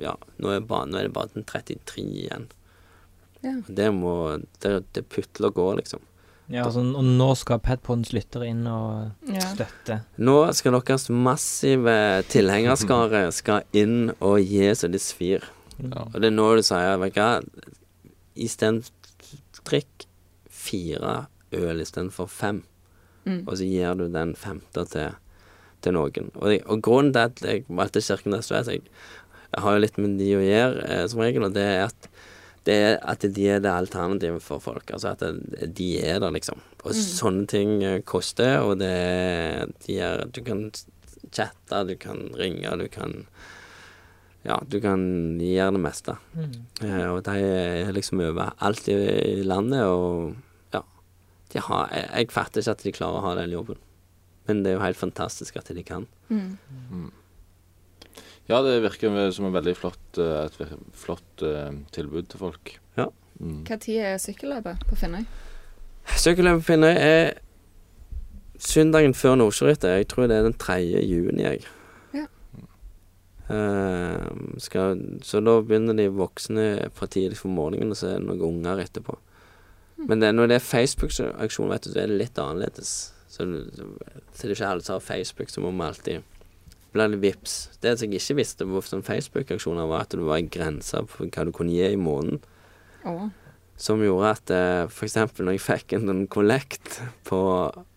Ja, 0.00 0.14
nå 0.38 0.52
er, 0.52 0.60
bare, 0.60 0.88
nå 0.88 1.00
er 1.00 1.08
det 1.08 1.14
bare 1.16 1.32
den 1.34 1.48
33 1.48 2.04
igjen. 2.04 2.46
Ja. 3.40 3.56
Det 3.66 3.88
må 3.96 4.14
Det, 4.60 4.76
det 4.94 5.08
putler 5.08 5.50
og 5.50 5.58
går, 5.58 5.74
liksom. 5.80 6.04
Ja, 6.50 6.64
altså, 6.66 6.82
og 6.82 7.06
nå 7.06 7.28
skal 7.38 7.60
Padpodens 7.62 8.10
lyttere 8.12 8.48
inn 8.50 8.64
og 8.66 9.30
ja. 9.30 9.44
støtte. 9.52 10.00
Nå 10.18 10.34
skal 10.58 10.74
deres 10.74 11.06
massive 11.08 11.94
tilhengerskare 12.32 13.28
skal 13.32 13.62
inn 13.70 14.10
og 14.18 14.40
gi 14.42 14.66
så 14.74 14.90
det 14.90 15.02
svir. 15.04 15.46
Ja. 15.88 16.04
Og 16.10 16.16
det 16.20 16.28
er 16.30 16.36
nå 16.36 16.48
du 16.58 16.62
sier, 16.66 16.98
vet 17.00 17.14
du 17.16 17.20
hva, 17.20 17.30
istedenfor 18.36 18.92
drikk 19.66 20.06
fire 20.50 21.14
øl 21.56 21.80
istedenfor 21.82 22.28
fem, 22.30 22.62
Mm. 23.26 23.42
og 23.46 23.52
så 23.58 23.66
gir 23.68 23.94
du 23.98 24.06
den 24.08 24.30
femte 24.34 24.80
til, 24.88 25.10
til 25.84 25.92
noen. 25.92 26.30
Og, 26.40 26.46
jeg, 26.54 26.62
og 26.72 26.80
grunnen 26.82 27.12
til 27.12 27.26
at 27.28 27.42
jeg 27.44 27.64
valgte 27.68 28.00
Kirkenes 28.00 28.46
SOS, 28.48 28.70
jeg, 28.72 28.80
jeg 29.52 29.60
har 29.60 29.74
jo 29.76 29.82
litt 29.84 29.98
med 30.00 30.14
de 30.18 30.30
å 30.38 30.40
gjøre 30.40 30.86
eh, 30.88 31.02
som 31.12 31.20
regel, 31.20 31.44
og 31.44 31.52
det 31.52 31.66
er 31.68 31.82
at 31.90 32.08
det 32.64 32.74
er 32.86 32.96
at 33.08 33.20
de 33.36 33.44
er 33.48 33.60
det 33.60 33.70
alternativet 33.72 34.42
for 34.44 34.60
folk. 34.60 34.88
Altså 34.92 35.12
at 35.12 35.20
det, 35.20 35.68
de 35.76 35.90
er 36.00 36.18
der, 36.20 36.32
liksom. 36.32 36.58
Og 36.84 36.96
sånne 36.96 37.44
ting 37.48 37.76
eh, 37.84 38.00
koster, 38.08 38.60
og 38.64 38.78
det 38.80 39.68
de 39.84 40.00
er 40.00 40.24
Du 40.32 40.40
kan 40.44 40.70
chatte, 41.32 41.84
du 41.88 41.94
kan 42.00 42.24
ringe, 42.40 42.72
du 42.80 42.88
kan 42.88 43.26
Ja, 44.46 44.56
du 44.64 44.78
kan 44.80 45.02
gjøre 45.42 45.74
det 45.76 45.82
meste. 45.84 46.16
Mm. 46.32 46.52
Eh, 46.86 47.06
og 47.10 47.22
de 47.26 47.36
er 47.44 47.92
liksom 47.92 48.22
overalt 48.24 48.88
i, 48.88 48.96
i 49.40 49.44
landet, 49.44 49.84
og 49.84 50.34
ja. 50.72 50.80
De 51.52 51.62
har, 51.66 51.90
jeg, 51.92 52.08
jeg 52.14 52.32
fatter 52.32 52.62
ikke 52.62 52.76
at 52.76 52.84
de 52.86 52.94
klarer 52.96 53.20
å 53.20 53.24
ha 53.26 53.34
den 53.42 53.52
jobben. 53.52 53.80
Men 54.48 54.62
det 54.64 54.72
er 54.72 54.78
jo 54.78 54.84
helt 54.86 54.98
fantastisk 54.98 55.60
at 55.60 55.68
de 55.76 55.84
kan. 55.86 56.06
Mm. 56.32 57.10
Ja, 58.50 58.62
det 58.66 58.80
virker 58.82 59.12
som 59.30 59.46
et 59.46 59.54
veldig 59.54 59.76
flott, 59.78 60.18
eh, 60.18 60.48
et 60.48 60.56
flott 60.96 61.44
eh, 61.46 61.76
tilbud 61.94 62.32
til 62.32 62.40
folk. 62.40 62.72
Ja. 62.96 63.06
Mm. 63.38 63.60
Hva 63.68 63.78
tid 63.80 64.00
er 64.08 64.18
sykkelløpet 64.20 64.88
på 64.88 64.98
Finnøy? 64.98 65.22
Sykkelløpet 66.16 66.64
på 66.64 66.72
Finnøy 66.72 66.94
er 66.96 67.36
søndagen 68.60 69.14
før 69.14 69.36
Nordsjørittet. 69.38 70.00
Jeg 70.00 70.08
tror 70.10 70.26
det 70.26 70.40
er 70.40 70.48
den 70.48 70.56
3. 70.58 70.80
juni, 71.04 71.44
jeg. 71.44 71.68
Eh, 73.50 74.26
skal, 74.62 75.00
så 75.26 75.40
da 75.42 75.56
begynner 75.66 75.96
de 75.98 76.06
voksne 76.14 76.66
fra 76.94 77.08
tidlig 77.10 77.40
på 77.40 77.50
morgenen, 77.50 77.94
og 77.94 77.98
så 77.98 78.12
er 78.12 78.20
det 78.20 78.28
noen 78.28 78.44
unger 78.46 78.84
etterpå. 78.84 79.16
Men 80.08 80.22
det, 80.22 80.32
når 80.32 80.48
det 80.48 80.60
er 80.60 80.64
Facebook-aksjon, 80.64 81.72
vet 81.72 81.84
du, 81.84 81.90
så 81.92 82.02
er 82.02 82.12
det 82.12 82.20
litt 82.22 82.38
annerledes. 82.40 82.92
Så, 83.30 83.44
så, 83.44 83.88
så 84.32 84.46
det 84.46 84.52
er 84.52 84.54
ikke 84.56 84.70
alle 84.70 84.86
som 84.86 84.96
har 84.96 85.04
Facebook, 85.04 85.50
så 85.52 85.64
må 85.64 85.72
vi 85.74 85.88
alltid 85.88 86.38
blir 86.92 87.08
det 87.12 87.20
vips. 87.22 87.70
Det 87.80 87.92
som 87.98 88.10
jeg 88.10 88.18
ikke 88.18 88.38
visste 88.40 88.66
på 88.66 88.82
sånn 88.82 89.04
Facebook-aksjoner, 89.06 89.86
var 89.90 90.06
at 90.06 90.16
det 90.16 90.26
var 90.26 90.40
en 90.40 90.50
grense 90.50 91.04
på 91.06 91.28
hva 91.28 91.46
du 91.46 91.52
kunne 91.54 91.74
gi 91.74 91.92
i 91.92 92.00
måneden. 92.00 92.40
Oh. 93.06 93.28
Som 93.80 94.02
gjorde 94.04 94.34
at 94.34 94.52
eh, 94.52 94.98
eksempel 95.06 95.46
når 95.46 95.56
jeg 95.56 95.64
fikk 95.64 95.96
en 95.96 96.10
sånn 96.10 96.26
kollekt 96.32 96.98
på 97.28 97.40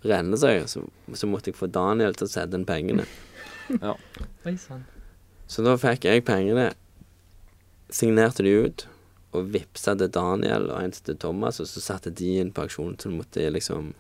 Rennesøy, 0.05 0.63
så, 0.69 0.85
så 1.11 1.29
måtte 1.29 1.51
jeg 1.51 1.59
få 1.59 1.71
Daniel 1.73 2.15
til 2.15 2.29
å 2.29 2.33
sette 2.35 2.59
inn 2.59 2.69
pengene. 2.69 3.07
ja. 3.81 3.97
Oi 4.45 4.57
sann. 4.61 4.85
Så 5.53 5.61
da 5.65 5.75
fikk 5.77 6.07
jeg 6.09 6.23
pengene, 6.25 6.71
signerte 7.93 8.41
de 8.45 8.53
ut, 8.65 8.87
og 9.33 9.51
vippsa 9.53 9.93
til 9.97 10.09
Daniel 10.13 10.67
og 10.73 10.79
en 10.81 10.93
til 10.95 11.17
Thomas, 11.21 11.59
og 11.61 11.67
så 11.69 11.81
satte 11.81 12.09
de 12.13 12.31
inn 12.41 12.49
på 12.53 12.65
aksjonen, 12.65 12.97
så 13.01 13.11
måtte 13.13 13.41
jeg 13.43 13.53
liksom 13.55 13.91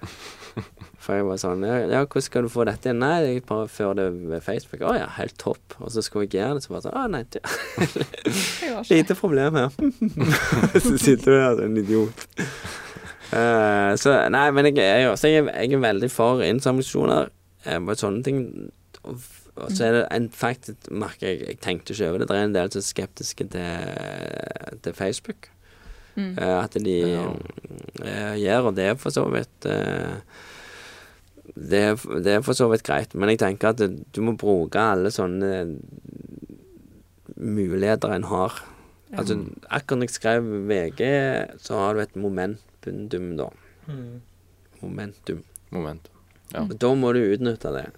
For 1.00 1.14
jeg 1.16 1.26
var 1.28 1.38
sånn 1.40 1.62
ja, 1.64 1.76
ja, 1.86 2.00
hvordan 2.02 2.24
skal 2.24 2.46
du 2.46 2.50
få 2.52 2.64
dette 2.68 2.90
inn? 2.90 2.98
Nei, 3.02 3.14
jeg 3.26 3.42
bare 3.48 3.68
fører 3.70 3.98
det 4.00 4.06
ved 4.32 4.42
Facebook. 4.44 4.82
Å 4.84 4.94
ja, 4.98 5.06
helt 5.16 5.36
topp. 5.40 5.76
Og 5.78 5.92
så 5.94 6.02
skulle 6.04 6.26
jeg 6.26 6.34
gjøre 6.40 6.58
det, 6.58 6.64
så 6.64 6.72
bare 6.74 6.84
sånn 6.86 6.98
Å 6.98 7.04
nei, 7.12 7.22
Jeg. 7.30 8.88
Lite 8.90 9.16
problem 9.18 9.56
her. 9.60 9.70
så 10.84 10.94
sitter 10.98 11.30
du 11.30 11.36
der 11.36 11.54
som 11.60 11.64
en 11.68 11.78
idiot. 11.80 12.26
Uh, 13.30 13.94
så 14.02 14.16
nei, 14.34 14.44
men 14.56 14.68
jeg 14.72 14.80
jeg, 14.82 15.06
er- 15.06 15.52
jeg 15.62 15.76
er 15.78 15.84
veldig 15.86 16.10
for 16.12 16.42
innsamlingsaksjoner 16.44 17.30
uh, 17.70 17.94
sånne 18.02 18.26
ting. 18.26 18.42
Og, 19.64 19.72
så 19.76 19.86
er 19.86 19.96
det 19.96 20.02
en 20.16 20.28
faktisk 20.34 20.90
merker 20.90 21.28
jeg, 21.28 21.40
jeg 21.46 21.58
tenkte 21.64 21.94
ikke 21.94 22.08
over 22.10 22.22
det. 22.22 22.28
Det 22.30 22.36
er 22.36 22.44
en 22.48 22.54
del 22.56 22.70
som 22.72 22.80
er 22.82 22.86
skeptiske 22.88 23.46
til, 23.54 24.78
til 24.84 24.96
Facebook. 24.96 25.50
Mm. 26.16 26.32
Uh, 26.38 26.56
at 26.64 26.74
de 26.74 26.96
Ja. 27.00 27.26
eh, 28.02 28.34
gjør, 28.42 28.70
og 28.70 28.76
det 28.76 28.84
er 28.84 28.96
for 28.98 29.14
så 29.14 29.22
vidt 29.30 29.66
uh, 29.70 30.18
det, 31.54 31.78
er, 31.80 31.94
det 32.24 32.34
er 32.34 32.42
for 32.42 32.52
så 32.58 32.66
vidt 32.70 32.82
greit, 32.86 33.14
men 33.14 33.30
jeg 33.30 33.38
tenker 33.42 33.70
at 33.72 33.80
du 33.80 34.20
må 34.22 34.34
bruke 34.38 34.78
alle 34.80 35.10
sånne 35.14 35.78
muligheter 37.36 38.12
en 38.14 38.26
har. 38.30 38.58
Ja. 39.10 39.22
Altså, 39.22 39.38
akkurat 39.70 39.98
når 39.98 40.06
jeg 40.10 40.16
skrev 40.16 40.50
VG, 40.70 41.00
så 41.62 41.78
har 41.80 41.94
du 41.94 42.02
et 42.04 42.16
momentum, 42.16 43.30
da. 43.38 43.48
Mm. 43.88 44.20
Momentum. 44.82 45.42
Momentum. 45.70 46.20
Ja. 46.54 46.66
Da 46.66 46.92
må 46.94 47.12
du 47.14 47.22
utnytte 47.22 47.72
det 47.74 47.88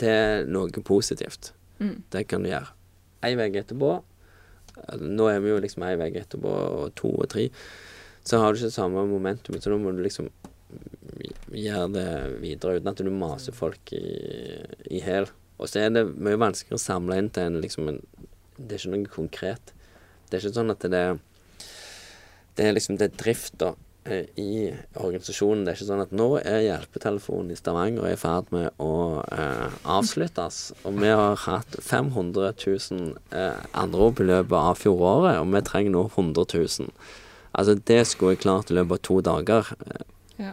til 0.00 0.50
noe 0.52 0.84
positivt. 0.84 1.52
Mm. 1.78 2.02
Det 2.12 2.26
kan 2.30 2.44
du 2.44 2.50
gjøre. 2.50 2.72
Ei 3.26 3.34
uke 3.36 3.62
etterpå 3.62 3.90
Nå 5.00 5.26
er 5.30 5.40
vi 5.40 5.50
jo 5.50 5.60
liksom 5.60 5.84
ei 5.86 5.94
uke 5.96 6.20
etterpå, 6.20 6.50
og 6.52 6.90
to 6.98 7.08
og 7.14 7.28
tre. 7.32 7.46
Så 8.26 8.40
har 8.42 8.52
du 8.52 8.60
ikke 8.60 8.74
samme 8.74 9.06
momentumet, 9.08 9.64
så 9.64 9.72
da 9.72 9.78
må 9.80 9.94
du 9.94 10.02
liksom 10.04 10.28
gjøre 11.54 11.88
det 11.94 12.08
videre 12.42 12.76
uten 12.76 12.90
at 12.90 13.00
du 13.00 13.10
maser 13.14 13.56
folk 13.56 13.92
i, 13.96 14.02
i 14.90 15.00
hæl. 15.00 15.30
Og 15.56 15.70
så 15.70 15.86
er 15.86 15.94
det 15.94 16.04
mye 16.12 16.36
vanskeligere 16.40 16.80
å 16.80 16.82
samle 16.82 17.16
inn 17.20 17.30
til 17.32 17.48
en 17.48 17.62
liksom 17.62 17.88
en 17.92 18.02
Det 18.56 18.72
er 18.72 18.80
ikke 18.80 18.92
noe 18.92 19.12
konkret. 19.12 19.72
Det 20.28 20.36
er 20.36 20.44
ikke 20.44 20.58
sånn 20.58 20.72
at 20.72 20.84
det 20.84 21.00
er 21.00 21.18
Det 22.56 22.64
er 22.64 22.72
liksom 22.76 22.96
det 22.96 23.10
er 23.10 23.18
drift 23.20 23.58
da 23.60 23.74
eh, 23.74 23.85
i 24.38 24.70
organisasjonen. 25.00 25.64
Det 25.66 25.72
er 25.72 25.76
ikke 25.78 25.88
sånn 25.88 26.02
at 26.04 26.12
nå 26.16 26.26
er 26.40 26.60
hjelpetelefonen 26.66 27.50
i 27.54 27.58
Stavanger 27.58 28.06
i 28.10 28.16
ferd 28.20 28.48
med 28.54 28.70
å 28.82 28.90
eh, 29.32 29.76
avsluttes. 29.96 30.60
Og 30.86 30.98
vi 31.00 31.10
har 31.12 31.36
hatt 31.46 31.78
500 31.82 32.52
000 32.54 33.12
eh, 33.32 33.60
anrop 33.82 34.20
i 34.22 34.28
løpet 34.30 34.56
av 34.58 34.78
fjoråret, 34.80 35.40
og 35.42 35.50
vi 35.54 35.62
trenger 35.66 35.94
nå 35.96 36.04
100 36.12 36.46
000. 36.54 36.90
Altså, 37.56 37.74
det 37.88 38.02
skulle 38.10 38.34
jeg 38.36 38.44
klart 38.44 38.70
i 38.72 38.76
løpet 38.78 38.98
av 39.00 39.04
to 39.10 39.20
dager. 39.32 39.72
Eh, 39.86 40.04
Ja. 40.36 40.52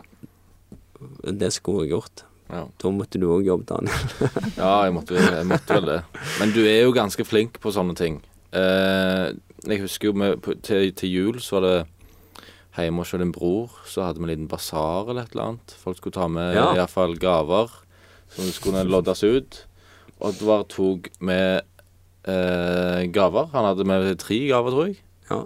Det 1.28 1.50
skulle 1.52 1.84
jeg 1.84 1.92
gjort. 1.92 2.22
Ja. 2.48 2.62
Da 2.80 2.90
måtte 2.96 3.20
du 3.20 3.26
òg 3.28 3.44
jobbe, 3.48 3.66
Daniel. 3.68 4.30
Ja, 4.62 4.86
jeg 4.86 4.94
måtte, 4.96 5.18
jeg 5.20 5.48
måtte 5.50 5.76
vel 5.76 5.90
det. 5.90 5.98
Men 6.40 6.54
du 6.56 6.62
er 6.64 6.84
jo 6.86 6.94
ganske 6.96 7.26
flink 7.28 7.58
på 7.60 7.74
sånne 7.76 7.96
ting. 8.00 8.22
Eh, 8.56 9.34
jeg 9.68 9.82
husker 9.84 10.12
jo 10.12 10.14
med, 10.20 10.48
til, 10.64 10.92
til 10.96 11.12
jul 11.12 11.42
så 11.44 11.58
var 11.58 11.66
det 11.68 11.76
hjemme 12.82 13.04
hos 13.04 13.12
din 13.12 13.32
bror, 13.32 13.70
så 13.86 14.08
hadde 14.08 14.20
vi 14.20 14.26
en 14.26 14.32
liten 14.34 14.48
basar 14.50 15.10
eller 15.10 15.24
et 15.28 15.36
eller 15.36 15.44
annet. 15.52 15.76
Folk 15.78 15.98
skulle 15.98 16.14
ta 16.18 16.28
med 16.28 16.56
Ja. 16.56 16.72
i 16.74 16.80
hvert 16.80 16.90
fall 16.90 17.14
gaver 17.22 17.70
som 18.34 18.46
skulle 18.52 18.84
loddes 18.90 19.24
ut. 19.24 19.66
Oddvar 20.24 20.64
tok 20.70 21.10
med 21.20 21.62
eh, 22.26 23.04
gaver. 23.14 23.50
Han 23.54 23.66
hadde 23.66 23.86
med 23.86 24.18
tre 24.20 24.40
gaver, 24.48 24.72
tror 24.72 24.88
jeg. 24.90 24.98
Ja. 25.30 25.44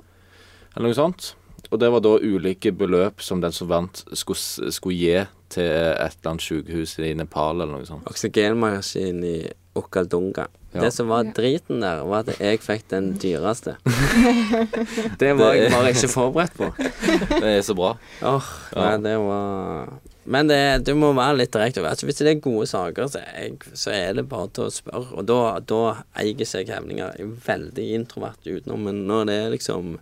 Eller 0.75 0.87
noe 0.87 0.93
sånt. 0.97 1.33
Og 1.71 1.79
det 1.81 1.89
var 1.91 1.99
da 1.99 2.13
ulike 2.23 2.71
beløp 2.71 3.19
som 3.21 3.41
den 3.41 3.51
som 3.51 3.67
vant, 3.67 4.05
skulle, 4.15 4.71
skulle 4.71 4.95
gi 4.95 5.25
til 5.51 5.63
et 5.67 6.15
eller 6.21 6.31
annet 6.31 6.45
sykehus 6.45 6.93
i 7.03 7.13
Nepal 7.17 7.59
eller 7.59 7.73
noe 7.79 7.87
sånt. 7.87 8.07
Oksygenmaskin 8.07 9.19
i 9.27 9.37
Okaldunga. 9.75 10.47
Ja. 10.77 10.83
Det 10.85 10.91
som 10.93 11.09
var 11.09 11.23
driten 11.33 11.79
der, 11.81 12.03
var 12.05 12.23
at 12.27 12.37
jeg 12.39 12.59
fikk 12.61 12.83
den 12.93 13.11
dyreste. 13.21 13.73
det 15.21 15.31
var 15.39 15.55
jeg 15.57 15.71
bare 15.73 15.89
ikke 15.93 16.09
forberedt 16.11 16.53
på. 16.57 16.67
Det 17.41 17.49
er 17.57 17.63
så 17.65 17.75
bra. 17.77 17.95
Åh, 18.21 18.51
Ja. 18.75 18.83
nei, 18.97 18.97
det 19.07 19.15
var 19.23 19.89
Men 20.27 20.47
det, 20.51 20.59
du 20.85 20.91
må 20.99 21.13
være 21.15 21.37
litt 21.39 21.53
direkte. 21.55 21.81
Altså, 21.87 22.05
hvis 22.05 22.17
det 22.19 22.27
er 22.33 22.39
gode 22.43 22.65
saker, 22.67 23.07
så 23.07 23.21
jeg, 23.23 23.53
så 23.79 23.93
er 23.95 24.13
det 24.17 24.25
bare 24.29 24.49
til 24.53 24.65
å 24.67 24.73
spørre. 24.75 25.05
Og 25.15 25.23
da, 25.29 25.37
da 25.63 25.79
eier 26.19 26.45
seg 26.49 26.67
hevninger. 26.67 27.13
Jeg 27.15 27.29
er 27.29 27.37
veldig 27.47 27.85
introvert 27.95 28.43
utenom, 28.47 28.83
men 28.89 29.05
når 29.07 29.29
det 29.31 29.37
er 29.45 29.53
liksom 29.55 29.95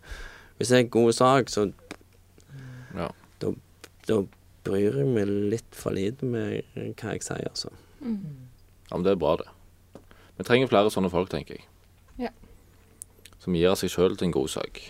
Hvis 0.57 0.69
det 0.71 0.77
er 0.77 0.83
en 0.85 0.89
god 0.97 1.13
sak, 1.13 1.49
så 1.53 1.67
Ja. 2.95 3.09
da 4.07 4.19
bryr 4.65 4.97
jeg 4.97 5.07
meg 5.13 5.27
litt 5.53 5.75
for 5.77 5.93
lite 5.93 6.25
med 6.25 6.63
hva 6.97 7.11
jeg 7.13 7.21
sier, 7.25 7.45
altså. 7.51 7.69
Mm. 8.01 8.17
Ja, 8.89 8.95
men 8.97 9.03
det 9.05 9.11
er 9.13 9.19
bra, 9.21 9.35
det. 9.37 9.47
Vi 10.37 10.43
trenger 10.47 10.67
flere 10.71 10.91
sånne 10.91 11.11
folk, 11.13 11.29
tenker 11.31 11.57
jeg. 11.59 11.65
Ja. 12.27 12.31
Som 13.43 13.55
gir 13.55 13.69
av 13.71 13.77
seg 13.79 13.91
sjøl 13.93 14.17
til 14.17 14.29
en 14.29 14.35
god 14.35 14.51
sak. 14.51 14.81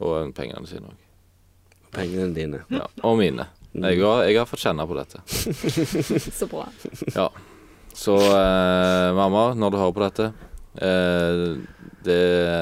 Og 0.00 0.32
pengene 0.36 0.68
sine 0.68 0.90
òg. 0.92 1.02
Pengene 1.96 2.32
dine. 2.36 2.62
Ja. 2.72 2.86
Og 3.06 3.16
mine. 3.20 3.48
Jeg 3.76 4.00
har, 4.00 4.22
jeg 4.24 4.38
har 4.38 4.48
fått 4.48 4.62
kjenne 4.64 4.84
på 4.88 4.96
dette. 4.96 5.20
Så 6.38 6.48
bra. 6.48 6.64
Ja. 7.14 7.28
Så 7.96 8.16
eh, 8.16 9.10
mamma, 9.16 9.50
når 9.56 9.72
du 9.72 9.76
hører 9.80 9.94
på 9.96 10.02
dette 10.02 10.24
eh, 10.84 11.36
Det 12.04 12.16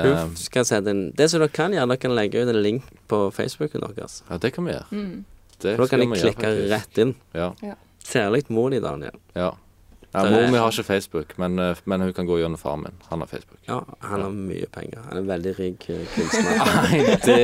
Hun 0.07 0.37
skal 0.39 0.63
sette 0.69 0.93
en 0.93 1.01
Det 1.19 1.27
som 1.33 1.43
dere 1.43 1.51
kan 1.51 1.75
gjøre, 1.75 1.89
dere 1.91 2.03
kan 2.05 2.15
legge 2.15 2.45
ut 2.45 2.53
en 2.53 2.61
link 2.63 2.87
på 3.11 3.19
Facebooken 3.35 3.83
deres. 3.89 4.21
Ja, 4.29 4.39
det 4.39 4.53
kan 4.55 4.67
vi 4.69 4.77
gjøre. 4.77 4.87
Mm. 4.95 5.25
Det 5.59 5.75
For 5.75 5.83
da 5.83 5.89
kan 5.91 6.05
jeg 6.05 6.13
vi 6.13 6.21
gjøre, 6.21 6.37
klikke 6.39 6.53
rett 6.71 7.03
inn. 7.03 7.15
Ja. 7.35 7.51
Særlig 8.05 8.45
mor 8.55 8.71
di, 8.71 8.79
Daniel. 8.85 9.19
ja. 9.35 9.51
Ja 10.15 10.31
Mor 10.31 10.45
mi 10.53 10.59
har 10.63 10.71
ikke 10.71 10.87
Facebook, 10.87 11.33
men, 11.43 11.59
eh, 11.59 11.81
men 11.91 12.01
hun 12.01 12.13
kan 12.15 12.27
gå 12.27 12.39
gjennom 12.39 12.59
faren 12.59 12.85
min. 12.87 12.99
Han 13.11 13.25
har 13.25 13.27
Facebook. 13.27 13.59
Ja, 13.67 13.81
han 13.99 14.23
har 14.23 14.31
mye 14.31 14.67
penger. 14.71 15.01
Han 15.09 15.19
er 15.19 15.27
veldig 15.27 15.55
rik 15.59 15.89
eh, 15.91 16.05
kunstner. 16.15 16.61
Nei, 16.71 17.01
det 17.25 17.39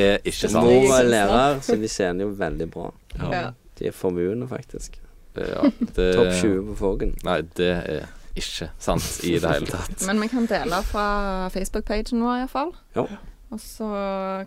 er 0.00 0.24
ikke 0.24 0.48
sant. 0.48 0.64
Mor 0.64 0.94
er 0.96 1.10
lærer, 1.10 1.60
så 1.66 1.76
de 1.76 1.90
tjener 1.92 2.24
jo 2.24 2.30
veldig 2.38 2.68
bra. 2.72 2.88
Ja. 3.18 3.42
De 3.76 3.90
er 3.90 3.96
formuende, 3.96 4.48
faktisk. 4.48 4.96
Det, 5.34 5.50
ja, 5.50 5.68
det, 5.78 6.08
Topp 6.16 6.32
20 6.40 6.64
på 6.70 6.78
Fågen. 6.78 7.14
Nei, 7.26 7.40
det 7.58 7.70
er 7.74 8.08
ikke 8.38 8.70
sant 8.80 9.20
i 9.26 9.36
det 9.42 9.50
hele 9.58 9.68
tatt. 9.68 10.00
Men 10.08 10.24
vi 10.24 10.32
kan 10.32 10.48
dele 10.48 10.80
fra 10.88 11.06
Facebook-pagen 11.52 12.24
vår 12.24 12.44
iallfall. 12.44 12.72
Ja. 12.96 13.04
Og 13.52 13.60
så 13.60 13.86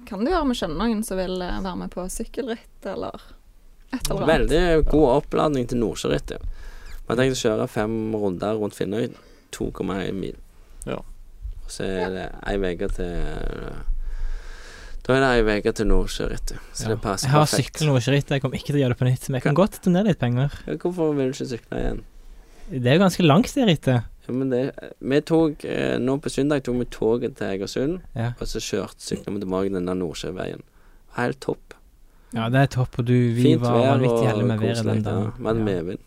kan 0.08 0.26
det 0.26 0.34
gjøre 0.34 0.50
vi 0.50 0.58
skjønner 0.60 0.82
noen 0.82 1.06
som 1.06 1.22
vil 1.22 1.38
eh, 1.46 1.60
være 1.62 1.80
med 1.86 1.94
på 1.94 2.10
sykkelritt 2.12 2.90
eller 2.90 3.22
et 3.94 4.02
eller 4.10 4.24
annet. 4.24 4.32
Veldig 4.34 4.88
god 4.90 5.10
oppladning 5.22 5.70
til 5.70 5.86
Nordsjørittet. 5.86 6.57
Vi 7.08 7.14
har 7.14 7.20
tenkt 7.22 7.38
å 7.38 7.40
kjøre 7.40 7.68
fem 7.72 7.94
runder 8.20 8.58
rundt 8.60 8.76
Finnøy. 8.76 9.10
2,1 9.56 10.12
mil. 10.14 10.36
Ja. 10.86 10.98
Og 11.64 11.70
så 11.72 11.86
er 11.88 12.10
det 12.12 12.26
ei 12.48 12.58
uke 12.60 12.90
til 12.92 13.14
Da 15.08 15.16
er 15.16 15.24
det 15.24 15.30
ei 15.56 15.62
uke 15.62 15.72
til 15.78 15.88
Nordsjørittet. 15.88 16.58
Så 16.76 16.90
det 16.92 16.98
passer 17.00 17.30
perfekt. 17.30 17.30
Jeg 17.30 17.32
har 17.32 17.46
perfekt. 17.46 17.72
sykkel 17.78 17.88
Nordsjørittet, 17.94 18.34
jeg 18.36 18.44
kommer 18.44 18.60
ikke 18.60 18.68
til 18.74 18.76
å 18.76 18.82
gjøre 18.84 18.96
det 18.96 19.00
på 19.00 19.08
nytt. 19.08 19.30
Men 19.30 19.38
jeg 19.40 19.46
kan 19.48 19.56
godt 19.56 19.78
donere 19.86 20.10
litt 20.12 20.20
penger. 20.20 20.58
Ja, 20.68 20.76
Hvorfor 20.84 21.14
vil 21.16 21.32
du 21.32 21.38
ikke 21.38 21.48
sykle 21.54 21.80
igjen? 21.80 22.02
Det 22.68 22.92
er 22.92 22.98
jo 22.98 23.04
ganske 23.06 23.24
langt, 23.24 23.54
det 23.56 23.68
rittet. 23.70 24.10
Ja, 24.28 24.34
men 24.36 24.50
det, 24.52 24.62
vi 25.00 25.22
tok 25.24 25.64
eh, 25.64 25.94
Nå 26.04 26.18
på 26.20 26.28
søndag 26.34 26.66
tok 26.68 26.82
vi 26.82 26.86
toget 26.92 27.38
til 27.40 27.48
Egersund, 27.54 28.02
Ja. 28.20 28.34
og 28.36 28.48
så 28.52 28.60
kjørte 28.60 29.00
sykla 29.00 29.32
vi 29.38 29.40
tilbake 29.46 29.72
den 29.72 29.88
der 29.88 29.96
Nordsjøveien. 29.96 30.60
Helt 31.16 31.40
topp. 31.40 31.74
ja, 32.36 32.50
det 32.52 32.60
er 32.60 32.68
topp, 32.76 33.00
og 33.00 33.06
du, 33.08 33.14
vi 33.32 33.44
Fint 33.54 33.62
var 33.64 33.72
vær 33.80 33.88
vanvittig 33.96 34.28
heldige 34.28 34.48
med 34.52 34.60
været 34.60 34.76
koselig. 34.76 34.94
den 34.98 35.04
dagen. 35.08 35.24
Ja, 35.24 35.32
vi 35.40 35.48
hadde 35.48 35.60
Ja. 35.60 35.66
medvind. 35.72 36.00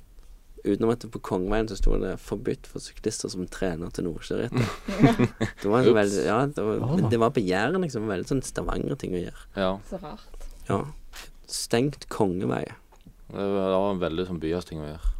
Utenom 0.65 0.91
at 0.93 1.01
det 1.01 1.09
på 1.15 1.21
Kongeveien 1.25 1.69
så 1.71 1.77
sto 1.79 1.95
det 2.01 2.19
'forbudt 2.21 2.67
for 2.69 2.83
syklister 2.85 3.31
som 3.33 3.47
trener 3.49 3.91
til 3.97 4.05
Nordsjørittet'. 4.05 5.31
det 5.63 5.71
var 5.71 5.85
så 5.87 5.95
veldig 5.97 6.25
Ja, 6.27 6.41
det 6.47 6.65
var, 6.65 7.09
det 7.11 7.21
var 7.21 7.31
på 7.31 7.41
Jæren, 7.45 7.81
liksom. 7.81 8.09
Veldig 8.11 8.29
sånn 8.29 8.43
Stavanger-ting 8.45 9.15
å 9.17 9.23
gjøre. 9.25 9.47
Ja, 9.57 9.71
Så 9.89 10.01
rart. 10.03 10.49
Ja. 10.69 10.83
Stengt 11.49 12.09
Kongevei. 12.13 12.67
det 13.31 13.47
var 13.55 13.91
en 13.93 14.01
veldig 14.03 14.27
sånn 14.29 14.41
byasting 14.43 14.83
å 14.83 14.91
gjøre. 14.91 15.15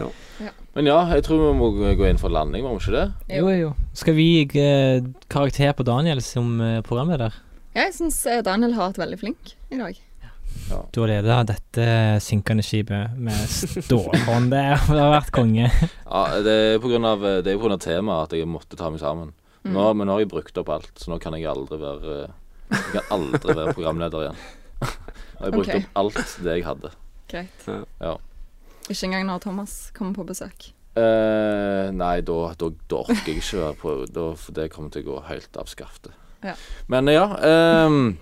Ja. 0.00 0.08
Ja. 0.40 0.50
Men 0.74 0.86
ja, 0.86 0.98
jeg 1.12 1.24
tror 1.26 1.42
vi 1.52 1.58
må 1.58 1.70
gå 1.98 2.08
inn 2.08 2.18
for 2.18 2.32
landing, 2.32 2.64
må 2.64 2.78
vi 2.78 2.84
ikke 2.86 2.96
det? 2.96 3.36
Jo, 3.36 3.48
jo. 3.52 3.72
Skal 3.92 4.14
vi 4.16 4.26
gi 4.46 4.60
eh, 4.62 5.02
karakter 5.28 5.74
på 5.76 5.84
Daniel 5.84 6.22
som 6.24 6.60
eh, 6.60 6.80
programleder? 6.86 7.34
Ja, 7.74 7.84
jeg 7.84 7.94
syns 7.98 8.22
Daniel 8.46 8.72
har 8.74 8.88
vært 8.90 9.02
veldig 9.04 9.18
flink 9.20 9.52
i 9.70 9.76
dag. 9.78 9.98
Du 10.94 11.00
har 11.02 11.10
leda 11.10 11.40
dette 11.48 11.84
synkende 12.22 12.62
skipet 12.62 13.16
med 13.18 13.38
stålhånd. 13.50 14.52
Det 14.52 14.62
har 14.86 15.12
vært 15.16 15.32
konge. 15.34 15.66
Ja, 15.66 16.22
det 16.44 16.54
er 16.54 16.80
på 16.82 16.92
grunn 16.92 17.08
av, 17.08 17.26
det 17.42 17.56
på 17.56 17.64
grunn 17.64 17.74
av 17.74 17.82
temaet 17.82 18.30
at 18.30 18.38
jeg 18.38 18.48
måtte 18.50 18.78
ta 18.78 18.90
meg 18.92 19.02
sammen. 19.02 19.32
Mm. 19.64 19.74
Nå, 19.74 19.84
men 19.98 20.08
nå 20.08 20.16
har 20.16 20.24
jeg 20.24 20.30
brukt 20.32 20.62
opp 20.62 20.72
alt, 20.72 20.92
så 20.96 21.12
nå 21.12 21.18
kan 21.20 21.36
jeg 21.36 21.44
aldri 21.50 21.76
være 21.82 22.14
Jeg 22.70 22.92
kan 22.94 23.10
aldri 23.18 23.56
være 23.58 23.74
programleder 23.76 24.28
igjen. 24.28 24.42
Nå 24.80 25.40
har 25.40 25.50
jeg 25.50 25.56
brukt 25.56 25.70
okay. 25.72 25.82
opp 25.82 26.00
alt 26.00 26.34
det 26.44 26.54
jeg 26.54 26.66
hadde. 26.66 26.90
Greit. 27.30 27.64
Ja. 28.00 28.14
Ikke 28.86 29.08
engang 29.08 29.26
når 29.28 29.42
Thomas 29.44 29.74
kommer 29.96 30.16
på 30.20 30.26
besøk. 30.30 30.70
Eh, 30.98 31.90
nei, 31.94 32.16
da, 32.26 32.38
da, 32.58 32.70
da 32.90 33.02
orker 33.04 33.30
jeg 33.30 33.42
ikke 33.42 33.60
være 33.60 33.76
på 33.78 33.92
da, 34.10 34.24
For 34.34 34.56
det 34.56 34.64
kommer 34.74 34.90
til 34.90 35.04
å 35.04 35.12
gå 35.12 35.18
helt 35.28 35.58
av 35.60 35.70
skaftet. 35.70 36.16
Ja. 36.42 36.54
Men 36.90 37.10
ja 37.12 37.26
ehm, 37.44 38.14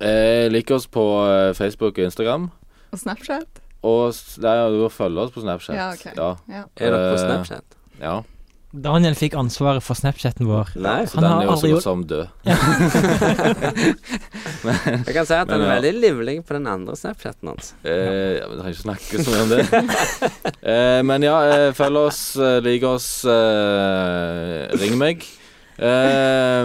eh, 0.00 0.48
Lik 0.52 0.70
oss 0.74 0.86
på 0.90 1.04
eh, 1.28 1.52
Facebook 1.58 1.98
og 1.98 2.04
Instagram. 2.08 2.50
Og 2.92 2.98
Snapchat. 2.98 3.46
Og 3.86 4.12
nei, 4.44 4.56
du 4.74 4.78
må 4.82 4.88
følge 4.92 5.20
oss 5.24 5.32
på 5.32 5.40
Snapchat. 5.44 5.76
Ja, 5.76 5.88
ok. 5.94 6.04
Ja, 6.16 6.30
Ja. 6.50 6.62
Er 6.76 6.90
dere 6.92 7.14
på 7.14 7.20
Eh, 7.20 7.24
Snapchat? 7.28 7.64
ja. 8.00 8.22
Daniel 8.70 9.16
fikk 9.18 9.34
ansvaret 9.34 9.82
for 9.82 9.98
Snapchaten 9.98 10.46
vår. 10.46 10.68
Nei. 10.78 11.02
Så 11.10 11.18
Han 11.18 11.24
den 11.24 11.32
har 11.32 11.40
er 11.42 11.46
jo 11.48 11.56
så 11.58 11.66
godt 11.72 11.82
som 11.82 12.04
død. 12.06 12.26
Jeg 15.08 15.14
kan 15.16 15.26
si 15.26 15.34
at 15.34 15.50
han 15.50 15.60
er 15.60 15.66
ja. 15.66 15.72
veldig 15.80 15.92
livlig 16.04 16.36
på 16.46 16.54
den 16.54 16.66
andre 16.70 16.94
Snapchaten 16.98 17.48
hans. 17.50 17.72
Eh, 17.82 18.38
ja, 18.38 18.46
Vi 18.46 18.54
trenger 18.60 18.74
ikke 18.76 18.84
snakke 18.84 19.14
så 19.24 19.30
mye 19.34 19.42
om 19.42 19.50
det. 19.50 19.66
eh, 20.70 21.00
men 21.10 21.18
ja, 21.26 21.36
eh, 21.50 21.72
følg 21.74 21.96
oss, 22.04 22.20
eh, 22.38 22.60
lik 22.62 22.82
oss, 22.86 23.08
eh, 23.26 24.70
ring 24.80 24.94
meg. 25.00 25.24
Eh, 25.80 26.64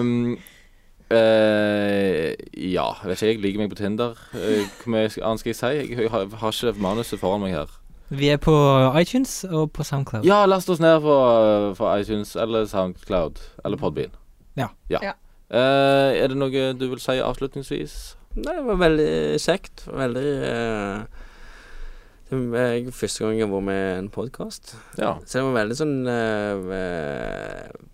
eh, 1.15 2.35
ja, 2.71 2.85
vet 3.03 3.21
ikke 3.21 3.31
jeg. 3.31 3.41
Liker 3.43 3.61
meg 3.63 3.71
på 3.71 3.79
Tinder. 3.79 4.19
Eh, 4.35 4.67
Hvor 4.81 4.93
mye 4.93 5.09
annet 5.09 5.41
skal 5.41 5.51
jeg 5.51 5.57
si? 5.59 5.71
Jeg 5.95 6.11
har, 6.11 6.27
har 6.41 6.55
ikke 6.55 6.81
manuset 6.81 7.19
foran 7.21 7.43
meg 7.43 7.55
her. 7.55 7.73
Vi 8.13 8.29
er 8.29 8.37
på 8.37 8.53
iTunes 8.99 9.43
og 9.49 9.71
på 9.73 9.83
Soundcloud. 9.83 10.25
Ja, 10.27 10.43
last 10.45 10.69
oss 10.69 10.79
ned 10.79 10.99
på, 11.01 11.87
iTunes 11.95 12.35
eller 12.37 12.67
Soundcloud 12.69 13.41
eller 13.65 13.81
Podbean. 13.81 14.13
Ja. 14.55 14.69
ja. 14.89 15.01
Ja. 15.01 15.13
Eh, 15.49 16.21
er 16.21 16.29
det 16.29 16.37
noe 16.37 16.71
du 16.77 16.87
vil 16.91 17.01
si 17.01 17.17
avslutningsvis? 17.17 17.97
Nei, 18.35 18.57
det 18.59 18.65
var 18.67 18.81
veldig 18.83 19.11
kjekt. 19.41 19.85
Veldig 19.89 20.25
eh, 20.51 21.21
Det 22.29 22.61
er 22.61 22.91
første 22.91 23.25
gang 23.25 23.39
jeg 23.39 23.47
har 23.47 23.53
vært 23.55 23.69
med 23.71 23.83
i 23.83 23.99
en 24.03 24.11
podkast. 24.13 24.75
Ja. 25.01 25.15
Så 25.25 25.39
det 25.39 25.45
var 25.49 25.59
veldig 25.61 25.79
sånn 25.81 25.95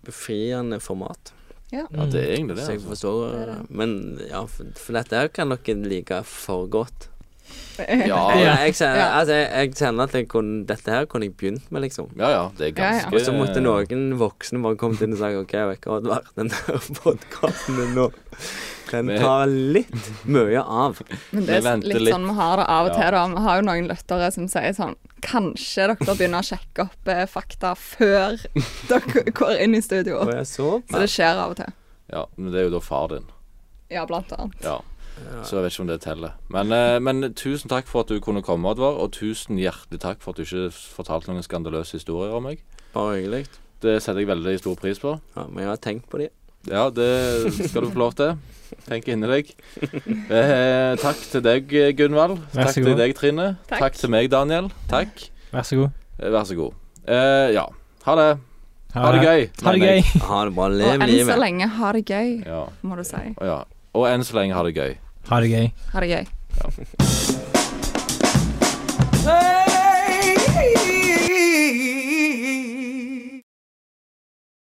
befriende 0.04 0.80
format. 0.82 1.32
Ja. 1.72 1.86
ja 1.88 2.04
det 2.12 2.20
er 2.20 2.34
egentlig 2.36 2.56
det. 2.58 2.66
Så 2.66 2.74
jeg 2.76 2.82
Altså. 2.82 2.90
forstår 2.92 3.32
Det 3.32 3.46
det. 3.48 3.56
Men 3.80 3.94
ja, 4.28 4.42
for, 4.44 4.64
for 4.76 4.92
dette 5.00 5.22
kan 5.32 5.54
dere 5.56 5.88
like 5.88 6.22
for 6.28 6.66
godt. 6.68 7.08
Ja, 7.82 8.18
Ja. 8.36 8.52
Jeg, 8.62 8.74
kjenner, 8.78 9.00
altså, 9.18 9.34
jeg, 9.34 9.48
jeg 9.56 9.74
kjenner 9.76 10.04
at 10.06 10.14
jeg 10.16 10.26
kunne, 10.30 10.58
dette 10.68 10.92
her 10.92 11.06
kunne 11.10 11.26
jeg 11.26 11.34
begynt 11.40 11.70
med, 11.72 11.82
liksom. 11.86 12.10
ja, 12.20 12.28
ja. 12.30 12.42
Det 12.56 12.68
er 12.68 12.72
Ja, 12.76 12.90
ja. 12.92 13.00
ganske 13.08 13.16
Og 13.16 13.24
så 13.26 13.32
måtte 13.34 13.62
noen 13.64 14.04
voksne 14.20 14.60
bare 14.62 14.76
kommet 14.80 15.02
inn 15.04 15.16
og 15.16 15.20
sagt 15.20 15.40
OK, 15.40 15.52
vet 15.70 15.80
ikke 15.80 15.90
hva, 15.90 15.98
Oddvar, 16.00 16.28
den 16.36 16.52
der 16.52 16.86
podkasten 17.02 17.80
din 17.80 17.94
nå, 17.96 18.06
den 18.92 19.08
tar 19.18 19.46
litt 19.48 20.10
mye 20.28 20.60
av. 20.62 21.00
Men 21.32 21.48
det 21.48 21.58
er 21.64 21.80
litt, 21.80 21.96
litt. 22.04 22.12
sånn 22.14 22.28
vi 22.28 22.36
har 22.38 22.60
det 22.60 22.68
av 22.76 22.90
og 22.90 22.96
til, 22.96 23.10
da. 23.16 23.24
Vi 23.32 23.44
har 23.48 23.60
jo 23.62 23.66
noen 23.70 23.88
lyttere 23.90 24.30
som 24.36 24.48
sier 24.52 24.76
sånn 24.76 24.96
Kanskje 25.22 25.88
dere 25.92 25.96
begynner 26.16 26.42
å 26.42 26.46
sjekke 26.46 26.86
opp 26.88 27.10
eh, 27.12 27.24
fakta 27.30 27.74
før 27.78 28.40
dere 28.90 29.26
går 29.30 29.60
inn 29.64 29.76
i 29.78 29.82
studio. 29.84 30.20
Og 30.24 30.32
jeg 30.34 30.48
så 30.50 30.70
Så 30.90 31.02
det 31.04 31.10
skjer 31.12 31.42
av 31.44 31.54
og 31.54 31.60
til. 31.62 31.76
Ja, 32.12 32.26
men 32.36 32.52
det 32.52 32.60
er 32.62 32.68
jo 32.68 32.74
da 32.76 32.82
far 32.84 33.12
din. 33.14 33.28
Ja, 33.92 34.06
blant 34.08 34.32
annet. 34.36 34.58
Ja. 34.64 34.80
Ja. 35.22 35.42
Så 35.44 35.58
jeg 35.58 35.66
vet 35.66 35.74
ikke 35.74 35.84
om 35.84 35.90
det 35.90 35.98
teller. 36.02 36.36
Men, 36.52 36.72
eh, 36.72 36.98
men 37.04 37.34
tusen 37.38 37.70
takk 37.70 37.86
for 37.90 38.02
at 38.02 38.10
du 38.10 38.18
kunne 38.24 38.42
komme, 38.42 38.70
Oddvar. 38.72 38.98
Og 39.02 39.12
tusen 39.14 39.60
hjertelig 39.60 40.00
takk 40.02 40.22
for 40.24 40.32
at 40.32 40.40
du 40.40 40.46
ikke 40.46 40.70
fortalte 40.72 41.30
noen 41.30 41.44
skandaløse 41.44 41.98
historier 41.98 42.34
om 42.34 42.48
meg. 42.48 42.62
Bare 42.96 43.20
hyggelig. 43.20 43.46
Det 43.82 43.98
setter 44.02 44.22
jeg 44.22 44.30
veldig 44.30 44.56
stor 44.60 44.78
pris 44.78 45.00
på. 45.02 45.14
Ja, 45.36 45.46
men 45.48 45.64
jeg 45.64 45.70
har 45.72 45.80
tenkt 45.84 46.08
på 46.10 46.20
de. 46.22 46.28
Ja, 46.70 46.88
det 46.94 47.10
skal 47.68 47.86
du 47.86 47.90
få 47.90 48.02
lov 48.04 48.14
til. 48.18 48.36
Tenk 48.88 49.08
inni 49.12 49.28
deg. 49.30 49.52
Eh, 50.32 50.92
takk 51.00 51.18
til 51.32 51.42
deg, 51.44 51.74
Gunvald. 51.98 52.38
Takk 52.54 52.72
til 52.74 52.96
deg, 52.96 53.14
Trine. 53.18 53.56
Takk. 53.68 53.80
takk. 53.86 53.98
til 54.00 54.10
meg, 54.12 54.30
Daniel. 54.32 54.70
Takk. 54.90 55.28
Vær 55.52 55.66
så 55.68 55.76
god. 55.82 55.90
Eh, 56.18 56.30
vær 56.32 56.44
så 56.48 56.56
god. 56.56 56.72
Eh, 57.06 57.52
ja. 57.56 57.66
Ha 58.06 58.16
det. 58.18 58.30
Ha 58.94 59.12
det 59.12 59.22
gøy. 59.22 59.48
Ha 59.64 59.72
det 59.72 59.80
gøy. 59.80 60.00
Ha 60.28 60.44
det 60.44 60.54
bra. 60.56 60.68
Lev 60.68 61.00
livet. 61.00 61.02
Og 61.02 61.08
enn 61.08 61.26
så 61.32 61.38
lenge 61.40 61.68
ha 61.78 61.92
det 61.96 62.04
gøy, 62.04 62.30
ja. 62.44 62.62
må 62.82 62.98
du 62.98 63.04
si. 63.08 63.24
Ja. 63.40 63.62
Og 63.96 64.08
enn 64.10 64.24
så 64.26 64.36
lenge 64.40 64.58
ha 64.58 64.62
det 64.68 64.74
gøy. 64.76 64.92
Ha 65.30 65.40
det 65.40 65.50
gøy. 65.52 65.66
Ha 65.94 66.04
det 66.04 66.08
gøy. 66.12 66.24
Ja. 69.22 69.61